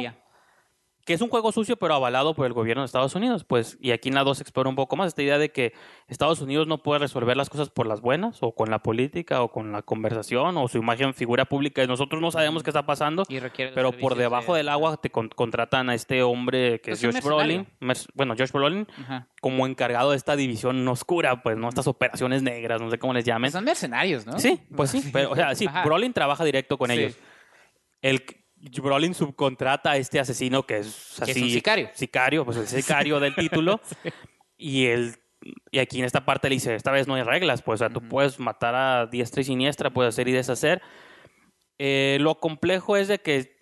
Que 1.08 1.14
es 1.14 1.22
un 1.22 1.30
juego 1.30 1.52
sucio 1.52 1.78
pero 1.78 1.94
avalado 1.96 2.36
por 2.36 2.46
el 2.46 2.54
gobierno 2.54 2.82
de 2.84 2.86
Estados 2.86 3.16
Unidos, 3.16 3.46
pues, 3.46 3.78
y 3.82 3.92
aquí 3.92 4.10
en 4.10 4.16
la 4.16 4.24
2 4.24 4.38
se 4.38 4.44
explora 4.44 4.70
un 4.70 4.76
poco 4.76 4.96
más 4.98 5.08
esta 5.08 5.24
idea 5.24 5.38
de 5.40 5.52
que 5.52 5.74
Estados 6.08 6.42
Unidos 6.42 6.68
no 6.68 6.84
puede 6.84 7.00
resolver 7.00 7.36
las 7.38 7.50
cosas 7.50 7.70
por 7.70 7.88
las 7.88 8.02
buenas, 8.02 8.38
o 8.42 8.54
con 8.54 8.70
la 8.70 8.84
política, 8.84 9.42
o 9.42 9.50
con 9.50 9.72
la 9.72 9.82
conversación, 9.82 10.58
o 10.58 10.68
su 10.68 10.78
imagen 10.78 11.14
figura 11.14 11.46
pública, 11.46 11.82
y 11.82 11.88
nosotros 11.88 12.22
no 12.22 12.30
sabemos 12.30 12.62
qué 12.62 12.70
está 12.70 12.86
pasando, 12.86 13.24
Y 13.30 13.40
pero 13.74 13.92
por 13.94 14.16
debajo 14.16 14.54
de- 14.54 14.58
del 14.60 14.70
agua 14.70 14.98
te 14.98 15.10
con- 15.10 15.30
contratan 15.30 15.90
a 15.90 15.96
este 15.96 16.22
hombre 16.24 16.82
que 16.82 16.92
Pues 16.92 17.04
es 17.04 17.06
un 17.06 17.14
Josh 17.14 17.24
Brolin, 17.24 17.68
bueno, 18.14 18.36
Josh 18.38 18.52
Brolin, 18.52 18.86
Ajá. 19.00 19.28
como 19.40 19.66
encargado 19.66 20.12
de 20.12 20.18
esta 20.18 20.36
división 20.36 20.86
oscura, 20.90 21.42
pues, 21.42 21.56
¿no? 21.58 21.70
Estas 21.70 21.88
operaciones 21.88 22.44
negras, 22.44 22.82
no 22.82 22.92
sé 22.92 23.00
cómo 23.00 23.14
les 23.14 23.24
llamen. 23.24 23.44
Pues 23.44 23.54
son 23.54 23.64
mercenarios, 23.64 24.26
¿no? 24.26 24.38
Sí, 24.40 24.60
pues 24.76 24.92
sí, 24.92 25.02
pero, 25.14 25.32
o 25.32 25.36
sea, 25.36 25.56
sí, 25.56 25.68
Ajá. 25.68 25.84
Brolin 25.86 26.12
trabaja 26.12 26.44
directo 26.44 26.78
con 26.78 26.90
Sí. 26.90 26.98
ellos. 27.00 27.18
El 28.02 28.24
Brolin 28.82 29.14
subcontrata 29.14 29.92
a 29.92 29.98
este 29.98 30.20
asesino 30.20 30.64
que 30.66 30.80
es 30.80 31.16
Que 31.18 31.32
así. 31.32 31.40
es 31.40 31.42
un 31.44 31.50
sicario. 31.50 31.90
Sicario, 31.94 32.46
pues 32.46 32.58
el 32.58 32.68
sicario 32.68 33.20
del 33.20 33.36
título. 33.36 33.80
Y 34.58 34.86
el 34.88 35.16
y 35.72 35.80
aquí 35.80 36.00
en 36.00 36.06
esta 36.06 36.26
parte 36.26 36.50
le 36.50 36.56
dice, 36.56 36.74
esta 36.76 36.92
vez 36.92 37.08
no 37.08 37.14
hay 37.14 37.24
reglas, 37.24 37.62
pues, 37.62 37.82
o 37.82 37.86
sea, 37.86 37.94
tú 37.94 38.02
puedes 38.08 38.40
matar 38.40 38.76
a 38.76 39.06
diestra 39.06 39.42
y 39.42 39.46
siniestra, 39.46 39.92
puedes 39.92 40.14
hacer 40.14 40.28
y 40.28 40.32
deshacer. 40.32 40.82
Eh, 41.78 42.18
lo 42.22 42.40
complejo 42.40 42.98
es 42.98 43.08
de 43.08 43.20
que 43.20 43.56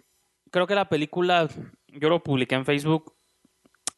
creo 0.51 0.67
que 0.67 0.75
la 0.75 0.89
película, 0.89 1.49
yo 1.87 2.09
lo 2.09 2.23
publiqué 2.23 2.55
en 2.55 2.65
Facebook, 2.65 3.13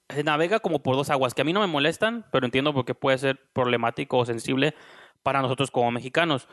se 0.10 0.24
navega 0.24 0.60
como 0.60 0.82
por 0.82 0.96
dos 0.96 1.10
aguas, 1.10 1.34
que 1.34 1.42
a 1.42 1.46
mí 1.46 1.54
no 1.54 1.60
me 1.60 1.68
molestan, 1.68 2.26
pero 2.32 2.46
entiendo 2.46 2.74
por 2.74 2.86
qué 2.86 2.96
puede 2.96 3.18
ser 3.18 3.40
problemático 3.54 4.18
o 4.18 4.26
sensible 4.26 4.74
para 5.22 5.42
nosotros 5.42 5.70
como 5.72 5.92
mexicanos. 5.92 6.48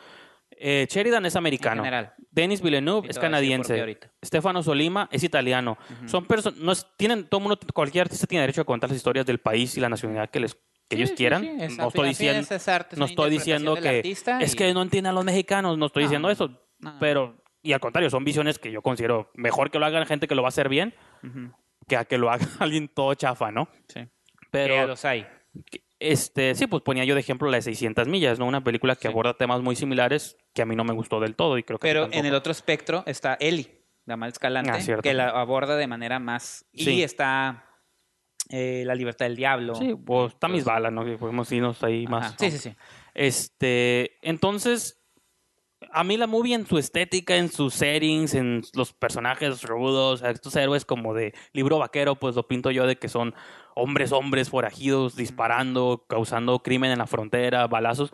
Eh, 0.59 0.87
Sheridan 0.91 1.25
es 1.27 1.37
americano. 1.37 1.83
Denis 2.31 2.61
Villeneuve 2.63 3.07
Y 3.07 3.11
es 3.11 3.19
canadiense. 3.19 3.99
Stefano 4.25 4.63
Solima 4.63 5.09
es 5.13 5.23
italiano. 5.25 5.79
Ujú. 6.01 6.09
Son 6.09 6.27
personas, 6.27 6.87
tienen, 6.97 7.25
todo 7.29 7.41
mundo, 7.41 7.59
cualquier 7.73 8.03
artista 8.03 8.27
tiene 8.27 8.43
derecho 8.43 8.61
a 8.61 8.65
contar 8.65 8.91
las 8.91 8.97
historias 8.97 9.27
del 9.27 9.39
país 9.39 9.77
y 9.77 9.81
la 9.81 9.89
nacionalidad 9.89 10.31
que 10.31 10.41
les 10.41 10.55
que 10.87 10.97
Sí, 10.97 11.03
ellos 11.03 11.11
sí, 11.11 11.17
quieran. 11.17 11.43
sí, 11.43 11.51
es- 11.61 11.79
no 11.79 11.89
estoy 11.89 12.09
diciendo, 12.09 12.55
es- 12.55 12.69
arte, 12.69 12.97
no 12.99 13.07
estoy 13.07 13.31
diciendo 13.31 13.75
que 13.75 13.89
artista 13.89 14.39
es 14.41 14.53
y- 14.53 14.57
que 14.59 14.75
no 14.75 14.83
entienden 14.83 15.11
a 15.11 15.15
los 15.15 15.25
mexicanos, 15.25 15.79
no 15.79 15.87
estoy 15.87 16.03
No, 16.03 16.09
diciendo 16.11 16.31
eso, 16.31 16.61
no. 16.79 16.97
pero 17.01 17.43
y 17.63 17.73
al 17.73 17.81
contrario, 17.81 18.11
son 18.11 18.23
visiones 18.23 18.59
que 18.59 18.71
yo 18.71 18.83
considero 18.83 19.31
mejor 19.35 19.71
que 19.71 19.79
lo 19.79 19.87
hagan 19.87 20.05
gente 20.05 20.29
que 20.29 20.35
lo 20.35 20.43
va 20.43 20.49
a 20.49 20.51
hacer 20.51 20.69
bien 20.69 20.95
Ujú. 21.23 21.53
que 21.89 21.97
a 21.97 22.05
que 22.05 22.19
lo 22.19 22.31
haga 22.31 22.47
alguien 22.61 22.89
todo 22.89 23.15
chafa, 23.15 23.51
¿no? 23.51 23.67
Sí. 23.89 24.01
Que 24.03 24.11
Pero 24.51 24.87
los 24.87 25.05
hay. 25.07 25.27
Este, 26.13 26.55
sí, 26.55 26.67
pues 26.67 26.83
ponía 26.83 27.05
yo 27.05 27.15
de 27.15 27.21
ejemplo 27.21 27.49
la 27.51 27.57
de 27.57 27.63
600 27.63 28.09
millas, 28.09 28.39
¿no? 28.39 28.47
Una 28.47 28.63
película 28.65 28.95
que 28.97 29.03
Sí. 29.03 29.09
aborda 29.09 29.35
temas 29.37 29.61
muy 29.63 29.77
similares 29.77 30.37
que 30.55 30.63
a 30.63 30.67
mí 30.67 30.77
no 30.77 30.85
me 30.85 30.93
gustó 30.93 31.21
del 31.21 31.35
todo 31.37 31.59
y 31.59 31.63
creo 31.63 31.79
que 31.79 31.87
Pero 31.89 32.09
en 32.13 32.27
el 32.27 32.35
otro 32.35 32.53
espectro 32.53 33.03
está 33.07 33.37
Ellie, 33.41 33.83
la 34.07 34.17
mal 34.17 34.31
escalante, 34.31 34.71
Ah, 34.73 35.01
que 35.03 35.15
la 35.15 35.29
aborda 35.31 35.77
de 35.77 35.87
manera 35.87 36.19
más... 36.19 36.67
Y 36.73 37.03
está 37.03 37.65
eh, 38.51 38.83
La 38.87 38.95
libertad 38.95 39.25
del 39.27 39.37
diablo. 39.37 39.75
Sí, 39.75 39.95
pues 39.95 40.35
está 40.35 40.49
mis 40.49 40.65
Pues- 40.65 40.75
balas, 40.75 40.93
¿no? 40.93 41.05
Que 41.05 41.17
podemos 41.17 41.51
irnos 41.51 41.83
ahí 41.83 42.05
Ajá. 42.07 42.11
más. 42.11 42.35
Sí, 42.39 42.51
sí, 42.51 42.59
sí. 42.59 42.77
Este, 43.15 44.19
entonces, 44.23 45.01
a 45.93 46.05
mí 46.05 46.17
la 46.17 46.27
movie 46.27 46.55
en 46.55 46.67
su 46.67 46.79
estética, 46.79 47.37
en 47.37 47.51
sus 47.51 47.75
settings, 47.75 48.35
en 48.35 48.63
los 48.75 48.93
personajes 48.93 49.63
rudos, 49.63 50.23
estos 50.23 50.55
héroes 50.57 50.85
como 50.85 51.15
de 51.15 51.35
libro 51.53 51.79
vaquero, 51.79 52.17
pues 52.17 52.35
lo 52.37 52.47
pinto 52.49 52.71
yo 52.71 52.87
de 52.87 52.97
que 52.97 53.09
son 53.09 53.35
hombres, 53.75 54.13
hombres 54.13 54.51
forajidos, 54.51 55.17
disparando, 55.17 56.05
causando 56.09 56.61
crimen 56.61 56.91
en 56.91 56.99
la 56.99 57.07
frontera, 57.07 57.67
balazos. 57.67 58.13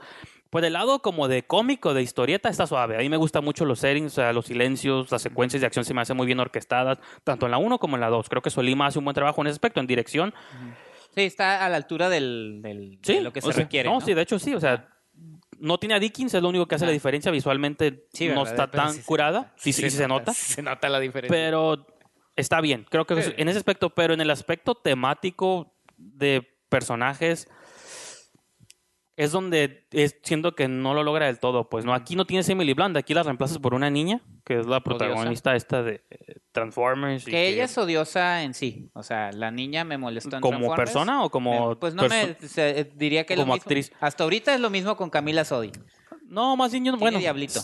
Pues 0.51 0.63
del 0.63 0.73
lado 0.73 1.01
como 1.01 1.29
de 1.29 1.45
cómico, 1.47 1.95
de 1.95 2.03
historieta, 2.03 2.49
está 2.49 2.67
suave. 2.67 2.97
A 2.97 2.99
mí 2.99 3.09
me 3.09 3.17
gustan 3.17 3.45
mucho 3.45 3.65
los 3.65 3.79
settings, 3.79 4.13
o 4.13 4.15
sea, 4.17 4.33
los 4.33 4.47
silencios, 4.47 5.11
las 5.13 5.23
secuencias 5.23 5.61
de 5.61 5.67
acción 5.67 5.85
se 5.85 5.95
me 5.95 6.01
hacen 6.01 6.17
muy 6.17 6.27
bien 6.27 6.41
orquestadas, 6.41 6.99
tanto 7.23 7.47
en 7.47 7.53
la 7.53 7.59
1 7.59 7.79
como 7.79 7.97
en 7.97 8.01
la 8.01 8.09
2. 8.09 8.29
Creo 8.29 8.43
que 8.43 8.51
Solima 8.51 8.87
hace 8.87 8.99
un 8.99 9.05
buen 9.05 9.15
trabajo 9.15 9.41
en 9.43 9.47
ese 9.47 9.55
aspecto, 9.55 9.79
en 9.79 9.87
dirección. 9.87 10.35
Sí, 11.15 11.23
está 11.23 11.65
a 11.65 11.69
la 11.69 11.77
altura 11.77 12.09
del, 12.09 12.61
del- 12.63 12.99
Sí, 13.03 13.15
de 13.15 13.21
lo 13.23 13.33
que 13.33 13.41
se 13.41 13.53
sea, 13.53 13.63
requiere. 13.63 13.89
No, 13.89 13.97
¿no? 13.97 14.01
sí, 14.01 14.13
de 14.15 14.23
hecho 14.23 14.39
sí, 14.41 14.53
o 14.55 14.61
sea, 14.61 14.89
no 15.61 15.79
tiene 15.79 15.95
a 15.95 15.99
Dickens, 16.01 16.35
es 16.35 16.43
lo 16.43 16.49
único 16.49 16.67
que 16.67 16.75
hace 16.75 16.87
la 16.87 16.93
diferencia 16.93 17.31
visualmente, 17.31 18.07
Sí, 18.13 18.27
no 18.29 18.45
¿verdad? 18.45 18.51
está 18.51 18.71
tan 18.71 18.93
sí 18.93 19.01
se 19.01 19.05
curada, 19.07 19.39
nota. 19.41 19.53
sí, 19.57 19.73
sí, 19.73 19.83
sí 19.83 19.91
se 19.91 20.09
nota, 20.09 20.33
Se 20.35 20.63
nota 20.63 20.89
la 20.89 20.99
diferencia. 21.01 21.35
pero 21.35 21.87
está 22.37 22.61
bien, 22.61 22.87
creo 22.91 23.07
que 23.07 23.23
Sí. 23.23 23.33
en 23.37 23.49
ese 23.49 23.59
aspecto, 23.59 23.91
pero 23.91 24.15
en 24.15 24.21
el 24.21 24.31
aspecto 24.31 24.75
temático 24.75 25.75
de 25.97 26.47
personajes 26.69 27.49
es 29.17 29.33
donde 29.33 29.87
es, 29.91 30.17
siento 30.23 30.55
que 30.55 30.67
no 30.67 30.95
lo 30.95 31.03
logra 31.03 31.27
del 31.27 31.39
todo, 31.39 31.69
pues 31.69 31.85
no, 31.85 31.93
aquí 31.93 32.17
no 32.17 32.25
tienes 32.25 32.49
Emily 32.49 32.73
Blunt, 32.73 32.97
aquí 32.97 33.13
la 33.13 33.23
reemplazas 33.23 33.59
por 33.59 33.75
una 33.75 33.91
niña, 33.91 34.23
que 34.45 34.61
es 34.61 34.67
la 34.67 34.81
protagonista 34.81 35.55
esta 35.55 35.83
de 35.83 36.03
Transformers. 36.53 37.27
y 37.27 37.31
que 37.31 37.49
ella 37.49 37.65
es 37.65 37.79
odiosa 37.79 38.43
en 38.43 38.55
sí. 38.55 38.91
O 38.95 39.03
sea, 39.03 39.31
la 39.33 39.51
niña 39.51 39.85
me 39.85 39.99
molestó 39.99 40.37
en 40.37 40.43
¿Como 40.43 40.59
Transformers. 40.59 40.91
persona 40.91 41.25
o 41.25 41.31
como 41.31 41.79
Pues 41.79 41.95
no 41.95 42.09
me... 42.09 42.35
se- 42.41 42.81
eh, 42.81 42.93
diría 42.97 43.25
que 43.27 43.35
es 43.35 43.39
lo 43.39 43.45
como 43.45 43.55
mismo. 43.55 43.63
actriz? 43.65 43.93
Hasta 44.01 44.25
ahorita 44.25 44.55
es 44.55 44.61
lo 44.61 44.71
mismo 44.71 44.97
con 44.97 45.11
Camila 45.11 45.45
Sodi. 45.45 45.73
No, 46.27 46.57
más 46.57 46.73
bien 46.73 46.85
yo 46.85 46.97
bueno, 46.97 47.19
diablito. 47.19 47.61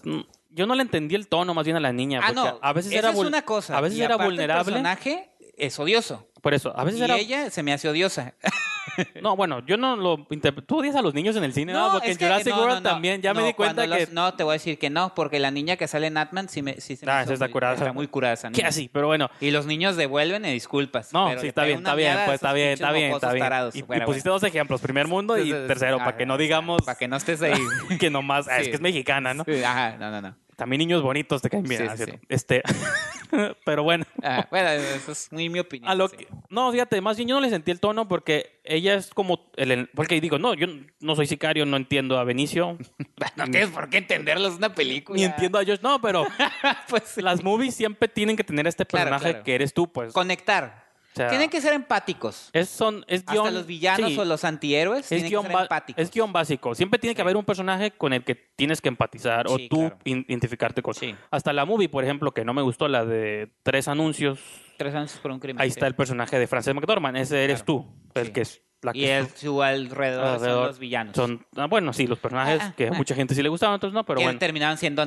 yo 0.51 0.66
no 0.66 0.74
le 0.74 0.82
entendí 0.82 1.14
el 1.14 1.28
tono 1.28 1.55
más 1.55 1.64
bien 1.64 1.76
a 1.76 1.80
la 1.80 1.93
niña, 1.93 2.20
Ah, 2.22 2.32
no. 2.32 2.59
a 2.62 2.72
veces 2.72 2.91
esa 2.93 2.99
era 2.99 3.11
es 3.11 3.16
una 3.16 3.43
cosa. 3.43 3.76
a 3.78 3.80
veces 3.80 3.99
y 3.99 4.03
era 4.03 4.16
vulnerable. 4.16 4.61
El 4.61 4.66
personaje 4.66 5.30
es 5.57 5.78
odioso. 5.78 6.28
Por 6.43 6.55
eso, 6.55 6.72
a 6.76 6.84
veces 6.84 7.01
Y 7.01 7.05
era 7.05 7.16
ella 7.18 7.51
se 7.51 7.62
me 7.62 7.72
hace 7.72 7.89
odiosa. 7.89 8.34
No, 9.22 9.36
bueno, 9.36 9.64
yo 9.66 9.76
no 9.76 9.97
lo 9.97 10.26
tú 10.66 10.78
odias 10.78 10.94
a 10.97 11.03
los 11.03 11.14
niños 11.14 11.36
en 11.36 11.44
el 11.44 11.53
cine, 11.53 11.72
¿no? 11.72 11.92
Porque 11.92 12.11
es 12.11 12.20
en 12.20 12.26
Jurassic 12.28 12.49
no, 12.49 12.57
no, 12.57 12.62
World 12.62 12.82
no. 12.82 12.90
también 12.90 13.22
ya 13.22 13.34
me 13.34 13.40
No, 13.40 13.47
di 13.47 13.55
cuenta 13.55 13.82
que 13.82 13.88
los- 14.01 14.12
no, 14.12 14.34
te 14.34 14.44
voy 14.44 14.53
a 14.53 14.55
decir 14.55 14.78
que 14.78 14.90
no, 14.90 15.14
porque 15.14 15.38
la 15.38 15.51
niña 15.51 15.76
que 15.76 15.88
sale 15.88 16.07
en 16.07 16.16
Atman 16.16 16.49
sí, 16.49 16.62
me, 16.62 16.80
sí 16.80 16.97
se 16.97 17.07
me 17.07 17.12
Ah, 17.12 17.22
hizo 17.24 17.32
está 17.32 17.47
muy- 17.47 17.53
curada. 17.53 17.74
Está 17.74 17.92
muy 17.92 18.07
curada 18.09 18.34
esa 18.34 18.49
niña. 18.51 18.61
que 18.62 18.66
así, 18.66 18.88
pero 18.92 19.07
bueno. 19.07 19.30
Y 19.40 19.51
los 19.51 19.66
niños 19.66 19.97
devuelven 19.97 20.44
y 20.44 20.53
disculpas. 20.53 21.12
No, 21.12 21.26
pero 21.28 21.40
sí, 21.40 21.44
le 21.47 21.49
está 21.51 21.64
bien, 21.64 21.78
está 21.78 21.94
bien, 21.94 22.16
pues 22.24 22.34
está 22.36 22.53
bien, 22.53 22.68
está 22.70 22.92
bien, 22.92 23.12
está 23.12 23.32
bien. 23.32 23.47
Y, 23.74 23.78
y 23.78 23.82
Bueno, 23.82 24.05
pusiste 24.07 24.28
dos 24.28 24.42
ejemplos, 24.42 24.80
primer 24.80 25.07
mundo 25.09 25.36
y 25.38 25.51
tercero, 25.51 25.97
ah, 26.01 26.05
para 26.05 26.16
que 26.16 26.26
no 26.26 26.36
digamos 26.38 26.82
Para 26.82 26.97
que 26.99 27.09
no 27.09 27.16
estés 27.16 27.42
ahí. 27.42 27.53
que 28.01 28.11
nomás, 28.11 28.47
es 28.49 28.68
que 28.68 28.74
es 28.74 28.80
mexicana, 28.80 29.34
¿no? 29.34 29.44
Ajá, 29.64 29.97
no, 29.99 30.11
no, 30.11 30.20
no. 30.20 30.36
También 30.57 30.79
niños 30.79 31.03
bonitos 31.03 31.43
te 31.43 31.51
caen 31.51 31.65
bien. 31.65 31.83
Sí, 31.83 31.89
sí, 31.99 32.05
cierto. 32.05 32.27
Este, 32.31 32.63
pero 33.65 33.83
bueno. 33.83 34.05
Ah, 34.23 34.47
bueno, 34.51 34.71
eso 34.71 35.13
es 35.13 35.31
muy 35.31 35.49
mi 35.51 35.59
opinión. 35.59 35.91
A 35.91 35.95
lo 35.95 36.09
sí. 36.09 36.17
que- 36.17 36.29
no, 36.49 36.73
fíjate, 36.73 37.01
más 37.03 37.17
bien 37.19 37.29
yo 37.29 37.35
no 37.35 37.41
le 37.43 37.51
sentí 37.51 37.71
el 37.71 37.79
tono 37.81 38.09
porque 38.09 38.61
ella 38.65 38.95
es 38.95 39.11
como 39.13 39.51
el, 39.57 39.89
porque 39.95 40.19
digo, 40.21 40.39
no, 40.39 40.55
yo 40.55 40.67
no 41.01 41.15
soy 41.15 41.27
sicario, 41.27 41.67
no 41.67 41.77
entiendo 41.77 42.19
a 42.19 42.25
Benicio, 42.25 42.79
No 43.37 43.45
tienes 43.45 43.69
por 43.71 43.91
qué 43.91 43.99
entenderlo, 43.99 44.49
es 44.49 44.55
una 44.55 44.75
película. 44.75 45.17
ni 45.17 45.25
entiendo 45.25 45.59
a 45.59 45.65
Josh, 45.65 45.81
no, 45.83 46.01
pero 46.01 46.25
pues, 46.89 47.03
sí. 47.05 47.21
las 47.23 47.43
movies 47.45 47.75
siempre 47.75 48.09
tienen 48.09 48.37
que 48.37 48.45
tener 48.45 48.67
este 48.67 48.87
Claro, 48.87 49.11
personaje 49.11 49.31
claro. 49.33 49.45
que 49.45 49.55
eres 49.55 49.75
tú, 49.75 49.93
pues. 49.93 50.13
Conectar. 50.15 50.86
Sea, 51.17 51.29
Tienen 51.29 51.49
que 51.49 51.62
ser 51.62 51.73
empáticos. 51.73 52.51
es 52.53 52.69
son 52.69 53.03
es 53.09 53.21
Hasta 53.21 53.33
guion, 53.33 53.55
los 53.55 53.67
villanos 53.67 54.12
sí, 54.12 54.19
o 54.19 54.25
los 54.27 54.45
antihéroes 54.45 55.01
es 55.01 55.09
tienen 55.09 55.31
que 55.31 55.49
ser 55.49 55.61
empáticos. 55.62 56.03
es 56.03 56.11
guion 56.11 56.31
básico. 56.31 56.75
Siempre 56.75 56.99
tiene 56.99 57.14
que 57.14 57.23
haber 57.23 57.39
un 57.39 57.45
personaje 57.47 57.93
con 57.93 58.12
el 58.12 58.23
que 58.23 58.35
tienes 58.35 58.83
que 58.83 58.89
empatizar 58.89 59.47
o 59.49 59.57
tú 59.71 59.79
claro. 59.79 59.99
identificarte 60.05 60.83
con. 60.83 60.95
Hasta 61.31 61.53
la 61.55 61.64
movie, 61.64 61.89
por 61.89 62.05
ejemplo, 62.05 62.33
que 62.33 62.45
no 62.45 62.53
me 62.53 62.61
gustó, 62.61 62.87
la 62.87 63.07
de 63.07 63.51
tres 63.62 63.89
anuncios. 63.89 64.41
Tres 64.77 64.95
años 64.95 65.19
por 65.23 65.31
un 65.31 65.41
crimen. 65.41 65.62
Ahí 65.62 65.69
está 65.69 65.87
el 65.87 65.95
personaje 65.95 66.39
de 66.39 66.47
Frances 66.47 66.75
McDormand. 66.75 67.17
Ese 67.17 67.43
eres 67.45 67.62
Claro. 67.62 67.87
tú, 68.12 68.21
el 68.21 68.33
que 68.33 68.43
es 68.43 68.61
la 68.83 68.93
que 68.93 68.99
Y 68.99 69.05
el, 69.07 69.27
su 69.29 69.62
alrededor, 69.62 70.25
son 70.25 70.35
alrededor 70.35 70.67
los 70.67 70.79
villanos. 70.79 71.17
son 71.17 71.47
ah, 71.57 71.67
bueno, 71.67 71.95
sí, 71.95 72.07
los 72.07 72.19
personajes 72.19 72.61
Ah, 72.62 72.75
que 72.77 72.89
a 72.89 72.91
ah. 72.91 72.95
mucha 72.95 73.14
gente 73.14 73.35
sí 73.35 73.43
le 73.43 73.49
gustaban, 73.49 73.77
otros 73.77 73.95
no, 73.95 74.05
pero 74.05 74.19
que 74.19 74.25
bueno. 74.25 74.39
terminaban 74.39 74.77
siendo 74.77 75.03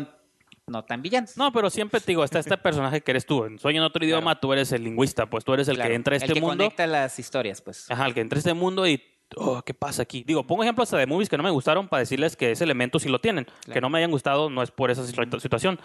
no 0.70 0.84
tan 0.84 1.01
villanos. 1.01 1.36
No, 1.38 1.51
pero 1.51 1.70
siempre 1.70 1.99
te 1.99 2.07
digo, 2.11 2.24
está 2.24 2.39
este 2.39 2.57
personaje 2.57 3.01
que 3.01 3.11
eres 3.11 3.26
tú. 3.26 3.45
En 3.45 3.59
Sueño 3.59 3.82
en 3.82 3.86
otro 3.86 4.03
idioma, 4.03 4.39
tú 4.39 4.53
eres 4.53 4.72
el 4.72 4.84
lingüista, 4.84 5.26
pues 5.28 5.43
tú 5.43 5.53
eres 5.53 5.67
el 5.67 5.76
Claro, 5.76 5.89
que 5.89 5.95
entra 5.95 6.13
a 6.13 6.17
el 6.17 6.24
este 6.24 6.34
que 6.34 6.41
mundo. 6.41 6.57
conecta 6.63 6.88
las 6.88 7.17
historias, 7.20 7.61
pues. 7.61 7.89
Ajá, 7.91 8.05
el 8.05 8.13
que 8.13 8.22
entra 8.22 8.38
a 8.38 8.39
este 8.39 8.53
mundo 8.53 8.88
y. 8.88 9.01
Oh, 9.36 9.61
¿qué 9.61 9.76
pasa 9.76 10.01
aquí? 10.01 10.24
Digo, 10.26 10.47
pongo 10.47 10.63
ejemplos 10.63 10.88
hasta 10.88 10.97
de 10.97 11.05
movies 11.05 11.30
que 11.30 11.38
no 11.38 11.43
me 11.43 11.51
gustaron 11.51 11.88
para 11.88 11.99
decirles 11.99 12.36
que 12.36 12.51
ese 12.51 12.63
elemento 12.63 12.97
sí 12.97 13.09
lo 13.09 13.20
tienen. 13.22 13.45
Que 13.45 13.51
Claro. 13.65 13.82
no 13.82 13.89
me 13.91 13.99
hayan 13.99 14.09
gustado 14.09 14.49
no 14.49 14.63
es 14.63 14.72
por 14.72 14.89
esa 14.89 15.03
situa- 15.03 15.39
situación. 15.39 15.80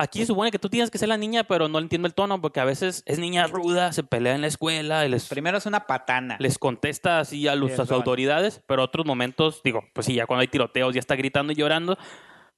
Aquí 0.00 0.20
se 0.20 0.26
supone 0.26 0.52
que 0.52 0.60
tú 0.60 0.68
tienes 0.68 0.88
que 0.92 0.96
ser 0.98 1.08
la 1.08 1.16
niña, 1.16 1.42
pero 1.42 1.66
no 1.66 1.80
entiendo 1.80 2.06
el 2.06 2.14
tono 2.14 2.40
porque 2.40 2.60
a 2.60 2.64
veces 2.64 3.02
es 3.04 3.18
niña 3.18 3.48
ruda, 3.48 3.92
se 3.92 4.04
pelea 4.04 4.36
en 4.36 4.42
la 4.42 4.46
escuela 4.46 5.04
y 5.04 5.08
les, 5.08 5.26
Primero 5.26 5.58
es 5.58 5.66
una 5.66 5.88
patana. 5.88 6.36
les 6.38 6.56
contesta 6.56 7.18
así 7.18 7.48
a, 7.48 7.56
los, 7.56 7.70
Sí, 7.72 7.80
a 7.80 7.84
sus 7.84 7.90
autoridades, 7.90 8.62
pero 8.68 8.84
otros 8.84 9.04
momentos, 9.06 9.60
digo, 9.64 9.82
pues 9.92 10.06
sí, 10.06 10.14
ya 10.14 10.26
cuando 10.26 10.42
hay 10.42 10.46
tiroteos 10.46 10.94
ya 10.94 11.00
está 11.00 11.16
gritando 11.16 11.52
y 11.52 11.56
llorando, 11.56 11.98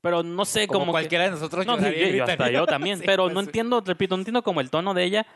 pero 0.01 0.23
no 0.23 0.45
sé 0.45 0.67
como, 0.67 0.81
cómo 0.81 0.93
cualquiera 0.93 1.25
de 1.25 1.31
nosotros 1.31 1.67
no, 1.67 1.79
sí, 1.79 1.85
yo, 2.17 2.25
hasta 2.25 2.51
yo 2.51 2.67
también, 2.67 2.99
Sí, 2.99 3.05
pero 3.07 3.25
pues, 3.25 3.35
no 3.35 3.41
sí. 3.41 3.47
entiendo, 3.47 3.83
repito, 3.85 4.17
no 4.17 4.21
entiendo 4.21 4.43
como 4.43 4.61
el 4.61 4.71
tono 4.71 4.95
de 4.95 5.05
ella. 5.05 5.27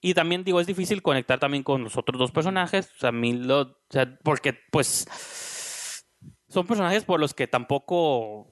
Y 0.00 0.14
también 0.14 0.44
digo, 0.44 0.60
es 0.60 0.66
difícil 0.66 1.02
conectar 1.02 1.40
también 1.40 1.62
con 1.64 1.82
los 1.84 1.96
otros 1.96 2.18
dos 2.18 2.30
personajes. 2.30 2.90
O 2.96 2.98
sea, 3.00 3.08
a 3.08 3.12
mí 3.12 3.32
lo, 3.32 3.60
o 3.62 3.76
sea, 3.90 4.18
porque 4.22 4.52
pues 4.70 6.04
son 6.48 6.66
personajes 6.66 7.04
por 7.04 7.18
los 7.18 7.34
que 7.34 7.46
tampoco 7.48 8.50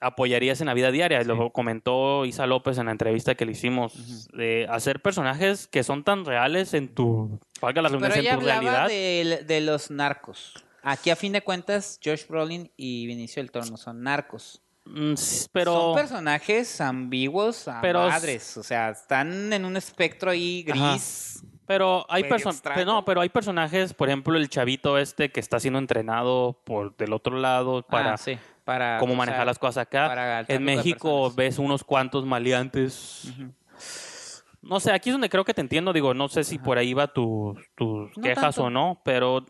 apoyarías 0.00 0.60
en 0.60 0.66
la 0.66 0.74
vida 0.74 0.90
diaria. 0.90 1.22
Lo 1.22 1.50
comentó 1.50 2.24
Isa 2.24 2.46
López 2.46 2.78
en 2.78 2.86
la 2.86 2.92
entrevista 2.92 3.34
que 3.36 3.46
le 3.46 3.52
hicimos. 3.52 4.28
De 4.32 4.66
hacer 4.68 5.00
personajes 5.00 5.66
que 5.68 5.82
son 5.84 6.02
tan 6.04 6.24
reales 6.24 6.74
en 6.74 6.88
tu, 6.94 7.38
valga 7.60 7.82
la 7.82 7.90
Pero 7.90 8.14
ella 8.14 8.34
en 8.34 8.40
tu 8.40 8.48
hablaba 8.50 8.60
realidad. 8.60 8.88
de, 8.88 9.44
de 9.44 9.60
los 9.60 9.90
narcos. 9.90 10.54
Aquí, 10.82 11.10
a 11.10 11.16
fin 11.16 11.32
de 11.32 11.42
cuentas, 11.42 12.00
Josh 12.04 12.26
Brolin 12.28 12.70
y 12.76 13.06
Vinicio 13.06 13.42
del 13.42 13.50
Toro 13.50 13.66
no 13.66 13.76
son 13.76 14.02
narcos. 14.02 14.62
Mm, 14.90 15.14
pero 15.52 15.72
Son 15.72 15.94
personajes 15.96 16.80
ambiguos 16.80 17.68
a 17.68 17.80
Pero- 17.80 18.08
madres. 18.08 18.56
O 18.56 18.62
sea, 18.62 18.90
están 18.90 19.52
en 19.52 19.64
un 19.64 19.76
espectro 19.76 20.30
ahí 20.30 20.64
Ajá. 20.70 20.92
gris. 20.92 21.42
Pero 21.66 22.06
hay 22.08 22.22
medio 22.22 22.36
perso- 22.36 22.50
extraño. 22.50 22.76
pero 22.80 22.92
no, 22.92 23.04
pero 23.04 23.20
hay 23.20 23.28
personajes, 23.28 23.92
por 23.92 24.08
ejemplo, 24.08 24.36
el 24.38 24.48
chavito 24.48 24.96
este 24.96 25.30
que 25.30 25.40
está 25.40 25.60
siendo 25.60 25.78
entrenado 25.78 26.62
por 26.64 26.96
del 26.96 27.12
otro 27.12 27.36
lado 27.36 27.82
para 27.82 28.14
Ah, 28.14 28.16
sí, 28.16 28.38
para 28.64 28.96
cómo 28.98 29.12
sea, 29.12 29.18
manejar 29.18 29.44
las 29.46 29.58
cosas 29.58 29.82
acá. 29.82 30.08
para 30.08 30.40
En 30.48 30.64
México 30.64 31.30
ves 31.30 31.58
unos 31.58 31.84
cuantos 31.84 32.24
maleantes. 32.24 33.30
No 34.62 34.80
sé, 34.80 34.92
aquí 34.92 35.10
es 35.10 35.14
donde 35.14 35.28
creo 35.28 35.44
que 35.44 35.52
te 35.52 35.60
entiendo. 35.60 35.92
Digo, 35.92 36.14
no 36.14 36.28
sé 36.30 36.42
si 36.42 36.56
Ajá. 36.56 36.64
por 36.64 36.78
ahí 36.78 36.94
va 36.94 37.06
tus 37.08 37.58
tus 37.74 38.16
No 38.16 38.22
quejas 38.22 38.54
tanto. 38.56 38.64
o 38.64 38.70
no, 38.70 39.02
pero 39.04 39.44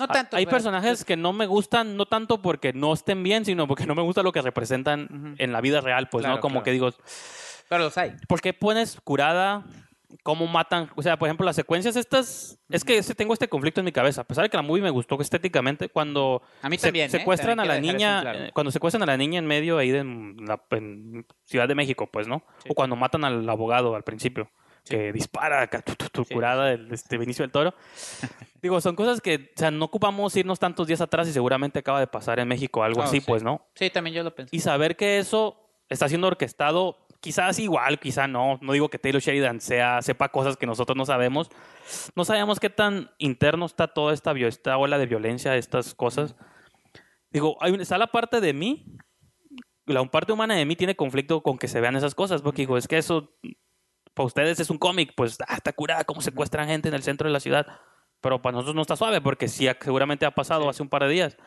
No 0.00 0.04
ha- 0.06 0.14
tanto. 0.14 0.36
hay 0.36 0.44
pero- 0.46 0.50
pues 0.56 0.62
personajes 0.64 1.04
que 1.04 1.16
no 1.16 1.32
me 1.32 1.46
gustan, 1.46 1.96
no 1.96 2.06
tanto 2.06 2.42
porque 2.42 2.72
no 2.72 2.92
estén 2.92 3.22
bien, 3.22 3.44
sino 3.44 3.66
porque 3.68 3.86
no 3.86 3.94
me 3.94 4.02
gusta 4.02 4.22
lo 4.22 4.32
que 4.32 4.42
representan 4.42 5.36
en 5.38 5.52
la 5.52 5.60
vida 5.60 5.80
real, 5.80 6.08
pues, 6.08 6.22
Claro, 6.22 6.36
¿no? 6.36 6.40
Como 6.40 6.54
claro. 6.54 6.64
que 6.64 6.70
digo, 6.72 6.90
Pero 7.68 7.84
los 7.84 7.96
hay. 7.98 8.12
¿Por 8.28 8.40
qué 8.40 8.52
pones 8.52 8.98
curada? 9.04 9.62
¿Cómo 10.24 10.48
matan? 10.48 10.90
O 10.96 11.02
sea, 11.02 11.16
por 11.16 11.28
ejemplo, 11.28 11.46
las 11.46 11.54
secuencias 11.54 11.94
estas... 11.94 12.58
Es 12.68 12.82
que 12.84 12.98
ese- 12.98 13.14
tengo 13.14 13.32
este 13.32 13.48
conflicto 13.48 13.80
en 13.80 13.84
mi 13.84 13.92
cabeza. 13.92 14.22
A 14.22 14.24
pesar 14.24 14.42
de 14.42 14.50
que 14.50 14.56
la 14.56 14.62
movie 14.64 14.82
me 14.82 14.90
gustó 14.90 15.16
estéticamente, 15.20 15.88
cuando 15.88 16.42
A 16.62 16.68
mí 16.68 16.76
se- 16.78 16.88
también. 16.88 17.06
¿eh? 17.06 17.10
secuestran 17.10 17.58
También 17.58 17.70
a 17.70 17.74
la 17.76 17.80
niña... 17.80 18.20
claro. 18.22 18.38
Cuando 18.52 18.72
secuestran 18.72 19.04
a 19.04 19.06
la 19.06 19.16
niña 19.16 19.38
en 19.38 19.46
medio 19.46 19.78
ahí 19.78 19.92
de 19.92 19.98
en 20.00 20.34
la 20.48 20.60
en 20.72 21.24
Ciudad 21.44 21.68
de 21.68 21.76
México, 21.76 22.08
pues, 22.12 22.26
¿no? 22.26 22.42
Sí. 22.64 22.70
O 22.70 22.74
cuando 22.74 22.96
matan 22.96 23.24
al 23.24 23.48
abogado 23.48 23.94
al 23.94 24.02
principio, 24.02 24.50
que 24.84 25.12
dispara 25.12 25.62
acá, 25.62 25.82
tu, 25.82 25.94
tu, 25.94 26.06
tu, 26.08 26.24
Sí. 26.24 26.34
curada 26.34 26.72
el 26.72 26.92
este, 26.92 27.18
Benicio 27.18 27.42
del 27.42 27.52
Toro. 27.52 27.74
Digo, 28.62 28.80
son 28.80 28.94
cosas 28.96 29.20
que... 29.20 29.52
O 29.56 29.58
sea, 29.58 29.70
no 29.70 29.84
ocupamos 29.86 30.36
irnos 30.36 30.58
tantos 30.58 30.86
días 30.86 31.00
atrás 31.00 31.28
y 31.28 31.32
seguramente 31.32 31.78
acaba 31.78 32.00
de 32.00 32.06
pasar 32.06 32.38
en 32.40 32.48
México 32.48 32.82
algo 32.82 33.00
Oh, 33.00 33.04
así, 33.04 33.20
sí. 33.20 33.26
pues, 33.26 33.42
¿no? 33.42 33.66
Sí, 33.74 33.90
también 33.90 34.14
yo 34.14 34.22
lo 34.22 34.34
pensé. 34.34 34.54
Y 34.54 34.60
saber 34.60 34.96
que 34.96 35.18
eso 35.18 35.56
está 35.88 36.08
siendo 36.08 36.26
orquestado, 36.26 36.98
quizás 37.20 37.58
igual, 37.58 37.98
quizá 37.98 38.26
no. 38.28 38.58
No 38.62 38.72
digo 38.72 38.88
que 38.90 38.98
Taylor 38.98 39.20
Sheridan 39.22 39.60
sea, 39.60 40.02
sepa 40.02 40.28
cosas 40.28 40.56
que 40.56 40.66
nosotros 40.66 40.96
no 40.96 41.04
sabemos. 41.06 41.48
No 42.14 42.24
sabemos 42.24 42.60
qué 42.60 42.70
tan 42.70 43.10
interno 43.18 43.66
está 43.66 43.88
toda 43.88 44.12
esta, 44.14 44.32
esta 44.32 44.76
ola 44.76 44.98
de 44.98 45.06
violencia, 45.06 45.56
estas 45.56 45.94
cosas. 45.94 46.36
Digo, 47.30 47.56
hay, 47.60 47.74
está 47.74 47.96
la 47.98 48.08
parte 48.08 48.40
de 48.40 48.52
mí, 48.52 48.86
la 49.86 50.04
parte 50.04 50.32
humana 50.32 50.54
de 50.54 50.64
mí 50.64 50.76
tiene 50.76 50.96
conflicto 50.96 51.42
con 51.42 51.58
que 51.58 51.68
se 51.68 51.80
vean 51.80 51.96
esas 51.96 52.14
cosas, 52.14 52.42
porque 52.42 52.62
digo, 52.62 52.76
es 52.76 52.88
que 52.88 52.98
eso, 52.98 53.32
para 54.20 54.26
ustedes 54.26 54.60
es 54.60 54.68
un 54.68 54.76
cómic, 54.76 55.14
pues, 55.16 55.38
ah, 55.48 55.54
está 55.54 55.72
curada, 55.72 56.04
cómo 56.04 56.20
secuestran 56.20 56.68
gente 56.68 56.88
en 56.88 56.94
el 56.94 57.02
centro 57.02 57.26
de 57.26 57.32
la 57.32 57.40
ciudad. 57.40 57.66
Pero 58.20 58.42
para 58.42 58.52
nosotros 58.52 58.74
no 58.76 58.82
está 58.82 58.94
suave, 58.94 59.22
porque 59.22 59.48
sí, 59.48 59.66
seguramente 59.80 60.26
ha 60.26 60.30
pasado 60.30 60.68
hace 60.68 60.82
un 60.82 60.90
par 60.90 61.04
de 61.04 61.08
días. 61.08 61.38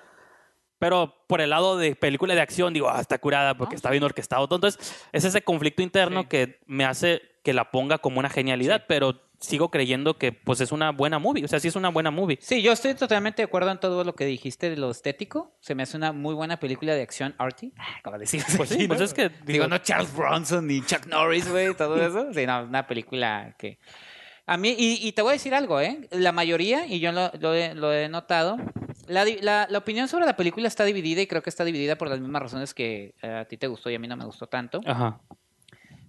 Pero 0.80 1.24
por 1.28 1.40
el 1.40 1.52
lado 1.52 1.78
de 1.78 1.96
película 1.96 2.34
de 2.34 2.42
acción, 2.42 2.74
digo, 2.74 2.90
ah, 2.90 3.00
está 3.00 3.20
curada 3.20 3.56
porque 3.56 3.76
está 3.76 3.92
bien 3.92 4.02
orquestado. 4.04 4.46
Entonces, 4.46 5.06
es 5.12 5.24
ese 5.24 5.44
conflicto 5.44 5.84
interno 5.84 6.22
Sí. 6.22 6.28
que 6.30 6.60
me 6.66 6.84
hace 6.84 7.22
que 7.44 7.54
la 7.54 7.70
ponga 7.70 8.00
como 8.00 8.18
una 8.20 8.30
genialidad, 8.30 8.80
Sí. 8.80 8.86
pero 8.88 9.22
sigo 9.44 9.70
creyendo 9.70 10.18
que 10.18 10.32
pues 10.32 10.62
es 10.62 10.72
una 10.72 10.92
buena 10.92 11.20
movie. 11.20 11.44
O 11.44 11.48
sea, 11.48 11.60
sí 11.60 11.68
es 11.68 11.76
una 11.76 11.90
buena 11.90 12.12
movie. 12.12 12.38
Sí, 12.42 12.62
yo 12.62 12.72
estoy 12.72 12.94
totalmente 12.96 13.42
de 13.42 13.46
acuerdo 13.46 13.70
en 13.72 13.80
todo 13.80 14.04
lo 14.04 14.16
que 14.16 14.26
dijiste 14.26 14.70
de 14.70 14.78
lo 14.78 14.90
estético. 14.90 15.56
Se 15.60 15.76
me 15.76 15.84
hace 15.84 15.98
una 15.98 16.14
muy 16.14 16.34
buena 16.34 16.58
película 16.60 16.94
de 16.96 17.02
acción 17.02 17.36
arty. 17.38 17.74
Como 18.04 18.18
decimos 18.18 18.46
Pues 18.58 18.70
sí, 18.70 18.84
¿no? 18.84 18.88
pues 18.88 19.02
es 19.02 19.14
que 19.14 19.30
Digo, 19.30 19.44
digo, 19.46 19.68
no 19.68 19.78
Charles 19.80 20.16
Bronson 20.16 20.66
ni 20.68 20.82
Chuck 20.82 21.06
Norris, 21.08 21.50
güey, 21.50 21.76
todo 21.76 22.02
eso. 22.02 22.34
Sí, 22.34 22.46
no, 22.48 22.64
una 22.64 22.88
película 22.88 23.54
que... 23.60 23.80
A 24.46 24.58
mí, 24.58 24.76
y, 24.78 25.08
y 25.08 25.12
te 25.14 25.22
voy 25.22 25.30
a 25.30 25.34
decir 25.34 25.54
algo, 25.56 25.80
¿eh? 25.80 26.08
La 26.12 26.32
mayoría, 26.34 26.86
y 26.86 27.00
yo 27.00 27.12
lo, 27.14 27.32
lo 27.40 27.54
he, 27.54 27.74
lo 27.76 27.94
he 27.94 28.10
notado, 28.10 28.58
la, 29.08 29.24
la- 29.42 29.68
la 29.70 29.78
opinión 29.78 30.10
sobre 30.10 30.26
la 30.26 30.36
película 30.36 30.68
está 30.68 30.84
dividida 30.84 31.22
y 31.22 31.28
creo 31.28 31.42
que 31.42 31.50
está 31.50 31.64
dividida 31.64 31.98
por 31.98 32.10
las 32.10 32.20
mismas 32.20 32.42
razones 32.42 32.74
que 32.74 33.16
eh, 33.22 33.28
a 33.30 33.46
ti 33.46 33.56
te 33.58 33.68
gustó 33.68 33.90
y 33.90 33.96
a 33.96 34.00
mí 34.00 34.08
no 34.10 34.18
me 34.18 34.26
gustó 34.26 34.48
tanto. 34.48 34.82
Ajá. 34.86 35.22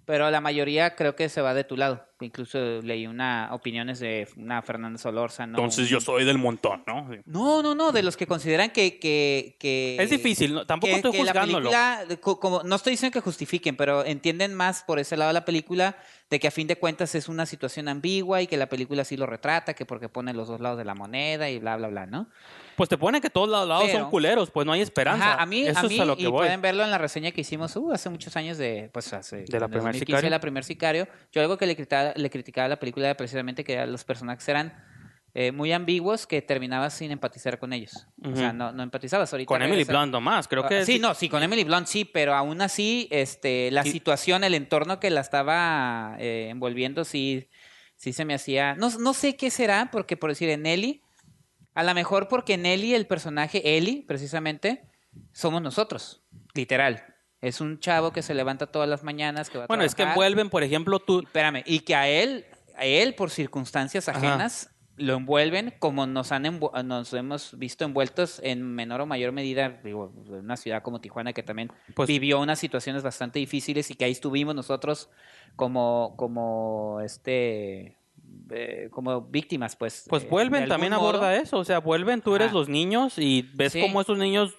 Pero 0.05 0.31
la 0.31 0.41
mayoría 0.41 0.97
creo 0.97 1.15
que 1.17 1.29
se 1.29 1.41
va 1.41 1.55
de 1.55 1.65
tu 1.65 1.77
lado. 1.77 2.05
Incluso 2.25 2.59
leí 2.83 3.07
una 3.07 3.49
opiniones 3.53 4.01
de 4.01 4.29
una 4.37 4.63
Fernanda 4.63 4.99
Solórzano. 4.99 5.59
Entonces 5.59 5.89
yo 5.89 6.01
soy 6.01 6.25
del 6.25 6.39
montón, 6.39 6.83
¿no? 6.87 7.07
Sí. 7.11 7.19
No, 7.27 7.63
no, 7.63 7.75
no, 7.75 7.93
de 7.93 8.03
los 8.03 8.17
que 8.17 8.27
consideran 8.27 8.71
que... 8.71 8.99
que, 8.99 9.57
que 9.59 9.97
Es 10.01 10.11
difícil, 10.11 10.55
¿no? 10.55 10.67
tampoco 10.67 10.91
que, 10.93 10.97
estoy 10.97 11.13
que 11.13 11.19
la 11.25 11.33
juzgándolo. 11.33 11.71
película, 11.71 12.05
co- 12.21 12.41
como, 12.41 12.63
no 12.63 12.77
estoy 12.77 12.93
diciendo 12.93 13.13
que 13.13 13.21
justifiquen, 13.21 13.77
pero 13.77 14.05
entienden 14.05 14.55
más 14.55 14.83
por 14.83 14.99
ese 14.99 15.17
lado 15.17 15.29
de 15.29 15.35
la 15.35 15.45
película 15.45 15.97
de 16.31 16.41
que 16.41 16.49
a 16.49 16.51
fin 16.51 16.67
de 16.67 16.77
cuentas 16.77 17.15
es 17.15 17.29
una 17.29 17.45
situación 17.47 17.87
ambigua 17.89 18.41
y 18.43 18.47
que 18.47 18.57
la 18.57 18.67
película 18.67 19.05
sí 19.05 19.17
lo 19.17 19.27
retrata, 19.27 19.75
que 19.75 19.85
porque 19.85 20.09
pone 20.09 20.33
los 20.33 20.49
dos 20.49 20.59
lados 20.61 20.79
de 20.79 20.85
la 20.85 20.95
moneda 20.95 21.51
y 21.51 21.59
bla, 21.59 21.77
bla, 21.77 21.89
bla, 21.89 22.07
¿no? 22.07 22.29
Pues 22.77 22.89
te 22.89 22.99
pone 22.99 23.21
que 23.21 23.31
todos 23.31 23.49
los 23.49 23.69
lados 23.69 23.85
Pero- 23.87 24.01
son 24.01 24.11
culeros, 24.11 24.51
pues 24.51 24.67
no 24.67 24.73
hay 24.73 24.81
esperanza. 24.81 25.35
Ajá, 25.35 25.43
a 25.43 25.47
mí, 25.47 25.65
Eso 25.67 25.79
a 25.79 25.83
mí 25.85 25.95
es 25.95 26.01
a 26.01 26.05
lo 26.07 26.17
que 26.17 26.23
y 26.23 26.27
voy. 26.27 26.39
pueden 26.39 26.61
verlo 26.61 26.83
en 26.83 26.91
la 26.91 26.99
reseña 26.99 27.31
que 27.31 27.43
hicimos 27.43 27.77
uh, 27.77 27.93
hace 27.93 28.11
muchos 28.11 28.35
años 28.37 28.59
de, 28.59 28.91
pues 28.93 29.13
hace, 29.13 29.43
De 29.45 29.61
la 29.61 29.67
en 29.67 29.71
primer 29.71 29.93
2015, 29.93 30.07
sicario. 30.07 30.31
la 30.31 30.41
primer 30.41 30.65
sicario. 30.65 31.09
Yo 31.31 31.43
algo 31.43 31.57
que 31.57 31.67
le 31.67 31.77
criticaba, 31.77 32.14
le 32.17 32.31
criticaba 32.31 32.69
la 32.69 32.79
película 32.79 33.15
precisamente 33.17 33.65
que 33.65 33.87
los 33.87 34.05
personajes 34.05 34.49
eran 34.49 34.73
eh, 35.37 35.51
muy 35.51 35.73
ambiguos 35.73 36.29
que 36.29 36.43
terminabas 36.43 36.95
sin 36.95 37.11
empatizar 37.11 37.59
con 37.59 37.73
ellos. 37.73 38.07
O 38.23 38.37
sea, 38.37 38.53
no, 38.53 38.71
no 38.71 38.85
empatizabas 38.85 39.33
ahorita. 39.33 39.49
Con 39.49 39.63
Emily 39.63 39.83
Blunt 39.83 40.13
nomás, 40.13 40.47
creo 40.47 40.65
que... 40.69 40.79
Ah, 40.79 40.85
sí, 40.85 41.01
no, 41.01 41.13
sí, 41.15 41.29
con 41.29 41.43
Emily 41.43 41.65
Blunt 41.65 41.89
sí, 41.89 42.05
pero 42.05 42.35
aún 42.35 42.63
así, 42.63 43.09
este, 43.11 43.73
la 43.73 43.83
situación, 43.83 44.45
el 44.45 44.55
entorno 44.55 45.01
que 45.01 45.11
la 45.11 45.21
estaba 45.21 46.15
eh, 46.21 46.51
envolviendo, 46.51 47.05
sí, 47.05 47.49
sí 47.97 48.13
se 48.13 48.25
me 48.25 48.35
hacía. 48.35 48.77
No, 48.77 48.91
no 49.01 49.13
sé 49.13 49.37
qué 49.37 49.51
será, 49.51 49.89
porque 49.91 50.17
por 50.17 50.31
decir 50.31 50.51
en 50.51 50.63
Nelly, 50.63 51.03
a 51.75 51.83
lo 51.83 51.95
mejor 51.95 52.29
porque 52.29 52.57
Nelly, 52.57 52.95
el 52.95 53.09
personaje 53.09 53.77
Ellie, 53.77 54.05
precisamente, 54.07 54.85
somos 55.33 55.61
nosotros, 55.61 56.23
literal. 56.55 57.14
Es 57.47 57.61
un 57.61 57.79
chavo 57.79 58.13
que 58.13 58.23
se 58.23 58.35
levanta 58.35 58.67
todas 58.67 58.89
las 58.89 59.03
mañanas, 59.05 59.51
que 59.51 59.59
va 59.59 59.65
a 59.65 59.67
Bueno, 59.67 59.85
es 59.85 59.95
que 59.95 60.05
envuelven, 60.05 60.51
por 60.51 60.63
ejemplo, 60.63 60.99
tú... 60.99 61.21
Espérame, 61.21 61.63
y 61.67 61.81
que 61.81 61.95
a 61.95 62.09
él, 62.09 62.45
a 62.77 62.85
él 62.85 63.15
por 63.15 63.31
circunstancias 63.31 64.09
Ajá. 64.09 64.19
ajenas, 64.19 64.71
lo 64.97 65.15
envuelven 65.15 65.75
como 65.81 66.07
nos 66.07 66.31
han 66.33 66.61
nos 66.85 67.13
hemos 67.13 67.59
visto 67.59 67.85
envueltos 67.85 68.41
en 68.45 68.63
menor 68.63 69.01
o 69.01 69.07
mayor 69.07 69.33
medida, 69.33 69.81
digo, 69.83 70.13
en 70.29 70.35
una 70.45 70.57
ciudad 70.57 70.83
como 70.83 71.01
Tijuana 71.01 71.33
que 71.33 71.43
también 71.43 71.73
Pues- 71.97 72.07
vivió 72.09 72.41
unas 72.41 72.59
situaciones 72.61 73.03
bastante 73.03 73.41
difíciles 73.41 73.91
y 73.91 73.95
que 73.95 74.05
ahí 74.05 74.13
estuvimos 74.13 74.55
nosotros 74.55 75.11
como, 75.57 76.15
como 76.17 77.01
este 77.05 77.97
eh, 78.51 78.89
como 78.91 79.23
víctimas, 79.23 79.75
pues. 79.77 80.07
Pues 80.09 80.23
eh, 80.25 80.29
vuelven, 80.31 80.69
también 80.69 80.93
modo. 80.93 81.09
aborda 81.09 81.35
eso. 81.37 81.59
O 81.59 81.65
sea, 81.65 81.81
vuelven, 81.81 82.21
tú 82.21 82.37
eres 82.37 82.49
Ajá. 82.49 82.57
los 82.57 82.69
niños 82.69 83.19
y 83.19 83.51
ves 83.55 83.73
Sí. 83.73 83.81
cómo 83.81 84.01
esos 84.01 84.19
niños. 84.19 84.55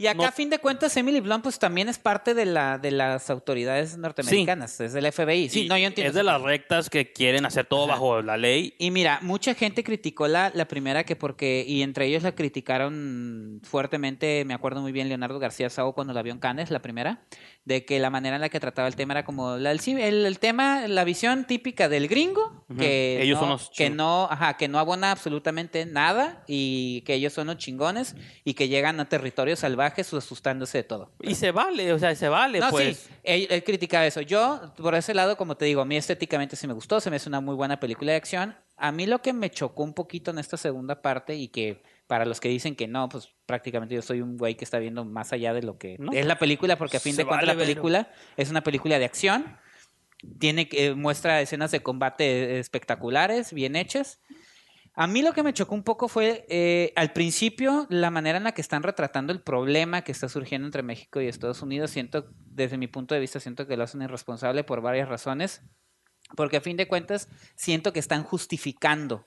Y 0.00 0.06
acá, 0.06 0.16
no- 0.16 0.24
a 0.24 0.32
fin 0.32 0.48
de 0.50 0.58
cuentas, 0.58 0.96
Emily 0.96 1.20
Blunt, 1.20 1.42
pues 1.42 1.58
también 1.58 1.88
es 1.88 1.98
parte 1.98 2.34
de, 2.34 2.46
la, 2.46 2.78
de 2.78 2.90
las 2.90 3.28
autoridades 3.30 3.96
norteamericanas, 3.98 4.80
es 4.80 4.92
del 4.94 5.12
FBI. 5.12 5.48
Sí, 5.50 5.66
y 5.66 5.68
no, 5.68 5.76
yo 5.76 5.86
entiendo. 5.86 6.08
Es 6.08 6.14
de 6.14 6.22
las 6.22 6.40
rectas 6.40 6.88
que 6.90 7.12
quieren 7.12 7.44
hacer 7.46 7.66
todo 7.66 7.84
Ajá. 7.84 7.92
bajo 7.92 8.22
la 8.22 8.36
ley. 8.36 8.74
Y 8.78 8.90
mira, 8.90 9.18
mucha 9.22 9.54
gente 9.54 9.84
criticó 9.84 10.26
la, 10.26 10.50
la 10.54 10.66
primera 10.66 11.04
que 11.04 11.16
porque, 11.16 11.64
y 11.68 11.82
entre 11.82 12.06
ellos 12.06 12.22
la 12.22 12.32
criticaron 12.34 13.60
fuertemente, 13.62 14.44
me 14.46 14.54
acuerdo 14.54 14.80
muy 14.80 14.92
bien 14.92 15.08
Leonardo 15.08 15.38
García 15.38 15.70
Sau 15.70 15.92
cuando 15.94 16.12
la 16.12 16.22
vio 16.22 16.32
en 16.32 16.38
Cannes, 16.38 16.70
la 16.70 16.80
primera, 16.80 17.22
de 17.64 17.84
que 17.84 17.98
la 17.98 18.10
manera 18.10 18.36
en 18.36 18.40
la 18.42 18.48
que 18.48 18.58
trataba 18.60 18.88
el 18.88 18.96
tema 18.96 19.12
era 19.14 19.24
como 19.24 19.56
la- 19.56 19.70
el, 19.72 19.80
el, 20.26 20.38
tema, 20.38 20.88
la 20.88 21.04
visión 21.04 21.44
típica 21.46 21.88
del 21.88 22.08
gringo, 22.08 22.64
que, 22.78 23.20
Ellos 23.22 23.36
no, 23.36 23.40
son 23.40 23.48
los 23.50 23.70
que 23.70 23.90
no, 23.90 24.28
ajá, 24.30 24.56
que 24.56 24.68
no 24.68 24.78
abona 24.78 25.10
absolutamente 25.10 25.84
nada 25.86 26.42
y 26.46 27.02
que 27.02 27.14
ellos 27.14 27.32
son 27.32 27.48
los 27.48 27.58
chingones 27.58 28.16
y 28.44 28.54
que 28.54 28.68
llegan 28.68 28.98
a 29.00 29.08
territorios 29.08 29.62
salvajes 29.90 30.14
asustándose 30.14 30.78
de 30.78 30.84
todo. 30.84 31.10
Y 31.20 31.34
se 31.34 31.50
vale, 31.52 31.92
o 31.92 31.98
sea, 31.98 32.14
se 32.14 32.28
vale, 32.28 32.60
No, 32.60 32.70
pues. 32.70 32.98
sí, 32.98 33.10
él, 33.24 33.46
él 33.50 33.64
criticaba 33.64 34.06
eso. 34.06 34.20
Yo, 34.20 34.72
por 34.76 34.94
ese 34.94 35.14
lado, 35.14 35.36
como 35.36 35.56
te 35.56 35.64
digo, 35.64 35.80
a 35.80 35.84
mí 35.84 35.96
estéticamente 35.96 36.56
sí 36.56 36.66
me 36.66 36.72
gustó, 36.74 37.00
se 37.00 37.10
me 37.10 37.16
hace 37.16 37.28
una 37.28 37.40
muy 37.40 37.54
buena 37.54 37.78
película 37.80 38.12
de 38.12 38.16
acción. 38.18 38.56
A 38.76 38.92
mí 38.92 39.06
lo 39.06 39.20
que 39.20 39.32
me 39.32 39.50
chocó 39.50 39.82
un 39.82 39.92
poquito 39.94 40.30
en 40.30 40.38
esta 40.38 40.56
segunda 40.56 41.02
parte 41.02 41.34
y 41.34 41.48
que 41.48 41.82
para 42.06 42.24
los 42.24 42.40
que 42.40 42.48
dicen 42.48 42.74
que 42.74 42.88
no, 42.88 43.08
pues 43.08 43.28
prácticamente 43.46 43.94
yo 43.94 44.02
soy 44.02 44.20
un 44.20 44.36
güey 44.36 44.56
que 44.56 44.64
está 44.64 44.78
viendo 44.78 45.04
más 45.04 45.32
allá 45.32 45.52
de 45.52 45.62
lo 45.62 45.78
que 45.78 45.96
No. 45.98 46.12
es 46.12 46.26
la 46.26 46.38
película, 46.38 46.76
porque 46.76 46.96
a 46.96 47.00
fin 47.00 47.14
de 47.16 47.24
cuentas 47.24 47.46
vale 47.46 47.58
la 47.58 47.64
película 47.66 48.10
es 48.36 48.50
una 48.50 48.62
película 48.62 48.98
de 48.98 49.04
acción. 49.04 49.56
Tiene 50.38 50.68
que 50.68 50.94
muestra 50.94 51.40
escenas 51.40 51.70
de 51.70 51.82
combate 51.82 52.58
espectaculares, 52.58 53.52
bien 53.52 53.74
hechas. 53.76 54.20
A 55.00 55.06
mí 55.06 55.22
lo 55.22 55.32
que 55.32 55.42
me 55.42 55.54
chocó 55.54 55.74
un 55.74 55.82
poco 55.82 56.08
fue, 56.08 56.44
eh, 56.50 56.92
al 56.94 57.14
principio, 57.14 57.86
la 57.88 58.10
manera 58.10 58.36
en 58.36 58.44
la 58.44 58.52
que 58.52 58.60
están 58.60 58.82
retratando 58.82 59.32
el 59.32 59.40
problema 59.40 60.02
que 60.02 60.12
está 60.12 60.28
surgiendo 60.28 60.66
entre 60.68 60.82
México 60.82 61.22
y 61.22 61.26
Estados 61.26 61.62
Unidos. 61.62 61.90
Siento, 61.90 62.28
desde 62.44 62.76
mi 62.76 62.86
punto 62.86 63.14
de 63.14 63.20
vista, 63.22 63.40
siento 63.40 63.66
que 63.66 63.78
lo 63.78 63.84
hacen 63.84 64.02
irresponsable 64.02 64.62
por 64.62 64.82
varias 64.82 65.08
razones. 65.08 65.62
Porque 66.36 66.58
a 66.58 66.60
fin 66.60 66.76
de 66.76 66.86
cuentas, 66.86 67.30
siento 67.56 67.94
que 67.94 67.98
están 67.98 68.24
justificando 68.24 69.26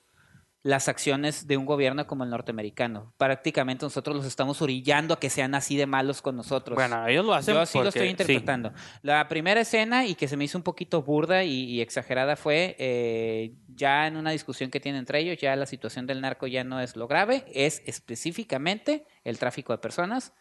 las 0.64 0.88
acciones 0.88 1.46
de 1.46 1.58
un 1.58 1.66
gobierno 1.66 2.08
como 2.08 2.24
el 2.24 2.30
norteamericano. 2.30 3.14
Prácticamente 3.18 3.86
nosotros 3.86 4.16
los 4.16 4.26
estamos 4.26 4.62
orillando 4.62 5.14
a 5.14 5.20
que 5.20 5.30
sean 5.30 5.56
así 5.56 5.76
de 5.76 5.86
malos 5.86 6.22
con 6.22 6.38
nosotros. 6.38 6.76
Bueno, 6.78 7.06
ellos 7.06 7.26
lo 7.26 7.34
hacen 7.34 7.54
Yo 7.54 7.66
sí 7.66 7.78
lo 7.78 7.84
porque- 7.84 8.00
estoy 8.00 8.10
interpretando. 8.10 8.72
La 9.02 9.28
primera 9.28 9.60
escena 9.60 10.06
y 10.06 10.16
que 10.16 10.30
se 10.30 10.38
me 10.38 10.46
hizo 10.46 10.58
un 10.58 10.64
poquito 10.64 11.02
burda 11.02 11.44
y, 11.44 11.66
y 11.66 11.82
exagerada 11.82 12.38
fue 12.38 12.78
eh, 12.80 13.56
ya 13.68 14.08
en 14.08 14.16
una 14.16 14.32
discusión 14.32 14.72
que 14.72 14.80
tienen 14.80 15.00
entre 15.00 15.20
ellos, 15.20 15.38
ya 15.38 15.54
la 15.58 15.66
situación 15.66 16.08
del 16.08 16.22
narco 16.22 16.48
ya 16.48 16.64
no 16.64 16.80
es 16.80 16.96
lo 16.96 17.08
grave, 17.10 17.44
es 17.54 17.82
específicamente 17.86 19.06
el 19.26 19.38
tráfico 19.38 19.74
de 19.74 19.80
personas 19.80 20.34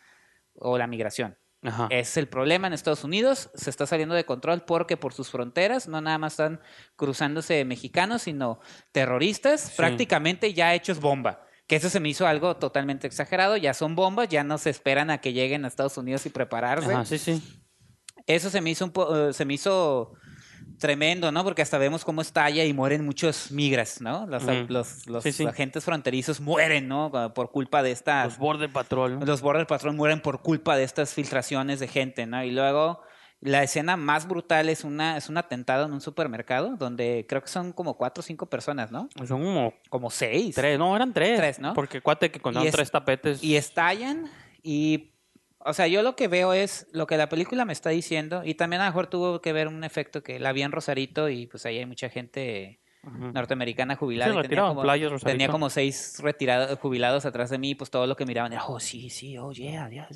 o 0.54 0.78
la 0.78 0.86
migración. 0.86 1.36
Ajá. 1.64 1.86
Es 1.90 2.16
el 2.16 2.28
problema 2.28 2.66
en 2.66 2.72
Estados 2.72 3.04
Unidos, 3.04 3.50
se 3.54 3.70
está 3.70 3.86
saliendo 3.86 4.14
de 4.14 4.24
control 4.24 4.62
porque 4.64 4.96
por 4.96 5.12
sus 5.14 5.30
fronteras 5.30 5.86
no 5.88 6.00
nada 6.00 6.18
más 6.18 6.32
están 6.32 6.60
cruzándose 6.96 7.64
mexicanos, 7.64 8.22
sino 8.22 8.58
terroristas, 8.90 9.72
prácticamente 9.76 10.52
ya 10.54 10.74
hechos 10.74 11.00
bomba. 11.00 11.46
Que 11.68 11.76
eso 11.76 11.88
se 11.88 12.00
me 12.00 12.08
hizo 12.08 12.26
algo 12.26 12.56
totalmente 12.56 13.06
exagerado, 13.06 13.56
ya 13.56 13.72
son 13.74 13.94
bombas, 13.94 14.28
ya 14.28 14.44
no 14.44 14.58
se 14.58 14.70
esperan 14.70 15.10
a 15.10 15.18
que 15.18 15.32
lleguen 15.32 15.64
a 15.64 15.68
Estados 15.68 15.96
Unidos 15.96 16.26
y 16.26 16.30
prepararse. 16.30 16.92
Ajá, 16.92 17.04
sí, 17.04 17.18
sí. 17.18 17.42
Eso 18.26 18.50
se 18.50 18.60
me 18.60 18.70
hizo 18.70 18.84
un 18.84 18.90
po- 18.90 19.28
eh, 19.28 19.32
se 19.32 19.44
me 19.44 19.54
hizo 19.54 20.12
tremendo, 20.82 21.32
¿no? 21.32 21.42
Porque 21.44 21.62
hasta 21.62 21.78
vemos 21.78 22.04
cómo 22.04 22.20
estalla 22.20 22.62
y 22.64 22.74
mueren 22.74 23.04
muchos 23.06 23.50
migras, 23.50 24.02
¿no? 24.02 24.26
Los, 24.26 24.42
Ujú. 24.42 24.66
los, 24.68 25.06
los 25.06 25.22
Sí, 25.22 25.32
sí. 25.32 25.46
agentes 25.46 25.84
fronterizos 25.84 26.40
mueren, 26.42 26.88
¿no? 26.88 27.10
Por 27.34 27.50
culpa 27.50 27.82
de 27.82 27.92
esta 27.92 28.24
Los 28.24 28.36
Border 28.36 28.70
Patrol. 28.70 29.18
¿no? 29.20 29.24
los 29.24 29.40
Border 29.40 29.66
Patrol 29.66 29.94
mueren 29.94 30.20
por 30.20 30.42
culpa 30.42 30.76
de 30.76 30.82
estas 30.84 31.14
filtraciones 31.14 31.80
de 31.80 31.88
gente, 31.88 32.26
¿no? 32.26 32.44
Y 32.44 32.50
luego 32.50 33.00
la 33.40 33.62
escena 33.62 33.96
más 33.96 34.28
brutal 34.28 34.68
es 34.68 34.84
una 34.84 35.16
es 35.16 35.28
un 35.28 35.36
atentado 35.38 35.86
en 35.86 35.92
un 35.92 36.00
supermercado 36.00 36.76
donde 36.76 37.26
creo 37.28 37.40
que 37.42 37.48
son 37.48 37.72
como 37.72 37.96
cuatro 37.96 38.20
o 38.20 38.22
cinco 38.22 38.46
personas, 38.46 38.90
¿no? 38.92 39.08
Son 39.26 39.42
como 39.42 39.74
Como 39.88 40.10
seis. 40.10 40.54
tres, 40.54 40.78
no, 40.78 40.94
eran 40.94 41.12
tres. 41.14 41.38
Tres, 41.38 41.58
¿no? 41.58 41.72
Porque 41.74 42.00
cuate 42.00 42.30
que 42.30 42.40
contaron 42.40 42.70
tres 42.70 42.90
tapetes. 42.90 43.42
Y 43.42 43.56
estallan 43.56 44.28
y 44.62 45.11
o 45.64 45.72
sea, 45.72 45.86
yo 45.86 46.02
lo 46.02 46.16
que 46.16 46.28
veo 46.28 46.52
es 46.52 46.86
lo 46.92 47.06
que 47.06 47.16
la 47.16 47.28
película 47.28 47.64
me 47.64 47.72
está 47.72 47.90
diciendo 47.90 48.42
y 48.44 48.54
también 48.54 48.82
a 48.82 48.86
lo 48.86 48.90
mejor 48.90 49.06
tuvo 49.06 49.40
que 49.40 49.52
ver 49.52 49.68
un 49.68 49.84
efecto 49.84 50.22
que 50.22 50.38
la 50.40 50.52
vi 50.52 50.62
en 50.62 50.72
Rosarito 50.72 51.28
y 51.28 51.46
pues 51.46 51.66
ahí 51.66 51.78
hay 51.78 51.86
mucha 51.86 52.08
gente 52.08 52.80
norteamericana 53.04 53.96
jubilada. 53.96 54.32
Y 54.40 54.42
tenía, 54.48 54.62
como, 54.62 54.82
playas, 54.82 55.22
tenía 55.22 55.48
como 55.48 55.70
seis 55.70 56.18
retirados, 56.20 56.78
jubilados 56.78 57.26
atrás 57.26 57.50
de 57.50 57.58
mí, 57.58 57.70
y 57.70 57.74
pues 57.74 57.90
todo 57.90 58.06
lo 58.06 58.16
que 58.16 58.24
miraban 58.26 58.52
era, 58.52 58.64
oh, 58.64 58.78
sí, 58.78 59.10
sí, 59.10 59.36
oh, 59.38 59.52
yeah, 59.52 59.88
yeah, 59.90 60.08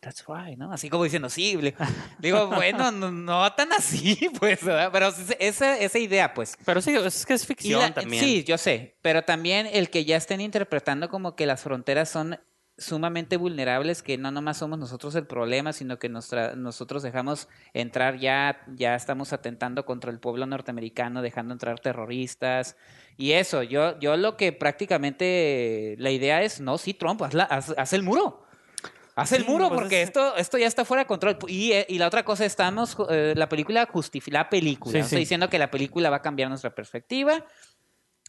that's 0.00 0.24
right, 0.28 0.58
¿no? 0.58 0.72
Así 0.72 0.90
como 0.90 1.04
diciendo, 1.04 1.30
sí. 1.30 1.58
Digo, 2.18 2.48
bueno, 2.48 2.92
no, 2.92 3.10
no 3.10 3.52
tan 3.54 3.72
así, 3.72 4.18
pues, 4.38 4.62
¿verdad? 4.62 4.90
Pero 4.92 5.08
esa, 5.38 5.78
esa 5.78 5.98
idea, 5.98 6.34
pues. 6.34 6.56
Pero 6.64 6.80
sí, 6.82 6.94
es 6.94 7.24
que 7.24 7.34
es 7.34 7.46
ficción 7.46 7.80
la- 7.80 7.94
también. 7.94 8.22
Sí, 8.22 8.44
yo 8.44 8.58
sé, 8.58 8.96
pero 9.02 9.22
también 9.22 9.66
el 9.72 9.88
que 9.88 10.04
ya 10.04 10.16
estén 10.16 10.40
interpretando 10.40 11.08
como 11.08 11.36
que 11.36 11.46
las 11.46 11.62
fronteras 11.62 12.10
son 12.10 12.38
sumamente 12.78 13.36
vulnerables, 13.38 14.02
que 14.02 14.18
no 14.18 14.30
nomás 14.30 14.58
somos 14.58 14.78
nosotros 14.78 15.14
el 15.14 15.26
problema, 15.26 15.72
sino 15.72 15.98
que 15.98 16.08
nuestra, 16.08 16.54
nosotros 16.56 17.02
dejamos 17.02 17.48
entrar 17.72 18.18
ya, 18.18 18.62
ya 18.74 18.94
estamos 18.94 19.32
atentando 19.32 19.86
contra 19.86 20.10
el 20.10 20.18
pueblo 20.20 20.44
norteamericano, 20.46 21.22
dejando 21.22 21.52
entrar 21.54 21.80
terroristas. 21.80 22.76
Y 23.16 23.32
eso, 23.32 23.62
yo, 23.62 23.98
yo 23.98 24.16
lo 24.18 24.36
que 24.36 24.52
prácticamente 24.52 25.96
la 25.98 26.10
idea 26.10 26.42
es, 26.42 26.60
no, 26.60 26.78
sí, 26.78 26.94
Trump, 26.94 27.22
haz, 27.22 27.34
la- 27.34 27.44
haz- 27.48 27.74
haz 27.76 27.92
el 27.92 28.02
muro. 28.02 28.42
Haz 29.14 29.32
el 29.32 29.44
Sí, 29.44 29.48
muro 29.50 29.68
pues 29.68 29.80
porque 29.80 30.02
es- 30.02 30.08
esto, 30.08 30.36
esto 30.36 30.58
ya 30.58 30.66
está 30.66 30.84
fuera 30.84 31.04
de 31.04 31.06
control. 31.06 31.38
Y, 31.48 31.72
eh, 31.72 31.86
y 31.88 31.96
la 31.98 32.06
otra 32.06 32.22
cosa, 32.26 32.44
estamos, 32.44 32.94
eh, 33.08 33.32
la 33.34 33.48
película 33.48 33.86
justifica, 33.90 34.36
la 34.40 34.50
película, 34.50 34.92
Sí, 34.92 34.98
no 34.98 35.04
estoy 35.04 35.20
diciendo 35.20 35.48
que 35.48 35.58
la 35.58 35.70
película 35.70 36.10
va 36.10 36.16
a 36.16 36.22
cambiar 36.22 36.50
nuestra 36.50 36.74
perspectiva 36.74 37.42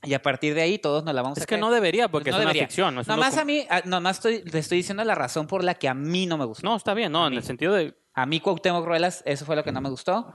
y 0.03 0.13
a 0.13 0.21
partir 0.21 0.53
de 0.53 0.61
ahí 0.61 0.77
todos 0.77 1.03
nos 1.03 1.13
la 1.15 1.21
vamos 1.21 1.37
a 1.37 1.41
Es 1.41 1.45
que 1.45 1.55
creer. 1.55 1.61
no 1.61 1.71
debería, 1.71 2.07
porque 2.07 2.31
no 2.31 2.37
es 2.37 2.43
una 2.43 2.53
ficción. 2.53 2.95
No, 2.95 3.01
es 3.01 3.07
Nomás 3.07 3.37
a 3.37 3.45
mí, 3.45 3.65
nomás 3.85 4.17
estoy, 4.17 4.43
te 4.43 4.59
estoy 4.59 4.77
diciendo 4.79 5.03
la 5.03 5.15
razón 5.15 5.47
por 5.47 5.63
la 5.63 5.73
que 5.75 5.87
a 5.89 5.93
mí 5.93 6.25
no 6.25 6.37
me 6.37 6.45
gustó. 6.45 6.67
No, 6.67 6.75
está 6.75 6.93
bien, 6.93 7.11
no, 7.11 7.23
A 7.23 7.27
en 7.27 7.31
mí. 7.31 7.37
el 7.37 7.43
sentido 7.43 7.73
de. 7.73 7.97
A 8.13 8.25
mí 8.25 8.39
Cuauhtémoc 8.39 8.85
Ruelas, 8.85 9.21
eso 9.25 9.45
fue 9.45 9.55
lo 9.55 9.63
que 9.63 9.71
no 9.71 9.81
me 9.81 9.89
gustó. 9.89 10.31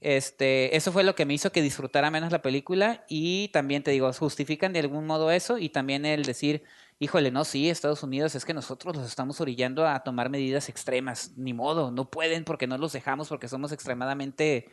Este, 0.00 0.76
eso 0.76 0.90
fue 0.92 1.04
lo 1.04 1.14
que 1.14 1.24
me 1.24 1.34
hizo 1.34 1.52
que 1.52 1.62
disfrutara 1.62 2.10
menos 2.10 2.32
la 2.32 2.42
película 2.42 3.04
y 3.08 3.48
también 3.48 3.82
te 3.84 3.92
digo, 3.92 4.12
justifican 4.12 4.72
de 4.72 4.80
algún 4.80 5.06
modo 5.06 5.30
eso 5.30 5.58
y 5.58 5.68
también 5.68 6.04
el 6.04 6.24
decir, 6.24 6.64
híjole, 6.98 7.30
no, 7.30 7.44
sí, 7.44 7.70
Estados 7.70 8.02
Unidos 8.02 8.34
es 8.34 8.44
que 8.44 8.52
nosotros 8.52 8.96
los 8.96 9.06
estamos 9.06 9.40
orillando 9.40 9.86
a 9.86 10.00
tomar 10.00 10.28
medidas 10.28 10.68
extremas, 10.68 11.32
ni 11.36 11.52
modo, 11.52 11.92
no 11.92 12.10
pueden 12.10 12.42
porque 12.44 12.66
no 12.66 12.78
los 12.78 12.92
dejamos 12.92 13.28
porque 13.28 13.46
somos 13.46 13.70
extremadamente 13.70 14.68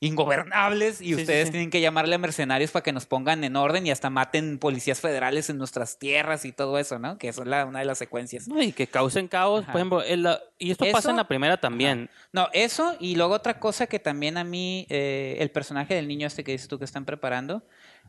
ingobernables 0.00 1.00
y 1.00 1.06
Sí, 1.06 1.14
ustedes 1.14 1.46
sí. 1.46 1.52
tienen 1.52 1.70
que 1.70 1.80
llamarle 1.80 2.14
a 2.14 2.18
mercenarios 2.18 2.70
para 2.70 2.82
que 2.82 2.92
nos 2.92 3.06
pongan 3.06 3.42
en 3.44 3.56
orden 3.56 3.86
y 3.86 3.90
hasta 3.90 4.10
maten 4.10 4.58
policías 4.58 5.00
federales 5.00 5.48
en 5.50 5.58
nuestras 5.58 5.98
tierras 5.98 6.44
y 6.44 6.52
todo 6.52 6.78
eso, 6.78 6.98
¿no? 6.98 7.16
Que 7.18 7.28
eso 7.28 7.42
es 7.42 7.48
la, 7.48 7.64
una 7.64 7.78
de 7.78 7.84
las 7.84 7.98
secuencias. 7.98 8.48
No, 8.48 8.60
y 8.62 8.72
que 8.72 8.86
causen 8.86 9.28
caos. 9.28 9.62
Ajá. 9.62 9.72
Por 9.72 9.80
ejemplo, 9.80 10.02
y 10.58 10.70
esto 10.70 10.84
pasa 10.92 11.10
en 11.10 11.16
la 11.16 11.26
primera 11.26 11.56
también. 11.56 12.10
No, 12.32 12.48
eso 12.52 12.96
y 13.00 13.16
luego 13.16 13.34
otra 13.34 13.58
cosa 13.58 13.86
que 13.86 13.98
también 13.98 14.36
a 14.36 14.44
mí, 14.44 14.86
eh, 14.90 15.36
el 15.40 15.50
personaje 15.50 15.94
del 15.94 16.08
niño 16.08 16.26
este 16.26 16.44
que 16.44 16.52
dices 16.52 16.68
tú 16.68 16.78
que 16.78 16.84
están 16.84 17.04
preparando, 17.04 17.62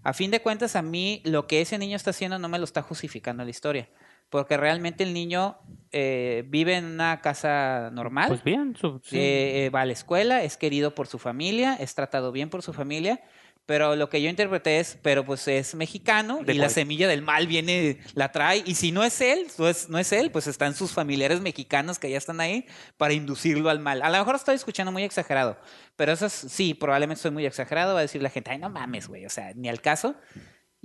a 0.04 0.14
fin 0.14 0.32
de 0.32 0.42
cuentas 0.42 0.76
a 0.76 0.82
mí 0.82 1.22
lo 1.24 1.48
que 1.48 1.62
ese 1.62 1.78
niño 1.78 1.96
está 1.96 2.10
haciendo 2.10 2.38
no 2.40 2.50
me 2.50 2.58
lo 2.60 2.66
está 2.66 2.82
justificando 2.82 3.44
la 3.44 3.50
historia, 3.50 3.88
porque 4.30 4.58
realmente 4.58 5.04
el 5.04 5.14
niño 5.14 5.58
eh, 5.92 6.44
vive 6.48 6.76
en 6.76 6.86
una 6.86 7.22
casa 7.22 7.90
normal, 7.94 8.28
Pues 8.28 8.44
bien, 8.44 8.76
su- 8.76 9.00
sí. 9.04 9.18
eh, 9.18 9.66
eh, 9.66 9.70
va 9.70 9.82
a 9.82 9.86
la 9.86 9.94
escuela, 9.94 10.44
es 10.44 10.58
querido 10.58 10.94
por 10.96 11.08
su 11.08 11.20
familia, 11.20 11.76
es 11.80 11.96
tratado 11.96 12.32
bien 12.32 12.50
por 12.50 12.62
su 12.62 12.74
familia. 12.74 13.22
Pero 13.68 13.96
lo 13.96 14.10
que 14.12 14.22
yo 14.22 14.30
interpreté 14.30 14.80
es, 14.80 14.96
pero 15.02 15.26
pues 15.26 15.48
es 15.48 15.74
mexicano 15.74 16.42
De 16.46 16.54
y 16.54 16.58
la 16.58 16.70
semilla 16.70 17.08
del 17.08 17.24
mal 17.24 17.48
viene, 17.48 17.98
la 18.14 18.32
trae. 18.32 18.62
Y 18.64 18.76
si 18.76 18.92
no 18.92 19.04
es 19.04 19.20
él, 19.22 19.48
no 19.58 19.68
es, 19.68 19.90
no 19.90 19.98
es 19.98 20.12
él, 20.12 20.30
pues 20.30 20.46
están 20.46 20.76
sus 20.76 20.92
familiares 20.94 21.42
mexicanos 21.42 21.98
que 21.98 22.12
ya 22.12 22.18
están 22.20 22.40
ahí 22.42 22.68
para 22.98 23.14
inducirlo 23.14 23.72
al 23.72 23.80
mal. 23.80 24.04
A 24.04 24.12
lo 24.12 24.20
mejor 24.20 24.36
estoy 24.36 24.54
escuchando 24.54 24.92
muy 24.92 25.02
exagerado, 25.04 25.58
pero 25.96 26.12
eso 26.12 26.28
es- 26.28 26.34
sí, 26.34 26.76
probablemente 26.76 27.24
soy 27.24 27.32
muy 27.32 27.44
exagerado. 27.48 27.94
Va 27.96 28.02
a 28.02 28.04
decir 28.04 28.22
la 28.22 28.30
gente, 28.30 28.52
ay, 28.52 28.60
no 28.60 28.70
mames, 28.70 29.08
güey, 29.08 29.26
o 29.26 29.32
sea, 29.32 29.52
ni 29.56 29.68
al 29.68 29.82
caso. 29.82 30.14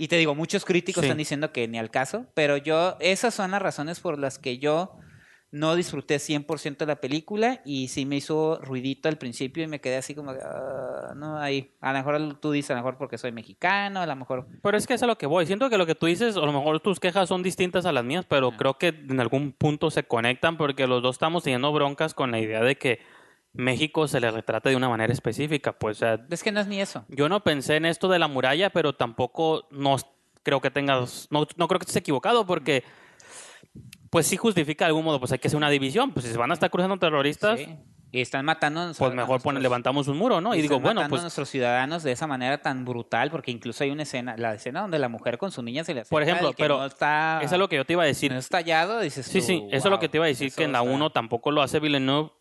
Y 0.01 0.09
te 0.09 0.17
digo, 0.17 0.35
muchos 0.35 0.65
críticos 0.65 1.03
Sí. 1.03 1.07
están 1.09 1.19
diciendo 1.19 1.53
que 1.53 1.69
ni 1.69 1.79
al 1.79 1.91
caso, 1.91 2.25
pero 2.33 2.57
yo, 2.57 2.97
esas 3.01 3.35
son 3.35 3.51
las 3.51 3.61
razones 3.61 4.01
por 4.01 4.19
las 4.19 4.39
que 4.39 4.57
yo 4.59 4.97
no 5.53 5.75
disfruté 5.75 6.19
100% 6.19 6.79
de 6.79 6.87
la 6.87 7.01
película 7.03 7.61
y 7.67 7.89
sí 7.89 8.07
me 8.07 8.17
hizo 8.17 8.61
ruidito 8.63 9.11
al 9.11 9.19
principio 9.19 9.63
y 9.63 9.67
me 9.67 9.81
quedé 9.81 9.97
así 9.97 10.15
como, 10.15 10.31
ah, 10.31 11.13
no, 11.17 11.37
ahí, 11.39 11.75
a 11.83 11.93
lo 11.93 11.99
mejor 11.99 12.41
tú 12.41 12.51
dices, 12.53 12.71
a 12.71 12.75
lo 12.75 12.79
mejor 12.81 12.97
porque 12.97 13.19
soy 13.19 13.33
mexicano, 13.33 14.01
a 14.01 14.07
lo 14.07 14.17
mejor... 14.17 14.47
Pero 14.63 14.79
es 14.79 14.87
que 14.87 14.95
es 14.95 15.03
a 15.03 15.07
lo 15.07 15.19
que 15.19 15.27
voy. 15.27 15.45
Siento 15.45 15.69
que 15.69 15.77
lo 15.77 15.85
que 15.85 15.95
tú 15.95 16.07
dices, 16.07 16.37
a 16.37 16.41
lo 16.41 16.53
mejor 16.53 16.81
tus 16.81 16.99
quejas 16.99 17.29
son 17.29 17.43
distintas 17.43 17.85
a 17.85 17.93
las 17.93 18.03
mías, 18.05 18.25
pero 18.27 18.53
creo 18.53 18.79
que 18.79 18.89
en 18.89 19.21
algún 19.21 19.53
punto 19.53 19.91
se 19.91 20.05
conectan 20.05 20.57
porque 20.57 20.87
los 20.87 21.03
dos 21.03 21.17
estamos 21.17 21.43
teniendo 21.43 21.71
broncas 21.73 22.15
con 22.15 22.31
la 22.31 22.39
idea 22.39 22.63
de 22.63 22.77
que 22.79 23.01
México 23.53 24.07
se 24.09 24.21
le 24.21 24.31
retrate 24.31 24.71
de 24.71 24.77
una 24.77 24.89
manera 24.89 25.13
específica. 25.13 25.73
Pues, 25.73 25.97
o 25.99 26.01
sea, 26.01 26.21
Es 26.31 26.43
que 26.43 26.53
no 26.53 26.61
es 26.61 26.67
ni 26.67 26.81
eso. 26.81 27.05
yo 27.09 27.29
no 27.29 27.43
pensé 27.43 27.77
en 27.77 27.85
esto 27.87 28.09
de 28.09 28.19
la 28.19 28.29
muralla, 28.29 28.71
pero 28.71 28.93
tampoco 28.95 29.67
no 29.71 29.97
creo 30.43 30.61
que 30.61 30.71
tengas, 30.71 31.27
no, 31.31 31.47
no 31.57 31.69
creo 31.69 31.79
que 31.79 31.85
estés 31.85 31.97
equivocado 31.97 32.47
porque, 32.47 32.85
pues 34.11 34.27
sí 34.27 34.37
justifica 34.37 34.85
de 34.85 34.89
algún 34.89 35.05
modo, 35.05 35.21
pues 35.21 35.33
hay 35.33 35.39
que 35.39 35.49
hacer 35.49 35.57
una 35.59 35.71
división. 35.71 36.13
Pues 36.13 36.27
si 36.27 36.33
se 36.33 36.39
van 36.39 36.51
a 36.51 36.55
estar 36.55 36.71
cruzando 36.71 36.97
terroristas, 36.99 37.59
Sí. 37.61 37.77
Y 38.13 38.21
están 38.23 38.45
matando 38.45 38.81
a 38.81 38.87
pues 38.87 39.01
a 39.01 39.05
mejor 39.11 39.19
nuestros- 39.29 39.43
pone, 39.45 39.61
levantamos 39.61 40.09
un 40.09 40.19
muro, 40.19 40.41
¿no? 40.41 40.53
Y, 40.53 40.59
y 40.59 40.63
digo, 40.63 40.75
están 40.75 40.83
bueno, 40.83 40.99
matando 41.03 41.15
a 41.15 41.17
pues 41.19 41.23
nuestros 41.23 41.49
ciudadanos 41.49 42.03
de 42.03 42.11
esa 42.11 42.27
manera 42.27 42.61
tan 42.61 42.85
brutal, 42.85 43.31
porque 43.31 43.53
incluso 43.53 43.85
hay 43.85 43.91
una 43.93 44.03
escena, 44.03 44.35
la 44.37 44.53
escena 44.55 44.81
donde 44.81 44.99
la 44.99 45.09
mujer 45.09 45.39
con 45.39 45.53
su 45.53 45.63
niña 45.63 45.85
se 45.85 45.95
le 45.95 46.01
acerca 46.01 46.11
Por 46.17 46.23
ejemplo, 46.25 46.53
pero 46.59 46.79
no 46.79 46.87
está, 46.87 47.39
eso 47.41 47.55
es 47.55 47.59
lo 47.61 47.69
que 47.69 47.77
yo 47.77 47.85
te 47.85 47.93
iba 47.93 48.03
a 48.03 48.07
decir. 48.07 48.33
no 48.33 48.39
está 48.41 48.59
tallado, 48.59 48.99
dices 48.99 49.27
Sí, 49.27 49.39
tú, 49.39 49.45
sí, 49.47 49.65
eso 49.71 49.87
es 49.87 49.91
lo 49.93 50.01
que 50.01 50.07
"Wow, 50.07 50.11
te 50.11 50.17
iba 50.19 50.25
a 50.25 50.27
decir, 50.27 50.53
que 50.53 50.65
en 50.65 50.73
la 50.73 50.81
está- 50.81 50.91
1 50.91 51.11
tampoco 51.11 51.53
lo 51.53 51.63
hace 51.63 51.79
Villeneuve 51.79 52.33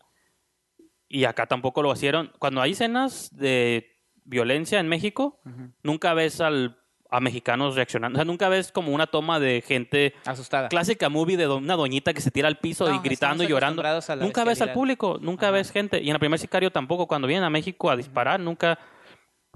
y 1.10 1.24
acá 1.24 1.44
tampoco 1.46 1.82
lo 1.82 1.92
hicieron. 1.92 2.32
Cuando 2.38 2.62
hay 2.62 2.70
escenas 2.72 3.36
de 3.36 3.90
violencia 4.24 4.80
en 4.80 4.88
México, 4.88 5.40
nunca 5.82 6.14
ves 6.14 6.40
al, 6.40 6.78
a 7.10 7.18
mexicanos 7.20 7.74
reaccionando. 7.74 8.16
O 8.16 8.18
sea, 8.20 8.24
nunca 8.24 8.48
ves 8.48 8.70
como 8.70 8.92
una 8.92 9.08
toma 9.08 9.40
de 9.40 9.60
gente 9.66 10.14
asustada. 10.24 10.68
clásica 10.68 11.08
movie 11.08 11.36
de 11.36 11.44
do- 11.44 11.56
una 11.56 11.74
doñita 11.74 12.14
que 12.14 12.20
se 12.20 12.30
tira 12.30 12.46
al 12.46 12.58
piso 12.58 12.88
No, 12.88 12.94
y 12.94 12.98
gritando 13.00 13.42
y 13.42 13.48
llorando. 13.48 13.82
Nunca 14.20 14.44
ves 14.44 14.62
al 14.62 14.72
público, 14.72 15.18
nunca 15.20 15.46
Ajá. 15.48 15.56
ves 15.56 15.72
gente. 15.72 16.00
Y 16.00 16.08
en 16.10 16.14
el 16.14 16.20
primer 16.20 16.38
sicario 16.38 16.70
tampoco, 16.70 17.08
cuando 17.08 17.26
vienen 17.26 17.44
a 17.44 17.50
México 17.50 17.90
a 17.90 17.96
disparar, 17.96 18.38
nunca, 18.38 18.78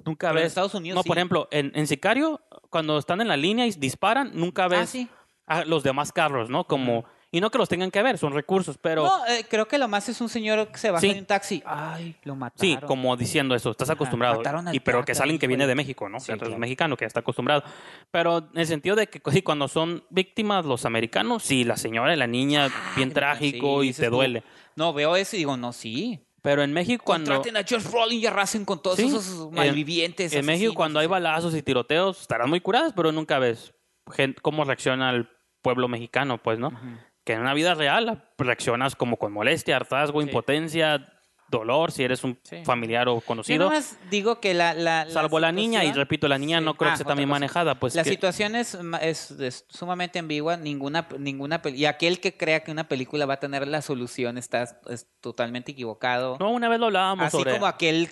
nunca 0.05 0.28
Pero 0.28 0.38
en 0.40 0.44
ves. 0.44 0.46
Estados 0.52 0.74
Unidos 0.74 0.96
no, 0.96 1.02
sí. 1.05 1.09
por 1.09 1.16
ejemplo, 1.18 1.48
en, 1.52 1.70
en 1.76 1.86
sicario, 1.86 2.40
cuando 2.70 2.98
están 2.98 3.20
en 3.20 3.28
la 3.28 3.36
línea 3.36 3.66
y 3.66 3.70
disparan, 3.70 4.32
nunca 4.34 4.66
ves 4.66 4.80
Ah, 4.80 4.86
sí. 4.86 5.09
a 5.46 5.64
los 5.64 5.84
demás 5.84 6.11
carros, 6.11 6.50
¿no? 6.50 6.64
Como, 6.66 7.05
y 7.37 7.41
no 7.41 7.51
que 7.51 7.59
los 7.59 7.68
tengan 7.68 7.91
que 7.91 8.03
ver, 8.03 8.16
son 8.16 8.32
recursos, 8.32 8.78
pero 8.80 9.05
No, 9.05 9.26
eh, 9.26 9.45
creo 9.49 9.66
que 9.66 9.76
lo 9.78 9.89
más 9.89 10.09
es 10.09 10.20
un 10.20 10.28
señor 10.28 10.68
que 10.68 10.78
se 10.78 10.91
baja 10.91 11.01
Sí. 11.01 11.12
de 11.12 11.18
un 11.20 11.26
taxi. 11.26 11.62
Ay, 11.66 12.14
lo 12.22 12.37
mataron. 12.37 12.61
sí, 12.80 12.87
como 12.87 13.16
diciendo 13.16 13.55
eso, 13.55 13.70
estás 13.72 13.89
Ajá, 13.89 13.95
acostumbrado. 13.95 14.37
mataron 14.37 14.68
al 14.68 14.74
Y 14.74 14.80
pero 14.80 15.05
que 15.05 15.12
es 15.12 15.20
alguien 15.20 15.39
que 15.39 15.47
viene 15.47 15.66
de 15.66 15.74
México, 15.74 16.09
¿no? 16.09 16.20
Sí, 16.20 16.26
Que 16.26 16.32
es 16.35 16.39
claro. 16.39 16.59
mexicano, 16.59 16.97
que 16.97 17.03
ya 17.05 17.09
está 17.09 17.20
acostumbrado. 17.20 17.64
Pero 18.11 18.39
en 18.39 18.59
el 18.59 18.66
sentido 18.66 18.95
de 18.97 19.09
que 19.09 19.20
sí, 19.32 19.43
cuando 19.43 19.68
son 19.68 20.05
víctimas 20.11 20.64
los 20.64 20.85
americanos, 20.85 21.43
sí, 21.43 21.64
la 21.64 21.76
señora 21.76 22.14
y 22.14 22.16
la 22.16 22.26
niña, 22.26 22.68
bien 22.97 23.09
Ay, 23.09 23.14
trágico 23.14 23.82
sí, 23.82 23.89
y 23.89 23.93
te 23.93 24.09
tú, 24.09 24.16
duele. 24.16 24.43
No, 24.76 24.93
veo 24.93 25.16
eso 25.16 25.37
y 25.37 25.41
digo, 25.41 25.57
no, 25.57 25.72
sí. 25.72 26.20
Pero 26.43 26.62
en 26.62 26.72
México 26.72 27.03
cuando... 27.05 27.30
Contraten 27.32 27.57
a 27.57 27.64
George 27.66 27.89
Brolin 27.89 28.20
y 28.20 28.26
arrasen 28.26 28.64
con 28.66 28.82
todos 28.82 28.97
Sí, 28.99 29.07
esos 29.07 29.49
en- 29.49 29.55
malvivientes. 29.55 30.32
En 30.35 30.45
México 30.45 30.53
asesinos, 30.53 30.74
cuando 30.76 31.01
hay 31.01 31.07
balazos 31.07 31.55
y 31.55 31.62
tiroteos, 31.62 32.20
estarán 32.20 32.51
muy 32.51 32.61
curadas, 32.61 32.93
pero 32.95 33.11
nunca 33.12 33.39
ves 33.39 33.72
gen- 34.12 34.37
cómo 34.43 34.62
reacciona 34.64 35.11
el 35.11 35.26
pueblo 35.62 35.89
mexicano, 35.89 36.37
pues, 36.43 36.59
¿no? 36.59 36.68
Ujú. 36.68 36.78
Que 37.24 37.32
en 37.32 37.40
una 37.40 37.54
vida 37.54 37.74
real 37.74 38.22
reaccionas 38.38 38.96
como 38.96 39.16
con 39.16 39.32
molestia, 39.32 39.76
hartazgo, 39.76 40.20
Sí. 40.20 40.26
impotencia, 40.28 41.10
dolor, 41.48 41.92
si 41.92 42.02
eres 42.02 42.24
un 42.24 42.38
Sí. 42.42 42.64
familiar 42.64 43.06
o 43.08 43.14
Yo 43.16 43.20
conocido. 43.20 43.64
nomás 43.66 43.96
digo 44.10 44.40
que 44.40 44.54
la, 44.54 44.74
la, 44.74 45.08
Salvo 45.08 45.38
la 45.38 45.52
niña, 45.52 45.84
y 45.84 45.92
repito, 45.92 46.26
la 46.26 46.38
niña 46.38 46.58
Sí. 46.58 46.64
no 46.64 46.74
creo 46.74 46.90
Ah, 46.90 46.92
que 46.94 47.02
esté 47.02 47.04
tan 47.04 47.16
bien 47.16 47.28
otra 47.30 47.34
cosa. 47.34 47.40
manejada. 47.40 47.74
Pues 47.80 47.94
la 47.94 48.02
que- 48.02 48.10
situación 48.10 48.56
es, 48.56 48.76
es, 49.02 49.30
es 49.32 49.64
sumamente 49.68 50.18
ambigua. 50.18 50.56
Ninguna, 50.56 51.06
ninguna 51.18 51.60
y 51.66 51.84
aquel 51.84 52.18
que 52.20 52.36
crea 52.36 52.60
que 52.64 52.72
una 52.72 52.88
película 52.88 53.24
va 53.26 53.34
a 53.34 53.40
tener 53.40 53.68
la 53.68 53.82
solución 53.82 54.36
está 54.38 54.64
es 54.88 55.06
totalmente 55.20 55.72
equivocado. 55.72 56.36
No, 56.40 56.50
una 56.50 56.68
vez 56.68 56.80
lo 56.80 56.86
hablábamos 56.86 57.26
Así 57.26 57.36
sobre... 57.36 57.52
como 57.52 57.66
aquel 57.66 58.08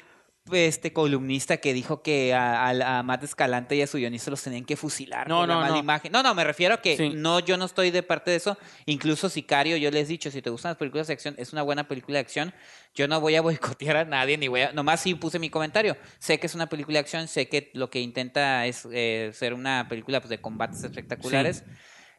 este 0.51 0.93
columnista 0.93 1.59
que 1.59 1.73
dijo 1.73 2.03
que 2.03 2.35
a, 2.35 2.67
a- 2.69 2.99
a 2.99 3.03
Matt 3.05 3.23
Escalante 3.23 3.77
y 3.77 3.83
a 3.83 3.87
su 3.87 3.97
guionista 3.99 4.31
los 4.31 4.43
tenían 4.43 4.65
que 4.65 4.77
fusilar 4.77 5.29
No, 5.29 5.39
por 5.41 5.49
la 5.49 5.55
no, 5.55 5.61
mala 5.61 5.73
no. 5.75 5.79
imagen. 5.79 6.11
No, 6.11 6.23
no, 6.23 6.35
me 6.35 6.43
refiero 6.43 6.75
a 6.75 6.81
que 6.83 6.97
Sí. 6.97 7.11
no, 7.15 7.39
yo 7.39 7.57
no 7.57 7.65
estoy 7.65 7.91
de 7.93 8.03
parte 8.03 8.33
de 8.33 8.39
eso. 8.39 8.59
Incluso 8.87 9.29
Sicario, 9.29 9.77
yo 9.77 9.91
les 9.93 10.07
he 10.09 10.13
dicho, 10.13 10.31
si 10.33 10.43
te 10.43 10.51
gustan 10.51 10.71
las 10.71 10.79
películas 10.79 11.07
de 11.07 11.13
acción, 11.13 11.35
es 11.39 11.53
una 11.53 11.63
buena 11.63 11.87
película 11.87 12.15
de 12.17 12.21
acción. 12.23 12.53
Yo 12.95 13.07
no 13.07 13.21
voy 13.21 13.37
a 13.37 13.41
boicotear 13.43 13.97
a 13.97 14.05
nadie, 14.05 14.37
ni 14.37 14.49
voy 14.49 14.63
a... 14.63 14.73
Nomás 14.73 15.01
sí 15.01 15.15
puse 15.15 15.39
mi 15.39 15.49
comentario. 15.49 15.97
Sé 16.19 16.41
que 16.41 16.47
es 16.49 16.55
una 16.57 16.69
película 16.69 16.95
de 16.95 17.01
acción, 17.01 17.29
sé 17.29 17.49
que 17.49 17.71
lo 17.75 17.89
que 17.89 18.01
intenta 18.01 18.67
es 18.67 18.87
eh, 18.93 19.31
ser 19.35 19.55
una 19.55 19.87
película 19.89 20.21
pues, 20.21 20.29
de 20.31 20.41
combates 20.41 20.83
espectaculares. 20.83 21.65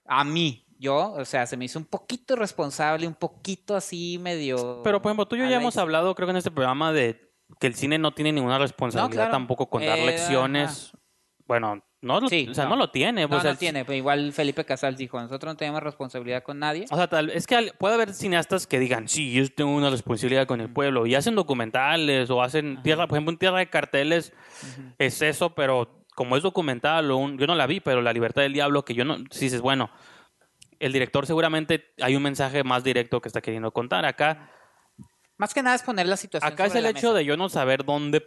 A 0.05 0.23
mí, 0.23 0.65
yo, 0.79 1.11
o 1.13 1.25
sea, 1.25 1.45
se 1.45 1.57
me 1.57 1.65
hizo 1.65 1.77
un 1.77 1.85
poquito 1.85 2.35
responsable, 2.37 3.05
un 3.05 3.15
poquito 3.15 3.75
así 3.75 4.17
medio... 4.21 4.81
Pero, 4.83 5.01
por 5.01 5.09
ejemplo, 5.09 5.27
tú 5.27 5.35
y 5.35 5.39
yo 5.39 5.45
ya 5.45 5.51
la 5.51 5.57
hemos 5.57 5.75
hablado, 5.77 6.15
creo 6.15 6.25
que 6.27 6.31
en 6.31 6.37
este 6.37 6.51
programa, 6.51 6.91
de 6.93 7.32
que 7.59 7.67
el 7.67 7.75
cine 7.75 7.97
no 7.97 8.13
tiene 8.13 8.31
ninguna 8.31 8.57
responsabilidad 8.57 9.11
claro. 9.25 9.31
tampoco 9.31 9.69
con 9.69 9.85
dar 9.85 9.97
Eh, 9.99 10.05
lecciones. 10.05 10.91
Bueno, 11.45 11.83
no, 12.01 12.19
lo- 12.21 12.27
Sí, 12.29 12.47
o 12.49 12.53
sea, 12.53 12.63
no. 12.65 12.71
no. 12.71 12.75
lo 12.77 12.89
tiene. 12.91 13.23
No, 13.23 13.29
pues, 13.29 13.43
no 13.43 13.49
el- 13.51 13.57
tiene, 13.57 13.83
pero 13.85 13.95
igual 13.97 14.31
Felipe 14.33 14.65
Casals 14.65 14.97
dijo, 14.97 15.19
nosotros 15.21 15.53
no 15.53 15.57
tenemos 15.57 15.83
responsabilidad 15.83 16.41
con 16.43 16.57
nadie. 16.59 16.85
O 16.89 16.95
sea, 16.95 17.07
tal, 17.07 17.29
es 17.29 17.45
que 17.47 17.71
puede 17.77 17.95
haber 17.95 18.13
cineastas 18.13 18.65
que 18.67 18.79
digan, 18.79 19.07
sí, 19.07 19.31
yo 19.33 19.47
tengo 19.49 19.73
una 19.75 19.89
responsabilidad 19.89 20.47
con 20.47 20.61
el 20.61 20.69
pueblo, 20.71 21.05
y 21.05 21.15
hacen 21.15 21.35
documentales, 21.35 22.29
o 22.29 22.41
hacen 22.41 22.81
tierra, 22.83 23.07
por 23.07 23.17
ejemplo, 23.17 23.31
en 23.33 23.37
Tierra 23.37 23.59
de 23.59 23.69
Carteles 23.69 24.33
es 24.97 25.21
eso, 25.21 25.53
pero 25.53 26.03
como 26.15 26.37
es 26.37 26.43
documental, 26.43 27.09
o 27.11 27.17
un- 27.17 27.37
yo 27.37 27.45
no 27.47 27.55
la 27.55 27.67
vi, 27.67 27.79
pero 27.79 28.01
La 28.01 28.13
Libertad 28.13 28.41
del 28.43 28.53
Diablo, 28.53 28.85
que 28.85 28.93
yo 28.93 29.03
no, 29.05 29.17
si 29.31 29.45
dices, 29.45 29.61
bueno, 29.61 29.89
el 30.79 30.91
director 30.93 31.25
seguramente 31.25 31.93
hay 32.01 32.15
un 32.15 32.23
mensaje 32.23 32.63
más 32.63 32.83
directo 32.83 33.21
que 33.21 33.29
está 33.29 33.41
queriendo 33.41 33.71
contar. 33.71 34.05
Acá, 34.05 34.49
Más 35.37 35.53
que 35.53 35.63
nada 35.63 35.75
es 35.75 35.83
poner 35.83 36.07
la 36.07 36.17
situación 36.17 36.51
acá 36.53 36.65
es 36.65 36.75
el 36.75 36.83
la 36.83 36.89
hecho 36.89 37.07
mesa. 37.07 37.17
de 37.19 37.25
yo 37.25 37.37
no 37.37 37.49
saber 37.49 37.83
dónde 37.85 38.23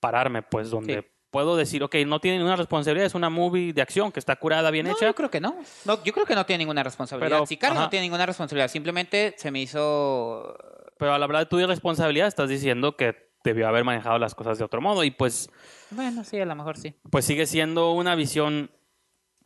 pararme, 0.00 0.42
pues, 0.42 0.70
donde 0.70 1.00
Sí. 1.02 1.08
puedo 1.30 1.56
decir, 1.56 1.82
ok, 1.82 1.94
no 2.06 2.20
tiene 2.20 2.38
ninguna 2.38 2.56
responsabilidad, 2.56 3.06
es 3.06 3.14
una 3.14 3.30
movie 3.30 3.72
de 3.72 3.82
acción 3.82 4.12
que 4.12 4.18
está 4.20 4.36
curada, 4.36 4.70
bien 4.70 4.86
No, 4.86 4.92
hecha. 4.92 5.06
yo 5.06 5.14
creo 5.14 5.30
que 5.30 5.40
no. 5.40 5.56
no. 5.84 6.02
Yo 6.04 6.12
creo 6.12 6.26
que 6.26 6.34
no 6.34 6.44
tiene 6.46 6.58
ninguna 6.58 6.82
responsabilidad. 6.82 7.36
Pero, 7.38 7.46
Sicario 7.46 7.74
ajá. 7.74 7.84
no 7.84 7.90
tiene 7.90 8.04
ninguna 8.06 8.26
responsabilidad. 8.26 8.68
Simplemente 8.68 9.34
se 9.38 9.50
me 9.50 9.60
hizo... 9.60 10.56
Pero 10.98 11.14
al 11.14 11.22
hablar 11.22 11.42
de 11.44 11.46
tu 11.46 11.58
irresponsabilidad, 11.58 12.28
estás 12.28 12.48
diciendo 12.48 12.96
que 12.96 13.30
debió 13.42 13.68
haber 13.68 13.84
manejado 13.84 14.18
las 14.18 14.34
cosas 14.34 14.58
de 14.58 14.64
otro 14.64 14.80
modo, 14.82 15.02
y 15.04 15.10
pues... 15.10 15.48
Bueno, 15.90 16.24
sí, 16.24 16.38
a 16.40 16.44
lo 16.44 16.54
mejor 16.54 16.76
sí. 16.76 16.94
pues 17.10 17.24
sigue 17.24 17.46
siendo 17.46 17.92
una 17.92 18.14
visión. 18.14 18.70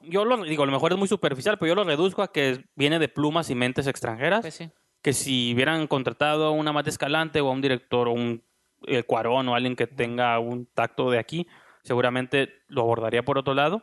Yo 0.03 0.25
lo 0.25 0.37
digo, 0.43 0.65
a 0.65 0.67
lo 0.67 0.73
mejor 0.73 0.93
es 0.93 0.99
muy 0.99 1.09
superficial, 1.09 1.59
pero 1.59 1.69
yo 1.69 1.75
lo 1.77 1.85
reduzco 1.85 2.23
a 2.23 2.33
que 2.33 2.65
viene 2.75 2.99
de 2.99 3.09
plumas 3.09 3.49
y 3.51 3.55
mentes 3.55 3.87
extranjeras. 3.87 4.41
Pues 4.43 4.55
sí. 4.55 4.71
Que 5.05 5.13
si 5.13 5.53
hubieran 5.55 5.87
contratado 5.87 6.47
a 6.47 6.51
una 6.51 6.73
Mate 6.73 6.89
Escalante 6.89 7.41
o 7.43 7.49
a 7.49 7.53
un 7.53 7.61
director 7.61 8.09
o 8.09 8.13
un 8.13 8.43
eh, 8.87 9.03
Cuarón 9.03 9.49
o 9.49 9.55
alguien 9.55 9.77
que 9.77 9.87
tenga 9.87 10.39
un 10.39 10.65
tacto 10.67 11.11
de 11.11 11.19
aquí, 11.19 11.47
seguramente 11.83 12.63
lo 12.69 12.81
abordaría 12.81 13.23
por 13.23 13.37
otro 13.39 13.53
lado. 13.55 13.83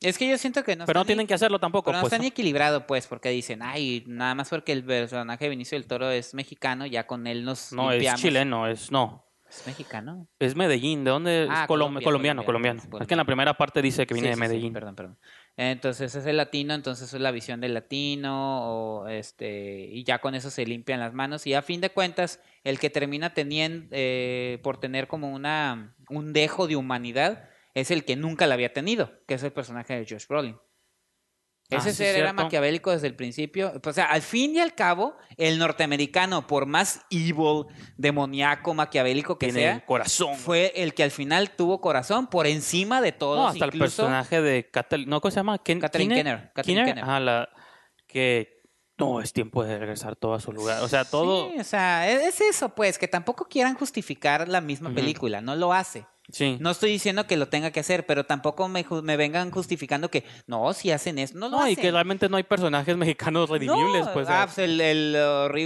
Es 0.00 0.18
que 0.18 0.28
yo 0.28 0.36
siento 0.38 0.64
que 0.64 0.74
no 0.76 0.84
pero 0.84 1.00
no 1.00 1.04
tienen 1.04 1.22
ni, 1.24 1.28
que 1.28 1.34
hacerlo 1.34 1.58
tampoco. 1.60 1.86
pero 1.86 1.98
no 1.98 2.00
pues, 2.02 2.12
está 2.12 2.18
¿no? 2.18 2.22
ni 2.22 2.28
equilibrado, 2.28 2.86
pues, 2.86 3.06
porque 3.06 3.30
dicen, 3.30 3.62
ay, 3.62 4.02
nada 4.06 4.34
más 4.34 4.50
porque 4.50 4.72
el 4.72 4.84
personaje 4.84 5.44
de 5.44 5.48
Benicio 5.50 5.78
del 5.78 5.86
Toro 5.86 6.10
es 6.10 6.34
mexicano, 6.34 6.84
ya 6.84 7.06
con 7.06 7.26
él 7.28 7.44
nos 7.44 7.72
No, 7.72 7.92
es 7.92 8.14
chileno, 8.16 8.66
es 8.66 8.90
no. 8.90 9.22
¿Es 9.48 9.64
mexicano? 9.64 10.26
Es 10.40 10.56
Medellín, 10.56 11.04
¿de 11.04 11.10
dónde? 11.12 11.44
es 11.44 11.48
Ah, 11.50 11.66
Colombia, 11.68 12.02
colombiano, 12.02 12.44
colombiano, 12.44 12.80
colombiano. 12.80 12.98
es 12.98 13.02
Es 13.02 13.06
que 13.08 13.14
en 13.14 13.18
la 13.18 13.24
primera 13.24 13.54
parte 13.56 13.80
dice 13.80 14.04
que 14.04 14.12
viene 14.12 14.26
Sí, 14.26 14.30
de 14.30 14.34
sí, 14.34 14.40
Medellín. 14.40 14.72
perdón, 14.72 14.96
perdón. 14.96 15.18
Entonces 15.56 16.14
es 16.14 16.26
el 16.26 16.36
latino, 16.36 16.74
entonces 16.74 17.12
es 17.12 17.20
la 17.20 17.30
visión 17.30 17.60
del 17.60 17.72
latino, 17.72 19.00
o 19.00 19.08
este, 19.08 19.88
y 19.90 20.04
ya 20.04 20.18
con 20.18 20.34
eso 20.34 20.50
se 20.50 20.66
limpian 20.66 21.00
las 21.00 21.14
manos. 21.14 21.46
Y 21.46 21.54
a 21.54 21.62
fin 21.62 21.80
de 21.80 21.90
cuentas, 21.90 22.40
el 22.62 22.78
que 22.78 22.90
termina 22.90 23.32
teniendo, 23.32 23.88
eh, 23.90 24.58
por 24.62 24.78
tener 24.78 25.08
como 25.08 25.32
una, 25.32 25.94
un 26.10 26.32
dejo 26.34 26.66
de 26.66 26.76
humanidad, 26.76 27.48
es 27.74 27.90
el 27.90 28.04
que 28.04 28.16
nunca 28.16 28.46
la 28.46 28.54
había 28.54 28.72
tenido, 28.72 29.10
que 29.26 29.34
es 29.34 29.42
el 29.42 29.52
personaje 29.52 29.94
de 29.94 30.06
Josh 30.08 30.26
Brolin. 30.26 30.56
Ah, 31.70 31.76
Ese 31.78 31.90
sí, 31.90 31.96
ser 31.96 32.16
era 32.16 32.32
maquiavélico 32.32 32.92
desde 32.92 33.08
el 33.08 33.16
principio. 33.16 33.72
O 33.84 33.92
sea, 33.92 34.04
al 34.04 34.22
fin 34.22 34.54
y 34.54 34.60
al 34.60 34.74
cabo, 34.74 35.16
el 35.36 35.58
norteamericano, 35.58 36.46
por 36.46 36.66
más 36.66 37.00
evil, 37.10 37.64
demoníaco, 37.96 38.72
maquiavélico 38.74 39.38
que 39.38 39.46
Tiene 39.46 39.60
sea, 39.60 39.84
corazón. 39.84 40.36
fue 40.36 40.72
el 40.76 40.94
que 40.94 41.02
al 41.02 41.10
final 41.10 41.50
tuvo 41.50 41.80
corazón 41.80 42.28
por 42.28 42.46
encima 42.46 43.00
de 43.00 43.12
todos. 43.12 43.38
No, 43.38 43.48
hasta 43.48 43.64
el 43.64 43.74
incluso- 43.74 44.02
personaje 44.04 44.40
de 44.40 44.70
Kathleen, 44.70 45.08
¿no? 45.08 45.20
¿Cómo 45.20 45.30
se 45.30 45.36
llama? 45.36 45.58
Ken- 45.58 45.80
Kathleen 45.80 46.10
Kenner, 46.10 46.52
Kathleen 46.54 46.84
Kenner. 46.84 47.02
Ajá, 47.04 47.20
la 47.20 47.48
que 48.06 48.62
no, 48.98 49.20
es 49.20 49.32
tiempo 49.32 49.62
de 49.64 49.78
regresar 49.78 50.16
todo 50.16 50.34
a 50.34 50.40
su 50.40 50.52
lugar. 50.52 50.82
O 50.82 50.88
sea, 50.88 51.04
todo... 51.04 51.50
Sí, 51.50 51.58
o 51.58 51.64
sea, 51.64 52.08
e-, 52.10 52.14
es, 52.28 52.40
es 52.40 52.56
eso, 52.56 52.70
pues, 52.74 52.96
que 52.98 53.08
tampoco 53.08 53.46
quieran 53.46 53.74
justificar 53.74 54.48
la 54.48 54.60
misma 54.60 54.90
película, 54.94 55.40
no 55.40 55.54
lo 55.56 55.72
hace. 55.72 56.06
Sí. 56.32 56.56
No 56.60 56.70
estoy 56.70 56.90
diciendo 56.90 57.26
que 57.26 57.36
lo 57.36 57.48
tenga 57.48 57.70
que 57.70 57.80
hacer, 57.80 58.04
pero 58.06 58.24
tampoco 58.24 58.68
me, 58.68 58.84
me 59.02 59.16
vengan 59.16 59.50
justificando 59.50 60.10
que 60.10 60.24
no, 60.46 60.72
si 60.72 60.90
hacen 60.90 61.18
eso, 61.18 61.38
no 61.38 61.48
lo 61.48 61.58
No, 61.58 61.68
y 61.68 61.72
hacen. 61.72 61.82
que 61.82 61.90
realmente 61.92 62.28
no 62.28 62.36
hay 62.36 62.42
personajes 62.42 62.96
mexicanos 62.96 63.48
redimibles, 63.48 64.06
No, 64.06 64.12
pues. 64.12 64.28
ah, 64.28 64.42
pues 64.46 64.58
el, 64.58 64.80
el, 64.80 65.14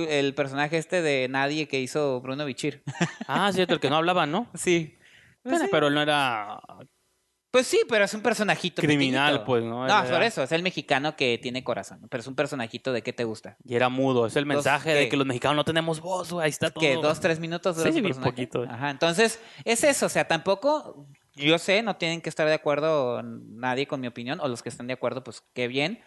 el 0.08 0.34
personaje 0.34 0.76
este 0.78 1.02
de 1.02 1.28
Nadie 1.28 1.66
que 1.68 1.80
hizo 1.80 2.20
Bruno 2.20 2.44
Bichir. 2.44 2.82
Ah, 3.26 3.50
cierto, 3.52 3.74
el 3.74 3.80
que 3.80 3.90
no 3.90 3.96
hablaba, 3.96 4.26
¿no? 4.26 4.48
sí. 4.54 4.96
Bueno, 5.42 5.66
pero 5.70 5.86
él 5.88 5.94
no 5.94 6.02
era... 6.02 6.60
Pues 7.50 7.66
sí, 7.66 7.80
pero 7.88 8.04
es 8.04 8.14
un 8.14 8.20
personajito. 8.22 8.80
Criminal, 8.80 9.32
pequeñito. 9.32 9.44
pues, 9.44 9.64
¿no? 9.64 9.86
No, 9.86 10.04
por 10.08 10.22
eso, 10.22 10.42
es 10.44 10.52
el 10.52 10.62
mexicano 10.62 11.16
que 11.16 11.36
tiene 11.38 11.64
corazón, 11.64 12.06
pero 12.08 12.20
es 12.20 12.26
un 12.28 12.36
personajito 12.36 12.92
de 12.92 13.02
qué 13.02 13.12
te 13.12 13.24
gusta. 13.24 13.56
Y 13.64 13.74
era 13.74 13.88
mudo. 13.88 14.26
Es 14.26 14.36
el 14.36 14.44
Dos, 14.44 14.48
mensaje 14.54 14.94
de 14.94 15.08
que 15.08 15.16
los 15.16 15.26
mexicanos 15.26 15.56
no 15.56 15.64
tenemos 15.64 16.00
voz, 16.00 16.30
güey. 16.32 16.44
Ahí 16.44 16.50
está 16.50 16.70
todo. 16.70 16.80
que 16.80 16.94
dos, 16.94 17.18
tres 17.18 17.40
minutos 17.40 17.76
dura 17.76 17.90
Sí, 17.90 18.00
personaje. 18.00 18.30
poquito. 18.30 18.62
Ajá, 18.70 18.90
entonces, 18.90 19.40
es 19.64 19.82
eso, 19.82 20.06
o 20.06 20.08
sea, 20.08 20.28
tampoco, 20.28 21.06
yo 21.34 21.58
sé, 21.58 21.82
no 21.82 21.96
tienen 21.96 22.20
que 22.20 22.28
estar 22.28 22.46
de 22.46 22.54
acuerdo 22.54 23.20
nadie 23.24 23.86
con 23.88 24.00
mi 24.00 24.06
opinión, 24.06 24.38
o 24.40 24.46
los 24.46 24.62
que 24.62 24.68
están 24.68 24.86
de 24.86 24.92
acuerdo, 24.92 25.24
pues 25.24 25.42
qué 25.52 25.66
bien, 25.66 26.00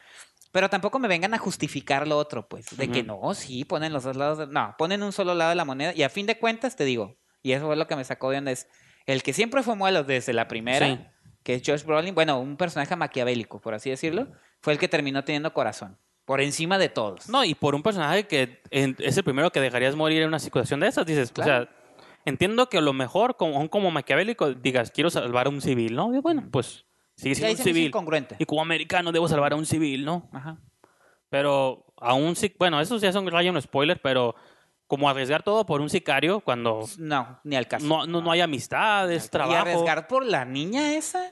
pero 0.54 0.70
tampoco 0.70 0.98
me 1.00 1.08
vengan 1.10 1.34
a 1.34 1.40
justificar 1.40 2.08
lo 2.08 2.18
otro, 2.18 2.48
pues, 2.48 2.78
de 2.78 2.90
que 2.90 3.04
no, 3.04 3.34
sí, 3.34 3.66
ponen 3.66 3.92
los 3.92 4.04
dos 4.04 4.16
lados, 4.16 4.38
de- 4.38 4.48
no, 4.48 4.76
ponen 4.78 5.04
un 5.04 5.12
solo 5.12 5.34
lado 5.34 5.50
de 5.50 5.56
la 5.56 5.66
moneda, 5.66 5.92
y 5.94 6.04
a 6.04 6.10
fin 6.10 6.26
de 6.26 6.38
cuentas, 6.38 6.76
te 6.78 6.86
digo, 6.86 7.18
y 7.42 7.52
eso 7.52 7.66
fue 7.66 7.76
lo 7.76 7.86
que 7.88 7.96
me 7.98 8.04
sacó 8.06 8.30
de 8.30 8.38
onda, 8.38 8.52
es 8.52 8.68
el 9.08 9.24
que 9.24 9.34
siempre 9.34 9.62
fue 9.64 9.76
malo 9.76 10.04
desde 10.06 10.32
la 10.32 10.48
primera, 10.48 10.86
Sí. 10.88 11.00
Que 11.44 11.56
es 11.56 11.62
Josh 11.66 11.84
Brolin, 11.84 12.16
bueno, 12.16 12.40
un 12.40 12.58
personaje 12.58 12.96
maquiavélico, 12.96 13.60
por 13.62 13.74
así 13.74 13.90
decirlo, 13.90 14.28
fue 14.62 14.74
el 14.74 14.80
que 14.80 14.88
terminó 14.88 15.24
teniendo 15.24 15.54
corazón, 15.54 15.98
por 16.26 16.40
encima 16.42 16.78
de 16.78 16.90
todos. 16.90 17.28
No, 17.30 17.44
y 17.44 17.54
por 17.56 17.76
un 17.76 17.84
personaje 17.84 18.26
que 18.28 18.62
en- 18.72 18.96
es 19.00 19.18
el 19.18 19.24
primero 19.24 19.52
que 19.52 19.60
dejarías 19.60 19.96
morir 19.96 20.22
en 20.22 20.30
una 20.30 20.40
situación 20.40 20.80
de 20.80 20.88
esas, 20.88 21.06
dices, 21.06 21.32
Claro. 21.32 21.64
o 21.64 21.66
sea, 21.66 21.76
entiendo 22.26 22.70
que 22.70 22.78
a 22.78 22.82
lo 22.82 22.94
mejor, 22.94 23.36
como, 23.36 23.58
aún 23.58 23.68
como 23.68 23.92
maquiavélico, 23.92 24.54
digas, 24.54 24.92
quiero 24.92 25.10
salvar 25.10 25.48
a 25.48 25.50
un 25.50 25.62
civil, 25.62 25.96
¿no? 25.96 26.16
Y 26.16 26.20
bueno, 26.20 26.48
pues 26.52 26.86
sigue 27.18 27.36
siendo 27.36 27.58
un 27.60 27.64
civil. 27.64 27.88
incongruente. 27.88 28.36
Y 28.40 28.46
como 28.46 28.62
americano 28.62 29.12
debo 29.12 29.28
salvar 29.28 29.52
a 29.54 29.56
un 29.58 29.66
civil, 29.66 30.06
¿no? 30.06 30.30
Ajá. 30.32 30.58
Pero 31.30 31.86
aún 31.98 32.36
sí, 32.36 32.54
bueno, 32.60 32.80
esos 32.80 33.02
ya 33.02 33.12
son 33.12 33.28
raya 33.28 33.52
un 33.52 33.62
spoiler, 33.62 34.00
pero 34.02 34.36
como 34.88 35.10
arriesgar 35.10 35.44
todo 35.44 35.66
por 35.66 35.82
un 35.82 35.90
sicario 35.90 36.40
cuando 36.42 36.88
No, 36.98 37.40
ni 37.44 37.56
al 37.56 37.68
caso. 37.68 37.86
no, 37.86 38.06
no, 38.06 38.22
no 38.22 38.32
hay 38.32 38.42
amistades, 38.42 39.26
Y 39.26 39.30
trabajo. 39.30 39.60
arriesgar 39.62 40.08
por 40.08 40.26
la 40.26 40.46
niña 40.46 40.94
esa. 40.96 41.32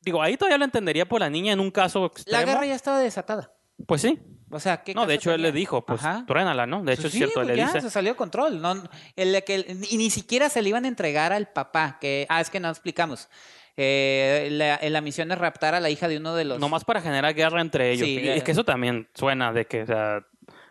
Digo, 0.00 0.22
ahí 0.22 0.36
todavía 0.36 0.58
lo 0.58 0.64
entendería 0.64 1.06
por 1.06 1.20
la 1.20 1.28
niña 1.30 1.52
en 1.52 1.60
un 1.60 1.70
caso 1.70 2.00
La 2.00 2.06
extremo. 2.06 2.46
guerra 2.46 2.66
ya 2.66 2.74
estaba 2.74 2.98
desatada. 3.00 3.52
Pues 3.86 4.02
sí. 4.02 4.18
O 4.50 4.60
sea, 4.60 4.84
¿qué 4.84 4.94
No, 4.94 5.04
de 5.06 5.14
hecho 5.14 5.32
él 5.32 5.42
le 5.42 5.50
dijo, 5.50 5.84
pues, 5.84 6.00
Ajá. 6.04 6.24
truénala, 6.26 6.66
¿no? 6.66 6.84
De 6.84 6.92
hecho 6.92 7.02
Pues 7.02 7.14
es 7.14 7.18
cierto, 7.18 7.40
él 7.40 7.48
pues 7.48 7.56
le 7.58 7.64
dice. 7.64 7.80
se 7.80 7.90
salió 7.90 8.12
de 8.12 8.16
control. 8.16 8.62
No, 8.62 8.80
el, 9.16 9.42
que, 9.42 9.76
y 9.90 9.96
ni 9.96 10.08
siquiera 10.10 10.48
se 10.48 10.62
le 10.62 10.68
iban 10.68 10.84
a 10.84 10.88
entregar 10.88 11.32
al 11.32 11.48
papá. 11.48 11.98
Que, 12.00 12.26
ah, 12.28 12.40
es 12.40 12.48
que 12.50 12.60
no 12.60 12.68
explicamos. 12.70 13.28
Eh, 13.76 14.48
la, 14.52 14.78
la 14.88 15.00
misión 15.00 15.28
de 15.28 15.34
raptar 15.34 15.74
a 15.74 15.80
la 15.80 15.90
hija 15.90 16.06
de 16.08 16.16
uno 16.16 16.34
de 16.34 16.44
los... 16.44 16.58
Nomás 16.60 16.84
para 16.84 17.00
generar 17.02 17.34
guerra 17.34 17.60
entre 17.60 17.90
ellos. 17.90 18.06
Sí, 18.06 18.20
Y 18.20 18.28
es 18.28 18.44
que 18.44 18.52
eso 18.52 18.64
también 18.64 19.08
suena 19.14 19.52
de 19.52 19.66
que, 19.66 19.82
o 19.82 19.86
sea... 19.86 20.20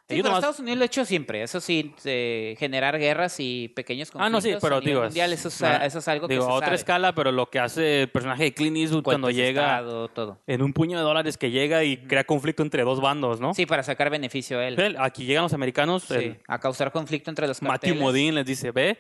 Sí, 0.08 0.18
pero 0.18 0.24
nomás- 0.26 0.38
Estados 0.40 0.60
Unidos 0.60 0.78
lo 0.78 0.84
ha 0.84 0.86
hecho 0.86 1.04
siempre. 1.04 1.42
Eso 1.42 1.60
sí, 1.60 1.96
eh, 2.06 2.56
generar 2.60 3.00
guerras 3.00 3.38
y 3.40 3.70
pequeños 3.70 4.12
conflictos. 4.12 4.28
Ah, 4.28 4.30
no, 4.30 4.40
sí, 4.40 4.56
pero 4.62 4.76
a 4.76 4.80
digo... 4.80 5.02
mundial, 5.02 5.34
es- 5.34 5.40
eso, 5.40 5.48
es, 5.50 5.62
ah, 5.64 5.84
eso 5.84 5.98
es 5.98 6.08
algo 6.08 6.28
digo, 6.28 6.42
que 6.42 6.46
a 6.46 6.50
se 6.52 6.54
otra 6.58 6.68
sabe. 6.68 6.76
escala, 6.76 7.16
pero 7.16 7.32
lo 7.32 7.50
que 7.50 7.58
hace 7.58 8.04
el 8.04 8.10
personaje 8.12 8.44
de 8.44 8.54
Clint 8.54 8.78
Eastwood 8.78 9.02
cuando 9.04 9.32
llega 9.32 9.64
estado, 9.64 10.08
todo. 10.10 10.38
en 10.46 10.62
un 10.62 10.74
puño 10.74 10.98
de 11.00 11.04
dólares 11.04 11.38
que 11.38 11.50
llega 11.50 11.84
y 11.84 11.98
crea 11.98 12.24
conflicto 12.24 12.62
entre 12.62 12.84
dos 12.84 13.02
bandos, 13.02 13.40
¿no? 13.40 13.56
Sí, 13.56 13.66
para 13.66 13.82
sacar 13.82 14.12
beneficio 14.12 14.60
a 14.60 14.68
él. 14.68 14.80
Él- 14.80 14.96
Aquí 15.00 15.26
llegan 15.26 15.42
los 15.42 15.54
americanos, 15.54 16.04
Sí, 16.04 16.14
el 16.14 16.40
a 16.48 16.60
causar 16.60 16.92
conflicto 16.92 17.32
entre 17.32 17.48
los 17.48 17.60
Matthew 17.64 17.72
carteles. 17.96 18.00
Modine 18.02 18.32
les 18.34 18.46
dice, 18.46 18.70
ve, 18.72 19.00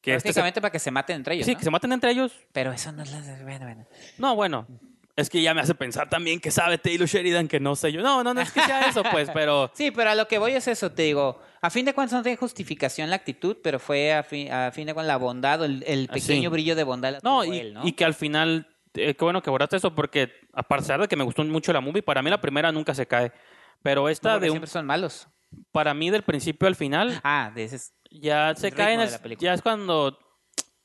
que 0.00 0.14
este 0.14 0.30
se- 0.30 0.32
Prácticamente 0.32 0.60
para 0.60 0.72
que 0.72 0.78
se 0.80 0.90
maten 0.90 1.14
entre 1.16 1.34
ellos, 1.36 1.46
sí, 1.46 1.52
¿no? 1.52 1.58
que 1.58 1.64
se 1.64 1.70
maten 1.70 1.92
entre 1.92 2.10
ellos. 2.10 2.32
Pero 2.52 2.72
eso 2.72 2.90
no 2.90 3.04
es 3.04 3.12
la... 3.12 3.20
Bueno, 3.44 3.66
bueno. 3.66 3.86
No, 4.18 4.34
bueno, 4.34 4.66
es 5.20 5.30
que 5.30 5.40
ya 5.42 5.54
me 5.54 5.60
hace 5.60 5.74
pensar 5.74 6.08
también 6.08 6.40
que 6.40 6.50
sabe 6.50 6.78
Taylor 6.78 7.06
Sheridan 7.08 7.46
que 7.48 7.60
no 7.60 7.76
sé 7.76 7.92
yo. 7.92 8.02
No, 8.02 8.24
no, 8.24 8.34
no 8.34 8.40
es 8.40 8.50
que 8.50 8.60
sea 8.60 8.88
eso, 8.88 9.02
pues, 9.10 9.30
pero... 9.32 9.70
Sí, 9.74 9.90
pero 9.90 10.10
a 10.10 10.14
lo 10.14 10.26
que 10.26 10.38
voy 10.38 10.52
es 10.52 10.66
eso, 10.68 10.90
te 10.92 11.02
digo. 11.02 11.40
A 11.62 11.70
fin 11.70 11.84
de 11.84 11.94
cuentas 11.94 12.16
no 12.16 12.22
tiene 12.22 12.36
justificación 12.36 13.10
la 13.10 13.16
actitud, 13.16 13.56
pero 13.62 13.78
fue 13.78 14.12
a 14.14 14.22
fin, 14.22 14.50
a 14.52 14.70
fin 14.72 14.86
de 14.86 14.94
cuentas 14.94 15.08
la 15.08 15.16
bondad, 15.18 15.60
o 15.60 15.64
el, 15.64 15.84
el 15.86 16.06
Ah, 16.10 16.14
pequeño 16.14 16.48
sí. 16.50 16.52
brillo 16.52 16.74
de 16.74 16.84
bondad. 16.84 17.18
No, 17.22 17.44
y, 17.44 17.58
él, 17.58 17.74
¿no? 17.74 17.86
y 17.86 17.92
que 17.92 18.04
al 18.04 18.14
final, 18.14 18.66
eh, 18.94 19.14
qué 19.14 19.24
bueno 19.24 19.42
que 19.42 19.50
borraste 19.50 19.76
eso, 19.76 19.94
porque 19.94 20.32
a 20.52 20.62
pesar 20.62 21.00
de 21.00 21.08
que 21.08 21.16
me 21.16 21.24
gustó 21.24 21.44
mucho 21.44 21.72
la 21.72 21.80
movie, 21.80 22.02
para 22.02 22.22
mí 22.22 22.30
la 22.30 22.40
primera 22.40 22.72
nunca 22.72 22.94
se 22.94 23.06
cae. 23.06 23.30
Pero 23.82 24.08
esta 24.08 24.38
de 24.38 24.48
un, 24.50 24.54
siempre 24.56 24.70
son 24.70 24.86
malos. 24.86 25.28
para 25.72 25.94
mí 25.94 26.10
del 26.10 26.22
principio 26.22 26.66
al 26.68 26.76
final, 26.76 27.20
Ah, 27.24 27.50
de 27.54 27.64
ese 27.64 27.76
es- 27.76 27.94
ya 28.10 28.54
se 28.56 28.72
cae 28.72 28.94
en 28.94 29.00
el- 29.02 29.36
ya 29.38 29.54
es 29.54 29.62
cuando 29.62 30.18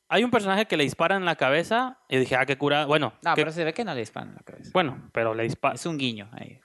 hay 0.10 0.24
un 0.24 0.32
personaje 0.32 0.66
que 0.66 0.78
le 0.78 0.84
dispara 0.84 1.16
en 1.16 1.26
la 1.26 1.36
cabeza 1.36 2.00
y 2.10 2.18
dije, 2.18 2.36
ah, 2.36 2.46
qué 2.46 2.58
cura, 2.58 2.86
bueno, 2.86 3.14
No, 3.24 3.34
qué- 3.36 3.42
pero 3.42 3.52
se 3.52 3.64
ve 3.64 3.74
que 3.74 3.84
no 3.84 3.94
le 3.94 4.00
disparan 4.02 4.30
en 4.30 4.36
la 4.36 4.42
cabeza. 4.42 4.70
bueno, 4.74 5.10
pero 5.14 5.34
le 5.34 5.44
dispara. 5.44 5.76
Es 5.76 5.86
un 5.86 5.98
guiño 5.98 6.30
ahí. 6.34 6.60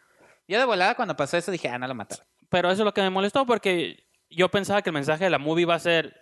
Yo 0.48 0.58
de 0.58 0.64
volada 0.64 0.94
cuando 0.94 1.16
pasó 1.16 1.36
eso 1.36 1.50
dije, 1.52 1.68
ah, 1.68 1.78
no 1.78 1.86
lo 1.86 1.94
mataron. 1.94 2.24
Pero 2.48 2.70
eso 2.70 2.82
es 2.82 2.84
lo 2.84 2.92
que 2.94 3.02
me 3.02 3.10
molestó 3.10 3.46
porque 3.46 4.04
yo 4.30 4.48
pensaba 4.50 4.82
que 4.82 4.90
el 4.90 4.94
mensaje 4.94 5.24
de 5.24 5.30
la 5.30 5.38
movie 5.38 5.62
iba 5.62 5.74
a 5.74 5.78
ser 5.78 6.16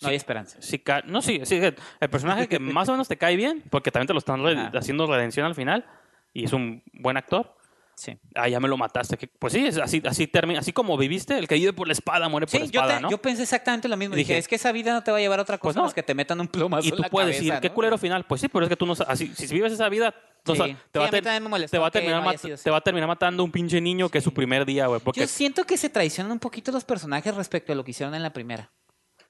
No 0.00 0.08
hay 0.08 0.16
esperanza. 0.16 0.60
si 0.60 0.78
ca- 0.80 1.02
no, 1.06 1.22
sí, 1.22 1.40
sí, 1.44 1.56
el 2.00 2.10
personaje 2.10 2.48
que 2.48 2.58
más 2.60 2.88
o 2.88 2.92
menos 2.92 3.08
te 3.08 3.16
cae 3.16 3.36
bien, 3.36 3.62
porque 3.70 3.90
también 3.90 4.06
te 4.08 4.12
lo 4.12 4.18
están 4.18 4.42
re- 4.42 4.52
Ajá. 4.58 4.72
haciendo 4.78 5.06
redención 5.06 5.46
al 5.46 5.54
final, 5.54 5.86
y 6.32 6.44
es 6.44 6.52
un 6.52 6.82
buen 6.92 7.16
actor. 7.16 7.56
Sí. 7.98 8.16
Ah, 8.36 8.48
ya 8.48 8.60
me 8.60 8.68
lo 8.68 8.76
mataste. 8.76 9.16
Pues 9.40 9.52
sí, 9.52 9.66
es 9.66 9.76
así, 9.78 10.00
así 10.06 10.28
termina, 10.28 10.60
así 10.60 10.72
como 10.72 10.96
viviste, 10.96 11.36
el 11.36 11.48
que 11.48 11.56
vive 11.56 11.72
por 11.72 11.88
la 11.88 11.92
espada 11.94 12.28
muere 12.28 12.46
por 12.46 12.52
Sí, 12.52 12.58
la 12.60 12.64
yo, 12.66 12.80
espada, 12.80 12.96
te- 12.96 13.02
¿no? 13.02 13.10
yo 13.10 13.18
pensé 13.18 13.42
exactamente 13.42 13.88
lo 13.88 13.96
mismo. 13.96 14.14
Dije, 14.14 14.34
dije, 14.34 14.38
es 14.38 14.46
que 14.46 14.54
esa 14.54 14.70
vida 14.70 14.92
no 14.92 15.02
te 15.02 15.10
va 15.10 15.16
a 15.16 15.20
llevar 15.20 15.40
a 15.40 15.42
otra 15.42 15.58
Pues 15.58 15.70
cosa 15.74 15.80
no. 15.80 15.84
más 15.86 15.94
que 15.94 16.02
te 16.04 16.14
metan 16.14 16.40
un 16.40 16.46
plomazo 16.46 16.84
y 16.86 16.90
en 16.90 16.96
tú 16.96 17.02
la 17.02 17.10
puedes 17.10 17.36
cabeza, 17.36 17.54
decir, 17.54 17.60
qué 17.60 17.74
culero 17.74 17.98
final. 17.98 18.24
Pues 18.24 18.40
sí, 18.40 18.48
pero 18.48 18.64
es 18.64 18.68
que 18.68 18.76
tú 18.76 18.86
no 18.86 18.94
sa- 18.94 19.04
así, 19.04 19.32
si 19.34 19.52
vives 19.52 19.72
esa 19.72 19.88
vida, 19.88 20.14
no 20.46 20.54
Sí. 20.54 20.58
sa- 20.60 20.66
Sí, 20.66 20.76
te, 20.92 20.98
va 21.00 21.04
a 21.06 21.08
a 21.08 21.10
mí 21.10 21.16
ter- 21.16 21.24
también 21.24 21.42
me 21.42 21.48
molestó 21.48 21.74
te 21.74 21.78
va 21.80 21.86
a 21.88 21.90
que 21.90 21.98
terminar 21.98 22.22
no 22.22 22.28
haya 22.28 22.36
mat- 22.36 22.40
sido 22.42 22.54
así. 22.54 22.62
te 22.64 22.70
va 22.70 22.76
a 22.76 22.80
terminar 22.82 23.08
matando 23.08 23.42
un 23.42 23.50
pinche 23.50 23.80
niño 23.80 24.08
que 24.08 24.18
es 24.18 24.24
su 24.24 24.32
primer 24.32 24.64
día, 24.64 24.86
güey. 24.86 25.00
Porque 25.00 25.20
Yo 25.20 25.26
siento 25.26 25.64
que 25.64 25.76
se 25.76 25.90
traicionan 25.90 26.30
un 26.32 26.38
poquito 26.38 26.70
los 26.70 26.84
personajes 26.84 27.34
respecto 27.34 27.72
a 27.72 27.74
lo 27.74 27.82
que 27.84 27.90
hicieron 27.90 28.14
en 28.14 28.22
la 28.22 28.32
primera. 28.32 28.70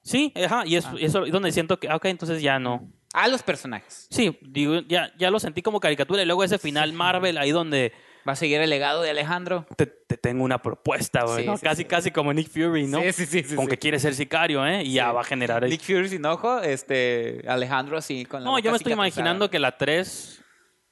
sí, 0.01 0.31
ajá, 0.45 0.63
y 0.65 0.75
eso, 0.75 0.89
Ah. 0.93 0.95
y 0.99 1.05
eso 1.05 1.25
es 1.25 1.31
donde 1.31 1.51
siento 1.51 1.79
que, 1.79 1.89
ah, 1.89 1.95
ok, 1.97 2.05
entonces 2.05 2.41
ya 2.41 2.59
no. 2.59 2.87
A 3.13 3.27
los 3.27 3.41
personajes. 3.43 4.07
Sí, 4.11 4.37
digo, 4.41 4.81
ya, 4.87 5.11
ya 5.17 5.31
lo 5.31 5.39
sentí 5.39 5.61
como 5.63 5.79
caricatura 5.79 6.21
y 6.21 6.25
luego 6.27 6.43
ese 6.43 6.59
final 6.59 6.93
Marvel 6.93 7.37
ahí 7.39 7.49
donde 7.51 7.91
Va 8.29 8.33
a 8.33 8.35
seguir 8.35 8.61
el 8.61 8.69
legado 8.69 9.01
de 9.01 9.09
Alejandro. 9.09 9.65
te, 9.75 9.87
te 9.87 10.15
tengo 10.15 10.43
una 10.43 10.61
propuesta, 10.61 11.23
güey, 11.25 11.41
Sí, 11.41 11.45
¿no? 11.47 11.57
sí, 11.57 11.63
casi, 11.63 11.81
sí. 11.81 11.85
casi 11.85 12.11
como 12.11 12.31
Nick 12.31 12.49
Fury, 12.49 12.85
¿no? 12.85 13.01
Sí, 13.01 13.25
sí, 13.25 13.43
sí. 13.43 13.55
Con 13.55 13.67
que 13.67 13.77
quiere 13.77 13.97
ser 13.97 14.13
sicario, 14.13 14.63
¿eh? 14.67 14.83
Y 14.83 14.93
ya 14.93 15.11
va 15.11 15.21
a 15.21 15.23
generar... 15.23 15.67
Nick 15.67 15.81
Fury 15.81 16.09
sin 16.09 16.23
ojo, 16.27 16.61
este, 16.61 17.43
Alejandro 17.47 17.97
así 17.97 18.25
con 18.25 18.43
la 18.43 18.51
No, 18.51 18.59
yo 18.59 18.69
me 18.69 18.77
estoy 18.77 18.93
imaginando 18.93 19.49
que 19.49 19.57
la 19.57 19.77
3 19.77 20.43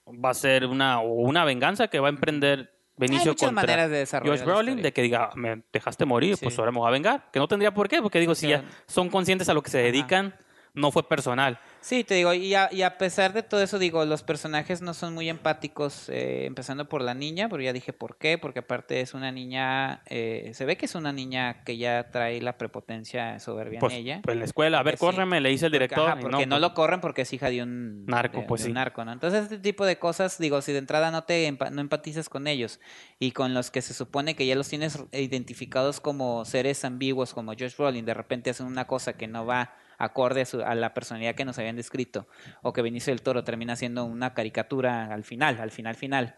va 0.07 0.31
a 0.31 0.33
ser 0.33 0.65
una, 0.65 0.99
una 0.99 1.45
venganza 1.45 1.87
que 1.89 1.99
va 1.99 2.07
a 2.07 2.09
emprender 2.09 2.73
Benicio 2.95 3.33
muchas 3.33 3.49
contra 3.49 3.61
maneras 3.67 3.91
de 3.91 3.97
desarrollar 3.97 4.39
Josh 4.39 4.45
Brolin, 4.45 4.81
de 4.81 4.91
que 4.91 5.03
diga, 5.03 5.29
me 5.35 5.61
dejaste 5.71 6.05
morir, 6.05 6.35
pues 6.41 6.57
ahora 6.57 6.71
me 6.71 6.79
voy 6.79 6.87
a 6.87 6.91
vengar. 6.91 7.29
Que 7.31 7.37
no 7.37 7.47
tendría 7.47 7.71
por 7.71 7.87
qué, 7.87 8.01
porque 8.01 8.19
digo, 8.19 8.33
si 8.33 8.47
ya 8.47 8.63
son 8.87 9.09
conscientes 9.09 9.47
a 9.49 9.53
lo 9.53 9.61
que 9.61 9.69
se 9.69 9.77
dedican, 9.77 10.33
no 10.77 10.91
fue 10.91 11.07
personal. 11.09 11.59
Sí, 11.81 12.03
te 12.03 12.15
digo, 12.15 12.33
y 12.33 12.53
a, 12.53 12.69
y 12.71 12.81
a 12.83 12.97
pesar 12.97 13.33
de 13.33 13.43
todo 13.43 13.61
eso, 13.61 13.79
digo, 13.79 14.05
los 14.05 14.23
personajes 14.23 14.81
no 14.81 14.93
son 14.93 15.13
muy 15.13 15.27
empáticos, 15.29 16.09
eh, 16.09 16.45
empezando 16.45 16.87
por 16.87 17.01
la 17.01 17.13
niña, 17.13 17.49
pero 17.49 17.61
ya 17.63 17.73
dije 17.73 17.93
por 17.93 18.17
qué, 18.17 18.37
porque 18.37 18.59
aparte 18.59 19.01
es 19.01 19.13
una 19.13 19.31
niña, 19.31 20.01
eh, 20.07 20.51
se 20.53 20.65
ve 20.65 20.77
que 20.77 20.85
es 20.85 20.95
una 20.95 21.11
niña 21.13 21.63
que 21.63 21.77
ya 21.77 22.09
trae 22.11 22.41
la 22.41 22.57
prepotencia 22.57 23.39
soberbia 23.39 23.79
Pues, 23.79 23.93
en 23.93 23.99
ella. 23.99 24.19
pues 24.23 24.33
en 24.35 24.39
la 24.39 24.45
escuela, 24.45 24.79
a 24.79 24.83
ver, 24.83 24.97
Porque 24.97 25.11
sí. 25.11 25.15
córreme, 25.15 25.41
le 25.41 25.49
dice 25.49 25.65
el 25.67 25.71
Porque, 25.71 25.85
director. 25.85 26.09
ajá, 26.11 26.19
porque 26.19 26.45
no, 26.45 26.55
pues, 26.55 26.61
lo 26.61 26.73
corren 26.73 27.01
porque 27.01 27.21
es 27.23 27.33
hija 27.33 27.49
de 27.49 27.63
un 27.63 28.05
Narco, 28.05 28.41
de- 28.41 28.47
pues 28.47 28.61
de 28.61 28.67
un 28.67 28.71
sí. 28.71 28.73
narco, 28.75 29.03
¿no? 29.05 29.11
Entonces, 29.13 29.43
este 29.43 29.57
tipo 29.59 29.85
de 29.85 29.97
cosas, 29.97 30.37
digo, 30.37 30.61
si 30.61 30.73
de 30.73 30.79
entrada 30.79 31.09
no 31.11 31.23
te 31.23 31.47
empa- 31.49 31.71
no 31.71 31.81
empatizas 31.81 32.29
con 32.29 32.47
ellos 32.47 32.79
y 33.19 33.31
con 33.31 33.53
los 33.53 33.71
que 33.71 33.81
se 33.81 33.93
supone 33.93 34.35
que 34.35 34.45
ya 34.45 34.55
los 34.55 34.67
tienes 34.69 34.99
identificados 35.11 35.99
como 35.99 36.45
seres 36.45 36.83
ambiguos, 36.85 37.33
como 37.33 37.53
Josh 37.53 37.75
Brolin, 37.77 38.05
de 38.05 38.13
repente 38.13 38.49
hacen 38.51 38.65
una 38.67 38.85
cosa 38.85 39.13
que 39.13 39.27
no 39.27 39.45
va 39.45 39.73
acorde 39.97 40.41
a, 40.41 40.45
su- 40.45 40.61
a 40.61 40.75
la 40.75 40.93
personalidad 40.93 41.35
que 41.35 41.45
nos 41.45 41.57
habían 41.57 41.75
descrito, 41.75 42.27
o 42.61 42.73
que 42.73 42.81
Benicio 42.81 43.11
del 43.11 43.21
Toro 43.21 43.43
termina 43.43 43.75
siendo 43.75 44.05
una 44.05 44.33
caricatura 44.33 45.13
al 45.13 45.23
final, 45.23 45.59
al 45.59 45.71
final, 45.71 45.95
final. 45.95 46.35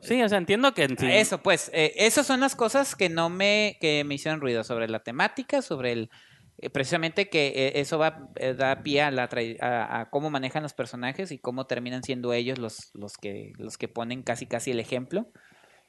Sí, 0.00 0.20
o 0.22 0.28
sea, 0.28 0.38
entiendo 0.38 0.74
que... 0.74 0.88
Eso, 1.00 1.40
pues, 1.42 1.70
eh, 1.72 1.92
esas 1.96 2.26
son 2.26 2.40
las 2.40 2.56
cosas 2.56 2.96
que 2.96 3.08
no 3.08 3.30
me, 3.30 3.76
que 3.80 4.02
me 4.04 4.16
hicieron 4.16 4.40
ruido 4.40 4.64
sobre 4.64 4.88
la 4.88 5.04
temática, 5.04 5.62
sobre 5.62 5.92
el, 5.92 6.10
eh, 6.58 6.68
precisamente 6.68 7.28
que 7.28 7.46
eh, 7.48 7.72
eso 7.76 7.96
va, 7.98 8.28
eh, 8.36 8.54
da 8.54 8.82
pie 8.82 9.02
a, 9.02 9.12
la 9.12 9.28
a, 9.60 10.00
a 10.00 10.10
cómo 10.10 10.30
manejan 10.30 10.64
los 10.64 10.74
personajes 10.74 11.30
y 11.30 11.38
cómo 11.38 11.66
terminan 11.66 12.02
siendo 12.02 12.32
ellos 12.32 12.58
los, 12.58 12.90
los 12.94 13.16
que, 13.16 13.52
los 13.56 13.78
que 13.78 13.86
ponen 13.86 14.24
casi 14.24 14.46
casi 14.46 14.72
el 14.72 14.80
ejemplo. 14.80 15.28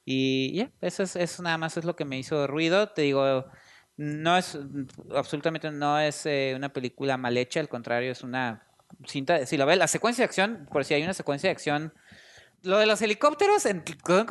Y 0.05 0.53
ya, 0.53 0.71
eso 0.81 1.03
es, 1.03 1.15
eso 1.15 1.43
nada 1.43 1.57
más 1.57 1.75
es 1.77 1.83
lo 1.85 1.95
que 1.95 2.05
me 2.05 2.17
hizo 2.17 2.47
ruido. 2.47 2.89
Te 2.89 3.03
digo, 3.03 3.45
no 4.01 4.37
es, 4.37 4.57
absolutamente 5.13 5.69
no 5.71 5.99
es 5.99 6.25
eh, 6.25 6.53
una 6.55 6.69
película 6.69 7.17
mal 7.17 7.35
hecha, 7.35 7.59
al 7.59 7.67
contrario, 7.67 8.11
es 8.13 8.23
una 8.23 8.63
cinta, 9.05 9.45
si 9.45 9.57
lo 9.57 9.65
ves, 9.65 9.77
la 9.77 9.87
secuencia 9.89 10.21
de 10.23 10.25
acción, 10.25 10.67
por 10.71 10.85
si 10.85 10.93
hay 10.93 11.03
una 11.03 11.13
secuencia 11.13 11.49
de 11.49 11.51
acción, 11.51 11.93
lo 12.63 12.77
de 12.77 12.85
los 12.85 13.01
helicópteros 13.01 13.65
en, 13.65 13.83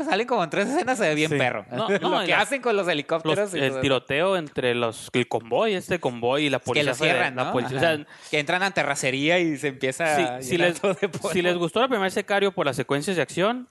salen 0.05 0.27
como 0.27 0.43
en 0.43 0.49
tres 0.51 0.69
escenas, 0.69 0.97
se 0.99 1.09
ve 1.09 1.15
bien 1.15 1.31
Sí. 1.31 1.37
perro. 1.37 1.67
No, 1.71 1.89
lo 1.91 1.99
no, 1.99 2.21
que 2.23 2.29
la- 2.29 2.41
hacen 2.41 2.63
con 2.63 2.77
los 2.77 2.89
helicópteros. 2.89 3.53
los- 3.53 3.55
y 3.55 3.59
el 3.65 3.71
todo. 3.73 3.81
tiroteo 3.83 4.37
entre 4.39 4.75
los 4.75 5.11
el 5.13 5.29
convoy, 5.29 5.75
este 5.75 6.01
convoy 6.01 6.47
y 6.47 6.51
la 6.51 6.59
que 6.61 6.65
policía. 6.65 6.91
lo 6.91 6.95
cierran, 6.95 7.35
¿no? 7.35 7.45
la 7.45 7.53
policía- 7.53 7.77
o 7.77 7.85
Ajá. 7.85 7.97
sea, 7.97 8.07
que 8.31 8.39
entran 8.39 8.63
a 8.63 8.71
terracería 8.71 9.39
y 9.39 9.59
se 9.59 9.69
empieza 9.69 10.17
Sí, 10.17 10.23
a 10.23 10.43
si, 10.43 10.57
les, 10.57 10.81
todo 10.81 10.95
de 10.95 11.09
polvo. 11.11 11.31
si 11.31 11.43
les 11.43 11.57
gustó 11.57 11.81
la 11.81 11.89
primera 11.89 12.09
Sicario 12.11 12.53
por 12.53 12.65
las 12.65 12.77
secuencias 12.77 13.17
de 13.17 13.23
acción, 13.23 13.69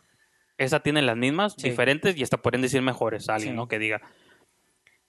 esa 0.59 0.79
tiene 0.79 1.01
las 1.01 1.17
mismas, 1.17 1.53
Sí. 1.57 1.69
diferentes 1.71 2.15
y 2.17 2.23
hasta 2.23 2.37
pueden 2.37 2.61
decir 2.61 2.81
mejores, 2.83 3.29
alguien, 3.29 3.53
Sí. 3.53 3.55
¿no? 3.55 3.67
Que 3.67 3.79
diga. 3.79 4.01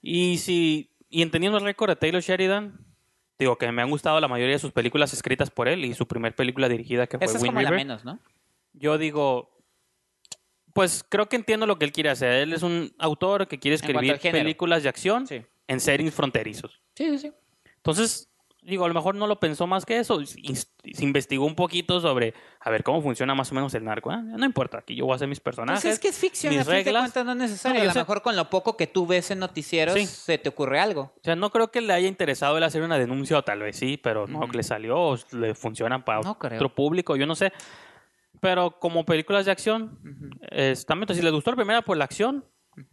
Y 0.01 0.37
si 0.37 0.91
y 1.09 1.21
entendiendo 1.23 1.57
el 1.57 1.63
récord 1.63 1.89
de 1.89 1.95
Taylor 1.95 2.21
Sheridan, 2.21 2.85
digo 3.39 3.57
que 3.57 3.71
me 3.71 3.81
han 3.81 3.89
gustado 3.89 4.19
la 4.19 4.27
mayoría 4.27 4.55
de 4.55 4.59
sus 4.59 4.71
películas 4.71 5.13
escritas 5.13 5.49
por 5.49 5.67
él 5.67 5.83
y 5.85 5.93
su 5.93 6.07
primer 6.07 6.35
película 6.35 6.69
dirigida 6.69 7.07
que 7.07 7.17
fue 7.17 7.25
Esa 7.25 7.37
es 7.37 7.43
Wind 7.43 7.53
como 7.53 7.61
la 7.61 7.69
River. 7.69 7.85
menos, 7.85 8.05
¿no? 8.05 8.19
yo 8.73 8.97
digo, 8.97 9.49
pues 10.73 11.03
creo 11.09 11.27
que 11.27 11.35
entiendo 11.35 11.65
lo 11.65 11.79
que 11.79 11.85
él 11.85 11.91
quiere 11.91 12.09
hacer. 12.11 12.31
Él 12.33 12.53
es 12.53 12.61
un 12.63 12.93
autor 12.99 13.47
que 13.47 13.59
quiere 13.59 13.75
escribir 13.75 14.19
películas 14.19 14.83
de 14.83 14.89
acción 14.89 15.25
Sí. 15.27 15.41
en 15.67 15.79
settings 15.79 16.13
fronterizos. 16.13 16.79
Sí, 16.95 17.09
sí, 17.11 17.17
sí. 17.17 17.31
Entonces, 17.77 18.29
digo, 18.61 18.85
a 18.85 18.87
lo 18.87 18.93
mejor 18.93 19.15
no 19.15 19.25
lo 19.27 19.39
pensó 19.39 19.67
más 19.67 19.85
que 19.85 19.97
eso. 19.99 20.19
Se 20.25 21.03
investigó 21.03 21.45
un 21.45 21.55
poquito 21.55 21.99
sobre, 22.01 22.33
a 22.59 22.69
ver, 22.69 22.83
cómo 22.83 23.01
funciona 23.01 23.33
más 23.35 23.51
o 23.51 23.55
menos 23.55 23.73
el 23.73 23.83
narco. 23.83 24.11
Ah, 24.11 24.21
No 24.21 24.45
importa, 24.45 24.79
aquí 24.79 24.95
yo 24.95 25.05
voy 25.05 25.13
a 25.13 25.15
hacer 25.15 25.27
mis 25.27 25.39
personajes. 25.39 25.81
Pues 25.83 25.93
es 25.95 25.99
que 25.99 26.07
es 26.09 26.17
ficción, 26.17 26.51
mis 26.53 26.61
a 26.61 26.65
fin 26.65 26.71
de 26.73 26.83
reglas. 26.83 27.01
cuentas 27.03 27.25
no 27.25 27.31
es 27.31 27.37
necesario. 27.37 27.77
No, 27.77 27.83
a 27.83 27.85
lo 27.87 27.93
sé. 27.93 27.99
mejor 27.99 28.21
con 28.21 28.35
lo 28.35 28.49
poco 28.49 28.75
que 28.77 28.87
tú 28.87 29.07
ves 29.07 29.31
en 29.31 29.39
noticieros 29.39 29.95
Sí. 29.95 30.05
se 30.05 30.37
te 30.37 30.49
ocurre 30.49 30.79
algo. 30.79 31.13
O 31.17 31.21
sea, 31.23 31.35
no 31.35 31.49
creo 31.51 31.71
que 31.71 31.81
le 31.81 31.93
haya 31.93 32.07
interesado 32.07 32.57
el 32.57 32.63
hacer 32.63 32.81
una 32.83 32.97
denuncia, 32.97 33.37
o 33.37 33.43
tal 33.43 33.59
vez 33.59 33.75
sí, 33.77 33.97
pero 33.97 34.27
no 34.27 34.47
que 34.49 34.57
le 34.57 34.63
salió, 34.63 34.97
o 34.99 35.17
le 35.31 35.55
funciona 35.55 36.03
para 36.05 36.21
No 36.21 36.37
creo. 36.37 36.55
otro 36.57 36.73
público, 36.75 37.15
yo 37.15 37.25
no 37.25 37.35
sé. 37.35 37.51
Pero 38.41 38.79
como 38.79 39.03
películas 39.05 39.45
de 39.45 39.51
acción, 39.51 39.99
también, 39.99 40.75
entonces, 41.01 41.17
si 41.17 41.21
les 41.23 41.33
gustó 41.33 41.51
la 41.51 41.57
primera, 41.57 41.81
pues 41.81 41.97
la 41.97 42.05
acción, 42.05 42.45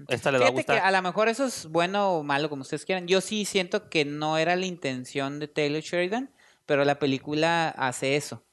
esta 0.08 0.30
va 0.30 0.48
a 0.48 0.52
que 0.52 0.72
a 0.72 0.90
lo 0.90 1.02
mejor 1.02 1.28
eso 1.28 1.44
es 1.44 1.66
bueno 1.66 2.12
o 2.12 2.22
malo, 2.22 2.48
como 2.48 2.62
ustedes 2.62 2.84
quieran. 2.84 3.06
Yo 3.06 3.20
sí 3.20 3.44
siento 3.44 3.88
que 3.88 4.04
no 4.04 4.38
era 4.38 4.56
la 4.56 4.66
intención 4.66 5.38
de 5.38 5.48
Taylor 5.48 5.80
Sheridan, 5.80 6.30
pero 6.64 6.84
la 6.84 6.98
película 6.98 7.68
hace 7.68 8.16
eso. 8.16 8.44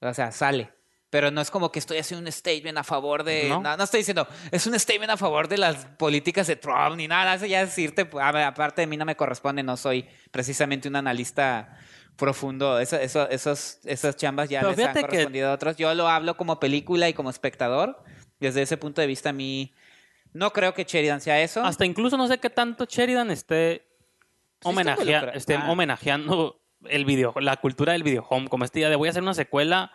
O 0.00 0.14
sea, 0.14 0.32
sale. 0.32 0.72
Pero 1.08 1.30
no 1.30 1.40
es 1.40 1.50
como 1.50 1.70
que 1.70 1.78
estoy 1.78 1.98
haciendo 1.98 2.26
un 2.26 2.32
statement 2.32 2.78
a 2.78 2.84
favor 2.84 3.22
de... 3.22 3.48
¿No? 3.48 3.62
No, 3.62 3.76
no, 3.76 3.84
estoy 3.84 4.00
diciendo, 4.00 4.26
es 4.50 4.66
un 4.66 4.78
statement 4.78 5.12
a 5.12 5.16
favor 5.16 5.48
de 5.48 5.56
las 5.56 5.86
políticas 5.86 6.46
de 6.46 6.56
Trump 6.56 6.96
ni 6.96 7.06
nada. 7.06 7.34
Eso 7.34 7.46
ya 7.46 7.62
es 7.62 7.78
irte... 7.78 8.08
a 8.20 8.32
ver, 8.32 8.42
aparte 8.42 8.82
de 8.82 8.86
mí 8.86 8.96
no 8.96 9.04
me 9.04 9.16
corresponde, 9.16 9.62
no 9.62 9.76
soy 9.76 10.06
precisamente 10.30 10.88
un 10.88 10.96
analista 10.96 11.78
profundo. 12.16 12.80
Eso, 12.80 12.96
eso, 12.96 13.28
esos, 13.30 13.78
esas 13.84 14.16
chambas 14.16 14.48
ya 14.48 14.60
Pero 14.60 14.72
les 14.74 14.86
han 14.86 14.94
que- 14.94 15.00
correspondido 15.02 15.50
a 15.50 15.54
otros. 15.54 15.76
Yo 15.76 15.94
lo 15.94 16.08
hablo 16.08 16.36
como 16.36 16.58
película 16.58 17.08
y 17.08 17.14
como 17.14 17.30
espectador. 17.30 18.02
Desde 18.40 18.62
ese 18.62 18.76
punto 18.76 19.00
de 19.00 19.06
vista 19.06 19.30
a 19.30 19.32
mí... 19.32 19.72
No 20.32 20.52
creo 20.52 20.74
que 20.74 20.84
Sheridan 20.84 21.20
sea 21.20 21.40
eso. 21.40 21.62
Hasta 21.64 21.84
incluso 21.86 22.16
no 22.16 22.26
sé 22.28 22.38
qué 22.38 22.50
tanto 22.50 22.84
Sheridan 22.84 23.30
esté, 23.30 23.86
homenajea- 24.64 25.00
involucrado. 25.02 25.32
esté 25.38 25.54
Ah. 25.54 25.70
homenajeando 25.70 26.60
el 26.84 27.04
video, 27.04 27.32
la 27.40 27.56
cultura 27.56 27.92
del 27.94 28.02
videohome, 28.02 28.48
como 28.48 28.64
este 28.64 28.80
día 28.80 28.90
de 28.90 28.96
voy 28.96 29.08
a 29.08 29.10
hacer 29.10 29.22
una 29.22 29.34
secuela 29.34 29.90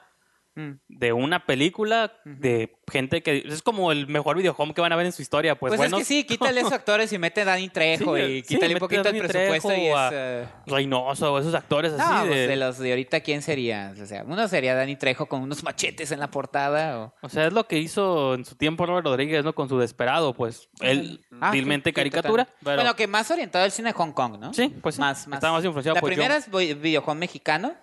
Mm. 0.53 0.71
de 0.89 1.13
una 1.13 1.45
película 1.45 2.11
de 2.25 2.75
gente 2.91 3.23
que 3.23 3.43
es 3.47 3.61
como 3.61 3.93
el 3.93 4.07
mejor 4.07 4.35
videohome 4.35 4.73
que 4.73 4.81
van 4.81 4.91
a 4.91 4.97
ver 4.97 5.05
en 5.05 5.13
su 5.13 5.21
historia, 5.21 5.57
pues, 5.57 5.69
Pues, 5.71 5.77
bueno, 5.79 5.97
es 5.97 6.01
que 6.01 6.13
sí, 6.13 6.23
quítale 6.25 6.59
esos 6.59 6.73
actores 6.73 7.13
y 7.13 7.17
mete 7.17 7.39
a 7.41 7.45
Danny 7.45 7.69
Trejo 7.69 8.17
Sí, 8.17 8.21
y 8.21 8.41
sí, 8.41 8.47
quítale 8.55 8.73
un 8.73 8.73
mete 8.73 8.77
a 8.77 8.79
poquito 8.87 9.09
el 9.09 9.17
presupuesto 9.29 9.67
Trejo 9.69 9.81
y 9.81 9.87
es... 9.87 10.09
eh, 10.11 10.45
Reynoso, 10.65 11.39
esos 11.39 11.53
actores 11.55 11.93
No, 11.93 12.03
así 12.03 12.27
pues, 12.27 12.39
de, 12.39 12.47
de 12.47 12.55
los 12.57 12.77
de 12.79 12.89
ahorita, 12.89 13.21
¿quién 13.21 13.41
sería? 13.41 13.93
O 14.01 14.05
sea, 14.05 14.23
uno 14.27 14.45
sería 14.49 14.75
Danny 14.75 14.97
Trejo 14.97 15.27
con 15.27 15.41
unos 15.41 15.63
machetes 15.63 16.11
en 16.11 16.19
la 16.19 16.29
portada 16.29 16.99
o... 16.99 17.13
O 17.21 17.29
sea, 17.29 17.47
es 17.47 17.53
lo 17.53 17.65
que 17.67 17.77
hizo 17.77 18.33
en 18.33 18.43
su 18.43 18.55
tiempo 18.55 18.85
Robert 18.85 19.05
Rodríguez, 19.05 19.45
¿no? 19.45 19.55
Con 19.55 19.69
su 19.69 19.79
Desperado, 19.79 20.33
pues, 20.33 20.67
él 20.81 21.21
Ah, 21.39 21.51
vilmente 21.51 21.89
sí, 21.89 21.91
sí, 21.91 21.95
caricatura, 21.95 22.47
pero 22.63 22.75
Bueno, 22.75 22.95
que 22.95 23.07
más 23.07 23.31
orientado 23.31 23.63
al 23.63 23.71
cine 23.71 23.89
de 23.89 23.93
Hong 23.93 24.11
Kong, 24.11 24.37
¿no? 24.37 24.53
sí, 24.53 24.67
pues 24.81 24.95
sí, 24.95 25.01
Más, 25.01 25.27
más. 25.27 25.37
estaba 25.37 25.53
más 25.53 25.63
influenciado 25.65 25.95
La 25.95 26.01
por 26.01 26.09
primera 26.09 26.35
John. 26.41 26.43
es 26.43 26.67
vi- 26.67 26.73
videojuego 26.75 27.15
mexicano, 27.17 27.73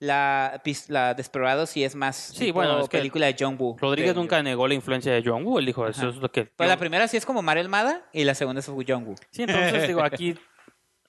la, 0.00 0.60
la 0.88 1.14
Desperado 1.14 1.66
sí 1.66 1.84
es 1.84 1.94
más 1.94 2.16
Sí, 2.16 2.46
tipo 2.46 2.54
bueno, 2.54 2.80
es 2.80 2.88
que 2.88 2.98
película 2.98 3.26
de 3.26 3.36
John 3.38 3.56
Woo. 3.58 3.76
Rodríguez 3.78 4.14
de- 4.14 4.20
nunca 4.20 4.42
negó 4.42 4.66
la 4.68 4.74
influencia 4.74 5.12
de 5.12 5.22
John 5.24 5.44
Woo, 5.46 5.58
él 5.58 5.66
dijo, 5.66 5.86
eso 5.86 6.00
Ajá. 6.02 6.10
es 6.10 6.16
lo 6.16 6.30
que... 6.30 6.44
Pues 6.44 6.68
la 6.68 6.76
primera 6.76 7.08
sí 7.08 7.16
es 7.16 7.24
como 7.26 7.42
Mario 7.42 7.62
Almada 7.62 8.04
y 8.12 8.24
la 8.24 8.34
segunda 8.34 8.60
es 8.60 8.66
John 8.66 9.04
Woo. 9.06 9.14
Sí, 9.30 9.42
entonces 9.44 9.86
digo, 9.86 10.02
aquí 10.04 10.34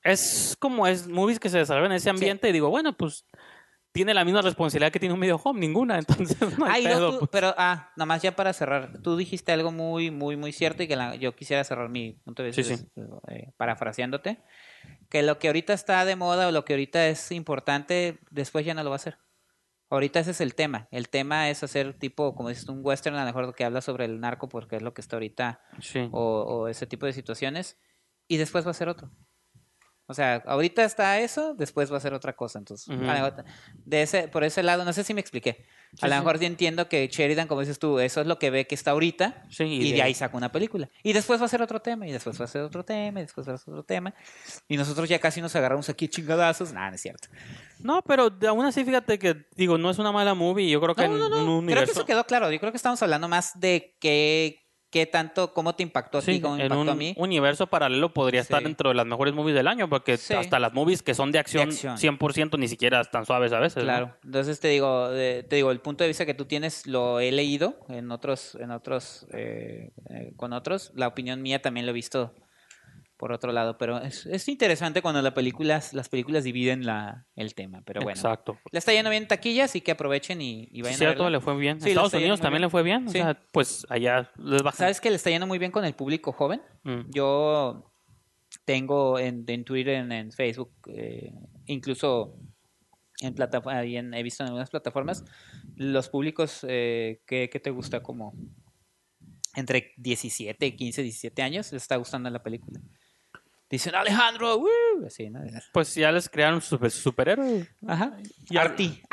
es 0.04 0.56
como 0.60 0.86
es 0.88 1.08
movies 1.08 1.40
que 1.40 1.50
se 1.50 1.58
desarrollan 1.58 1.92
en 1.92 1.98
ese 1.98 2.10
ambiente 2.10 2.48
y 2.48 2.52
digo, 2.52 2.70
bueno, 2.70 2.94
pues 2.96 3.26
tiene 3.92 4.14
la 4.14 4.26
misma 4.26 4.42
responsabilidad 4.42 4.92
que 4.92 5.00
tiene 5.00 5.14
un 5.16 5.20
videohome, 5.22 5.60
ninguna, 5.60 5.98
entonces 6.00 6.38
no 6.60 6.66
hay 6.66 6.84
y 6.84 6.86
luego 6.86 7.00
pedo, 7.00 7.12
tú- 7.14 7.20
pues. 7.20 7.30
pero, 7.32 7.56
ah, 7.58 7.92
nomás 7.96 8.22
ya 8.22 8.36
para 8.36 8.54
cerrar, 8.54 9.02
tú 9.02 9.18
dijiste 9.18 9.52
algo 9.52 9.72
muy, 9.72 10.12
muy, 10.12 10.36
muy 10.38 10.52
cierto 10.52 10.84
y 10.84 10.88
que 10.88 10.96
la- 10.96 11.16
yo 11.16 11.36
quisiera 11.36 11.64
cerrar 11.64 11.90
mi 11.90 12.14
punto 12.24 12.44
de 12.44 12.54
Sí, 12.54 12.62
vista, 12.62 12.78
sí. 12.78 12.86
eh, 13.30 13.52
parafraseándote, 13.58 14.38
que 15.10 15.24
lo 15.24 15.40
que 15.40 15.48
ahorita 15.48 15.74
está 15.74 16.04
de 16.06 16.16
moda 16.16 16.48
o 16.48 16.52
lo 16.52 16.66
que 16.66 16.74
ahorita 16.74 17.08
es 17.08 17.32
importante, 17.32 18.20
después 18.32 18.66
ya 18.66 18.74
no 18.74 18.84
lo 18.84 18.90
va 18.90 18.96
a 18.96 18.98
hacer. 18.98 19.18
Ahorita 19.90 20.20
ese 20.20 20.32
es 20.32 20.42
el 20.42 20.56
tema. 20.56 20.88
El 20.92 21.10
tema 21.10 21.50
es 21.50 21.64
hacer 21.64 21.94
tipo, 21.94 22.34
como 22.36 22.50
dices 22.50 22.68
un 22.68 22.80
western, 22.84 23.16
a 23.16 23.20
lo 23.20 23.26
mejor 23.28 23.54
que 23.56 23.64
habla 23.64 23.82
sobre 23.82 24.06
el 24.06 24.20
narco, 24.20 24.50
porque 24.50 24.78
es 24.78 24.82
lo 24.82 24.94
que 24.94 25.02
está 25.02 25.16
ahorita, 25.16 25.62
Sí. 25.80 26.10
o, 26.12 26.42
o 26.42 26.68
ese 26.68 26.88
tipo 26.88 27.06
de 27.06 27.14
situaciones, 27.14 27.78
y 28.28 28.38
después 28.38 28.66
va 28.66 28.72
a 28.72 28.74
ser 28.74 28.90
otro. 28.90 29.12
O 30.08 30.14
sea, 30.14 30.44
ahorita 30.46 30.84
está 30.84 31.20
eso, 31.20 31.56
después 31.56 31.92
va 31.92 31.98
a 31.98 32.00
ser 32.00 32.14
otra 32.14 32.34
cosa. 32.34 32.60
Entonces, 32.60 32.88
lo 32.88 32.98
mejor 32.98 33.44
de 33.86 34.02
ese, 34.04 34.28
por 34.28 34.44
ese 34.44 34.62
lado, 34.62 34.86
no 34.86 34.94
sé 34.94 35.04
si 35.04 35.14
me 35.16 35.22
expliqué. 35.22 35.66
Sí, 35.94 36.06
a 36.06 36.08
lo 36.10 36.16
mejor 36.18 36.38
sí 36.38 36.46
entiendo 36.46 36.88
que 36.90 37.08
Sheridan, 37.08 37.48
como 37.48 37.62
dices 37.62 37.80
tú, 37.80 38.00
eso 38.00 38.22
es 38.22 38.28
lo 38.28 38.38
que 38.38 38.50
ve 38.52 38.68
que 38.68 38.76
está 38.76 38.92
ahorita, 38.92 39.46
Sí, 39.50 39.64
y, 39.64 39.94
de 39.94 40.02
ahí 40.04 40.14
saca 40.14 40.38
una 40.38 40.52
película. 40.52 40.90
Y 41.04 41.14
después 41.14 41.42
va 41.42 41.46
a 41.46 41.50
ser 41.50 41.62
otro 41.62 41.80
tema, 41.82 42.08
y 42.08 42.12
después 42.12 42.40
va 42.40 42.46
a 42.46 42.48
ser 42.48 42.62
otro 42.62 42.84
tema, 42.86 43.20
y 43.20 43.24
después 43.24 43.48
va 43.50 43.54
a 43.54 43.58
ser 43.58 43.74
otro 43.74 43.84
tema. 43.84 44.14
Y 44.68 44.78
nosotros 44.78 45.10
ya 45.10 45.18
casi 45.20 45.42
nos 45.42 45.56
agarramos 45.56 45.90
aquí 45.90 46.08
chingadazos. 46.08 46.72
Nada, 46.74 46.90
no 46.90 46.96
es 46.96 47.02
cierto. 47.02 47.28
No, 47.80 48.02
pero 48.04 48.30
aún 48.48 48.66
así, 48.66 48.84
fíjate 48.84 49.18
que, 49.18 49.48
digo, 49.56 49.78
no 49.78 49.90
es 49.90 49.98
una 49.98 50.12
mala 50.12 50.34
movie. 50.34 50.70
Yo 50.70 50.82
creo 50.82 50.94
que 50.96 51.08
No, 51.08 51.18
no, 51.18 51.26
en 51.26 51.32
no. 51.32 51.38
un 51.38 51.44
Creo 51.46 51.58
universo. 51.60 51.86
que 51.86 51.92
eso 51.92 52.06
quedó 52.06 52.26
claro. 52.26 52.52
Yo 52.52 52.60
creo 52.60 52.72
que 52.72 52.78
estamos 52.78 53.02
hablando 53.02 53.28
más 53.28 53.60
de 53.60 53.96
qué, 54.00 54.65
qué 54.96 55.06
tanto, 55.06 55.54
cómo 55.54 55.76
te 55.76 55.84
impactó 55.84 56.20
a 56.20 56.22
ti, 56.22 56.36
Sí, 56.36 56.40
cómo 56.40 56.56
me 56.56 56.62
en 56.62 56.68
impactó 56.68 56.82
un 56.84 56.88
a 56.90 56.96
mí. 56.96 57.14
universo 57.18 57.68
paralelo 57.68 58.14
podría 58.14 58.40
estar 58.40 58.60
Sí. 58.60 58.64
dentro 58.64 58.88
de 58.92 58.96
las 58.96 59.06
mejores 59.06 59.34
movies 59.34 59.54
del 59.54 59.68
año, 59.68 59.90
porque 59.90 60.16
Sí. 60.16 60.34
hasta 60.34 60.58
las 60.58 60.72
movies 60.74 61.04
que 61.04 61.14
son 61.14 61.34
de 61.34 61.40
acción, 61.40 61.68
acción. 61.68 61.98
100% 61.98 62.58
ni 62.58 62.70
siquiera 62.70 63.02
están 63.02 63.26
suaves 63.26 63.52
a 63.52 63.60
veces. 63.60 63.84
¿no? 63.84 63.84
Claro, 63.84 64.16
entonces 64.24 64.58
te 64.62 64.70
digo, 64.70 65.10
te 65.10 65.54
digo, 65.58 65.72
el 65.72 65.82
punto 65.82 66.06
de 66.06 66.08
vista 66.08 66.26
que 66.26 66.34
tú 66.34 66.46
tienes 66.46 66.88
lo 66.88 67.20
he 67.20 67.34
leído 67.34 67.76
en 67.90 68.10
otros, 68.10 68.56
en 68.56 68.72
otros, 68.72 69.28
eh, 69.34 69.92
eh, 70.12 70.32
con 70.38 70.54
otros. 70.54 70.94
La 70.96 71.08
opinión 71.10 71.42
mía 71.42 71.62
también 71.62 71.86
lo 71.86 71.90
he 71.90 71.94
visto 71.94 72.34
por 73.18 73.32
otro 73.32 73.52
lado, 73.54 73.78
pero 73.78 74.00
es, 74.02 74.26
es 74.26 74.48
interesante 74.50 75.02
cuando 75.02 75.22
la 75.22 75.34
películas, 75.34 75.94
las 75.94 76.10
películas 76.10 76.44
dividen 76.44 76.86
la, 76.86 77.26
el 77.36 77.56
tema. 77.56 77.82
Pero 77.86 78.02
bueno, 78.02 78.18
Exacto. 78.18 78.58
le 78.72 78.80
está 78.80 78.92
yendo 78.94 79.10
bien 79.10 79.24
en 79.24 79.28
taquilla, 79.30 79.64
así 79.66 79.80
que 79.82 79.92
aprovechen 79.92 80.42
y, 80.42 80.68
y 80.72 80.82
vayan 80.82 80.96
a 80.96 80.98
Cierto, 80.98 81.24
verla. 81.24 81.38
le 81.38 81.42
fue 81.44 81.56
bien. 81.58 81.80
Sí, 81.80 81.90
Estados 81.90 82.14
Unidos 82.14 82.42
también 82.42 82.60
bien. 82.60 82.68
le 82.68 82.70
fue 82.70 82.84
bien. 82.84 83.08
O 83.08 83.12
Sí. 83.12 83.18
sea, 83.20 83.40
pues 83.52 83.86
allá 83.90 84.30
les 84.38 84.62
bajan. 84.64 84.78
¿Sabes 84.80 85.00
que 85.00 85.10
le 85.10 85.16
está 85.16 85.30
yendo 85.30 85.48
muy 85.48 85.60
bien 85.60 85.72
con 85.72 85.86
el 85.86 85.94
público 85.94 86.32
joven? 86.34 86.62
Mm. 86.84 87.10
Yo 87.12 87.92
tengo 88.66 89.18
en, 89.20 89.44
en 89.48 89.64
Twitter, 89.64 89.96
en, 89.96 90.12
en 90.12 90.32
Facebook, 90.32 90.72
eh, 90.88 91.32
incluso 91.68 92.36
en 93.22 93.34
plataforma, 93.34 93.80
ahí 93.80 93.96
en- 93.96 94.14
he 94.14 94.24
visto 94.24 94.44
en 94.44 94.48
algunas 94.48 94.70
plataformas, 94.70 95.24
los 95.78 96.10
públicos 96.10 96.66
eh, 96.68 97.22
que, 97.26 97.50
que 97.50 97.60
te 97.62 97.70
gusta 97.70 98.02
como 98.04 98.34
entre 99.56 99.94
17, 99.98 100.76
15, 100.76 101.02
17 101.02 101.42
años, 101.42 101.72
les 101.72 101.82
está 101.84 101.96
gustando 101.96 102.30
la 102.30 102.44
película. 102.44 102.80
Dicen 103.76 103.94
Alejandro, 103.96 104.58
¡woo! 104.58 105.06
así, 105.06 105.30
¿no? 105.30 105.42
Pues 105.74 105.94
ya 105.96 106.12
les 106.12 106.30
crearon 106.30 106.62
su 106.62 106.70
super, 106.70 106.90
superhéroe. 106.92 107.68
Ajá. 107.88 108.18
Y 108.50 108.58
Arti. 108.58 109.02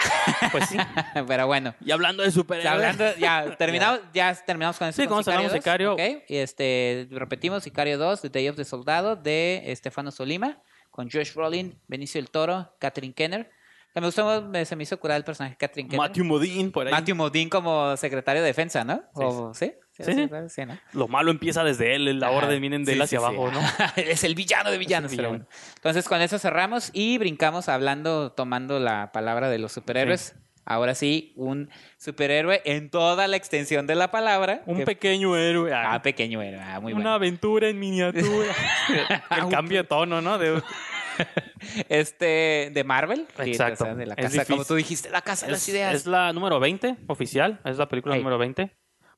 Pues 0.53 0.69
sí. 0.69 0.77
Pero 1.27 1.47
bueno. 1.49 1.75
Y 1.85 1.91
hablando 1.91 2.23
de 2.23 2.31
superhéroes. 2.31 2.65
Ya, 2.65 2.73
hablando, 2.73 3.17
ya 3.19 3.57
terminamos, 3.59 4.01
ya 4.15 4.33
terminamos 4.47 4.79
con 4.79 4.87
esto. 4.89 5.03
Sí, 5.03 5.09
con 5.09 5.23
de 5.25 5.51
Sicario. 5.51 5.95
ok. 5.95 6.01
Y 6.29 6.37
este, 6.37 7.09
repetimos, 7.11 7.65
Sicario 7.65 7.99
2, 7.99 8.21
The 8.23 8.29
Day 8.29 8.49
of 8.49 8.55
the 8.57 8.65
Soldado, 8.65 9.17
de 9.17 9.63
Estefano 9.73 10.13
Solima, 10.13 10.63
con 10.93 11.11
Josh 11.11 11.35
Brolin, 11.35 11.77
Benicio 11.89 12.21
del 12.21 12.31
Toro, 12.31 12.73
Catherine 12.79 13.15
Kenner. 13.15 13.51
Que 13.93 14.01
me 14.01 14.07
gustó, 14.07 14.43
me- 14.43 14.65
se 14.65 14.77
me 14.77 14.85
hizo 14.85 14.99
curar 15.01 15.17
el 15.17 15.25
personaje 15.25 15.57
Catherine 15.57 15.89
Kenner. 15.91 16.09
Matthew 16.09 16.25
Modine 16.25 16.71
por 16.71 16.87
ahí. 16.87 16.93
Matthew 16.93 17.17
Modine 17.17 17.51
como 17.51 17.97
secretario 17.97 18.43
de 18.43 18.47
defensa, 18.49 18.85
¿no? 18.85 19.03
O- 19.15 19.53
¿Sí? 19.55 19.73
Sí, 19.93 20.05
sí, 20.05 20.13
sí. 20.15 20.29
sí, 20.49 20.67
¿no? 20.67 20.79
Lo 20.95 21.07
malo 21.07 21.31
empieza 21.31 21.63
desde 21.65 21.95
él, 21.95 22.19
la 22.19 22.29
Ajá. 22.29 22.37
orden 22.37 22.61
vienen 22.61 22.85
de 22.85 22.93
Sí, 22.93 22.97
él 22.97 23.03
hacia 23.03 23.21
sí, 23.21 23.25
sí. 23.27 23.29
abajo, 23.35 23.51
¿no? 23.53 23.61
Es 23.97 24.25
el 24.25 24.35
villano 24.35 24.71
de 24.71 24.79
villanos. 24.79 25.11
villano. 25.11 25.29
bueno. 25.29 25.47
Entonces, 25.77 26.09
con 26.09 26.21
eso 26.23 26.39
cerramos 26.39 26.91
y 26.95 27.19
brincamos 27.19 27.69
hablando, 27.69 28.33
tomando 28.33 28.79
la 28.79 29.13
palabra 29.13 29.51
de 29.51 29.59
los 29.59 29.73
superhéroes. 29.73 30.35
Ahora 30.65 30.95
sí, 30.95 31.33
un 31.37 31.71
superhéroe 31.99 32.63
en 32.65 32.89
toda 32.89 33.27
la 33.27 33.37
extensión 33.37 33.87
de 33.89 33.97
la 33.97 34.11
palabra. 34.13 34.63
Un 34.67 34.79
que- 34.79 34.85
pequeño 34.87 35.37
héroe. 35.37 35.73
Ah, 35.75 35.95
ah, 35.95 36.03
pequeño 36.03 36.41
héroe. 36.41 36.61
Ah, 36.63 36.79
muy 36.81 36.93
una 36.93 37.01
bueno. 37.03 37.15
aventura 37.15 37.69
en 37.69 37.81
miniatura. 37.81 38.55
el 39.37 39.49
cambio 39.51 39.79
de 39.83 39.85
tono, 39.89 40.21
¿no? 40.23 40.39
De- 40.39 40.63
Este, 41.89 42.71
de 42.73 42.85
Marvel. 42.85 43.27
Sí, 43.43 43.51
Exacto. 43.51 43.85
o 43.85 43.87
sea, 43.87 43.95
de 43.95 44.07
la 44.07 44.17
casa, 44.17 44.45
como 44.45 44.65
tú 44.65 44.75
dijiste, 44.75 45.11
la 45.11 45.23
casa 45.23 45.47
de 45.47 45.53
las 45.53 45.69
ideas. 45.69 45.95
es 45.95 46.07
la 46.07 46.33
número 46.33 46.59
20 46.61 46.97
oficial. 47.09 47.61
Es 47.65 47.77
la 47.79 47.89
película 47.89 48.15
Hey. 48.15 48.21
número 48.23 48.39
20. 48.39 48.71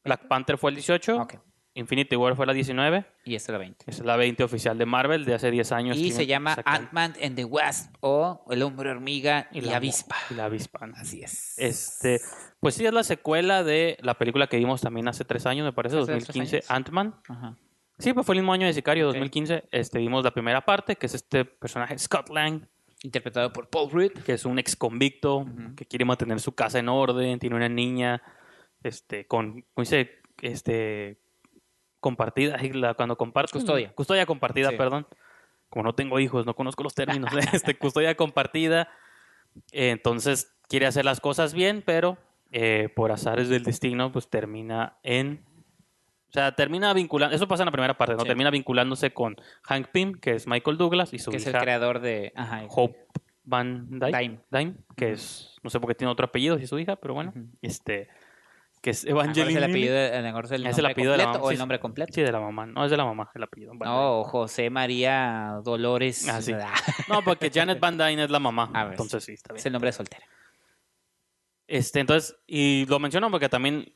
Black 0.05 0.28
Panther 0.28 0.59
fue 0.59 0.70
el 0.70 0.76
18. 0.76 1.16
Ok. 1.20 1.35
Infinity 1.76 2.14
War 2.14 2.36
fue 2.36 2.47
la 2.47 2.52
19. 2.52 3.05
Y 3.24 3.35
esta 3.35 3.51
es 3.51 3.52
la 3.55 3.59
20. 3.59 3.90
Esa 3.90 4.02
es 4.02 4.06
la 4.06 4.16
20 4.16 4.44
oficial 4.44 4.78
de 4.78 4.86
Marvel 4.86 5.24
de 5.24 5.35
hace 5.35 5.51
10 5.51 5.72
años. 5.72 5.97
Y 5.97 6.12
se 6.12 6.26
llama 6.26 6.56
Ant-Man 6.64 7.14
and 7.20 7.35
the 7.35 7.44
Wasp 7.44 7.93
o 8.01 8.44
El 8.48 8.62
Hombre 8.62 8.90
Hormiga 8.90 9.48
y, 9.51 9.60
la 9.60 9.76
Avispa. 9.76 10.14
Y 10.31 10.35
la 10.35 10.44
avispa. 10.44 10.86
¿no? 10.86 10.94
Así 10.97 11.22
es. 11.22 11.59
Este, 11.59 12.20
pues 12.60 12.76
sí, 12.76 12.86
es 12.86 12.93
la 12.93 13.02
secuela 13.02 13.64
de 13.64 13.97
la 14.02 14.14
película 14.14 14.47
que 14.47 14.56
vimos 14.56 14.82
también 14.82 15.09
hace 15.09 15.24
tres 15.24 15.47
años, 15.47 15.64
me 15.64 15.72
parece, 15.72 15.97
Hace 15.97 16.06
tres 16.06 16.26
2015, 16.28 16.56
años. 16.56 16.70
Ant-Man. 16.70 17.14
Ajá. 17.28 17.56
Sí, 17.98 18.12
pues 18.12 18.24
fue 18.24 18.36
el 18.36 18.43
mismo 18.43 18.52
año 18.52 18.66
de 18.66 18.72
Sicario, 18.72 19.09
Ok. 19.09 19.14
2015. 19.14 19.64
Este, 19.72 19.98
vimos 19.98 20.22
la 20.22 20.32
primera 20.32 20.64
parte, 20.64 20.94
que 20.94 21.06
es 21.06 21.14
este 21.14 21.44
personaje 21.44 21.98
Scott 21.98 22.28
Lang, 22.31 22.68
Interpretado 23.02 23.52
por 23.52 23.68
Paul 23.68 23.90
Rudd. 23.90 24.12
que 24.24 24.32
es 24.32 24.44
un 24.44 24.59
ex 24.59 24.76
convicto 24.76 25.44
que 25.76 25.85
quiere 25.85 26.05
mantener 26.05 26.40
su 26.40 26.52
casa 26.55 26.78
en 26.78 26.89
orden, 26.89 27.39
tiene 27.39 27.56
una 27.56 27.68
niña 27.68 28.22
este, 28.85 29.27
con, 29.27 29.62
¿cómo 29.74 29.82
dice? 29.82 30.11
Este, 30.43 31.19
compartida, 32.01 32.59
cuando 32.97 33.16
compartes. 33.16 33.52
Custodia. 33.52 33.93
Custodia 33.94 34.27
compartida, 34.27 34.70
Sí. 34.70 34.77
perdón. 34.77 35.06
Como 35.69 35.85
no 35.85 35.94
tengo 35.94 36.20
hijos, 36.20 36.47
no 36.47 36.55
conozco 36.55 36.82
los 36.82 36.94
términos. 36.94 37.32
este, 37.52 37.77
custodia 37.77 38.15
compartida. 38.15 38.89
Eh, 39.73 39.90
entonces, 39.90 40.55
quiere 40.69 40.86
hacer 40.86 41.05
las 41.05 41.20
cosas 41.20 41.55
bien, 41.55 41.82
pero 41.85 42.19
eh, 42.52 42.89
por 42.94 43.11
azares 43.11 43.48
del 43.48 43.65
destino, 43.65 44.12
pues 44.12 44.28
termina 44.28 44.98
en... 45.02 45.44
O 46.28 46.32
sea, 46.35 46.52
termina 46.55 46.93
vinculando... 46.93 47.35
Eso 47.35 47.47
pasa 47.48 47.62
en 47.62 47.66
la 47.66 47.73
primera 47.73 47.97
parte, 47.97 48.15
¿no? 48.15 48.20
Sí. 48.20 48.27
Termina 48.27 48.51
vinculándose 48.51 49.12
con 49.12 49.36
Hank 49.62 49.89
Pym, 49.89 50.15
que 50.15 50.32
es 50.32 50.47
Michael 50.48 50.77
Douglas, 50.77 51.12
y 51.15 51.19
su 51.19 51.31
que 51.31 51.36
es 51.39 51.47
el 51.47 51.56
creador 51.56 52.01
de... 52.01 52.32
Ajá, 52.35 52.65
Hope 52.69 53.06
Van 53.44 53.89
Dyne, 54.01 54.40
Dime. 54.51 54.74
que 54.97 55.06
Ujú. 55.06 55.15
es... 55.15 55.56
No 55.62 55.70
sé 55.70 55.81
por 55.81 55.89
qué 55.89 55.94
tiene 55.94 56.11
otro 56.11 56.27
apellido, 56.27 56.59
si 56.59 56.65
es 56.65 56.70
su 56.70 56.78
hija, 56.78 56.97
pero 56.97 57.15
bueno. 57.15 57.32
Este... 57.62 58.09
Que 58.85 58.90
es 58.90 59.02
A 59.06 59.09
lo 59.09 59.15
mejor 59.15 59.31
es 59.31 59.39
Evangeline 59.39 59.56
el 59.56 59.65
apellido, 59.65 59.97
es 59.97 60.51
el 60.52 60.66
Es 60.66 60.77
el 60.78 60.85
apellido 60.85 61.12
de 61.12 61.19
la 61.19 61.27
mamá, 61.28 61.39
o 61.40 61.51
el 61.51 61.56
nombre 61.56 61.81
completo. 61.81 62.12
Sí, 62.12 62.20
de 62.20 62.31
la 62.31 62.39
mamá. 62.39 62.66
No, 62.66 62.85
es 62.85 62.90
de 62.90 62.98
la 62.98 63.06
mamá, 63.06 63.31
el 63.35 63.43
apellido. 63.43 63.73
No, 63.73 64.24
José 64.24 64.69
María 64.69 65.59
Dolores. 65.65 66.28
Ah, 66.28 66.43
sí. 66.43 66.52
Ah, 66.61 66.74
No, 67.09 67.23
porque 67.24 67.51
Janet 67.51 67.81
Van 67.81 67.97
Dyne 67.97 68.24
es 68.24 68.31
la 68.31 68.40
mamá. 68.40 68.70
A 68.74 68.85
ver. 68.85 68.93
entonces 68.93 69.24
sí, 69.24 69.32
está 69.32 69.55
bien. 69.55 69.61
Es 69.61 69.65
el 69.65 69.73
nombre 69.73 69.89
de 69.89 69.93
soltera. 69.94 70.27
Este, 71.66 72.01
entonces, 72.01 72.36
y 72.47 72.85
lo 72.85 72.98
menciono 72.98 73.31
porque 73.31 73.48
también 73.48 73.90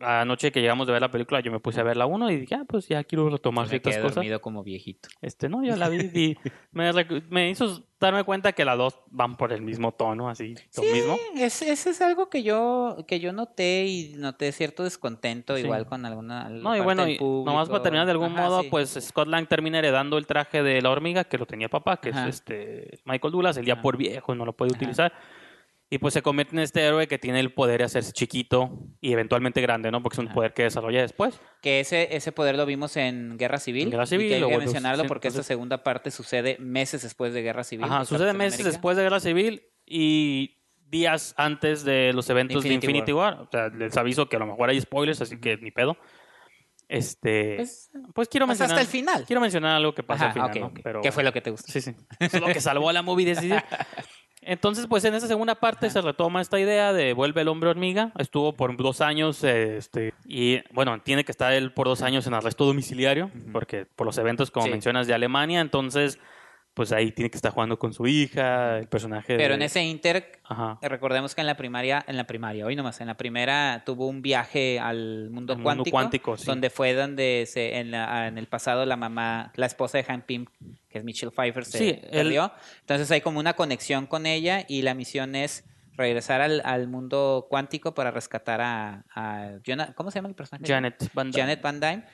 anoche 0.00 0.52
que 0.52 0.60
llegamos 0.60 0.86
de 0.86 0.92
ver 0.92 1.02
la 1.02 1.10
película, 1.10 1.40
yo 1.40 1.50
me 1.52 1.60
puse 1.60 1.80
a 1.80 1.84
ver 1.84 1.96
la 1.96 2.06
1 2.06 2.30
y 2.30 2.36
dije, 2.40 2.54
ah, 2.56 2.64
pues 2.66 2.88
ya 2.88 3.04
quiero 3.04 3.28
retomar 3.30 3.64
me 3.66 3.70
ciertas 3.70 3.94
quedé 3.94 4.02
cosas. 4.02 4.16
dormido 4.16 4.40
como 4.40 4.62
viejito. 4.62 5.08
Este, 5.22 5.48
no, 5.48 5.64
yo 5.64 5.76
la 5.76 5.88
vi 5.88 5.98
y 6.12 6.36
me, 6.72 6.90
me 7.30 7.50
hizo 7.50 7.84
darme 7.98 8.24
cuenta 8.24 8.52
que 8.52 8.64
las 8.64 8.76
dos 8.76 8.98
van 9.10 9.36
por 9.36 9.52
el 9.52 9.62
mismo 9.62 9.92
tono, 9.92 10.28
así, 10.28 10.54
lo 10.76 10.82
Sí, 10.82 10.88
mismo. 10.92 11.16
es- 11.36 11.62
ese 11.62 11.90
es 11.90 12.00
algo 12.02 12.28
que 12.28 12.42
yo, 12.42 12.98
que 13.06 13.20
yo 13.20 13.32
noté 13.32 13.86
y 13.86 14.14
noté 14.16 14.52
cierto 14.52 14.82
descontento 14.84 15.56
Sí. 15.56 15.62
igual 15.62 15.86
con 15.86 16.04
alguna 16.04 16.48
No, 16.50 16.76
y 16.76 16.80
bueno, 16.80 17.08
y 17.08 17.18
nomás 17.18 17.68
para 17.68 17.82
terminar 17.82 18.06
de 18.06 18.12
algún 18.12 18.32
Ajá, 18.32 18.42
modo, 18.42 18.62
sí. 18.62 18.68
pues 18.70 18.98
Scott 19.00 19.28
Lang 19.28 19.46
termina 19.48 19.78
heredando 19.78 20.18
el 20.18 20.26
traje 20.26 20.62
de 20.62 20.82
la 20.82 20.90
hormiga 20.90 21.24
que 21.24 21.38
lo 21.38 21.46
tenía 21.46 21.68
papá, 21.68 21.96
que 21.98 22.10
Ajá. 22.10 22.28
es 22.28 22.34
este 22.36 22.98
Michael 23.04 23.32
Douglas, 23.32 23.56
el 23.56 23.64
ya 23.64 23.80
por 23.80 23.96
viejo 23.96 24.34
no 24.34 24.44
lo 24.44 24.52
puede 24.52 24.72
Ajá. 24.72 24.76
utilizar. 24.78 25.12
Y 25.88 25.98
pues 25.98 26.14
se 26.14 26.22
convierte 26.22 26.56
en 26.56 26.60
este 26.62 26.80
héroe 26.84 27.06
que 27.06 27.16
tiene 27.16 27.38
el 27.38 27.52
poder 27.54 27.78
de 27.78 27.84
hacerse 27.84 28.12
chiquito 28.12 28.70
y 29.00 29.12
eventualmente 29.12 29.60
grande, 29.60 29.92
¿no? 29.92 30.02
Porque 30.02 30.16
es 30.16 30.18
un 30.18 30.26
Ajá. 30.26 30.34
poder 30.34 30.52
que 30.52 30.64
desarrolla 30.64 31.00
después. 31.00 31.38
Que 31.62 31.78
ese, 31.78 32.16
ese 32.16 32.32
poder 32.32 32.56
lo 32.56 32.66
vimos 32.66 32.96
en 32.96 33.36
Guerra 33.38 33.58
Civil. 33.60 33.84
En 33.84 33.90
Guerra 33.90 34.06
Civil, 34.06 34.26
Y 34.26 34.28
que 34.30 34.34
hay 34.34 34.50
que 34.50 34.58
mencionarlo 34.58 35.04
sí, 35.04 35.08
porque 35.08 35.28
esta 35.28 35.36
entonces- 35.36 35.46
segunda 35.46 35.84
parte 35.84 36.10
sucede 36.10 36.56
meses 36.58 37.02
después 37.02 37.32
de 37.34 37.42
Guerra 37.42 37.62
Civil. 37.62 37.84
Ajá, 37.84 38.00
de 38.00 38.06
sucede 38.06 38.32
meses 38.32 38.64
después 38.64 38.96
de 38.96 39.04
Guerra 39.04 39.20
Civil 39.20 39.62
y 39.86 40.56
días 40.88 41.34
antes 41.36 41.84
de 41.84 42.12
los 42.12 42.28
eventos 42.30 42.64
de 42.64 42.68
Infinity 42.68 42.86
Infinity 42.86 43.12
War. 43.12 43.42
O 43.42 43.48
sea, 43.50 43.68
les 43.68 43.96
aviso 43.96 44.28
que 44.28 44.34
a 44.34 44.38
lo 44.40 44.46
mejor 44.46 44.68
hay 44.70 44.80
spoilers, 44.80 45.20
así 45.20 45.38
que 45.38 45.56
ni 45.58 45.70
pedo. 45.70 45.96
Este, 46.88 47.56
pues, 47.56 47.90
Pues, 48.14 48.28
quiero 48.28 48.46
mencionar 48.46 48.72
hasta 48.72 48.80
el 48.82 48.86
final. 48.88 49.24
quiero 49.26 49.40
mencionar 49.40 49.76
algo 49.76 49.94
que 49.94 50.02
pasa 50.02 50.28
Ajá, 50.28 50.32
al 50.32 50.32
final, 50.32 50.50
ok, 50.50 50.56
¿no? 50.60 50.66
ok. 50.66 50.80
Pero 50.84 51.00
¿Qué 51.00 51.10
fue 51.12 51.22
lo 51.24 51.32
que 51.32 51.40
te 51.40 51.50
gustó? 51.50 51.70
Sí, 51.70 51.80
sí. 51.80 51.94
Es 52.20 52.40
lo 52.40 52.46
que 52.48 52.60
salvó 52.60 52.88
a 52.88 52.92
la 52.92 53.02
movie 53.02 53.34
de. 53.34 53.34
Entonces, 54.48 54.86
pues 54.86 55.04
en 55.04 55.14
esa 55.14 55.26
segunda 55.26 55.56
parte 55.56 55.90
se 55.90 56.00
retoma 56.00 56.40
esta 56.40 56.60
idea 56.60 56.92
de 56.92 57.12
vuelve 57.14 57.40
el 57.42 57.48
hombre 57.48 57.68
hormiga. 57.68 58.12
Estuvo 58.16 58.52
por 58.54 58.76
dos 58.76 59.00
años, 59.00 59.42
eh, 59.42 59.76
este, 59.76 60.14
y 60.24 60.60
bueno, 60.72 61.00
tiene 61.00 61.24
que 61.24 61.32
estar 61.32 61.52
él 61.52 61.72
por 61.72 61.88
dos 61.88 62.00
años 62.02 62.26
en 62.28 62.34
arresto 62.34 62.64
domiciliario, 62.64 63.30
porque 63.52 63.86
por 63.86 64.06
los 64.06 64.16
eventos, 64.18 64.52
como 64.52 64.66
Sí. 64.66 64.70
mencionas, 64.72 65.06
de 65.08 65.14
Alemania, 65.14 65.60
entonces, 65.60 66.18
pues 66.76 66.92
ahí 66.92 67.10
tiene 67.10 67.30
que 67.30 67.38
estar 67.38 67.52
jugando 67.52 67.78
con 67.78 67.94
su 67.94 68.06
hija, 68.06 68.76
el 68.76 68.86
personaje 68.86 69.38
Pero 69.38 69.48
de... 69.48 69.54
en 69.54 69.62
ese 69.62 69.82
inter, 69.82 70.30
Ajá. 70.44 70.78
recordemos 70.82 71.34
que 71.34 71.40
en 71.40 71.46
la 71.46 71.56
primaria, 71.56 72.04
en 72.06 72.18
la 72.18 72.24
primaria, 72.24 72.66
hoy 72.66 72.76
nomás, 72.76 73.00
en 73.00 73.06
la 73.06 73.16
primera 73.16 73.82
tuvo 73.86 74.06
un 74.06 74.20
viaje 74.20 74.78
al 74.78 75.30
mundo 75.30 75.54
Al 75.54 75.58
mundo 75.60 75.62
cuántico, 75.62 75.90
cuántico, 75.94 76.36
sí. 76.36 76.44
donde 76.44 76.68
fue 76.68 76.92
donde 76.92 77.44
se, 77.48 77.78
en, 77.78 77.92
la- 77.92 78.28
en 78.28 78.36
el 78.36 78.46
pasado 78.46 78.84
la 78.84 78.96
mamá, 78.96 79.52
la 79.56 79.64
esposa 79.64 79.96
de 79.96 80.04
Hank 80.04 80.24
Pym, 80.26 80.44
que 80.90 80.98
es 80.98 81.04
Michelle 81.04 81.32
Pfeiffer, 81.32 81.64
se 81.64 81.78
Sí, 81.78 81.88
él- 81.88 82.08
perdió. 82.10 82.52
Entonces 82.80 83.10
hay 83.10 83.22
como 83.22 83.40
una 83.40 83.54
conexión 83.54 84.06
con 84.06 84.26
ella 84.26 84.66
y 84.68 84.82
la 84.82 84.92
misión 84.92 85.34
es 85.34 85.64
regresar 85.96 86.42
al, 86.42 86.60
al 86.62 86.88
mundo 86.88 87.46
cuántico 87.48 87.94
para 87.94 88.10
rescatar 88.10 88.60
a, 88.60 89.02
a 89.14 89.52
Jonah- 89.66 89.94
¿cómo 89.94 90.10
se 90.10 90.18
llama 90.18 90.28
el 90.28 90.34
personaje? 90.34 90.70
Janet 90.70 91.10
Van 91.14 91.30
Dyne. 91.30 91.40
Janet 91.42 91.62
Van 91.62 91.80
Dyne. 91.80 92.04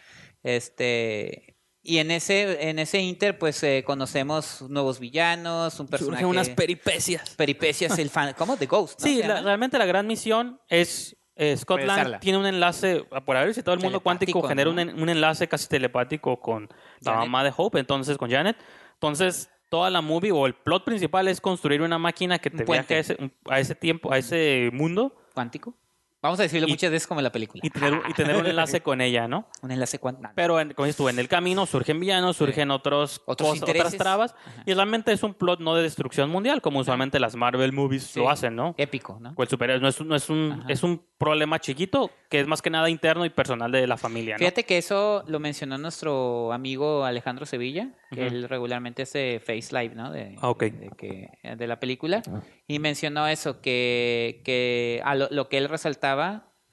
Este, 0.45 1.57
y 1.83 1.99
en 1.99 2.11
ese, 2.11 2.69
en 2.71 2.79
ese 2.79 3.01
inter, 3.01 3.39
pues 3.39 3.63
eh, 3.63 3.83
conocemos 3.85 4.63
nuevos 4.69 5.01
villanos, 5.01 5.79
un 5.81 5.89
personaje. 5.89 6.23
Surgen 6.23 6.27
unas 6.27 6.49
peripecias. 6.51 7.31
peripecias, 7.37 7.99
el 7.99 8.09
fan. 8.11 8.35
¿Cómo? 8.39 8.57
The 8.57 8.67
Ghost. 8.67 9.01
¿no? 9.01 9.07
Sí, 9.07 9.23
la- 9.23 9.43
realmente 9.43 9.79
la 9.79 9.87
gran 9.87 10.07
misión 10.07 10.61
es 10.69 11.17
eh, 11.35 11.57
Regresarla. 11.67 12.21
tiene 12.21 12.39
un 12.39 12.47
enlace, 12.47 13.05
por 13.25 13.37
haber 13.37 13.49
visitado 13.49 13.75
el 13.75 13.81
mundo 13.83 14.01
cuántico, 14.01 14.43
genera 14.43 14.71
un, 14.71 14.79
en- 14.79 15.03
un 15.03 15.09
enlace 15.09 15.49
casi 15.49 15.67
telepático 15.67 16.39
con 16.41 16.69
la 17.01 17.13
mamá 17.15 17.43
de 17.43 17.53
Hope, 17.57 17.79
entonces 17.81 18.17
con 18.19 18.31
Janet. 18.31 18.57
Entonces, 18.95 19.51
toda 19.71 19.89
la 19.91 20.03
movie 20.03 20.31
o 20.31 20.47
el 20.47 20.55
plot 20.55 20.85
principal 20.85 21.27
es 21.29 21.41
construir 21.41 21.81
una 21.83 21.99
máquina 21.99 22.39
que 22.39 22.51
te 22.51 22.65
viaje 22.65 22.95
a 22.95 22.99
ese, 22.99 23.17
un- 23.19 23.33
a 23.51 23.59
ese 23.59 23.75
tiempo, 23.75 24.13
a 24.13 24.19
ese 24.19 24.71
mundo 24.73 25.17
¿Cuántico? 25.35 25.75
Vamos 26.23 26.39
a 26.39 26.45
decirlo 26.45 26.69
Y- 26.69 26.71
muchas 26.71 26.91
veces 26.93 27.07
como 27.09 27.19
en 27.21 27.25
la 27.25 27.33
película. 27.33 27.61
y 27.65 27.71
tener, 27.71 28.01
y 28.09 28.13
tener 28.15 28.37
un 28.37 28.47
enlace 28.47 28.81
con 28.81 29.01
ella, 29.01 29.27
¿no? 29.27 29.47
un 29.63 29.73
enlace 29.73 29.99
cuántico. 29.99 30.31
Pero, 30.37 30.61
en, 30.61 30.73
como 30.73 30.87
dices 30.87 30.97
tú, 30.97 31.09
en 31.09 31.19
el 31.19 31.27
camino 31.29 31.67
surgen 31.67 31.99
villanos, 31.99 32.37
surgen 32.37 32.71
otros, 32.71 33.21
Otros 33.27 33.51
cosas, 33.61 33.69
otras 33.69 33.97
trabas, 33.97 34.35
Ajá. 34.47 34.63
y 34.65 34.73
realmente 34.75 35.13
es 35.13 35.23
un 35.25 35.35
plot 35.35 35.61
no 35.61 35.75
de 35.75 35.83
destrucción 35.83 36.31
mundial, 36.31 36.63
como 36.63 36.79
usualmente 36.79 37.19
las 37.19 37.35
Marvel 37.35 37.73
movies 37.73 38.05
Sí. 38.05 38.21
lo 38.21 38.31
hacen, 38.31 38.55
¿no? 38.55 38.75
Épico, 38.79 39.19
¿no? 39.21 39.35
O 39.37 39.43
el 39.43 39.49
superhéroe 39.49 39.81
no 39.83 39.89
es, 39.89 40.01
no 40.01 40.15
es 40.15 40.29
un 40.31 40.53
Ajá. 40.53 40.65
es 40.69 40.83
un 40.85 41.03
problema 41.19 41.59
chiquito 41.61 42.11
que 42.29 42.41
es 42.41 42.47
más 42.47 42.63
que 42.63 42.71
nada 42.71 42.89
interno 42.91 43.25
y 43.25 43.31
personal 43.31 43.71
de 43.71 43.87
la 43.87 43.97
familia, 43.97 44.35
¿no? 44.35 44.39
Fíjate 44.39 44.65
que 44.65 44.79
eso 44.79 45.25
lo 45.29 45.39
mencionó 45.41 45.77
nuestro 45.79 46.53
amigo 46.53 47.05
Alejandro 47.05 47.47
Sevilla, 47.47 47.91
que 48.11 48.27
él 48.27 48.49
regularmente 48.49 49.03
hace 49.03 49.41
Face 49.41 49.69
Live, 49.73 49.95
¿no? 49.95 50.11
De, 50.11 50.37
Ah, 50.41 50.51
ok. 50.51 50.63
de, 50.65 50.91
que, 50.97 51.29
de 51.57 51.67
la 51.67 51.79
película. 51.81 52.23
Y 52.67 52.79
mencionó 52.79 53.27
eso, 53.29 53.61
que, 53.61 54.41
que 54.45 55.01
a 55.05 55.15
lo, 55.15 55.29
lo 55.31 55.49
que 55.49 55.59
él 55.59 55.69
resaltaba, 55.69 56.12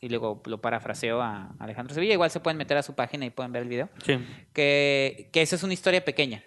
y 0.01 0.09
luego 0.09 0.41
lo 0.45 0.61
parafraseó 0.61 1.21
a 1.21 1.55
Alejandro 1.59 1.93
Sevilla, 1.93 2.13
igual 2.13 2.31
se 2.31 2.39
pueden 2.39 2.57
meter 2.57 2.77
a 2.77 2.83
su 2.83 2.95
página 2.95 3.25
y 3.25 3.29
pueden 3.31 3.51
ver 3.51 3.63
el 3.63 3.69
video, 3.69 3.89
Sí. 4.05 4.17
que, 4.53 5.29
que 5.33 5.41
esa 5.41 5.55
es 5.55 5.63
una 5.63 5.73
historia 5.73 6.03
pequeña. 6.05 6.43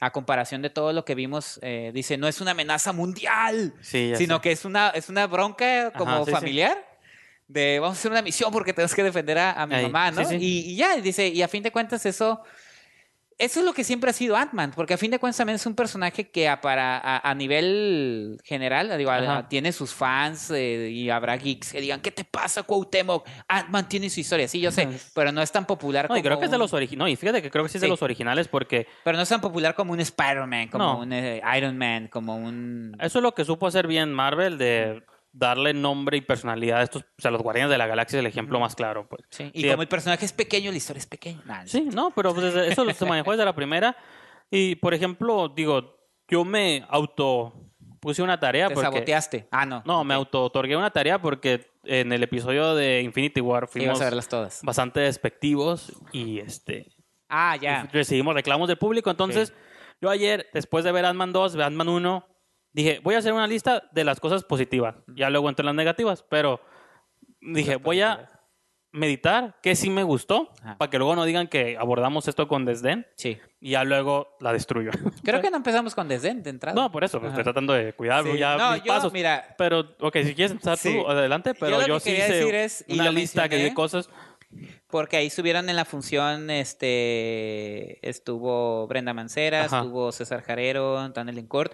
A 0.00 0.10
comparación 0.10 0.62
de 0.62 0.70
todo 0.70 0.92
lo 0.92 1.04
que 1.04 1.14
vimos, 1.14 1.60
eh, 1.62 1.92
dice, 1.94 2.16
no 2.18 2.26
es 2.26 2.40
una 2.40 2.50
amenaza 2.50 2.92
mundial, 2.92 3.72
Sí, 3.80 4.12
sino 4.16 4.36
sé. 4.36 4.40
que 4.42 4.52
es 4.52 4.64
una, 4.64 4.88
es 4.90 5.08
una 5.08 5.26
bronca 5.28 5.92
como 5.92 6.10
Ajá, 6.10 6.24
sí, 6.24 6.30
familiar. 6.32 6.76
De 7.48 7.78
vamos 7.80 7.98
a 7.98 8.00
hacer 8.00 8.10
una 8.10 8.22
misión 8.22 8.50
porque 8.50 8.72
tenemos 8.72 8.94
que 8.94 9.02
defender 9.02 9.38
a, 9.38 9.52
a 9.52 9.66
mi 9.66 9.74
Ahí, 9.74 9.82
mamá, 9.84 10.10
¿no? 10.10 10.32
Y, 10.32 10.36
y 10.72 10.76
ya, 10.76 10.96
dice, 10.96 11.28
y 11.28 11.42
a 11.42 11.48
fin 11.48 11.62
de 11.62 11.70
cuentas 11.70 12.04
eso, 12.06 12.42
eso 13.38 13.60
es 13.60 13.66
lo 13.66 13.72
que 13.72 13.84
siempre 13.84 14.10
ha 14.10 14.12
sido 14.12 14.36
Ant-Man, 14.36 14.72
porque 14.74 14.94
a 14.94 14.98
fin 14.98 15.10
de 15.10 15.18
cuentas 15.18 15.36
también 15.38 15.56
es 15.56 15.66
un 15.66 15.74
personaje 15.74 16.30
que 16.30 16.48
a, 16.48 16.60
para, 16.60 16.96
a, 16.98 17.30
a 17.30 17.34
nivel 17.34 18.38
general, 18.44 18.96
digo, 18.98 19.10
a- 19.10 19.48
tiene 19.48 19.72
sus 19.72 19.92
fans 19.94 20.50
eh, 20.50 20.90
y 20.90 21.10
habrá 21.10 21.36
geeks 21.36 21.72
que 21.72 21.80
digan, 21.80 22.00
¿qué 22.00 22.10
te 22.10 22.24
pasa, 22.24 22.62
Cuauhtémoc? 22.62 23.26
Ant-Man 23.48 23.88
tiene 23.88 24.10
su 24.10 24.20
historia, 24.20 24.46
sí, 24.48 24.60
yo 24.60 24.70
sé, 24.70 24.88
pero 25.14 25.32
no 25.32 25.42
es 25.42 25.50
tan 25.52 25.66
popular 25.66 26.08
No, 26.08 26.16
y 26.16 26.20
como 26.20 26.28
creo 26.28 26.38
que 26.38 26.44
es 26.46 26.50
de 26.50 26.58
los 26.58 26.72
originales. 26.72 26.98
No, 26.98 27.08
y 27.08 27.16
fíjate 27.16 27.42
que 27.42 27.50
creo 27.50 27.64
que 27.64 27.70
sí 27.70 27.78
es 27.78 27.82
de 27.82 27.88
los 27.88 28.02
originales 28.02 28.48
porque 28.48 28.86
Pero 29.04 29.16
no 29.16 29.22
es 29.22 29.28
tan 29.28 29.40
popular 29.40 29.74
como 29.74 29.92
un 29.92 30.00
Spider-Man, 30.00 30.68
como 30.68 30.84
No. 30.84 30.98
un 31.00 31.12
eh, 31.12 31.40
Iron 31.56 31.76
Man, 31.78 32.08
como 32.08 32.36
un... 32.36 32.96
eso 33.00 33.18
es 33.18 33.22
lo 33.22 33.34
que 33.34 33.44
supo 33.44 33.66
hacer 33.66 33.86
bien 33.86 34.12
Marvel 34.12 34.58
de 34.58 35.02
darle 35.32 35.72
nombre 35.74 36.16
y 36.18 36.20
personalidad 36.20 36.80
a 36.80 36.82
estos, 36.82 37.02
o 37.02 37.06
sea, 37.22 37.30
los 37.30 37.42
Guardianes 37.42 37.70
de 37.70 37.78
la 37.78 37.86
Galaxia 37.86 38.18
es 38.18 38.20
el 38.20 38.26
ejemplo 38.26 38.60
más 38.60 38.74
claro, 38.76 39.08
pues. 39.08 39.22
Sí, 39.30 39.50
Y 39.54 39.62
Sí, 39.62 39.68
como 39.70 39.82
el 39.82 39.88
personaje 39.88 40.24
es 40.26 40.32
pequeño, 40.32 40.70
la 40.70 40.76
historia 40.76 40.98
es 41.00 41.06
pequeña. 41.06 41.40
Nah, 41.46 41.66
Sí, 41.66 41.88
no, 41.92 42.10
pero 42.14 42.34
pues, 42.34 42.54
eso 42.54 42.88
se 42.92 43.06
manejó 43.06 43.30
desde 43.32 43.44
la 43.44 43.54
primera. 43.54 43.96
Y, 44.50 44.74
por 44.76 44.92
ejemplo, 44.94 45.48
digo, 45.48 45.96
yo 46.28 46.44
me 46.44 46.84
auto 46.88 47.54
puse 48.00 48.20
una 48.22 48.38
tarea 48.38 48.68
Te 48.68 48.74
porque... 48.74 48.86
saboteaste. 48.90 49.48
Ah, 49.52 49.64
no. 49.64 49.82
No, 49.86 50.02
me 50.04 50.14
Ok. 50.14 50.18
auto 50.18 50.44
otorgué 50.44 50.76
una 50.76 50.90
tarea 50.90 51.22
porque 51.22 51.70
en 51.84 52.12
el 52.12 52.22
episodio 52.24 52.74
de 52.74 53.00
Infinity 53.00 53.40
War 53.40 53.66
Sí, 53.68 53.78
fuimos 53.78 54.00
a 54.00 54.04
verlas 54.04 54.28
todas. 54.28 54.60
bastante 54.62 55.00
despectivos 55.00 55.92
y 56.12 56.40
este 56.40 56.88
Ah, 57.28 57.56
ya. 57.56 57.88
recibimos 57.92 58.34
reclamos 58.34 58.68
del 58.68 58.76
público. 58.76 59.08
Entonces, 59.10 59.54
yo 60.00 60.10
ayer, 60.10 60.48
después 60.52 60.84
de 60.84 60.92
ver 60.92 61.04
Ant-Man 61.06 61.32
2, 61.32 61.54
ver 61.56 61.66
Ant-Man 61.66 61.88
1, 61.88 62.26
dije, 62.72 63.00
voy 63.02 63.14
a 63.14 63.18
hacer 63.18 63.32
una 63.32 63.46
lista 63.46 63.84
de 63.92 64.04
las 64.04 64.20
cosas 64.20 64.44
positivas. 64.44 64.96
Ya 65.14 65.30
luego 65.30 65.48
entro 65.48 65.62
en 65.62 65.66
las 65.66 65.74
negativas, 65.74 66.22
pero 66.28 66.60
dije, 67.40 67.76
voy 67.76 68.00
a 68.00 68.28
meditar 68.94 69.58
qué 69.62 69.74
sí 69.74 69.88
me 69.88 70.02
gustó, 70.02 70.52
Ajá. 70.62 70.76
para 70.76 70.90
que 70.90 70.98
luego 70.98 71.16
no 71.16 71.24
digan 71.24 71.48
que 71.48 71.78
abordamos 71.78 72.28
esto 72.28 72.46
con 72.46 72.66
desdén 72.66 73.06
Sí. 73.16 73.38
y 73.58 73.70
ya 73.70 73.84
luego 73.84 74.36
la 74.38 74.52
destruyo. 74.52 74.90
Creo 75.24 75.40
que 75.40 75.50
no 75.50 75.56
empezamos 75.56 75.94
con 75.94 76.08
desdén 76.08 76.42
de 76.42 76.50
entrada. 76.50 76.78
No, 76.78 76.92
por 76.92 77.02
eso, 77.02 77.18
pues, 77.18 77.30
Ajá. 77.32 77.40
estoy 77.40 77.44
tratando 77.52 77.72
de 77.72 77.94
cuidar 77.94 78.22
Sí. 78.24 78.36
ya 78.36 78.56
No, 78.58 78.72
mis 78.72 78.82
yo, 78.84 78.92
pasos. 78.92 79.10
mira, 79.12 79.54
Pero, 79.56 79.94
ok, 79.98 80.16
si 80.24 80.34
quieres 80.34 80.50
empezar 80.52 80.76
Sí. 80.76 80.92
tú, 80.94 81.08
adelante, 81.08 81.54
pero 81.54 81.80
Yo 81.80 81.86
yo, 81.86 81.88
lo 81.94 82.00
que 82.00 82.00
sí 82.00 82.10
hice 82.12 82.32
decir 82.34 82.54
es, 82.54 82.84
y 82.86 82.94
una 83.00 83.10
lista 83.12 83.48
que 83.48 83.56
de 83.56 83.72
cosas. 83.72 84.10
porque 84.88 85.16
ahí 85.16 85.28
estuvieron 85.28 85.70
en 85.70 85.76
la 85.76 85.86
función, 85.86 86.50
este, 86.50 88.06
estuvo 88.06 88.86
Brenda 88.86 89.14
Mancera, 89.14 89.64
Ajá. 89.64 89.78
estuvo 89.78 90.12
César 90.12 90.42
Jarero, 90.42 91.08
Daniel 91.08 91.38
Encourt, 91.38 91.72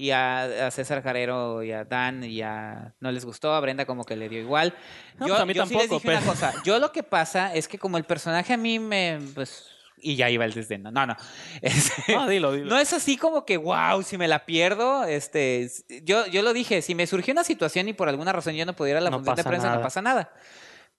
Y 0.00 0.12
a, 0.12 0.66
a 0.66 0.70
César 0.70 1.02
Carrero 1.02 1.62
y 1.62 1.72
a 1.72 1.84
Dan 1.84 2.24
y 2.24 2.40
a... 2.40 2.94
No 3.00 3.12
les 3.12 3.26
gustó, 3.26 3.52
a 3.52 3.60
Brenda 3.60 3.84
como 3.84 4.06
que 4.06 4.16
le 4.16 4.30
dio 4.30 4.40
igual. 4.40 4.72
No, 5.18 5.26
yo 5.26 5.34
pues 5.34 5.42
a 5.42 5.44
mí 5.44 5.52
yo 5.52 5.66
sí 5.66 5.74
les 5.74 5.88
tampoco, 5.88 6.08
una 6.08 6.22
cosa. 6.22 6.54
Yo 6.64 6.78
lo 6.78 6.90
que 6.90 7.02
pasa 7.02 7.54
es 7.54 7.68
que 7.68 7.78
como 7.78 7.98
el 7.98 8.04
personaje 8.04 8.54
a 8.54 8.56
mí 8.56 8.78
me... 8.78 9.18
Pues, 9.34 9.66
y 9.98 10.16
ya 10.16 10.30
iba 10.30 10.46
el 10.46 10.54
desdén. 10.54 10.84
No, 10.84 10.90
no. 10.90 11.04
no. 11.04 11.16
Este, 11.60 12.14
No, 12.14 12.26
dilo, 12.26 12.52
dilo. 12.52 12.70
no 12.70 12.78
es 12.78 12.94
así 12.94 13.18
como 13.18 13.44
que, 13.44 13.58
wow, 13.58 14.02
si 14.02 14.16
me 14.16 14.26
la 14.26 14.46
pierdo, 14.46 15.04
este, 15.04 15.70
yo, 16.02 16.26
yo 16.28 16.40
lo 16.40 16.54
dije, 16.54 16.80
si 16.80 16.94
me 16.94 17.06
surgió 17.06 17.32
una 17.32 17.44
situación 17.44 17.86
y 17.88 17.92
por 17.92 18.08
alguna 18.08 18.32
razón 18.32 18.54
yo 18.54 18.64
no 18.64 18.74
pudiera 18.74 19.00
ir 19.00 19.02
a 19.02 19.04
la 19.04 19.10
No 19.10 19.18
función 19.18 19.36
de 19.36 19.44
prensa, 19.44 19.74
no 19.74 19.82
pasa 19.82 20.00
nada. 20.00 20.32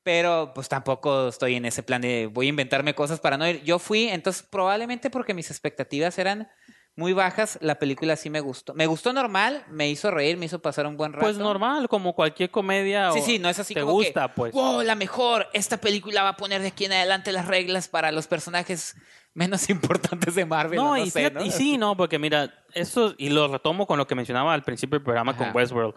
Pero 0.04 0.52
pues 0.54 0.70
tampoco 0.70 1.30
estoy 1.30 1.56
en 1.56 1.66
ese 1.66 1.82
plan 1.82 2.04
de 2.04 2.30
voy 2.32 2.46
a 2.46 2.50
inventarme 2.50 2.94
cosas 2.94 3.20
para 3.20 3.36
no 3.40 3.48
ir. 3.48 3.64
Yo 3.64 3.80
fui, 3.80 4.10
entonces 4.10 4.44
probablemente 4.44 5.10
porque 5.10 5.34
mis 5.34 5.50
expectativas 5.50 6.20
eran 6.20 6.48
muy 6.96 7.14
bajas, 7.14 7.58
la 7.62 7.76
película 7.80 8.16
sí 8.16 8.30
me 8.30 8.42
gustó. 8.42 8.74
Me 8.74 8.86
gustó 8.86 9.14
normal, 9.14 9.64
me 9.70 9.90
hizo 9.90 10.12
reír, 10.12 10.38
me 10.38 10.46
hizo 10.46 10.60
pasar 10.62 10.86
un 10.88 10.98
buen 10.98 11.14
rato. 11.14 11.26
Pues 11.26 11.38
normal, 11.38 11.88
como 11.88 12.14
cualquier 12.14 12.52
comedia. 12.52 13.12
Sí, 13.14 13.20
o- 13.20 13.24
sí, 13.24 13.40
no 13.40 13.50
es 13.50 13.58
así 13.60 13.74
Te 13.74 13.80
como 13.82 14.00
que, 14.00 14.06
gusta, 14.08 14.36
pues. 14.36 14.52
wow, 14.54 14.82
la 14.82 14.96
mejor, 14.96 15.48
esta 15.54 15.78
película 15.78 16.24
va 16.24 16.30
a 16.30 16.38
poner 16.38 16.62
de 16.62 16.68
aquí 16.68 16.86
en 16.86 16.94
adelante 16.94 17.32
las 17.32 17.48
reglas 17.48 17.88
para 17.88 18.12
los 18.12 18.28
personajes 18.28 18.96
menos 19.34 19.70
importantes 19.70 20.36
de 20.36 20.46
Marvel. 20.46 20.78
No, 20.78 20.90
No, 20.90 20.98
y, 20.98 21.10
sé, 21.10 21.20
fíjate- 21.20 21.36
¿no? 21.40 21.46
y 21.46 21.52
sí, 21.52 21.78
no, 21.78 21.96
porque 21.96 22.20
mira, 22.20 22.54
eso, 22.74 23.16
y 23.18 23.30
lo 23.30 23.48
retomo 23.48 23.88
con 23.88 23.98
lo 23.98 24.06
que 24.06 24.16
mencionaba 24.16 24.54
al 24.54 24.64
principio 24.64 24.98
del 25.00 25.04
programa 25.06 25.32
Ajá. 25.32 25.46
con 25.46 25.56
Westworld. 25.56 25.96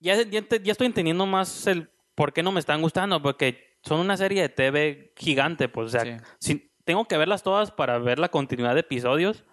Ya, 0.00 0.20
ya, 0.22 0.40
estoy 0.70 0.86
entendiendo 0.86 1.26
más 1.26 1.66
el 1.66 1.90
por 2.14 2.32
qué 2.32 2.42
no 2.42 2.52
me 2.52 2.60
están 2.60 2.82
gustando, 2.82 3.22
porque 3.22 3.78
son 3.82 4.00
una 4.00 4.16
serie 4.16 4.42
de 4.42 4.48
TV 4.48 5.12
gigante, 5.16 5.68
pues, 5.68 5.86
o 5.86 5.90
sea, 5.90 6.02
Sí. 6.04 6.24
si- 6.40 6.72
tengo 6.84 7.06
que 7.06 7.16
verlas 7.16 7.42
todas 7.42 7.70
para 7.70 7.98
ver 7.98 8.18
la 8.18 8.28
continuidad 8.28 8.74
de 8.74 8.80
episodios, 8.80 9.44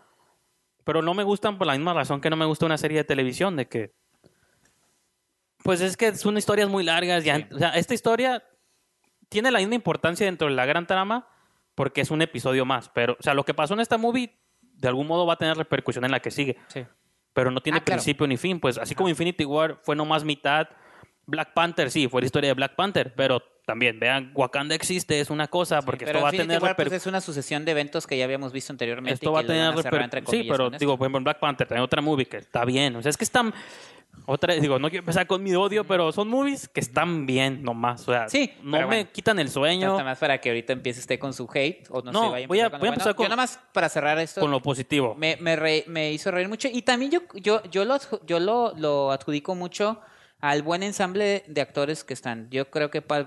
pero 0.83 1.01
no 1.01 1.13
me 1.13 1.23
gustan 1.23 1.57
por 1.57 1.67
la 1.67 1.73
misma 1.73 1.93
razón 1.93 2.21
que 2.21 2.29
no 2.29 2.35
me 2.35 2.45
gusta 2.45 2.65
una 2.65 2.77
serie 2.77 2.97
de 2.99 3.03
televisión, 3.03 3.55
de 3.55 3.67
que, 3.67 3.93
pues 5.63 5.81
es 5.81 5.95
que 5.97 6.13
son 6.15 6.37
historias 6.37 6.69
muy 6.69 6.83
largas, 6.83 7.23
ya, 7.23 7.37
Sí. 7.37 7.45
o 7.53 7.57
sea, 7.57 7.69
esta 7.69 7.93
historia 7.93 8.43
tiene 9.29 9.49
la 9.51 9.59
misma 9.59 9.75
importancia 9.75 10.25
dentro 10.25 10.47
de 10.47 10.53
la 10.53 10.65
gran 10.65 10.85
trama 10.87 11.27
porque 11.75 12.01
es 12.01 12.11
un 12.11 12.21
episodio 12.21 12.65
más. 12.65 12.89
Pero, 12.89 13.15
o 13.19 13.23
sea, 13.23 13.33
lo 13.33 13.45
que 13.45 13.53
pasó 13.53 13.73
en 13.73 13.79
esta 13.79 13.97
movie 13.97 14.37
de 14.61 14.87
algún 14.87 15.07
modo 15.07 15.25
va 15.25 15.33
a 15.33 15.37
tener 15.37 15.57
repercusión 15.57 16.03
en 16.05 16.11
la 16.11 16.19
que 16.19 16.29
sigue. 16.31 16.57
Sí. 16.67 16.85
Pero 17.33 17.49
no 17.49 17.61
tiene 17.61 17.79
Ah, 17.79 17.83
claro. 17.83 17.97
principio 17.99 18.27
ni 18.27 18.37
fin. 18.37 18.59
Pues 18.59 18.77
así 18.77 18.93
como 18.93 19.09
Infinity 19.09 19.45
War 19.45 19.79
fue 19.81 19.95
nomás 19.95 20.23
mitad, 20.23 20.67
Black 21.25 21.53
Panther 21.53 21.89
sí, 21.91 22.07
fue 22.07 22.21
la 22.21 22.25
historia 22.25 22.49
de 22.49 22.53
Black 22.53 22.75
Panther. 22.75 23.13
Pero 23.15 23.41
también, 23.65 23.99
vean, 23.99 24.31
Wakanda 24.35 24.75
existe, 24.75 25.19
es 25.21 25.29
una 25.29 25.47
cosa, 25.47 25.81
porque 25.81 26.03
esto 26.05 26.21
va 26.21 26.29
a 26.29 26.31
tener 26.31 26.61
War, 26.61 26.75
pues, 26.75 26.91
es 26.91 27.05
una 27.05 27.21
sucesión 27.21 27.63
de 27.63 27.71
eventos 27.71 28.05
que 28.05 28.17
ya 28.17 28.25
habíamos 28.25 28.51
visto 28.51 28.73
anteriormente. 28.73 29.13
Esto 29.13 29.31
va 29.31 29.39
a 29.39 29.43
tener 29.45 29.73
entre 29.73 30.19
Sí, 30.21 30.25
comillas, 30.25 30.47
pero 30.57 30.69
digo, 30.71 30.97
por 30.97 31.05
ejemplo, 31.05 31.17
en 31.19 31.23
Black 31.23 31.39
Panther 31.39 31.67
también 31.67 31.83
otra 31.83 32.01
movie 32.01 32.25
que 32.25 32.37
está 32.37 32.65
bien. 32.65 32.95
O 32.97 33.01
sea, 33.01 33.09
es 33.09 33.17
que 33.17 33.23
están. 33.23 33.53
Otra 34.27 34.53
digo, 34.53 34.77
no 34.77 34.89
quiero 34.89 35.01
empezar 35.01 35.25
con 35.25 35.41
mi 35.41 35.55
odio, 35.55 35.85
pero 35.85 36.11
son 36.11 36.27
movies 36.27 36.67
que 36.69 36.79
están 36.79 37.25
bien 37.25 37.63
nomás. 37.63 38.01
O 38.07 38.11
sea, 38.11 38.29
Sí, 38.29 38.53
no 38.61 38.77
me 38.77 38.85
bueno. 38.85 39.09
quitan 39.11 39.39
el 39.39 39.49
sueño 39.49 39.91
Nada 39.93 40.03
más 40.03 40.19
para 40.19 40.39
que 40.39 40.49
ahorita 40.49 40.71
empiece 40.71 40.99
usted 40.99 41.17
con 41.17 41.33
su 41.33 41.49
hate. 41.51 41.87
O 41.89 42.01
no, 42.03 42.11
No, 42.11 42.31
vaya 42.31 42.45
voy 42.47 42.59
a- 42.59 42.69
con 42.69 42.73
lo 42.73 42.77
voy 42.79 42.87
a 42.87 42.91
bueno. 42.91 42.93
empezar 42.93 43.15
con- 43.15 43.23
Yo 43.25 43.29
nada 43.29 43.41
más 43.41 43.59
para 43.73 43.89
cerrar 43.89 44.19
esto. 44.19 44.39
con 44.39 44.51
lo 44.51 44.61
positivo. 44.61 45.15
Me, 45.15 45.37
me, 45.37 45.55
re- 45.55 45.83
me 45.87 46.11
hizo 46.13 46.29
reír 46.29 46.47
mucho. 46.47 46.67
Y 46.71 46.83
también 46.83 47.09
yo, 47.11 47.21
yo, 47.33 47.63
yo, 47.71 47.85
lo, 47.85 47.97
yo 48.27 48.39
lo, 48.39 48.73
lo 48.77 49.11
adjudico 49.11 49.55
mucho 49.55 49.99
al 50.43 50.61
buen 50.61 50.83
ensamble 50.83 51.45
de 51.47 51.61
actores 51.61 52.03
que 52.03 52.13
están. 52.13 52.49
Yo 52.49 52.69
creo 52.69 52.91
que 52.91 53.01
Paul 53.01 53.25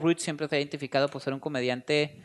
Rudd, 0.00 0.18
siempre 0.18 0.48
se 0.48 0.56
ha 0.56 0.58
identificado 0.58 1.08
por 1.08 1.22
ser 1.22 1.32
un 1.32 1.38
comediante 1.38 2.20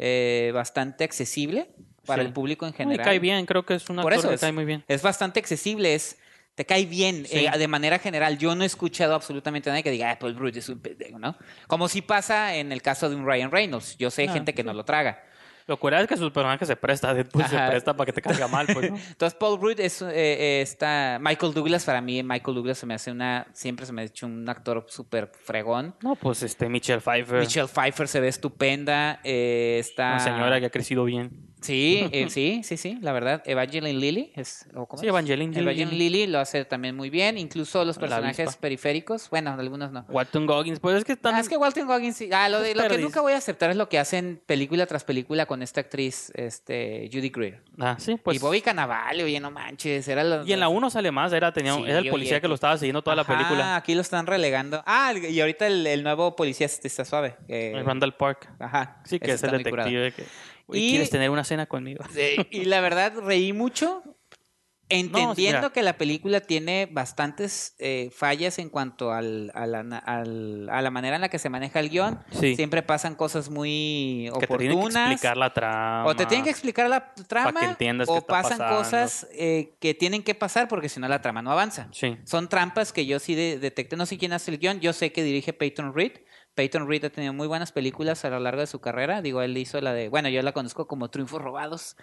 eh, 0.00 0.50
bastante 0.52 1.04
accesible 1.04 1.68
para 2.04 2.22
Sí. 2.22 2.26
el 2.26 2.32
público 2.32 2.66
en 2.66 2.72
general. 2.72 3.04
cae 3.04 3.20
bien, 3.20 3.46
creo 3.46 3.64
que 3.64 3.74
es 3.74 3.88
un 3.88 3.96
Por 3.96 4.06
actor 4.12 4.18
eso 4.18 4.28
que 4.30 4.34
es, 4.34 4.40
cae 4.40 4.50
muy 4.50 4.64
bien. 4.64 4.82
es 4.88 5.02
bastante 5.02 5.38
accesible, 5.38 5.94
es 5.94 6.18
te 6.56 6.64
cae 6.66 6.84
bien 6.86 7.26
Sí. 7.26 7.46
eh, 7.46 7.50
de 7.56 7.68
manera 7.68 8.00
general. 8.00 8.38
Yo 8.38 8.56
no 8.56 8.64
he 8.64 8.66
escuchado 8.66 9.14
absolutamente 9.14 9.70
a 9.70 9.72
nadie 9.72 9.84
que 9.84 9.90
diga, 9.92 10.10
ah, 10.10 10.18
Paul 10.18 10.34
Rudd 10.34 10.56
es 10.56 10.68
un 10.68 10.80
pendejo, 10.80 11.20
¿no? 11.20 11.36
Como 11.68 11.86
si 11.88 12.02
pasa 12.02 12.56
en 12.56 12.72
el 12.72 12.82
caso 12.82 13.08
de 13.08 13.14
un 13.14 13.24
Ryan 13.24 13.52
Reynolds. 13.52 13.96
Yo 13.98 14.10
sé 14.10 14.26
Ah, 14.28 14.32
gente 14.32 14.52
que 14.52 14.64
no 14.64 14.72
lo 14.72 14.84
traga. 14.84 15.22
Lo 15.66 15.78
curioso 15.78 16.04
es 16.04 16.08
que 16.08 16.16
su 16.16 16.32
personaje 16.32 16.64
se 16.64 16.76
presta, 16.76 17.12
Deadpool 17.12 17.44
se 17.46 17.58
presta 17.58 17.96
para 17.96 18.06
que 18.06 18.12
te 18.12 18.22
caiga 18.22 18.46
mal, 18.46 18.66
pues, 18.72 18.90
¿no? 18.90 18.96
Entonces 19.10 19.36
Paul 19.38 19.60
Rudd 19.60 19.80
es 19.80 20.00
eh, 20.00 20.08
eh, 20.12 20.60
está 20.62 21.18
Michael 21.20 21.52
Douglas 21.54 21.84
para 21.84 22.00
mí 22.00 22.22
Michael 22.22 22.54
Douglas 22.54 22.78
se 22.78 22.86
me 22.86 22.94
hace 22.94 23.10
una 23.10 23.48
siempre 23.52 23.84
se 23.84 23.92
me 23.92 24.02
ha 24.02 24.04
hecho 24.04 24.26
un 24.26 24.48
actor 24.48 24.84
súper 24.88 25.32
fregón. 25.44 25.94
No, 26.02 26.14
pues 26.14 26.42
este 26.44 26.68
Michelle 26.68 27.00
Pfeiffer, 27.00 27.40
Michelle 27.40 27.68
Pfeiffer 27.68 28.06
se 28.06 28.20
ve 28.20 28.28
estupenda. 28.28 29.20
eh, 29.24 29.78
está 29.80 30.12
una 30.12 30.20
señora 30.20 30.60
que 30.60 30.66
ha 30.66 30.70
crecido 30.70 31.04
bien. 31.04 31.55
Sí, 31.66 32.08
eh, 32.12 32.28
sí, 32.30 32.60
sí, 32.64 32.76
sí, 32.76 32.98
la 33.02 33.12
verdad. 33.12 33.42
Evangeline 33.46 33.98
Lilly 33.98 34.32
es 34.36 34.66
¿o 34.74 34.86
cómo 34.86 35.00
Sí, 35.00 35.06
es? 35.06 35.10
Evangeline 35.10 35.50
Lilly. 35.52 35.62
Evangeline 35.62 35.98
Lilly 35.98 36.26
lo 36.26 36.38
hace 36.38 36.64
también 36.64 36.94
muy 36.96 37.10
bien. 37.10 37.38
Incluso 37.38 37.84
los 37.84 37.96
La 37.96 38.00
personajes 38.00 38.56
periféricos, 38.56 39.28
bueno, 39.30 39.52
algunos 39.58 39.90
no. 39.92 40.04
Walton 40.08 40.46
Goggins, 40.46 40.80
pues 40.80 40.96
es 40.98 41.04
que 41.04 41.12
están... 41.12 41.34
Ah, 41.34 41.40
es 41.40 41.48
que 41.48 41.56
Walton 41.56 41.86
Goggins, 41.86 42.16
sí. 42.16 42.30
Ah, 42.32 42.48
lo, 42.48 42.60
de- 42.60 42.70
Es 42.72 42.76
lo 42.76 42.88
que 42.88 42.98
nunca 42.98 43.20
voy 43.20 43.32
a 43.32 43.36
aceptar 43.38 43.70
es 43.70 43.76
lo 43.76 43.88
que 43.88 43.98
hacen 43.98 44.40
película 44.46 44.86
tras 44.86 45.04
película 45.04 45.46
con 45.46 45.62
esta 45.62 45.80
actriz, 45.80 46.30
este, 46.34 47.08
Judy 47.12 47.30
Greer. 47.30 47.62
Ah, 47.78 47.96
sí, 47.98 48.16
pues... 48.16 48.36
y 48.36 48.40
Bobby 48.40 48.60
Cannavale, 48.60 49.24
oye, 49.24 49.40
no 49.40 49.50
manches, 49.50 50.06
era 50.08 50.24
lo- 50.24 50.46
Y 50.46 50.52
en 50.52 50.60
la 50.60 50.68
1 50.68 50.90
sale 50.90 51.10
más, 51.10 51.32
era, 51.32 51.52
tenía, 51.52 51.74
Sí, 51.74 51.82
era 51.86 51.98
el 51.98 52.08
policía 52.10 52.36
oye, 52.36 52.40
que 52.42 52.48
lo 52.48 52.54
estaba 52.54 52.76
siguiendo 52.78 53.02
toda 53.02 53.20
Ajá, 53.20 53.32
la 53.32 53.38
película. 53.38 53.76
aquí 53.76 53.94
lo 53.94 54.00
están 54.00 54.26
relegando. 54.26 54.82
Ah, 54.86 55.12
y 55.14 55.40
ahorita 55.40 55.66
el, 55.66 55.86
el 55.86 56.02
nuevo 56.02 56.36
policía 56.36 56.66
este 56.66 56.88
está 56.88 57.04
suave. 57.04 57.36
eh, 57.48 57.82
Randall 57.84 58.14
Park. 58.14 58.48
Ajá. 58.58 59.00
Sí, 59.04 59.18
que 59.18 59.32
es 59.32 59.42
el 59.42 59.50
detective. 59.50 60.12
Que, 60.12 60.22
"Oye, 60.22 60.28
Y- 60.72 60.90
¿Quieres 60.90 61.10
tener 61.10 61.30
una 61.30 61.44
cena 61.44 61.66
conmigo? 61.66 62.04
Y 62.50 62.64
la 62.64 62.80
verdad, 62.80 63.12
reí 63.20 63.52
mucho. 63.52 64.02
Entendiendo 64.88 65.72
que 65.72 65.82
la 65.82 65.98
película 65.98 66.40
tiene 66.40 66.86
bastantes 66.88 67.74
eh, 67.80 68.08
fallas 68.14 68.60
en 68.60 68.68
cuanto 68.68 69.10
al, 69.12 69.50
a, 69.52 69.66
la, 69.66 69.80
al- 69.80 70.68
a 70.70 70.80
la 70.80 70.90
manera 70.92 71.16
en 71.16 71.22
la 71.22 71.28
que 71.28 71.40
se 71.40 71.50
maneja 71.50 71.80
el 71.80 71.88
guion. 71.90 72.20
Sí. 72.30 72.54
Siempre 72.54 72.84
pasan 72.84 73.16
cosas 73.16 73.50
muy 73.50 74.30
Que 74.38 74.46
te 74.46 74.56
tienen 74.58 74.68
que 74.68 74.74
oportunas. 74.76 75.10
explicar 75.10 75.36
la 75.36 75.52
trama. 75.52 76.06
o 76.06 76.14
te 76.14 76.24
tienen 76.26 76.44
que 76.44 76.50
explicar 76.50 76.88
la 76.88 77.12
trama. 77.14 77.58
que 77.58 77.66
entiendas 77.66 78.08
o 78.08 78.24
pasan 78.24 78.58
pasando. 78.58 78.76
cosas 78.78 79.26
eh, 79.32 79.74
que 79.80 79.94
tienen 79.94 80.22
que 80.22 80.36
pasar 80.36 80.68
porque 80.68 80.88
si 80.88 81.00
no 81.00 81.08
la 81.08 81.20
trama 81.20 81.42
no 81.42 81.50
avanza. 81.50 81.88
Sí. 81.90 82.16
Son 82.24 82.48
trampas 82.48 82.92
que 82.92 83.06
yo 83.06 83.18
sí 83.18 83.34
de- 83.34 83.58
detecté. 83.58 83.96
No 83.96 84.06
sé 84.06 84.18
quién 84.18 84.32
hace 84.34 84.52
el 84.52 84.58
guion. 84.58 84.78
Yo 84.78 84.92
sé 84.92 85.10
que 85.10 85.24
dirige 85.24 85.52
Peyton 85.52 85.94
Reed. 85.96 86.12
Peyton 86.56 86.88
Reed 86.88 87.04
ha 87.04 87.10
tenido 87.10 87.32
muy 87.32 87.46
buenas 87.46 87.70
películas 87.70 88.24
a 88.24 88.30
lo 88.30 88.40
largo 88.40 88.60
de 88.60 88.66
su 88.66 88.80
carrera. 88.80 89.22
Digo, 89.22 89.42
él 89.42 89.56
hizo 89.56 89.80
la 89.80 89.92
de. 89.92 90.08
Bueno, 90.08 90.28
yo 90.28 90.42
la 90.42 90.52
conozco 90.52 90.88
como 90.88 91.10
Triunfos 91.10 91.40
Robados. 91.40 91.96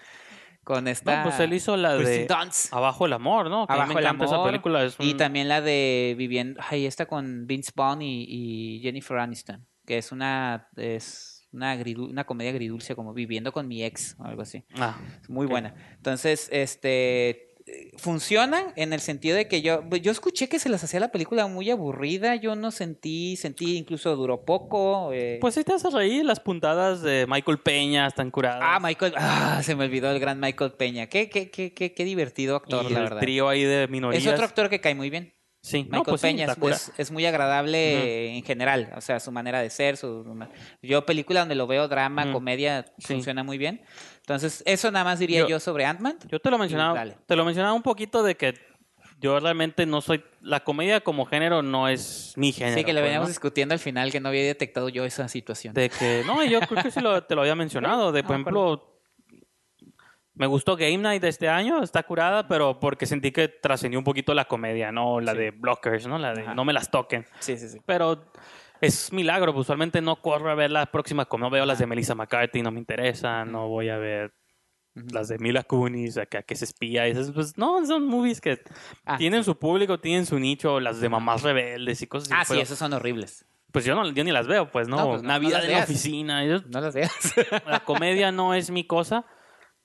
Con 0.64 0.88
esta. 0.88 1.18
No, 1.18 1.24
pues 1.24 1.42
él 1.42 1.52
hizo 1.52 1.76
la 1.76 1.98
de 1.98 2.26
Dunst. 2.26 2.72
Abajo 2.74 3.06
el 3.06 3.12
amor, 3.12 3.50
¿no? 3.50 3.68
Que 3.68 3.74
Abajo 3.74 3.96
me 3.96 4.00
el 4.00 4.06
encanta 4.06 4.26
esa 4.26 4.36
amor. 4.36 4.48
película. 4.48 4.84
Es 4.86 4.96
Y 4.98 5.16
también 5.16 5.50
la 5.50 5.60
de 5.60 6.16
Viviendo. 6.18 6.62
Ay, 6.70 6.86
esta 6.86 7.06
con 7.06 7.48
Vince 7.48 7.74
Vaughn 7.76 8.02
y, 8.02 8.24
y 8.30 8.80
Jennifer 8.82 9.18
Aniston. 9.18 9.68
Que 9.86 9.98
es 9.98 10.14
una. 10.14 10.70
Es 10.78 11.50
una, 11.52 12.24
comedia 12.26 12.52
agridulce, 12.52 12.96
como 12.96 13.14
Viviendo 13.14 13.52
con 13.52 13.68
mi 13.68 13.84
ex 13.84 14.16
o 14.20 14.24
algo 14.24 14.42
así. 14.42 14.64
Ah, 14.76 14.98
Muy 15.28 15.48
buena. 15.48 15.76
Entonces, 15.96 16.48
este 16.52 17.53
funcionan 17.98 18.74
en 18.76 18.94
el 18.94 19.00
sentido 19.00 19.36
de 19.38 19.48
que 19.48 19.62
yo 19.62 19.84
yo 20.02 20.12
escuché 20.12 20.50
que 20.50 20.60
se 20.60 20.70
les 20.70 20.84
hacía 20.84 21.00
la 21.00 21.12
película 21.12 21.48
muy 21.48 21.70
aburrida, 21.70 22.36
yo 22.36 22.56
no 22.56 22.72
sentí, 22.72 23.36
sentí 23.36 23.78
incluso 23.78 24.16
duró 24.16 24.44
poco. 24.46 25.12
eh. 25.14 25.38
Pues 25.40 25.56
sí 25.56 25.64
te 25.64 25.74
hace 25.74 25.90
reír 25.90 26.26
las 26.26 26.40
puntadas 26.40 27.02
de 27.02 27.26
Michael 27.28 27.60
Peña 27.60 28.08
están 28.08 28.32
curadas. 28.32 28.60
ah, 28.64 28.80
Michael, 28.82 29.14
ah, 29.18 29.62
se 29.64 29.76
me 29.76 29.86
olvidó 29.86 30.12
el 30.12 30.20
gran 30.20 30.40
Michael 30.40 30.72
Peña. 30.74 31.08
Qué 31.08 31.30
qué 31.30 31.50
qué 31.50 31.74
qué, 31.74 31.94
qué 31.94 32.06
divertido 32.06 32.56
actor, 32.56 32.86
y 32.90 32.94
la 32.94 33.00
el 33.00 33.04
verdad. 33.06 33.22
trío 33.22 33.48
ahí 33.50 33.64
de 33.64 33.88
minorías. 33.88 34.24
Es 34.26 34.32
otro 34.32 34.46
actor 34.46 34.70
que 34.70 34.82
cae 34.82 34.96
muy 34.96 35.10
bien. 35.10 35.34
Sí, 35.66 35.84
Michael 35.86 35.98
no, 36.00 36.04
pues 36.04 36.20
sí, 36.20 36.28
Peña 36.28 36.46
está 36.46 36.70
es- 36.70 36.92
es, 36.98 37.10
muy 37.10 37.26
agradable 37.26 37.96
Ujú. 37.96 38.06
eh, 38.06 38.38
en 38.38 38.44
general, 38.44 38.92
o 38.98 39.00
sea, 39.02 39.22
su 39.22 39.32
manera 39.32 39.62
de 39.62 39.70
ser, 39.70 39.96
su 39.96 40.26
yo 40.82 41.06
película 41.06 41.40
donde 41.40 41.56
lo 41.56 41.68
veo 41.68 41.88
drama, 41.88 42.24
Ujú. 42.26 42.34
comedia, 42.34 42.84
Sí. 42.98 43.14
funciona 43.14 43.44
muy 43.46 43.58
bien. 43.58 43.82
Entonces, 44.18 44.62
eso 44.66 44.92
nada 44.92 45.06
más 45.06 45.20
diría 45.20 45.40
Yo- 45.40 45.48
yo, 45.48 45.60
sobre 45.62 45.86
Ant-Man. 45.86 46.18
Yo 46.28 46.40
te 46.42 46.52
lo 46.52 46.58
mencionaba, 46.58 47.06
te 47.26 47.36
lo 47.38 47.46
mencionaba 47.46 47.74
un 47.74 47.82
poquito 47.82 48.24
de 48.24 48.36
que 48.36 48.56
yo 49.22 49.40
realmente 49.40 49.86
no 49.86 50.02
soy 50.02 50.22
la 50.42 50.66
comedia 50.66 51.00
como 51.00 51.26
género 51.26 51.62
no 51.62 51.88
es 51.88 52.34
mi 52.36 52.52
género. 52.52 52.78
Sí, 52.78 52.84
que 52.84 52.92
le 52.92 53.00
pues, 53.00 53.06
veníamos 53.06 53.30
¿no? 53.30 53.32
discutiendo 53.32 53.72
al 53.74 53.80
final 53.80 54.12
que 54.12 54.20
no 54.20 54.28
había 54.28 54.44
detectado 54.44 54.90
yo 54.90 55.06
esa 55.06 55.30
situación. 55.30 55.74
de 55.74 55.90
que 55.90 56.24
no, 56.28 56.44
yo 56.44 56.60
creo 56.60 56.84
que 56.84 56.92
sí 56.92 57.00
lo- 57.00 57.24
te 57.24 57.36
lo 57.36 57.42
había 57.42 57.56
mencionado, 57.56 58.12
de 58.12 58.22
por 58.24 58.32
Ah, 58.36 58.40
ejemplo 58.40 58.93
me 60.36 60.48
gustó 60.48 60.76
Game 60.76 60.98
Night 60.98 61.22
de 61.22 61.30
este 61.30 61.48
año, 61.50 61.84
está 61.84 62.04
curada, 62.04 62.48
pero 62.48 62.80
porque 62.80 63.06
sentí 63.06 63.32
que 63.32 63.48
trascendió 63.48 64.00
un 64.00 64.04
poquito 64.06 64.34
la 64.34 64.46
comedia, 64.46 64.92
no 64.92 65.20
la 65.20 65.34
Sí. 65.34 65.38
de 65.38 65.52
Blockers, 65.52 66.08
no 66.08 66.18
la 66.18 66.34
de 66.34 66.42
Ajá. 66.42 66.56
no 66.56 66.66
me 66.66 66.74
las 66.74 66.90
toquen. 66.90 67.26
Sí, 67.40 67.58
sí, 67.58 67.70
sí. 67.70 67.80
Pero 67.86 68.26
es 68.82 69.14
milagro, 69.14 69.54
pues, 69.54 69.62
usualmente 69.62 70.02
no 70.02 70.16
corro 70.22 70.50
a 70.50 70.56
ver 70.56 70.72
la 70.72 70.88
próxima, 70.88 71.28
no 71.40 71.50
veo 71.50 71.66
las 71.66 71.80
de 71.80 71.86
Melissa 71.88 72.16
McCarthy, 72.16 72.62
no 72.62 72.72
me 72.72 72.80
interesa, 72.80 73.46
no 73.46 73.68
voy 73.68 73.90
a 73.90 73.98
ver 73.98 74.34
las 74.96 75.28
de 75.28 75.38
Mila 75.40 75.64
Kunis, 75.64 76.18
acá 76.18 76.44
que 76.44 76.56
se 76.56 76.66
espía, 76.66 77.08
esas, 77.08 77.32
pues 77.32 77.58
no, 77.58 77.84
son 77.86 78.06
movies 78.06 78.42
que 78.42 78.60
Ah. 79.06 79.18
tienen 79.18 79.44
su 79.44 79.58
público, 79.58 80.00
tienen 80.00 80.26
su 80.26 80.38
nicho, 80.40 80.80
las 80.80 81.00
de 81.02 81.10
mamás 81.10 81.42
rebeldes 81.44 82.02
y 82.02 82.08
cosas 82.08 82.32
así. 82.32 82.54
Ah, 82.54 82.56
sí, 82.56 82.60
esos 82.62 82.78
son 82.78 82.94
horribles. 82.94 83.46
Pues 83.72 83.86
yo, 83.86 83.96
no, 83.96 84.08
yo 84.12 84.24
ni 84.24 84.32
las 84.32 84.46
veo, 84.48 84.70
pues 84.70 84.88
no, 84.88 84.98
No, 84.98 85.08
pues 85.10 85.22
no, 85.24 85.28
no 85.30 85.34
Navidad 85.34 85.60
las 85.62 85.66
en 85.66 85.72
la 85.78 85.84
oficina, 85.84 86.46
yo- 86.46 86.60
No 86.70 86.80
las 86.80 86.94
veas. 86.94 87.12
la 87.68 87.80
comedia 87.84 88.32
no 88.32 88.54
es 88.54 88.70
mi 88.70 88.86
cosa 88.86 89.26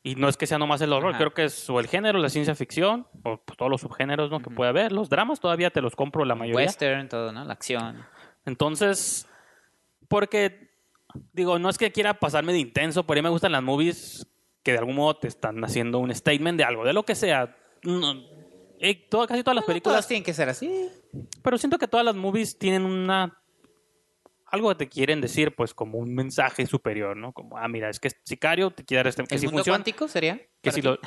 Y 0.09 0.15
no 0.15 0.29
es 0.29 0.37
que 0.37 0.47
sea 0.47 0.59
nomás 0.59 0.81
el 0.81 0.93
horror, 0.93 1.11
Ajá. 1.11 1.19
creo 1.19 1.35
que 1.35 1.45
es 1.45 1.69
o 1.69 1.81
el 1.81 1.87
género, 1.87 2.19
la 2.19 2.29
ciencia 2.31 2.55
ficción, 2.55 3.07
o 3.25 3.37
pues, 3.45 3.57
todos 3.59 3.71
los 3.71 3.81
subgéneros 3.83 4.31
¿no? 4.31 4.41
que 4.41 4.49
puede 4.51 4.71
haber. 4.71 4.93
Los 4.93 5.09
dramas 5.11 5.39
todavía 5.41 5.71
te 5.71 5.81
los 5.83 5.95
compro 5.97 6.25
la 6.25 6.35
mayoría. 6.35 6.67
Western, 6.67 7.09
todo, 7.09 7.31
¿no? 7.33 7.45
La 7.45 7.53
acción. 7.53 8.05
Entonces, 8.47 9.27
porque, 10.09 10.71
digo, 11.33 11.59
no 11.59 11.69
es 11.69 11.77
que 11.79 11.93
quiera 11.93 12.15
pasarme 12.15 12.53
de 12.53 12.61
intenso, 12.61 13.05
pero 13.05 13.19
a 13.19 13.21
mí 13.21 13.25
me 13.25 13.31
gustan 13.31 13.53
las 13.53 13.63
movies 13.63 14.27
que 14.63 14.73
de 14.73 14.79
algún 14.79 14.95
modo 14.97 15.17
te 15.17 15.29
están 15.29 15.63
haciendo 15.65 15.99
un 15.99 16.15
statement 16.15 16.59
de 16.59 16.65
algo, 16.65 16.85
de 16.85 16.93
lo 16.93 17.05
que 17.05 17.15
sea. 17.15 17.57
No, 17.83 18.15
eh, 18.81 19.07
todo- 19.11 19.27
casi 19.27 19.43
todas 19.43 19.57
las 19.57 19.63
No 19.63 19.67
películas, 19.67 19.95
todas 19.97 20.09
tienen 20.09 20.25
que 20.25 20.33
ser 20.35 20.49
así. 20.49 20.89
pero 21.43 21.59
siento 21.59 21.79
que 21.79 21.89
todas 21.89 22.05
las 22.07 22.15
movies 22.15 22.59
tienen 22.59 22.85
una... 22.85 23.38
Algo 24.51 24.77
te 24.77 24.89
quieren 24.89 25.21
decir, 25.21 25.55
pues 25.55 25.75
como 25.75 25.99
un 25.99 26.15
mensaje 26.15 26.67
superior, 26.67 27.17
¿no? 27.17 27.33
Como, 27.33 27.59
ah, 27.59 27.69
mira, 27.69 27.91
es 27.91 28.01
que 28.01 28.11
Sicario 28.25 28.71
te 28.71 28.85
quiere 28.85 29.01
dar 29.01 29.07
este... 29.09 29.25
Que 29.25 29.35
¿El 29.35 29.41
si 29.41 29.47
mundo 29.47 29.59
funciona, 29.59 29.77
cuántico 29.79 30.09
sería? 30.09 30.41
que 30.63 30.71
si 30.73 30.81
ti? 30.81 30.87
lo... 30.89 30.99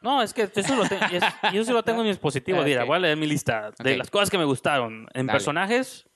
No, 0.00 0.20
es 0.20 0.34
que 0.34 0.50
eso, 0.52 0.74
lo 0.74 0.84
te- 0.88 0.96
es- 1.16 1.22
y 1.52 1.56
eso 1.58 1.64
sí 1.66 1.72
lo 1.72 1.84
tengo 1.84 2.00
en 2.00 2.08
mis 2.08 2.16
dispositivos. 2.16 2.62
Ah, 2.62 2.64
Mira, 2.66 2.82
ok. 2.82 2.88
voy 2.88 2.96
a 2.96 3.00
leer 3.00 3.16
mi 3.16 3.26
lista 3.26 3.70
de 3.78 3.96
las 3.96 4.10
cosas 4.10 4.30
que 4.30 4.36
me 4.38 4.44
gustaron. 4.44 5.06
En 5.14 5.26
Dale. 5.26 5.36
personajes. 5.36 6.08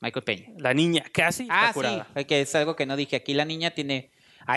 Michael 0.00 0.24
Peña. 0.24 0.46
la 0.58 0.72
niña 0.72 1.02
casi 1.12 1.46
Ah, 1.50 1.66
sí, 1.68 1.74
curada. 1.74 2.06
es 2.14 2.54
algo 2.54 2.74
que 2.74 2.86
no 2.86 2.96
dije. 2.96 3.16
Aquí 3.16 3.34
la 3.34 3.44
niña 3.44 3.72
tiene... 3.72 4.10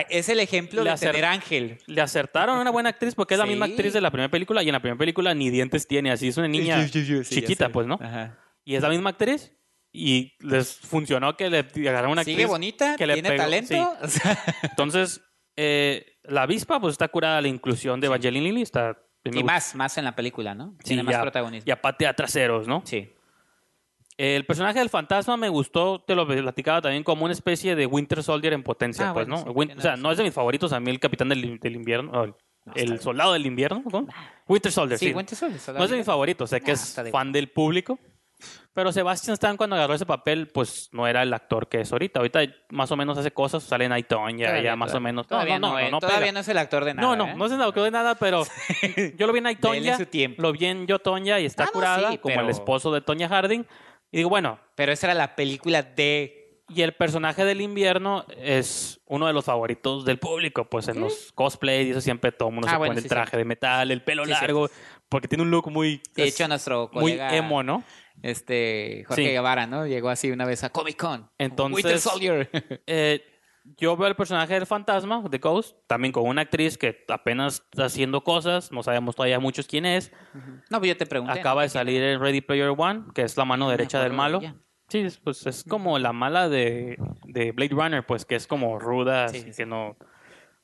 Es 0.08 0.30
el 0.30 0.40
ejemplo 0.40 0.82
Le 0.84 0.90
de 0.90 0.96
tener 0.96 1.26
ángel. 1.26 1.76
Le 1.86 2.00
acertaron 2.00 2.56
a 2.56 2.60
una 2.62 2.70
buena 2.70 2.88
actriz 2.88 3.14
porque 3.14 3.34
es 3.34 3.38
la 3.40 3.44
misma 3.44 3.66
actriz 3.66 3.92
de 3.92 4.00
la 4.00 4.10
primera 4.10 4.30
película 4.30 4.62
y 4.62 4.68
en 4.70 4.72
la 4.72 4.80
primera 4.80 4.96
película 4.96 5.34
ni 5.34 5.50
dientes 5.50 5.86
tiene, 5.86 6.10
así 6.10 6.28
es 6.28 6.38
una 6.38 6.48
niña 6.48 6.86
Sí, 6.88 7.04
sí, 7.04 7.24
sí, 7.24 7.34
chiquita, 7.34 7.68
pues, 7.68 7.86
¿no? 7.86 7.98
Ajá. 8.00 8.38
Y 8.64 8.74
es 8.76 8.82
la 8.82 8.88
misma 8.88 9.10
actriz 9.10 9.52
y 9.92 10.32
les 10.40 10.74
funcionó 10.76 11.36
que 11.36 11.50
le 11.50 11.58
agarraron 11.88 12.12
una 12.12 12.22
actriz. 12.22 12.36
Sigue 12.36 12.46
bonita, 12.46 12.96
que 12.96 13.06
le 13.06 13.14
tiene 13.14 13.28
pegó, 13.30 13.42
talento. 13.42 13.96
sí. 14.06 14.20
Entonces, 14.62 15.20
eh, 15.56 16.16
la 16.24 16.42
avispa, 16.42 16.80
pues 16.80 16.92
está 16.92 17.08
curada 17.08 17.40
la 17.42 17.48
inclusión 17.48 18.00
de 18.00 18.06
Evangeline 18.06 18.44
Lilly, 18.44 18.62
está... 18.62 18.96
y 19.24 19.42
más, 19.44 19.74
más 19.74 19.98
en 19.98 20.04
la 20.04 20.16
película, 20.16 20.54
¿no? 20.54 20.74
Sí, 20.78 20.88
Tiene 20.88 21.02
más 21.02 21.12
ya- 21.14 21.20
protagonismo. 21.22 21.66
Ya 21.66 21.80
patea 21.80 22.14
traseros, 22.14 22.66
¿no? 22.66 22.82
Sí. 22.86 23.12
El 24.18 24.44
personaje 24.46 24.78
del 24.78 24.90
fantasma 24.90 25.36
me 25.36 25.48
gustó, 25.48 26.02
te 26.02 26.14
lo 26.14 26.26
platicaba 26.26 26.82
también 26.82 27.02
como 27.02 27.24
una 27.24 27.32
especie 27.32 27.74
de 27.74 27.86
Winter 27.86 28.22
Soldier 28.22 28.52
en 28.52 28.62
potencia, 28.62 29.10
Ah, 29.10 29.14
pues, 29.14 29.26
bueno, 29.26 29.42
¿no? 29.44 29.50
sí, 29.50 29.56
Win- 29.56 29.66
tiene 29.68 29.78
o 29.80 29.82
sea, 29.82 29.96
no 29.96 30.12
es 30.12 30.18
de 30.18 30.24
mis 30.24 30.34
favoritos, 30.34 30.72
a 30.72 30.80
mí 30.80 30.90
el 30.90 31.00
capitán 31.00 31.28
del, 31.30 31.58
del 31.58 31.74
invierno, 31.76 32.24
el, 32.24 32.30
No, 32.64 32.72
el 32.74 32.80
está 32.82 32.92
bien. 32.92 33.02
soldado 33.02 33.32
del 33.32 33.46
invierno, 33.46 33.82
¿cómo? 33.90 34.06
Winter 34.46 34.70
Soldier, 34.70 34.98
Sí, 34.98 35.08
sí. 35.08 35.12
Winter 35.14 35.36
Soldier, 35.36 35.60
No 35.76 35.84
es 35.84 35.90
de 35.90 35.96
mis 35.96 36.06
favoritos, 36.06 36.50
sé 36.50 36.60
que 36.60 36.70
Ah, 36.72 36.74
es 36.74 37.00
fan 37.10 37.32
del 37.32 37.50
público. 37.50 37.98
Pero 38.74 38.90
Sebastian 38.90 39.34
Stan 39.34 39.56
cuando 39.58 39.76
agarró 39.76 39.92
ese 39.94 40.06
papel, 40.06 40.48
pues 40.48 40.88
no 40.92 41.06
era 41.06 41.22
el 41.22 41.34
actor 41.34 41.68
que 41.68 41.80
es 41.82 41.92
ahorita. 41.92 42.20
Ahorita 42.20 42.40
más 42.70 42.90
o 42.90 42.96
menos 42.96 43.18
hace 43.18 43.30
cosas, 43.30 43.62
sale 43.62 43.84
en 43.84 43.92
Aiton, 43.92 44.38
ya, 44.38 44.46
Todavía, 44.46 44.70
ya 44.70 44.76
más 44.76 44.94
o 44.94 45.00
menos. 45.00 45.26
Todavía 45.26 45.58
no, 45.58 45.78
eh, 45.78 45.90
todavía 46.00 46.32
no 46.32 46.40
es 46.40 46.48
el 46.48 46.56
actor 46.56 46.84
de 46.86 46.94
nada. 46.94 47.06
No, 47.08 47.14
no, 47.16 47.32
¿eh? 47.32 47.34
no 47.36 47.44
es 47.46 47.52
el 47.52 47.60
actor 47.60 47.82
de 47.84 47.90
nada, 47.90 48.14
pero 48.14 48.44
yo 49.16 49.26
lo 49.26 49.32
vi 49.34 49.40
en 49.40 49.46
Aiton 49.48 49.72
Dele 49.72 49.96
su 49.96 50.06
tiempo. 50.06 50.40
lo 50.40 50.52
vi 50.52 50.64
en 50.66 50.86
Yo 50.86 50.98
Tonya 51.00 51.38
y 51.38 51.44
está 51.44 51.64
Ah, 51.64 51.70
curada, 51.72 52.10
sí, 52.12 52.18
como 52.18 52.34
pero- 52.34 52.44
el 52.46 52.50
esposo 52.50 52.90
de 52.92 53.02
Tonya 53.02 53.28
Harding. 53.28 53.66
Y 54.10 54.16
digo, 54.18 54.30
bueno, 54.30 54.58
Pero 54.74 54.92
esa 54.92 55.06
era 55.08 55.14
la 55.14 55.36
película 55.36 55.82
de... 55.82 56.62
y 56.68 56.80
el 56.80 56.92
personaje 56.94 57.44
del 57.44 57.60
invierno 57.60 58.24
es 58.38 59.00
uno 59.06 59.26
de 59.26 59.34
los 59.34 59.44
favoritos 59.44 60.06
del 60.06 60.18
público, 60.18 60.64
pues 60.64 60.88
en 60.88 60.98
los 61.00 61.30
cosplays 61.32 61.88
y 61.88 61.90
eso 61.90 62.00
siempre 62.00 62.32
todo 62.32 62.48
el 62.48 62.54
mundo 62.54 62.68
Ah, 62.68 62.72
se 62.72 62.76
bueno, 62.78 62.90
pone 62.92 63.00
sí, 63.02 63.06
el 63.06 63.10
traje 63.10 63.36
de 63.36 63.44
metal, 63.44 63.90
el 63.90 64.02
pelo 64.02 64.24
Sí, 64.24 64.30
largo, 64.30 64.70
porque 65.10 65.28
tiene 65.28 65.42
un 65.44 65.50
look 65.50 65.70
muy... 65.70 66.02
De 66.14 66.24
hecho, 66.24 66.48
nuestro 66.48 66.88
muy 66.92 67.12
colega... 67.12 67.36
emo, 67.36 67.62
¿no? 67.62 67.84
Este, 68.22 69.04
Jorge 69.06 69.24
Sí. 69.24 69.30
Guevara, 69.30 69.66
¿no? 69.66 69.86
Llegó 69.86 70.08
así 70.10 70.30
una 70.30 70.44
vez 70.44 70.64
a 70.64 70.70
Comic 70.70 70.96
Con. 71.00 71.30
Entonces- 71.38 71.76
Winter 71.84 71.98
Soldier. 72.00 72.50
Eh, 72.86 73.24
yo 73.78 73.96
veo 73.96 74.08
el 74.08 74.16
personaje 74.16 74.54
del 74.54 74.66
fantasma, 74.66 75.22
de 75.30 75.38
Ghost, 75.38 75.76
también 75.86 76.10
con 76.12 76.26
una 76.26 76.42
actriz 76.42 76.76
que 76.76 77.04
apenas 77.08 77.62
está 77.70 77.84
haciendo 77.84 78.24
cosas, 78.24 78.72
no 78.72 78.82
sabemos 78.82 79.14
todavía 79.14 79.38
muchos 79.38 79.68
quién 79.68 79.86
es. 79.86 80.10
no, 80.68 80.78
pues 80.80 80.88
yo 80.88 80.96
te 80.96 81.06
pregunté. 81.06 81.38
Acaba 81.38 81.62
de 81.62 81.68
salir 81.68 82.02
en 82.02 82.20
Ready 82.20 82.40
Player 82.40 82.72
One, 82.76 83.04
que 83.14 83.22
es 83.22 83.36
la 83.36 83.44
mano 83.44 83.70
derecha 83.70 84.02
del 84.02 84.12
malo. 84.14 84.40
Sí, 84.88 84.98
es- 84.98 85.18
pues 85.18 85.46
es 85.46 85.62
como 85.62 85.98
la 86.00 86.12
mala 86.12 86.48
de, 86.48 86.98
de 87.24 87.52
Blade 87.52 87.70
Runner, 87.72 88.04
pues 88.04 88.24
que 88.24 88.34
es 88.34 88.48
como 88.48 88.78
ruda, 88.80 89.28
Sí, 89.28 89.36
así 89.36 89.46
sí, 89.46 89.52
sí. 89.52 89.62
que 89.62 89.66
no, 89.66 89.96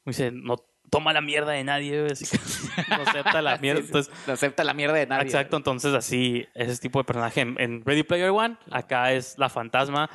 dice, 0.04 0.32
no 0.32 0.56
toma 0.90 1.12
la 1.12 1.20
mierda 1.20 1.52
de 1.52 1.64
nadie, 1.64 2.06
así 2.10 2.24
que 2.26 2.38
no 2.96 3.02
acepta 3.02 3.42
la 3.42 3.56
mierda. 3.62 3.80
Entonces, 3.80 4.12
no 4.26 4.32
acepta 4.32 4.64
la 4.64 4.74
mierda 4.74 4.94
de 4.94 5.06
nadie. 5.06 5.24
Exacto, 5.24 5.56
entonces 5.56 5.94
así, 5.94 6.46
ese 6.54 6.76
tipo 6.78 6.98
de 6.98 7.04
personaje 7.04 7.40
en, 7.40 7.56
en 7.58 7.84
Ready 7.84 8.02
Player 8.02 8.30
One, 8.30 8.56
acá 8.70 9.12
es 9.12 9.36
la 9.38 9.48
fantasma. 9.48 10.08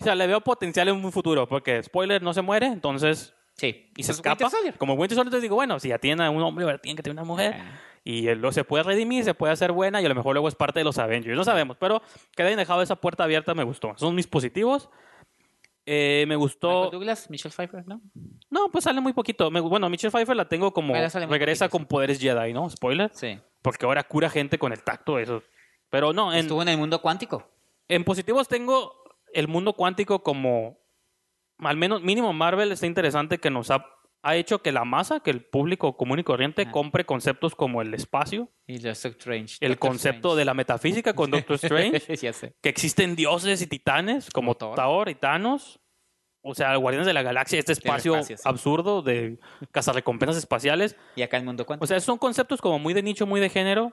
O 0.00 0.04
sea, 0.04 0.14
le 0.14 0.26
veo 0.26 0.40
potencial 0.40 0.88
en 0.88 0.96
un 0.96 1.12
futuro, 1.12 1.48
porque 1.48 1.82
spoiler, 1.82 2.22
no 2.22 2.34
se 2.34 2.42
muere, 2.42 2.66
entonces, 2.66 3.32
Sí. 3.56 3.90
y 3.96 4.02
se 4.02 4.12
escapa. 4.12 4.48
Winter. 4.52 4.74
Como 4.78 4.94
Winter 4.94 5.16
Soldier, 5.16 5.40
digo, 5.40 5.54
bueno, 5.54 5.78
si 5.78 5.88
ya 5.88 5.98
tiene 5.98 6.24
a 6.24 6.30
un 6.30 6.42
hombre, 6.42 6.64
ahora 6.64 6.78
tiene 6.78 6.96
que 6.96 7.02
tener 7.04 7.14
una 7.14 7.24
mujer. 7.24 7.54
Ajá. 7.54 7.80
Y 8.06 8.26
él 8.28 8.40
lo 8.40 8.52
se 8.52 8.64
puede 8.64 8.82
redimir, 8.82 9.24
se 9.24 9.32
puede 9.32 9.52
hacer 9.52 9.72
buena, 9.72 10.02
y 10.02 10.04
a 10.04 10.08
lo 10.08 10.14
mejor 10.14 10.34
luego 10.34 10.48
es 10.48 10.54
parte 10.54 10.80
de 10.80 10.84
los 10.84 10.98
Avengers. 10.98 11.36
No 11.36 11.44
sabemos, 11.44 11.76
pero 11.78 12.02
que 12.36 12.42
hayan 12.42 12.58
dejado 12.58 12.82
esa 12.82 12.96
puerta 12.96 13.24
abierta 13.24 13.54
me 13.54 13.62
gustó. 13.62 13.94
Son 13.96 14.14
mis 14.14 14.26
positivos. 14.26 14.90
Eh, 15.86 16.24
me 16.26 16.36
gustó. 16.36 16.68
Michael 16.68 16.90
Douglas, 16.92 17.30
Michelle 17.30 17.54
Pfeiffer, 17.54 17.86
¿no? 17.86 18.00
No, 18.50 18.70
pues 18.70 18.84
sale 18.84 19.00
muy 19.00 19.12
poquito. 19.12 19.50
Me- 19.50 19.60
bueno, 19.60 19.88
Michelle 19.90 20.10
Pfeiffer 20.10 20.34
la 20.36 20.48
tengo 20.48 20.72
como. 20.72 20.94
Regresa 20.94 21.68
con 21.68 21.84
poderes 21.86 22.18
Jedi, 22.20 22.52
¿no? 22.54 22.68
Spoiler. 22.70 23.10
Sí. 23.12 23.38
Porque 23.60 23.84
ahora 23.86 24.02
cura 24.04 24.30
gente 24.30 24.58
con 24.58 24.72
el 24.72 24.82
tacto, 24.82 25.18
eso. 25.18 25.42
Pero 25.90 26.12
no, 26.12 26.32
en, 26.32 26.40
Estuvo 26.40 26.62
en 26.62 26.68
el 26.68 26.78
mundo 26.78 27.00
cuántico. 27.02 27.48
en 27.88 28.04
positivos 28.04 28.48
tengo 28.48 28.92
el 29.32 29.48
mundo 29.48 29.74
cuántico 29.74 30.22
como. 30.22 30.78
Al 31.58 31.76
menos, 31.76 32.02
mínimo 32.02 32.32
Marvel 32.32 32.72
está 32.72 32.86
interesante 32.86 33.38
que 33.38 33.50
nos 33.50 33.70
ha, 33.70 33.86
ha 34.24 34.36
hecho 34.36 34.62
que 34.62 34.72
la 34.72 34.84
masa, 34.84 35.20
que 35.20 35.30
el 35.30 35.44
público 35.44 35.96
común 35.96 36.18
y 36.18 36.24
corriente, 36.24 36.64
Ah. 36.66 36.70
compre 36.72 37.04
conceptos 37.04 37.54
como 37.54 37.82
el 37.82 37.92
espacio, 37.94 38.50
Y 38.66 38.76
Strange. 38.76 39.58
el 39.60 39.72
Doctor 39.72 39.88
concepto 39.90 40.34
de 40.34 40.44
la 40.44 40.54
metafísica 40.54 41.12
con 41.14 41.30
Doctor 41.30 41.56
Strange, 41.56 42.16
ya 42.16 42.32
sé. 42.32 42.56
que 42.62 42.68
existen 42.70 43.14
dioses 43.16 43.60
y 43.62 43.66
titanes 43.66 44.30
como 44.30 44.54
Como 44.54 44.56
Thor. 44.56 44.76
Thor 44.76 45.08
y 45.10 45.14
Thanos. 45.14 45.78
O 46.46 46.54
sea, 46.54 46.76
Guardianes 46.76 47.06
de 47.06 47.14
la 47.14 47.22
Galaxia, 47.22 47.58
este 47.58 47.72
espacio, 47.72 48.16
espacio, 48.16 48.36
sí. 48.36 48.42
absurdo 48.46 49.00
de 49.00 49.38
cazarrecompensas 49.70 50.36
espaciales. 50.36 50.94
Y 51.16 51.22
acá 51.22 51.38
el 51.38 51.44
mundo 51.44 51.64
cuántico. 51.64 51.84
O 51.84 51.86
sea, 51.86 51.98
son 52.00 52.18
conceptos 52.18 52.60
como 52.60 52.78
muy 52.78 52.92
de 52.92 53.02
nicho, 53.02 53.26
muy 53.26 53.40
de 53.40 53.48
género. 53.48 53.92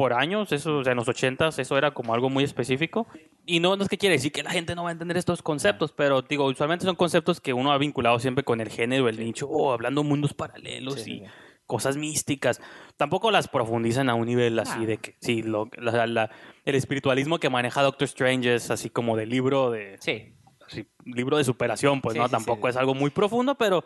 Por 0.00 0.14
años, 0.14 0.50
eso, 0.52 0.78
o 0.78 0.82
sea, 0.84 0.92
en 0.92 0.96
los 0.96 1.08
ochentas, 1.08 1.58
eso 1.58 1.76
era 1.76 1.90
como 1.90 2.14
algo 2.14 2.30
muy 2.30 2.42
específico. 2.42 3.06
Y 3.44 3.60
no, 3.60 3.76
no 3.76 3.82
es 3.82 3.88
que 3.90 3.98
quiere 3.98 4.14
decir 4.14 4.32
que 4.32 4.42
la 4.42 4.50
gente 4.50 4.74
no 4.74 4.84
va 4.84 4.88
a 4.88 4.92
entender 4.92 5.18
estos 5.18 5.42
conceptos, 5.42 5.92
pero 5.92 6.22
digo, 6.22 6.46
usualmente 6.46 6.86
son 6.86 6.96
conceptos 6.96 7.38
que 7.38 7.52
uno 7.52 7.70
ha 7.70 7.76
vinculado 7.76 8.18
siempre 8.18 8.42
con 8.42 8.62
el 8.62 8.70
género, 8.70 9.10
el 9.10 9.18
nicho, 9.20 9.46
o 9.46 9.72
hablando 9.72 10.02
mundos 10.02 10.32
paralelos 10.32 10.94
Sí, 10.94 11.00
sí, 11.02 11.10
y 11.12 11.18
sí. 11.20 11.24
cosas 11.66 11.98
místicas. 11.98 12.62
Tampoco 12.96 13.30
las 13.30 13.46
profundizan 13.48 14.08
a 14.08 14.14
un 14.14 14.24
nivel 14.26 14.58
así 14.58 14.78
Ah. 14.82 14.86
de 14.86 14.96
que, 14.96 15.16
sí, 15.20 15.42
lo- 15.42 15.68
la- 15.76 16.06
la- 16.06 16.30
el 16.64 16.74
espiritualismo 16.76 17.38
que 17.38 17.50
maneja 17.50 17.82
Doctor 17.82 18.06
Strange 18.06 18.54
es 18.54 18.70
así 18.70 18.88
como 18.88 19.18
de 19.18 19.26
libro 19.26 19.70
de, 19.70 19.96
Sí. 20.00 20.32
así, 20.66 20.86
libro 21.04 21.36
de 21.36 21.44
superación, 21.44 22.00
pues 22.00 22.14
Sí, 22.14 22.18
no, 22.20 22.24
sí, 22.24 22.30
tampoco 22.30 22.68
sí. 22.68 22.70
es 22.70 22.76
algo 22.78 22.94
muy 22.94 23.10
profundo, 23.10 23.54
pero 23.56 23.84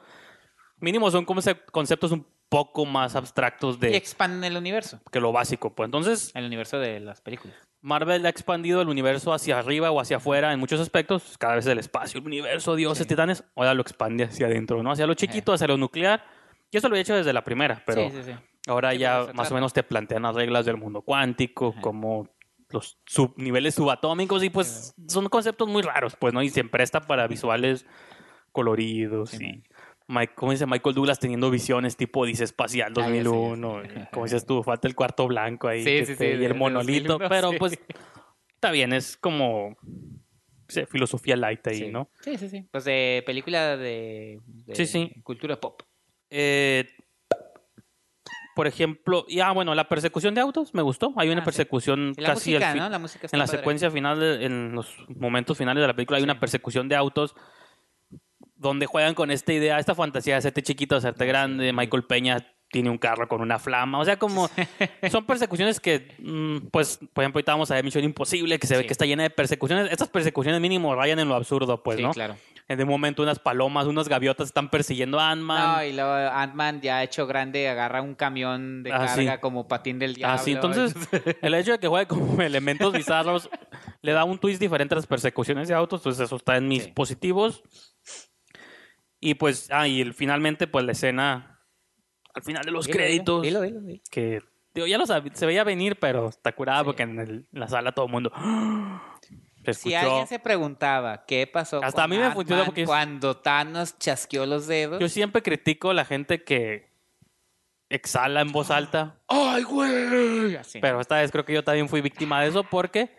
mínimo 0.79 1.11
son 1.11 1.27
concep- 1.27 1.65
conceptos 1.73 2.13
un 2.13 2.25
poco 2.55 2.87
más 2.87 3.17
abstractos 3.17 3.77
Y 3.77 3.81
de 3.81 3.97
expanden 3.97 4.45
el 4.45 4.57
universo. 4.57 5.01
que 5.11 5.21
lo 5.21 5.33
básico, 5.33 5.75
pues 5.75 5.87
entonces 5.89 6.31
El 6.35 6.45
universo 6.45 6.79
de 6.79 7.01
las 7.01 7.21
películas. 7.21 7.57
Marvel 7.81 8.25
ha 8.25 8.29
expandido 8.31 8.81
el 8.81 8.89
universo 8.89 9.33
hacia 9.35 9.59
arriba 9.59 9.91
o 9.91 10.01
hacia 10.01 10.17
afuera 10.17 10.53
en 10.53 10.61
muchos 10.61 10.81
aspectos, 10.81 11.37
cada 11.39 11.57
vez 11.57 11.67
el 11.67 11.79
espacio, 11.79 12.21
el 12.21 12.27
universo, 12.27 12.77
dioses, 12.77 13.03
Sí. 13.05 13.09
titanes, 13.09 13.45
ahora 13.57 13.75
lo 13.75 13.83
expande 13.83 14.25
hacia 14.25 14.47
adentro, 14.47 14.83
¿no? 14.83 14.93
Hacia 14.93 15.07
lo 15.07 15.15
chiquito, 15.15 15.53
hacia 15.53 15.67
lo 15.67 15.77
nuclear. 15.77 16.25
Y 16.71 16.79
eso 16.79 16.89
lo 16.89 16.97
he 16.97 17.01
hecho 17.01 17.15
desde 17.15 17.33
la 17.33 17.45
primera, 17.45 17.83
pero 17.85 18.09
sí, 18.11 18.17
sí, 18.17 18.33
sí. 18.33 18.33
ahora 18.69 18.95
ya 18.95 19.25
pues, 19.25 19.35
más 19.35 19.51
o 19.51 19.55
menos 19.55 19.73
te 19.75 19.83
plantean 19.83 20.23
las 20.23 20.35
reglas 20.35 20.65
del 20.65 20.77
mundo 20.79 21.03
cuántico, 21.03 21.69
Ajá. 21.73 21.81
como 21.83 22.29
los 22.71 22.99
subniveles 23.07 23.75
subatómicos 23.75 24.43
y 24.43 24.51
pues 24.51 24.95
son 25.07 25.29
conceptos 25.29 25.69
muy 25.69 25.83
raros, 25.83 26.17
pues, 26.17 26.33
¿no? 26.33 26.43
Y 26.43 26.49
se 26.49 26.65
presta 26.65 27.01
para 27.03 27.27
visuales 27.29 27.85
coloridos 28.51 29.31
Sí, 29.31 29.45
y 29.45 29.63
Mike, 30.07 30.35
¿cómo 30.37 30.53
dice 30.53 30.67
Michael 30.67 30.95
Douglas 30.95 31.19
teniendo 31.19 31.51
visiones 31.51 31.97
tipo 31.97 32.27
dice 32.27 32.45
espacial 32.45 32.93
Ah, 32.97 33.01
ya 33.01 33.07
sé, 33.09 33.17
ya 33.17 33.23
2001? 33.25 33.83
sé. 33.83 33.89
y 34.01 34.07
como 34.13 34.25
dices 34.27 34.45
tú, 34.47 34.63
falta 34.63 34.87
el 34.87 34.95
cuarto 34.95 35.27
blanco 35.27 35.69
ahí 35.69 35.83
Sí, 35.83 36.05
sí, 36.05 36.15
sí, 36.17 36.25
y 36.25 36.45
el 36.45 36.55
monolito, 36.55 37.19
2001, 37.19 37.29
pero 37.29 37.51
sí. 37.51 37.57
pues 37.59 37.79
está 38.55 38.71
bien, 38.71 38.93
es 38.93 39.17
como 39.17 39.77
sí, 40.69 40.85
filosofía 40.87 41.37
light 41.37 41.67
ahí, 41.69 41.75
sí. 41.77 41.89
¿no? 41.89 42.11
Sí, 42.21 42.37
sí, 42.37 42.49
sí. 42.51 42.67
Pues 42.71 42.85
de 42.85 43.23
película 43.25 43.77
de, 43.79 44.41
de 44.45 44.75
Sí, 44.75 44.87
sí. 44.87 45.11
cultura 45.23 45.59
pop. 45.59 45.81
Eh, 46.29 46.87
por 48.55 48.67
ejemplo, 48.69 49.25
ya 49.29 49.51
bueno, 49.53 49.75
la 49.75 49.89
persecución 49.89 50.35
de 50.35 50.41
autos 50.41 50.75
me 50.75 50.83
gustó. 50.83 51.13
Hay 51.17 51.29
una 51.29 51.39
Ah, 51.41 51.43
sí. 51.43 51.45
persecución 51.47 52.13
Y 52.17 52.21
la 52.21 52.29
casi 52.35 52.51
música, 52.53 52.67
al 52.69 52.73
fin- 52.75 52.83
¿no? 52.85 52.89
La 52.89 52.99
música 53.01 53.27
está 53.27 53.37
en 53.37 53.39
la 53.41 53.47
padre. 53.47 53.59
secuencia 53.59 53.91
final, 53.91 54.21
de- 54.21 54.45
en 54.45 54.73
los 54.73 54.95
momentos 55.09 55.59
finales 55.59 55.81
de 55.81 55.87
la 55.89 55.95
película, 55.95 56.19
hay 56.19 56.23
Sí. 56.23 56.31
una 56.31 56.39
persecución 56.39 56.89
de 56.89 56.95
autos 56.95 57.35
donde 58.57 58.87
juegan 58.87 59.15
con 59.15 59.31
esta 59.31 59.53
idea, 59.53 59.79
esta 59.79 59.95
fantasía 59.95 60.35
de 60.35 60.39
hacerte 60.39 60.63
chiquito, 60.63 60.97
hacerte 60.97 61.27
grande. 61.27 61.73
Michael 61.73 62.05
Peña 62.05 62.47
tiene 62.71 62.91
un 62.91 62.99
carro 62.99 63.29
con 63.29 63.41
una 63.41 63.59
flama. 63.59 64.01
O 64.01 64.05
sea, 64.05 64.19
como 64.19 64.49
son 65.11 65.25
persecuciones 65.27 65.79
que, 65.81 66.15
mm, 66.19 66.69
pues, 66.73 66.99
por 67.13 67.23
ejemplo, 67.23 67.39
ahorita 67.39 67.53
vamos 67.53 67.71
a 67.71 67.75
ver 67.75 67.85
Misión 67.85 68.05
Imposible, 68.05 68.59
que 68.59 68.67
se 68.67 68.77
ve 68.77 68.85
que 68.87 68.93
está 68.93 69.07
llena 69.07 69.23
de 69.23 69.31
persecuciones. 69.31 69.93
Estas 69.93 70.09
persecuciones 70.09 70.61
mínimo 70.61 70.95
rayan 70.95 71.19
en 71.21 71.29
lo 71.29 71.35
absurdo, 71.37 71.83
pues, 71.83 71.99
sí, 71.99 72.03
¿no? 72.03 72.11
claro. 72.13 72.37
En 72.67 72.79
de 72.79 72.87
momento 72.87 73.23
unas 73.23 73.39
palomas, 73.39 73.87
unas 73.87 74.09
gaviotas 74.09 74.47
están 74.47 74.71
persiguiendo 74.71 75.21
a 75.21 75.31
Ant-Man. 75.31 75.77
No, 75.77 75.85
y 75.85 75.93
luego 75.93 76.11
Ant-Man 76.11 76.81
ya 76.81 77.03
hecho 77.03 77.27
grande 77.27 77.69
agarra 77.69 78.01
un 78.01 78.15
camión 78.15 78.83
de 78.83 78.91
Ah, 78.91 79.07
sí. 79.07 79.17
carga 79.27 79.41
como 79.43 79.69
patín 79.69 79.99
del 79.99 80.15
diablo. 80.15 80.35
Así, 80.35 80.53
entonces, 80.53 80.95
el 81.43 81.53
hecho 81.55 81.73
de 81.73 81.79
que 81.79 81.89
juegue 81.89 82.07
como 82.07 82.41
elementos 82.41 82.91
bizarros 82.95 83.51
le 84.01 84.13
da 84.13 84.25
un 84.25 84.39
twist 84.39 84.61
diferente 84.61 84.95
a 84.95 84.97
las 84.97 85.07
persecuciones 85.07 85.69
de 85.69 85.75
autos, 85.75 86.01
entonces 86.01 86.25
eso 86.25 86.37
está 86.37 86.57
en 86.57 86.67
mis 86.67 86.89
positivos. 86.89 87.63
Y 89.27 89.35
pues, 89.35 89.69
ah, 89.73 89.89
y 89.89 90.03
el- 90.03 90.13
finalmente, 90.13 90.67
pues 90.67 90.85
la 90.85 90.93
escena 90.93 91.61
al 92.35 92.43
final 92.43 92.63
de 92.65 92.71
los 92.73 92.85
Dilo, 92.87 92.99
créditos, 92.99 93.43
Dilo, 93.43 93.61
dilo, 93.63 93.81
dilo. 93.81 94.03
que 94.11 94.41
digo, 94.75 94.87
ya 94.87 94.99
lo 94.99 95.07
se 95.07 95.47
veía 95.47 95.65
venir, 95.65 95.97
pero 95.99 96.29
está 96.29 96.53
curada 96.53 96.81
Sí. 96.81 96.85
porque 96.85 97.05
en, 97.05 97.19
el- 97.21 97.47
en 97.53 97.61
la 97.61 97.69
sala 97.69 97.93
todo 97.93 98.07
el 98.07 98.13
mundo. 98.13 98.31
Si 99.73 99.95
alguien 99.95 100.27
se 100.27 100.39
preguntaba 100.39 101.25
qué 101.25 101.47
pasó 101.47 101.83
Hasta 101.83 102.03
con 102.03 102.05
a 102.05 102.07
mí 102.09 102.19
me 102.19 102.31
funcionó 102.33 102.67
porque 102.67 102.85
cuando 102.85 103.39
Thanos 103.39 103.99
chasqueó 103.99 104.45
los 104.45 104.67
dedos. 104.67 105.01
Yo 105.01 105.09
siempre 105.09 105.41
critico 105.43 105.89
a 105.89 105.95
la 105.95 106.05
gente 106.05 106.45
que 106.45 106.91
exhala 107.89 108.43
en 108.43 108.53
voz 108.53 108.71
alta. 108.71 109.19
¡Ay, 109.27 109.63
güey! 109.63 110.59
Pero 110.83 111.01
esta 111.01 111.17
vez 111.17 111.31
creo 111.31 111.47
que 111.47 111.55
yo 111.55 111.65
también 111.65 111.89
fui 111.89 112.03
víctima 112.03 112.43
de 112.43 112.49
eso 112.49 112.63
porque, 112.65 113.17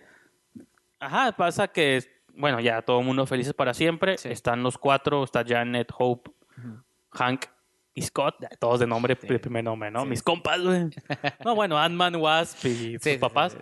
ajá, 1.00 1.32
pasa 1.32 1.68
que, 1.68 2.04
bueno, 2.38 2.60
ya 2.60 2.82
todo 2.82 3.00
el 3.00 3.06
mundo 3.06 3.26
felices 3.26 3.54
para 3.54 3.74
siempre. 3.74 4.18
Sí. 4.18 4.30
Están 4.30 4.64
los 4.64 4.78
cuatro, 4.78 5.24
está 5.24 5.44
Janet, 5.48 5.92
Hope, 5.98 6.32
Hank 7.12 7.46
y 7.94 8.02
Scott, 8.02 8.36
todos 8.60 8.80
de 8.82 8.88
nombre, 8.88 9.18
Sí. 9.20 9.28
de 9.28 9.40
primer 9.40 9.64
nombre, 9.64 9.90
¿no? 9.92 10.02
Sí. 10.04 10.08
Mis 10.10 10.24
compas, 10.24 10.62
güey. 10.62 10.90
No, 11.44 11.56
bueno, 11.56 11.78
Ant-Man, 11.80 12.16
Wasp 12.18 12.66
y 12.66 12.98
sus 13.00 13.18
papás. 13.18 13.58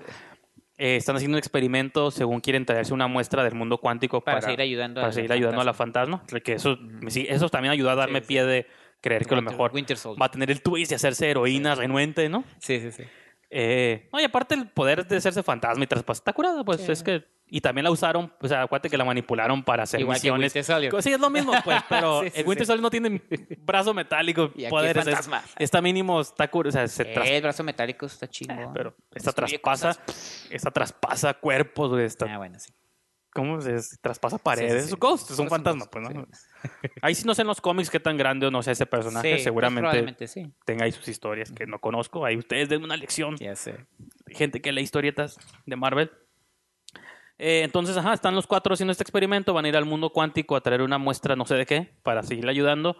eh, 0.77 0.95
están 0.95 1.15
haciendo 1.15 1.35
un 1.35 1.39
experimento 1.39 2.09
según 2.09 2.41
quieren 2.41 2.65
traerse 2.65 2.93
una 2.93 3.07
muestra 3.07 3.43
del 3.43 3.53
mundo 3.53 3.77
cuántico 3.77 4.21
Para, 4.21 4.37
para, 4.37 4.47
seguir 4.47 4.61
ayudando 4.61 5.01
para 5.01 5.09
a 5.09 5.13
seguir 5.13 5.31
ayudando 5.31 5.61
a 5.61 5.63
la 5.63 5.73
fantasma. 5.75 6.23
Que 6.43 6.53
eso, 6.53 6.79
sí, 7.09 7.27
eso 7.29 7.47
también 7.49 7.73
ayudó 7.73 7.91
a 7.91 7.95
darme 7.95 8.21
pie 8.21 8.43
de 8.43 8.67
creer 8.99 9.25
que 9.25 9.33
a 9.35 9.37
lo 9.37 9.43
mejor 9.43 9.71
Winter 9.73 9.97
va 10.19 10.25
a 10.25 10.31
tener 10.31 10.49
el 10.49 10.61
twist 10.63 10.91
y 10.91 10.95
hacerse 10.95 11.29
heroína 11.29 11.75
renuente, 11.75 12.27
¿no? 12.29 12.43
Sí, 12.57 12.79
sí, 12.79 12.91
sí. 12.91 13.03
Eh, 13.55 14.09
no, 14.11 14.19
y 14.19 14.23
aparte 14.23 14.55
el 14.55 14.67
poder 14.67 15.05
de 15.05 15.17
hacerse 15.17 15.43
fantasma 15.43 15.83
y 15.83 15.87
traspasar. 15.87 16.21
Está 16.21 16.33
curado, 16.33 16.65
pues 16.65 16.81
Sí. 16.81 16.91
es 16.91 17.03
que. 17.03 17.23
Y 17.47 17.61
también 17.61 17.83
la 17.83 17.91
usaron, 17.91 18.33
o 18.41 18.47
sea, 18.47 18.63
acuérdate 18.63 18.89
que 18.89 18.97
la 18.97 19.05
manipularon 19.05 19.61
para 19.63 19.83
hacer 19.83 19.99
Igual 19.99 20.15
misiones. 20.15 20.51
Sí, 20.53 20.57
es 20.59 21.19
lo 21.19 21.29
mismo, 21.29 21.53
pues, 21.63 21.77
pero 21.89 22.23
Sí, 22.23 22.31
sí, 22.31 22.39
el 22.41 22.47
Winter 22.47 22.65
sí. 22.65 22.67
Soldier 22.67 22.81
no 22.81 22.89
tiene 22.89 23.21
brazo 23.61 23.93
metálico, 23.93 24.51
Y 24.55 24.65
poderes. 24.69 25.03
es 25.05 25.07
es- 25.07 25.13
fantasma. 25.27 25.43
está 25.59 25.79
mínimo, 25.79 26.19
está 26.19 26.47
curado, 26.49 26.69
o 26.69 26.71
sea, 26.71 26.87
se 26.87 27.05
tras- 27.05 27.27
Eh, 27.27 27.35
el 27.37 27.43
brazo 27.43 27.63
metálico 27.63 28.07
está 28.07 28.27
chingón. 28.27 28.73
pero 28.73 28.95
esta 29.13 29.31
traspasa, 29.33 29.95
esta 30.49 30.71
traspasa 30.71 31.35
cuerpos, 31.35 31.91
güey, 31.91 32.05
esta- 32.05 32.25
Ah, 32.33 32.39
bueno, 32.39 32.57
sí. 32.59 32.71
¿Cómo 33.33 33.59
se 33.61 33.77
traspasa 34.01 34.37
paredes? 34.37 34.73
Sí, 34.73 34.79
sí, 34.79 34.85
Es 34.87 34.93
un 34.93 34.99
ghost, 34.99 35.31
es 35.31 35.39
un 35.39 35.45
Es 35.45 35.49
fantasma, 35.49 35.85
pues, 35.85 36.09
¿no? 36.09 36.27
Ahí 37.01 37.15
sí 37.15 37.25
no 37.25 37.33
sé 37.33 37.41
en 37.41 37.47
los 37.47 37.61
cómics 37.61 37.89
qué 37.89 37.99
tan 37.99 38.17
grande 38.17 38.47
o 38.47 38.51
no 38.51 38.63
sea 38.63 38.73
ese 38.73 38.85
personaje, 38.85 39.31
pues, 39.31 39.43
seguramente 39.43 40.27
sí. 40.27 40.51
tenga 40.65 40.85
ahí 40.85 40.91
sus 40.91 41.07
historias 41.07 41.51
que 41.51 41.65
no 41.65 41.79
conozco. 41.79 42.25
Ahí 42.25 42.37
ustedes 42.37 42.69
den 42.69 42.83
una 42.83 42.95
lección. 42.95 43.35
Ya 43.37 43.55
sé. 43.55 43.85
gente 44.27 44.61
que 44.61 44.71
lee 44.71 44.81
historietas 44.81 45.37
de 45.65 45.75
Marvel. 45.75 46.11
Eh, 47.37 47.63
entonces, 47.63 47.97
ajá, 47.97 48.13
están 48.13 48.35
los 48.35 48.47
cuatro 48.47 48.73
haciendo 48.73 48.91
este 48.91 49.03
experimento, 49.03 49.53
van 49.53 49.65
a 49.65 49.67
ir 49.67 49.75
al 49.75 49.85
mundo 49.85 50.11
cuántico 50.11 50.55
a 50.55 50.61
traer 50.61 50.81
una 50.81 50.97
muestra 50.97 51.35
no 51.35 51.45
sé 51.45 51.55
de 51.55 51.65
qué 51.65 51.93
para 52.03 52.23
seguirle 52.23 52.51
ayudando. 52.51 52.95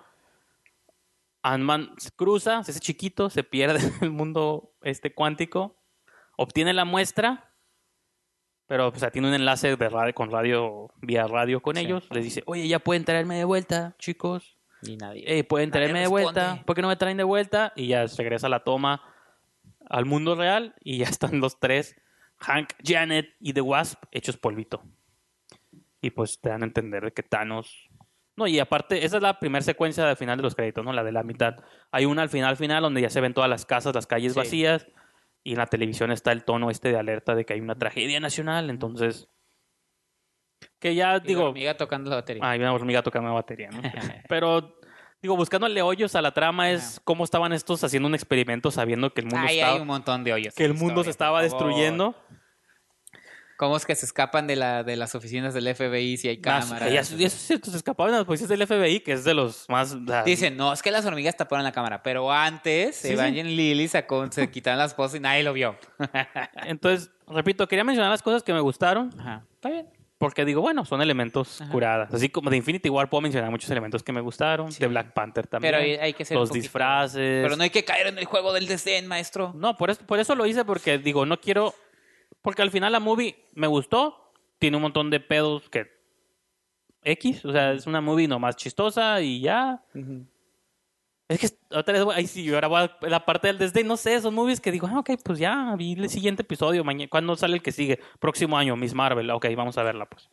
Ant-Man 1.44 1.94
cruza, 2.16 2.64
se 2.64 2.72
hace 2.72 2.80
chiquito, 2.80 3.30
se 3.30 3.44
pierde 3.44 3.80
en 3.80 3.94
el 4.02 4.12
mundo 4.12 4.74
este 4.82 5.14
cuántico, 5.14 5.78
obtiene 6.38 6.74
la 6.74 6.86
muestra, 6.86 7.53
pero 8.68 8.88
o 8.90 8.96
sea, 8.96 9.12
tiene 9.12 9.28
un 9.28 9.34
enlace 9.34 9.76
de 9.76 9.90
radio, 9.90 10.14
con 10.14 10.32
radio, 10.32 10.92
vía 11.02 11.28
radio 11.28 11.62
con 11.62 11.76
Sí. 11.76 11.84
ellos. 11.84 12.08
Les 12.12 12.24
dice, 12.24 12.44
oye, 12.46 12.68
ya 12.68 12.80
pueden 12.80 13.06
traerme 13.06 13.38
de 13.38 13.44
vuelta, 13.46 13.96
chicos. 14.00 14.58
Y 14.82 14.98
nadie. 14.98 15.24
Eh, 15.26 15.44
pueden 15.44 15.70
Nadie 15.70 15.80
traerme 15.80 16.00
de 16.02 16.08
vuelta. 16.08 16.62
¿Por 16.66 16.76
qué 16.76 16.82
no 16.82 16.90
me 16.90 16.96
traen 16.98 17.16
de 17.18 17.24
vuelta? 17.24 17.72
Y 17.76 17.88
ya 17.88 18.06
regresa 18.18 18.50
la 18.50 18.64
toma 18.66 19.02
al 19.90 20.06
mundo 20.06 20.36
real 20.36 20.76
y 20.82 20.98
ya 20.98 21.06
están 21.06 21.40
los 21.40 21.60
tres, 21.60 21.96
Hank, 22.40 22.70
Janet 22.84 23.30
y 23.40 23.54
The 23.54 23.62
Wasp, 23.62 24.04
hechos 24.12 24.36
polvito. 24.38 24.84
Y 26.02 26.10
pues 26.10 26.42
te 26.42 26.50
dan 26.50 26.64
a 26.64 26.66
entender 26.66 27.04
de 27.04 27.14
que 27.14 27.24
Thanos... 27.24 27.90
No, 28.36 28.48
y 28.48 28.60
aparte, 28.60 29.06
esa 29.06 29.18
es 29.18 29.24
la 29.24 29.40
primera 29.40 29.62
secuencia 29.64 30.04
del 30.06 30.18
final 30.18 30.38
de 30.38 30.44
los 30.44 30.56
créditos, 30.56 30.84
¿no? 30.84 30.92
La 30.92 31.04
de 31.04 31.12
la 31.12 31.22
mitad. 31.24 31.56
Hay 31.92 32.06
una 32.06 32.24
al 32.24 32.30
final, 32.30 32.58
final, 32.58 32.82
donde 32.82 33.00
ya 33.00 33.10
se 33.10 33.22
ven 33.22 33.34
todas 33.34 33.50
las 33.50 33.66
casas, 33.66 33.94
las 33.94 34.08
calles 34.08 34.34
Sí. 34.34 34.40
vacías. 34.40 34.88
Y 35.44 35.52
en 35.52 35.58
la 35.58 35.68
televisión 35.68 36.12
está 36.12 36.32
el 36.32 36.44
tono 36.44 36.70
este 36.70 36.90
de 36.90 36.98
alerta 36.98 37.36
de 37.36 37.46
que 37.46 37.54
hay 37.54 37.60
una 37.60 37.76
tragedia 37.76 38.20
nacional. 38.20 38.70
Entonces... 38.70 39.28
Que 40.80 40.96
ya, 40.96 41.20
digo... 41.20 41.46
hormiga 41.46 41.76
tocando 41.76 42.10
la 42.10 42.18
batería. 42.18 42.42
Ay, 42.46 42.60
una 42.60 42.74
hormiga 42.74 43.04
tocando 43.04 43.28
la 43.28 43.36
batería, 43.36 43.70
¿no? 43.70 43.82
Pero, 44.30 44.80
digo, 45.22 45.36
buscándole 45.36 45.82
hoyos 45.82 46.16
a 46.16 46.22
la 46.22 46.32
trama 46.32 46.72
es 46.72 47.02
cómo 47.04 47.26
estaban 47.26 47.52
estos 47.52 47.84
haciendo 47.84 48.08
un 48.08 48.16
experimento 48.16 48.72
sabiendo 48.72 49.14
que 49.14 49.22
el 49.22 49.28
mundo, 49.28 49.46
estaba, 49.46 49.74
hay 49.74 49.82
un 49.82 49.88
montón 49.88 50.24
de 50.24 50.34
hoyos. 50.34 50.56
que 50.56 50.64
el 50.64 50.74
mundo 50.74 50.86
historia, 50.86 51.04
se 51.04 51.10
estaba 51.10 51.50
favor. 51.50 52.16
¿Cómo 53.64 53.78
es 53.78 53.86
que 53.86 53.96
se 53.96 54.06
escapan 54.06 54.46
de, 54.46 54.56
la, 54.58 54.84
de 54.84 54.96
las 54.98 55.16
oficinas 55.16 55.54
del 55.54 55.74
FBI 55.74 56.18
si 56.18 56.28
hay 56.28 56.38
cámaras? 56.38 56.92
y 56.92 56.98
eso, 56.98 57.16
es 57.18 57.32
cierto, 57.34 57.72
se 57.72 57.78
escapaban 57.78 58.12
de 58.12 58.18
las 58.20 58.26
policías 58.26 58.50
del 58.50 58.68
FBI, 58.68 59.00
que 59.00 59.14
es 59.14 59.24
de 59.24 59.34
los 59.34 59.66
más... 59.70 59.96
Dicen, 60.26 60.58
no, 60.58 60.74
es 60.74 60.82
que 60.82 60.92
las 60.92 61.06
hormigas 61.06 61.38
taparon 61.38 61.64
la 61.64 61.72
cámara, 61.72 62.04
pero 62.04 62.32
antes 62.32 62.98
Sí, 62.98 63.10
Evangeline 63.14 63.56
Lilly 63.56 63.88
sacó, 63.88 64.30
se 64.32 64.50
quitaron 64.52 64.80
las 64.80 64.94
poses 64.94 65.18
y 65.18 65.22
nadie 65.22 65.44
lo 65.44 65.54
vio. 65.54 65.78
Entonces, 66.66 67.10
repito, 67.28 67.68
quería 67.68 67.84
mencionar 67.84 68.12
las 68.12 68.22
cosas 68.22 68.44
que 68.44 68.54
me 68.54 68.60
gustaron, 68.60 69.12
Ajá, 69.18 69.46
está 69.56 69.70
bien. 69.70 69.88
porque 70.18 70.46
digo, 70.46 70.62
bueno, 70.62 70.84
son 70.86 71.02
elementos 71.02 71.62
Ajá. 71.62 71.72
curadas. 71.72 72.14
Así 72.14 72.30
como 72.30 72.50
de 72.50 72.58
Infinity 72.58 72.90
War 72.90 73.10
puedo 73.10 73.22
mencionar 73.22 73.50
muchos 73.52 73.70
elementos 73.70 74.04
que 74.04 74.12
me 74.12 74.22
gustaron, 74.22 74.72
Sí. 74.72 74.80
de 74.80 74.88
Black 74.88 75.14
Panther 75.14 75.48
también. 75.48 75.74
Pero 75.74 75.84
hay, 75.84 75.92
hay 75.96 76.14
que 76.14 76.26
ser 76.26 76.38
los 76.38 76.50
poquito- 76.50 76.62
disfraces. 76.64 77.44
Pero 77.44 77.56
no 77.56 77.64
hay 77.64 77.70
que 77.70 77.84
caer 77.86 78.08
en 78.08 78.18
el 78.18 78.26
juego 78.26 78.54
del 78.54 78.68
desdén, 78.68 79.08
maestro. 79.08 79.54
No, 79.56 79.78
por 79.78 79.90
eso, 79.90 80.02
por 80.06 80.20
eso 80.20 80.36
lo 80.36 80.46
hice, 80.46 80.66
porque 80.66 80.98
digo, 80.98 81.26
no 81.26 81.40
quiero. 81.40 81.74
Porque 82.44 82.62
al 82.62 82.70
final 82.70 82.92
la 82.92 83.00
movie 83.00 83.46
me 83.56 83.66
gustó. 83.66 84.32
Tiene 84.60 84.78
un 84.78 84.84
montón 84.84 85.10
de 85.10 85.20
pedos 85.20 85.68
que. 85.70 85.92
X, 87.06 87.44
o 87.46 87.52
sea, 87.52 87.72
es 87.74 87.88
una 87.88 88.00
movie 88.00 88.28
nomás 88.28 88.56
chistosa 88.56 89.20
y 89.22 89.42
ya. 89.42 89.84
Es 91.28 91.40
que 91.40 91.48
otra 91.76 91.94
vez, 92.06 92.16
ahí 92.16 92.28
sí, 92.28 92.54
ahora 92.54 92.68
voy 92.68 92.82
a 92.82 92.98
la 93.10 93.26
parte 93.26 93.48
del 93.48 93.58
desdén, 93.58 93.88
no 93.88 93.98
sé, 93.98 94.22
son 94.22 94.34
movies 94.36 94.62
que 94.62 94.72
digo, 94.72 94.88
ah, 94.88 95.00
ok, 95.00 95.12
pues 95.24 95.40
ya, 95.40 95.74
vi 95.78 95.94
el 95.94 96.10
siguiente 96.10 96.44
episodio, 96.44 96.84
mañana, 96.84 97.10
¿cuándo 97.10 97.36
sale 97.36 97.56
el 97.56 97.62
que 97.64 97.72
sigue? 97.72 98.00
Próximo 98.20 98.58
año, 98.58 98.76
Miss 98.76 98.94
Marvel, 98.94 99.30
ok, 99.32 99.48
vamos 99.56 99.78
a 99.78 99.84
verla, 99.84 100.06
pues. 100.06 100.30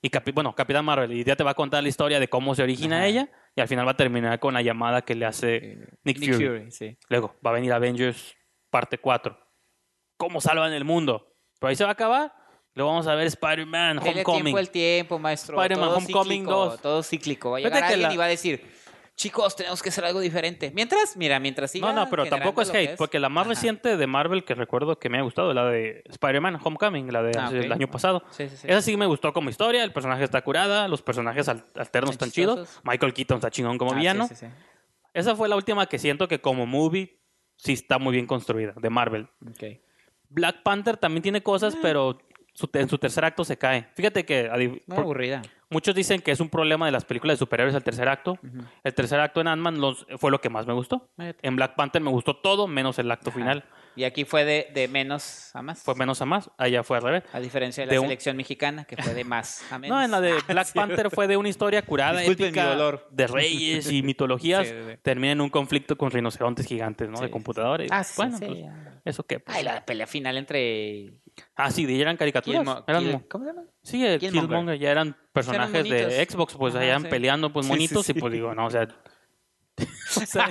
Y, 0.00 0.08
Capi- 0.08 0.32
bueno, 0.32 0.54
Capitán 0.54 0.84
Marvel, 0.84 1.12
y 1.12 1.24
ya 1.24 1.36
te 1.36 1.44
va 1.44 1.50
a 1.50 1.54
contar 1.54 1.82
la 1.82 1.88
historia 1.88 2.18
de 2.18 2.28
cómo 2.28 2.54
se 2.54 2.62
origina 2.62 2.98
Ajá. 2.98 3.06
ella, 3.06 3.30
y 3.54 3.60
al 3.60 3.68
final 3.68 3.86
va 3.86 3.90
a 3.92 3.96
terminar 3.96 4.38
con 4.40 4.54
la 4.54 4.62
llamada 4.62 5.02
que 5.02 5.14
le 5.14 5.26
hace 5.26 5.56
Eh, 5.56 5.88
Nick, 6.04 6.18
Fury. 6.34 6.70
sí. 6.70 6.96
Luego 7.08 7.36
va 7.44 7.50
a 7.50 7.54
venir 7.54 7.72
Avengers 7.72 8.34
parte 8.70 8.98
4. 8.98 9.38
¿Cómo 10.16 10.40
salvan 10.40 10.72
el 10.72 10.84
mundo? 10.84 11.29
Pero 11.60 11.68
ahí 11.68 11.76
se 11.76 11.84
va 11.84 11.90
a 11.90 11.92
acabar. 11.92 12.34
Luego 12.74 12.90
vamos 12.90 13.06
a 13.06 13.14
ver 13.14 13.26
Spider-Man, 13.28 13.98
Homecoming. 13.98 14.42
tiempo 14.44 14.58
al 14.58 14.70
tiempo, 14.70 15.18
maestro. 15.20 15.56
Spider-Man 15.60 15.88
todo 15.88 15.98
Homecoming 15.98 16.38
cíclico, 16.40 16.50
2. 16.66 16.80
Todo 16.82 17.02
cíclico. 17.04 17.50
Va 17.52 17.56
a 17.58 17.60
llegar 17.60 17.82
alguien 17.84 18.02
la- 18.08 18.14
y 18.14 18.16
va 18.16 18.24
a 18.24 18.28
decir, 18.28 18.64
chicos, 19.16 19.54
tenemos 19.56 19.82
que 19.82 19.88
hacer 19.90 20.04
algo 20.04 20.20
diferente. 20.20 20.70
Mientras, 20.74 21.16
mira, 21.16 21.38
mientras 21.40 21.72
siga 21.72 21.88
No, 21.88 22.04
no, 22.04 22.08
pero 22.10 22.24
tampoco 22.26 22.62
es 22.62 22.68
lo 22.68 22.74
hate, 22.74 22.96
porque 22.96 23.18
la 23.18 23.28
más 23.28 23.42
Ajá. 23.42 23.50
reciente 23.50 23.96
de 23.96 24.06
Marvel 24.06 24.44
que 24.44 24.54
recuerdo 24.54 24.98
que 24.98 25.08
me 25.10 25.18
ha 25.18 25.22
gustado, 25.22 25.52
la 25.52 25.66
de 25.66 26.02
Spider-Man 26.08 26.58
Homecoming, 26.62 27.12
la 27.12 27.22
de 27.22 27.32
Ah, 27.38 27.50
el 27.52 27.70
año 27.72 27.88
pasado. 27.90 28.22
Sí, 28.30 28.48
sí, 28.48 28.56
sí. 28.56 28.66
Esa 28.70 28.80
sí 28.80 28.96
me 28.96 29.06
gustó 29.06 29.32
como 29.32 29.50
historia, 29.50 29.82
el 29.84 29.92
personaje 29.92 30.24
está 30.24 30.40
curada, 30.42 30.86
los 30.88 31.02
personajes 31.02 31.48
al- 31.48 31.64
alternos 31.74 32.12
Están 32.12 32.30
chidos. 32.30 32.80
Michael 32.84 33.12
Keaton 33.12 33.36
está 33.38 33.50
chingón 33.50 33.76
como 33.76 33.92
Ah, 33.92 33.96
villano. 33.96 34.26
sí, 34.28 34.36
sí. 34.36 34.46
Esa 35.12 35.34
fue 35.34 35.48
la 35.48 35.56
última 35.56 35.86
que 35.86 35.98
siento 35.98 36.28
que 36.28 36.40
como 36.40 36.66
movie 36.66 37.18
sí 37.56 37.72
está 37.72 37.98
muy 37.98 38.12
bien 38.12 38.26
construida, 38.26 38.72
de 38.76 38.88
Marvel. 38.90 39.28
Ok. 39.46 39.64
Black 40.30 40.62
Panther 40.62 40.96
también 40.96 41.22
tiene 41.22 41.42
cosas, 41.42 41.76
pero 41.82 42.18
su- 42.52 42.68
en 42.72 42.88
su 42.88 42.98
tercer 42.98 43.24
acto 43.24 43.44
se 43.44 43.56
cae. 43.58 43.88
Fíjate 43.94 44.24
que 44.24 44.48
Muy 44.50 44.80
por- 44.86 44.98
aburrida. 45.00 45.42
muchos 45.70 45.94
dicen 45.94 46.20
que 46.20 46.30
es 46.30 46.40
un 46.40 46.48
problema 46.48 46.86
de 46.86 46.92
las 46.92 47.04
películas 47.04 47.34
de 47.34 47.38
superhéroes 47.38 47.74
el 47.74 47.82
tercer 47.84 48.08
acto. 48.08 48.38
El 48.84 48.94
tercer 48.94 49.20
acto 49.20 49.40
en 49.40 49.48
Ant-Man 49.48 49.80
los- 49.80 50.06
fue 50.18 50.30
lo 50.30 50.40
que 50.40 50.48
más 50.50 50.66
me 50.66 50.72
gustó. 50.72 51.08
En 51.18 51.56
Black 51.56 51.74
Panther 51.76 52.00
me 52.02 52.10
gustó 52.10 52.36
todo, 52.36 52.66
menos 52.66 52.98
el 52.98 53.10
acto 53.10 53.30
Ajá. 53.30 53.38
final. 53.38 53.64
Y 53.96 54.04
aquí 54.04 54.24
fue 54.24 54.44
de, 54.44 54.68
de 54.72 54.86
menos 54.88 55.50
a 55.54 55.62
más. 55.62 55.82
Fue 55.82 55.94
menos 55.96 56.22
a 56.22 56.24
más. 56.24 56.50
Allá 56.56 56.82
fue 56.84 56.98
al 56.98 57.02
revés. 57.02 57.24
A 57.32 57.40
diferencia 57.40 57.82
de 57.82 57.86
la 57.88 57.92
de 57.92 57.98
un- 57.98 58.04
selección 58.06 58.36
mexicana, 58.36 58.84
que 58.84 58.96
fue 58.96 59.14
de 59.14 59.24
más 59.24 59.70
a 59.72 59.78
menos. 59.80 59.96
No, 59.98 60.02
en 60.04 60.10
la 60.10 60.20
de 60.20 60.34
Black 60.48 60.72
Panther 60.72 61.10
fue 61.10 61.26
de 61.26 61.36
una 61.36 61.48
historia 61.48 61.82
curada, 61.82 62.20
Disculpen 62.20 62.46
épica, 62.46 62.64
mi 62.64 62.70
dolor. 62.70 63.08
de 63.10 63.26
reyes 63.26 63.90
y 63.90 64.02
mitologías. 64.04 64.66
Sí, 64.68 64.72
sí, 64.74 64.90
sí. 64.92 64.96
Termina 65.02 65.32
en 65.32 65.40
un 65.40 65.50
conflicto 65.50 65.96
con 65.98 66.10
rinocerontes 66.10 66.66
gigantes, 66.66 67.08
¿no? 67.08 67.16
Sí, 67.18 67.24
de. 67.30 67.86
Y, 67.86 67.88
Ah, 67.90 68.04
sí, 68.04 68.14
bueno, 68.16 68.38
sí, 68.38 68.44
pues, 68.46 68.58
ya. 68.60 69.00
¿eso 69.04 69.24
qué? 69.24 69.40
Pues, 69.40 69.56
Ay, 69.56 69.64
la 69.64 69.84
pelea 69.84 70.06
final 70.06 70.36
entre... 70.36 71.14
Ah, 71.56 71.70
sí, 71.70 71.84
de 71.86 71.94
ella 71.94 72.02
eran 72.02 72.16
caricaturas. 72.16 72.62
Killmo- 72.62 72.84
Eran 72.86 73.02
Kill- 73.04 73.12
mo- 73.12 73.24
¿Cómo 73.28 73.44
se 73.44 73.50
llama? 73.50 73.62
Sí, 73.82 74.04
el 74.06 74.18
Killmonger. 74.20 74.48
Killmonger 74.48 74.78
ya 74.78 74.90
eran 74.90 75.16
personajes 75.32 75.84
de. 75.88 76.26
Xbox, 76.28 76.54
pues 76.56 76.74
allá 76.74 76.98
sí. 77.00 77.06
peleando, 77.08 77.52
pues 77.52 77.66
Sí, 77.66 77.72
sí, 77.72 77.76
monitos, 77.76 78.06
sí. 78.06 78.12
y 78.14 78.20
pues 78.20 78.32
digo, 78.32 78.54
no, 78.54 78.66
o 78.66 78.70
sea, 78.70 78.86
O 80.22 80.26
sea, 80.26 80.50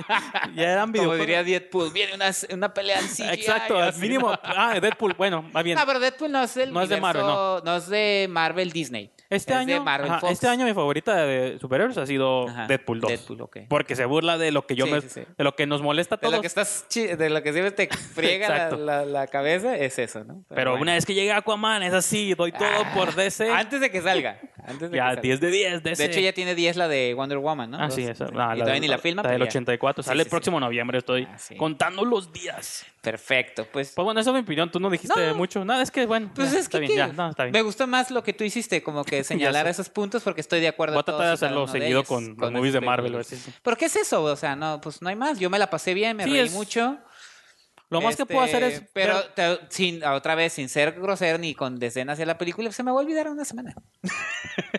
ya 0.54 0.62
eran 0.72 0.80
Como 0.90 0.92
videojuegos. 0.92 1.18
diría 1.26 1.44
Deadpool, 1.44 1.92
viene 1.92 2.14
una, 2.14 2.30
una 2.54 2.72
pelea 2.72 2.98
en 3.00 3.08
CGI. 3.08 3.22
Exacto, 3.34 3.76
al 3.78 3.94
mínimo. 3.98 4.32
Ah, 4.42 4.78
Deadpool, 4.80 5.14
bueno, 5.18 5.44
va 5.54 5.62
bien. 5.62 5.78
No, 5.78 5.86
pero 5.86 6.00
Deadpool 6.00 6.32
no 6.32 6.42
es 6.42 6.56
el 6.56 6.72
No 6.72 6.80
es 6.82 6.88
de 6.88 6.98
Marvel, 7.00 7.24
universo- 7.24 7.62
no 7.64 7.76
es 7.76 7.86
de 7.88 8.26
Marvel 8.30 8.72
Disney. 8.72 9.10
Este 9.30 9.52
es 9.52 9.58
año, 9.58 9.82
Marvel 9.84 10.10
ajá, 10.10 10.20
Fox. 10.20 10.32
este 10.32 10.48
año 10.48 10.64
mi 10.66 10.74
favorita 10.74 11.14
de 11.24 11.56
superhéroes 11.60 11.96
ha 11.98 12.04
sido 12.06 12.48
Ajá, 12.48 12.66
Deadpool 12.66 13.00
2. 13.00 13.08
Deadpool, 13.10 13.40
ok. 13.42 13.58
Porque 13.68 13.94
se 13.96 14.04
burla 14.04 14.36
de 14.38 14.50
lo 14.50 14.66
que 14.66 14.74
yo 14.74 14.86
Sí, 14.86 14.90
me, 14.92 15.00
sí, 15.02 15.08
sí. 15.08 15.20
de 15.38 15.44
lo 15.44 15.54
que 15.54 15.66
nos 15.66 15.82
molesta 15.82 16.16
a 16.16 16.18
De 16.18 16.22
todos. 16.22 16.34
lo 16.34 16.40
que 16.40 16.46
estás 16.48 16.86
chi- 16.88 17.06
de 17.06 17.30
lo 17.30 17.40
que 17.42 17.52
siempre 17.52 17.70
te 17.70 17.88
friega 17.96 18.48
la, 18.48 18.54
Exacto. 18.56 18.76
la- 18.84 19.04
la 19.04 19.26
cabeza 19.28 19.76
es 19.76 19.98
eso, 20.00 20.24
¿no? 20.24 20.44
Pero 20.48 20.72
bueno. 20.72 20.82
una 20.82 20.94
vez 20.94 21.06
que 21.06 21.14
llega 21.14 21.36
Aquaman, 21.36 21.82
es 21.84 21.94
así, 21.94 22.34
doy 22.34 22.50
todo 22.52 22.66
Ah, 22.68 22.92
por 22.94 23.14
DC. 23.14 23.48
Antes 23.50 23.80
de 23.80 23.90
que 23.90 24.02
salga. 24.02 24.40
Antes 24.66 24.90
de 24.90 24.96
ya, 24.96 25.04
que 25.04 25.08
salga. 25.10 25.22
10 25.22 25.40
de 25.40 25.50
10, 25.50 25.82
DC. 25.84 26.02
De 26.02 26.08
hecho, 26.10 26.20
ya 26.20 26.32
tiene 26.32 26.54
10 26.56 26.76
la 26.76 26.88
de 26.88 27.14
Wonder 27.14 27.38
Woman, 27.38 27.70
¿no? 27.70 27.78
Ah, 27.80 27.90
sí, 27.90 28.02
esa. 28.02 28.24
Y 28.26 28.28
todavía 28.32 28.80
ni 28.80 28.88
la 28.88 28.98
filma. 28.98 29.22
La 29.22 29.28
pero 29.28 29.38
del 29.38 29.46
ya. 29.46 29.50
84. 29.50 30.02
Sí, 30.02 30.08
Sale 30.08 30.18
sí, 30.18 30.20
el 30.22 30.26
sí. 30.26 30.30
próximo 30.30 30.58
noviembre, 30.60 30.98
estoy 30.98 31.28
Ah, 31.30 31.38
sí. 31.38 31.56
contando 31.56 32.04
los 32.04 32.32
días. 32.32 32.84
Perfecto, 33.00 33.66
pues. 33.72 33.92
Pues 33.94 34.04
bueno, 34.04 34.20
esa 34.20 34.30
es 34.30 34.34
mi 34.34 34.40
opinión. 34.40 34.70
Tú 34.70 34.78
no 34.78 34.90
dijiste 34.90 35.28
No. 35.28 35.34
mucho. 35.34 35.64
Nada, 35.64 35.82
es 35.82 35.90
que 35.90 36.04
bueno. 36.06 36.30
Pues 36.34 36.52
ya, 36.52 36.58
es 36.58 36.64
está 36.64 36.78
que, 36.78 36.80
bien, 36.80 36.90
¿qué? 36.92 36.96
ya, 36.98 37.06
no, 37.08 37.30
está 37.30 37.44
bien. 37.44 37.52
me 37.52 37.62
gustó 37.62 37.86
más 37.86 38.10
lo 38.10 38.22
que 38.22 38.32
tú 38.34 38.44
hiciste, 38.44 38.82
como 38.82 39.04
que 39.04 39.24
señalar 39.24 39.66
esos 39.68 39.88
puntos 39.88 40.22
porque 40.22 40.40
estoy 40.42 40.60
de 40.60 40.68
acuerdo. 40.68 40.94
Voy 40.94 41.00
a 41.00 41.04
tratar 41.04 41.26
de 41.28 41.32
hacerlo 41.32 41.66
seguido 41.66 42.00
ellos, 42.00 42.08
con, 42.08 42.24
los 42.28 42.36
esas 42.36 42.52
movies 42.52 42.72
de 42.74 42.80
Marvel. 42.80 43.12
películas. 43.12 43.26
así, 43.32 43.36
sí. 43.36 43.52
¿Por 43.62 43.76
qué 43.78 43.86
es 43.86 43.96
eso? 43.96 44.22
O 44.22 44.36
sea, 44.36 44.54
no, 44.54 44.80
pues 44.82 45.00
no 45.00 45.08
hay 45.08 45.16
más. 45.16 45.38
Yo 45.38 45.48
me 45.48 45.58
la 45.58 45.70
pasé 45.70 45.94
bien, 45.94 46.16
me 46.16 46.24
Sí, 46.24 46.30
reí 46.30 46.40
es- 46.40 46.52
mucho. 46.52 46.98
Lo 47.90 48.00
más 48.00 48.16
que 48.16 48.24
puedo 48.24 48.40
hacer 48.42 48.62
es. 48.62 48.74
Este, 48.74 48.90
Pero 48.94 49.14
ver- 49.14 49.34
te- 49.34 49.58
sin, 49.68 50.04
otra 50.04 50.34
vez, 50.36 50.52
sin 50.52 50.68
ser 50.68 50.92
grosero 50.92 51.38
ni 51.38 51.54
con 51.54 51.78
decenas 51.78 52.14
hacia 52.14 52.24
la 52.24 52.38
película, 52.38 52.70
se 52.72 52.82
me 52.84 52.90
va 52.92 52.98
a 52.98 53.02
olvidar 53.02 53.28
una 53.28 53.44
semana. 53.44 53.74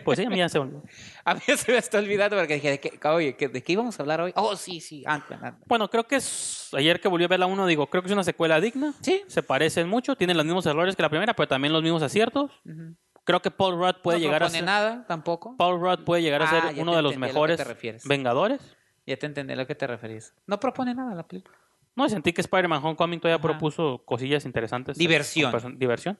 Pues 0.04 0.18
sí, 0.18 0.24
a 0.24 0.30
mí 0.30 0.36
ya 0.38 0.48
se 0.48 0.58
me 0.58 0.64
olvidó. 0.66 0.82
A 1.24 1.34
mí 1.34 1.40
se 1.56 1.70
me 1.72 1.78
está 1.78 1.98
olvidando 1.98 2.36
porque 2.36 2.54
dije, 2.54 2.70
¿de 2.70 2.80
qué, 2.80 3.08
oye, 3.08 3.36
¿qué- 3.36 3.48
¿de 3.48 3.62
qué 3.62 3.72
íbamos 3.72 3.98
a 3.98 4.02
hablar 4.02 4.20
hoy? 4.20 4.32
Oh, 4.34 4.56
sí, 4.56 4.80
sí, 4.80 5.04
Ant-Man. 5.06 5.38
Ant-Man. 5.44 5.64
Bueno, 5.66 5.88
creo 5.90 6.04
que 6.04 6.16
es. 6.16 6.68
Ayer 6.72 7.00
que 7.00 7.08
volví 7.08 7.24
a 7.24 7.28
ver 7.28 7.38
la 7.40 7.46
1, 7.46 7.66
digo, 7.66 7.88
creo 7.88 8.02
que 8.02 8.06
es 8.08 8.12
una 8.12 8.24
secuela 8.24 8.60
digna. 8.60 8.94
Sí. 9.00 9.22
Se 9.28 9.42
parecen 9.42 9.88
mucho, 9.88 10.16
tienen 10.16 10.36
los 10.36 10.44
mismos 10.46 10.66
errores 10.66 10.96
que 10.96 11.02
la 11.02 11.08
primera, 11.10 11.34
pero 11.34 11.46
también 11.48 11.72
los 11.72 11.82
mismos 11.82 12.02
aciertos. 12.02 12.50
Ujú. 12.64 12.96
Creo 13.24 13.40
que 13.42 13.50
Paul 13.52 13.76
Rudd 13.76 14.02
puede 14.02 14.18
no 14.18 14.24
llegar 14.24 14.42
a 14.42 14.50
ser. 14.50 14.64
nada 14.64 15.04
tampoco. 15.06 15.56
Paul 15.56 15.80
Rudd 15.80 16.04
puede 16.04 16.22
llegar 16.22 16.42
a 16.42 16.46
Ah, 16.46 16.70
ser 16.72 16.80
uno 16.80 16.96
de 16.96 17.02
los 17.02 17.14
lo 17.14 17.20
mejores 17.20 17.56
te 17.56 17.64
refieres. 17.64 18.04
Vengadores. 18.06 18.60
Ya 19.06 19.16
te 19.16 19.26
entendí 19.26 19.52
a 19.52 19.56
lo 19.56 19.66
que 19.66 19.74
te 19.74 19.86
referís. 19.86 20.34
No 20.46 20.58
propone 20.58 20.94
nada 20.94 21.14
la 21.14 21.26
película. 21.26 21.56
No, 21.94 22.08
sentí 22.08 22.32
que 22.32 22.40
Spider-Man 22.40 22.82
Homecoming 22.84 23.20
todavía 23.20 23.36
Ajá. 23.36 23.42
propuso 23.42 24.02
cosillas 24.04 24.44
interesantes. 24.44 24.96
Diversión. 24.96 25.50
Con 25.50 25.60
perso- 25.60 25.78
Diversión. 25.78 26.18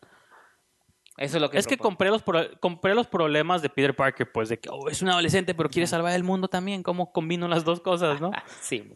Eso 1.18 1.36
es 1.36 1.42
lo 1.42 1.50
que 1.50 1.58
es 1.58 1.66
que 1.66 1.76
compré 1.76 2.08
los, 2.08 2.22
pro- 2.22 2.58
compré 2.60 2.94
los 2.94 3.06
problemas 3.06 3.60
de 3.62 3.68
Peter 3.68 3.94
Parker, 3.94 4.30
pues 4.32 4.48
de 4.48 4.58
que 4.58 4.70
oh, 4.70 4.88
es 4.88 5.02
un 5.02 5.08
adolescente, 5.10 5.54
pero 5.54 5.68
quiere 5.68 5.86
salvar 5.86 6.14
el 6.14 6.24
mundo 6.24 6.48
también. 6.48 6.82
¿Cómo 6.82 7.12
combino 7.12 7.48
las 7.48 7.64
dos 7.64 7.80
cosas, 7.80 8.20
no? 8.20 8.30
Sí. 8.60 8.94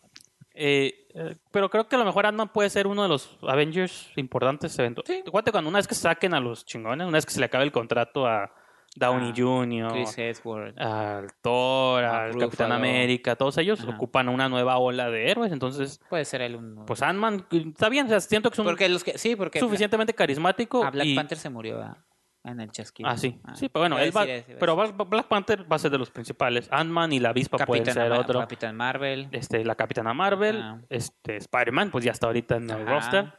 Eh, 0.58 1.06
eh, 1.14 1.36
pero 1.50 1.68
creo 1.68 1.86
que 1.86 1.96
a 1.96 1.98
lo 1.98 2.06
mejor 2.06 2.24
Ant-Man 2.24 2.50
puede 2.50 2.70
ser 2.70 2.86
uno 2.86 3.02
de 3.02 3.10
los 3.10 3.36
Avengers 3.42 4.10
importantes 4.16 4.78
eventos. 4.78 5.04
Sí. 5.06 5.22
Acuérdate 5.26 5.52
cuando 5.52 5.68
una 5.68 5.78
vez 5.78 5.86
que 5.86 5.94
saquen 5.94 6.32
a 6.32 6.40
los 6.40 6.64
chingones, 6.64 7.06
una 7.06 7.18
vez 7.18 7.26
que 7.26 7.32
se 7.32 7.40
le 7.40 7.46
acabe 7.46 7.64
el 7.64 7.72
contrato 7.72 8.26
a 8.26 8.50
Downey 8.96 9.30
Ah, 9.30 9.34
Jr., 9.36 9.92
Chris 9.92 10.18
Hemsworth. 10.18 10.78
al 10.78 11.28
Thor, 11.42 12.04
A 12.04 12.22
al 12.24 12.26
Ruffalo. 12.32 12.46
Capitán 12.48 12.72
América, 12.72 13.36
todos 13.36 13.56
ellos 13.58 13.80
Ajá. 13.80 13.90
ocupan 13.94 14.28
una 14.28 14.48
nueva 14.48 14.78
ola 14.78 15.10
de 15.10 15.30
héroes. 15.30 15.52
Entonces, 15.52 16.00
Puede 16.08 16.24
ser 16.24 16.40
él 16.42 16.56
un... 16.56 16.84
pues 16.86 17.02
Ant-Man 17.02 17.46
está 17.50 17.88
bien, 17.88 18.06
o 18.06 18.08
sea, 18.08 18.20
siento 18.20 18.50
que 18.50 18.54
es 18.54 18.58
un 18.58 18.66
porque 18.66 18.88
los 18.88 19.04
que... 19.04 19.18
Sí, 19.18 19.36
porque... 19.36 19.60
suficientemente 19.60 20.14
carismático. 20.14 20.82
A 20.84 20.90
Black 20.90 21.06
y- 21.06 21.14
Panther 21.14 21.38
se 21.38 21.50
murió 21.50 21.80
ah, 21.82 21.96
en 22.44 22.60
el 22.60 22.70
chasquido. 22.70 23.08
Ah, 23.08 23.16
sí. 23.16 23.40
Ah, 23.44 23.54
sí, 23.56 23.68
pero 23.68 23.82
bueno, 23.82 23.98
él 23.98 24.16
va- 24.16 24.24
eso, 24.24 24.46
pero. 24.60 24.76
Black 24.76 25.26
Panther 25.26 25.70
va 25.70 25.76
a 25.76 25.78
ser 25.80 25.90
de 25.90 25.98
los 25.98 26.10
principales. 26.10 26.68
Ant-Man 26.70 27.12
y 27.12 27.18
la 27.20 27.30
avispa 27.30 27.58
pueden 27.66 27.84
ser 27.86 28.12
Ama- 28.12 28.20
otro. 28.20 28.38
Capitán 28.38 28.76
Marvel. 28.76 29.28
Este, 29.32 29.64
la 29.64 29.74
Capitana 29.74 30.14
Marvel, 30.14 30.60
Ah. 30.62 30.80
este, 30.88 31.36
Spider-Man, 31.38 31.90
pues 31.90 32.04
ya 32.04 32.12
está 32.12 32.28
ahorita 32.28 32.56
en 32.56 32.70
el 32.70 32.86
roster. 32.86 33.32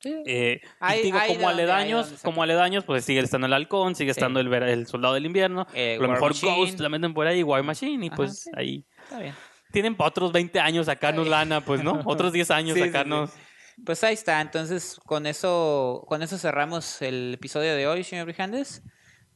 Sí. 0.00 0.22
Eh, 0.26 0.60
Ahí- 0.80 1.00
y 1.00 1.02
digo, 1.04 1.18
como 1.26 1.48
aledaños, 1.48 2.12
como 2.22 2.42
aledaños, 2.42 2.84
pues 2.84 3.04
sigue 3.04 3.20
estando 3.20 3.46
el 3.48 3.52
halcón, 3.52 3.94
sigue 3.94 4.14
Sí. 4.14 4.20
estando 4.20 4.38
el, 4.40 4.52
el 4.52 4.86
soldado 4.86 5.14
del 5.14 5.26
invierno. 5.26 5.66
Eh, 5.74 5.94
a 5.94 5.96
lo 5.96 6.02
War 6.02 6.10
mejor 6.12 6.30
Machine. 6.30 6.54
Ghost 6.56 6.80
la 6.80 6.88
meten 6.88 7.14
por 7.14 7.26
ahí, 7.26 7.42
War 7.42 7.62
Machine, 7.64 8.04
y 8.04 8.08
Ajá, 8.08 8.16
pues 8.16 8.40
sí. 8.40 8.50
ahí. 8.54 8.84
Está 9.04 9.18
bien. 9.18 9.34
Tienen 9.72 9.96
para 9.96 10.08
otros 10.08 10.32
20 10.32 10.60
años 10.60 10.86
sacarnos 10.86 11.26
lana, 11.26 11.60
pues, 11.60 11.82
¿no? 11.82 12.00
Otros 12.06 12.32
10 12.32 12.50
años 12.50 12.78
sacarnos. 12.78 13.30
Pues 13.84 14.02
ahí 14.04 14.14
está. 14.14 14.40
Entonces, 14.40 14.98
con 15.04 15.26
eso, 15.26 16.04
con 16.08 16.22
eso 16.22 16.38
cerramos 16.38 17.02
el 17.02 17.34
episodio 17.34 17.74
de 17.74 17.86
hoy, 17.86 18.02
señor 18.02 18.24
Brijandes. 18.26 18.82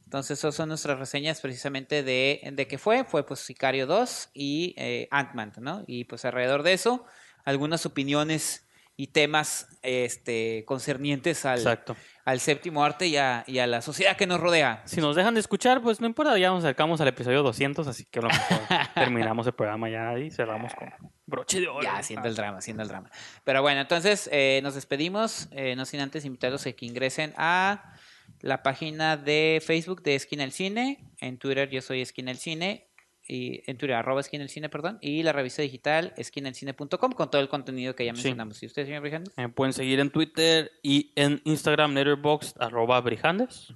Entonces, 0.05 0.39
esas 0.39 0.55
son 0.55 0.69
nuestras 0.69 0.97
reseñas 0.99 1.39
precisamente 1.41 2.03
de, 2.03 2.41
de 2.53 2.67
qué 2.67 2.77
fue. 2.77 3.03
Fue 3.03 3.25
pues 3.25 3.39
Sicario 3.41 3.85
2 3.87 4.29
y 4.33 4.73
eh, 4.77 5.07
Ant-Man, 5.11 5.53
¿no? 5.59 5.83
Y 5.87 6.05
pues 6.05 6.23
alrededor 6.25 6.63
de 6.63 6.73
eso, 6.73 7.05
algunas 7.45 7.85
opiniones 7.85 8.67
y 8.95 9.07
temas 9.07 9.67
este, 9.81 10.63
concernientes 10.65 11.45
al, 11.45 11.57
Exacto. 11.57 11.95
al 12.25 12.39
séptimo 12.39 12.83
arte 12.83 13.07
y 13.07 13.17
a, 13.17 13.43
y 13.47 13.57
a 13.57 13.65
la 13.65 13.81
sociedad 13.81 14.15
que 14.15 14.27
nos 14.27 14.39
rodea. 14.39 14.83
Si 14.85 15.01
nos 15.01 15.15
dejan 15.15 15.33
de 15.33 15.39
escuchar, 15.39 15.81
pues 15.81 15.99
no 15.99 16.07
importa, 16.07 16.37
ya 16.37 16.49
nos 16.49 16.63
acercamos 16.63 17.01
al 17.01 17.07
episodio 17.07 17.41
200, 17.41 17.87
así 17.87 18.05
que 18.05 18.19
a 18.19 18.21
lo 18.23 18.27
mejor 18.29 18.59
terminamos 18.93 19.47
el 19.47 19.53
programa 19.53 19.89
ya 19.89 20.17
y 20.19 20.29
cerramos 20.29 20.75
con 20.75 20.91
broche 21.25 21.59
de 21.59 21.67
oro. 21.67 21.83
Ya, 21.83 21.97
haciendo 21.97 22.27
el 22.27 22.35
drama, 22.35 22.59
haciendo 22.59 22.83
el 22.83 22.89
drama. 22.89 23.09
Pero 23.43 23.61
bueno, 23.61 23.81
entonces 23.81 24.29
eh, 24.31 24.59
nos 24.61 24.75
despedimos, 24.75 25.47
eh, 25.51 25.75
no 25.75 25.85
sin 25.85 25.99
antes 25.99 26.23
invitarlos 26.25 26.65
a 26.67 26.71
que 26.73 26.85
ingresen 26.85 27.33
a 27.37 27.95
la 28.41 28.61
página 28.61 29.17
de 29.17 29.61
Facebook 29.65 30.03
de 30.03 30.15
Esquina 30.15 30.43
el 30.43 30.51
Cine. 30.51 31.03
En 31.19 31.37
Twitter 31.37 31.69
yo 31.69 31.81
soy 31.81 32.01
Esquina 32.01 32.29
el 32.29 32.37
Cine. 32.37 32.92
Y 33.27 33.61
en 33.69 33.77
Twitter, 33.77 33.95
arroba 33.95 34.19
Esquina 34.19 34.43
el 34.43 34.49
Cine, 34.49 34.67
perdón. 34.69 34.97
Y 35.01 35.23
la 35.23 35.31
revista 35.31 35.61
digital 35.61 36.13
esquinaelcine.com 36.17 37.11
con 37.13 37.31
todo 37.31 37.41
el 37.41 37.47
contenido 37.47 37.95
que 37.95 38.05
ya 38.05 38.11
Sí. 38.11 38.17
mencionamos. 38.17 38.61
¿Y 38.61 38.65
usted, 38.65 38.85
señor 38.85 39.01
Brijandes? 39.01 39.33
Me 39.37 39.47
pueden 39.49 39.71
seguir 39.73 39.99
en 40.01 40.09
Twitter 40.11 40.71
y 40.83 41.13
en 41.15 41.41
Instagram, 41.45 41.93
letterboxd, 41.93 42.61
arroba 42.61 42.99
brijandes. 43.01 43.73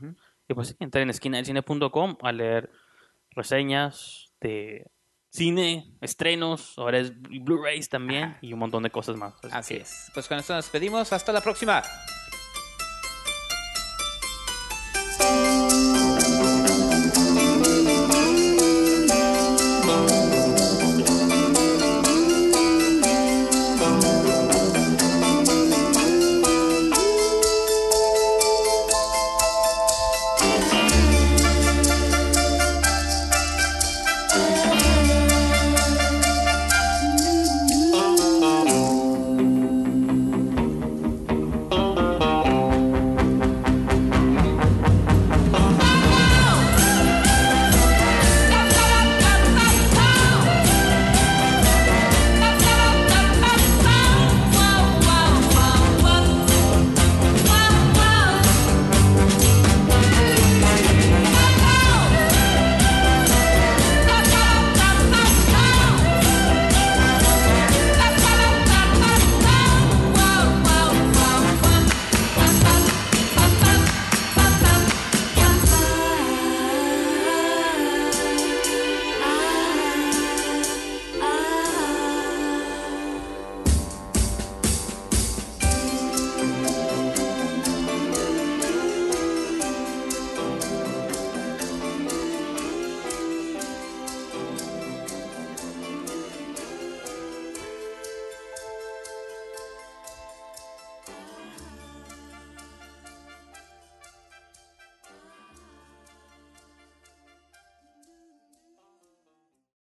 Y 0.49 0.53
pues 0.53 0.69
sí, 0.69 0.75
entrar 0.79 1.01
en 1.03 1.09
esquinadelcine.com 1.11 2.17
a 2.21 2.31
leer 2.33 2.69
reseñas 3.31 4.31
de 4.41 4.85
cine, 5.29 5.93
estrenos, 6.01 6.73
ahora 6.77 6.99
es 6.99 7.13
Blu-rays 7.21 7.89
también 7.89 8.37
y 8.41 8.53
un 8.53 8.59
montón 8.59 8.83
de 8.83 8.89
cosas 8.89 9.15
más. 9.15 9.33
Así 9.51 9.75
que- 9.75 9.81
es. 9.81 10.09
Pues 10.13 10.27
con 10.27 10.39
esto 10.39 10.53
nos 10.55 10.65
despedimos. 10.65 11.13
Hasta 11.13 11.31
la 11.31 11.41
próxima. 11.41 11.83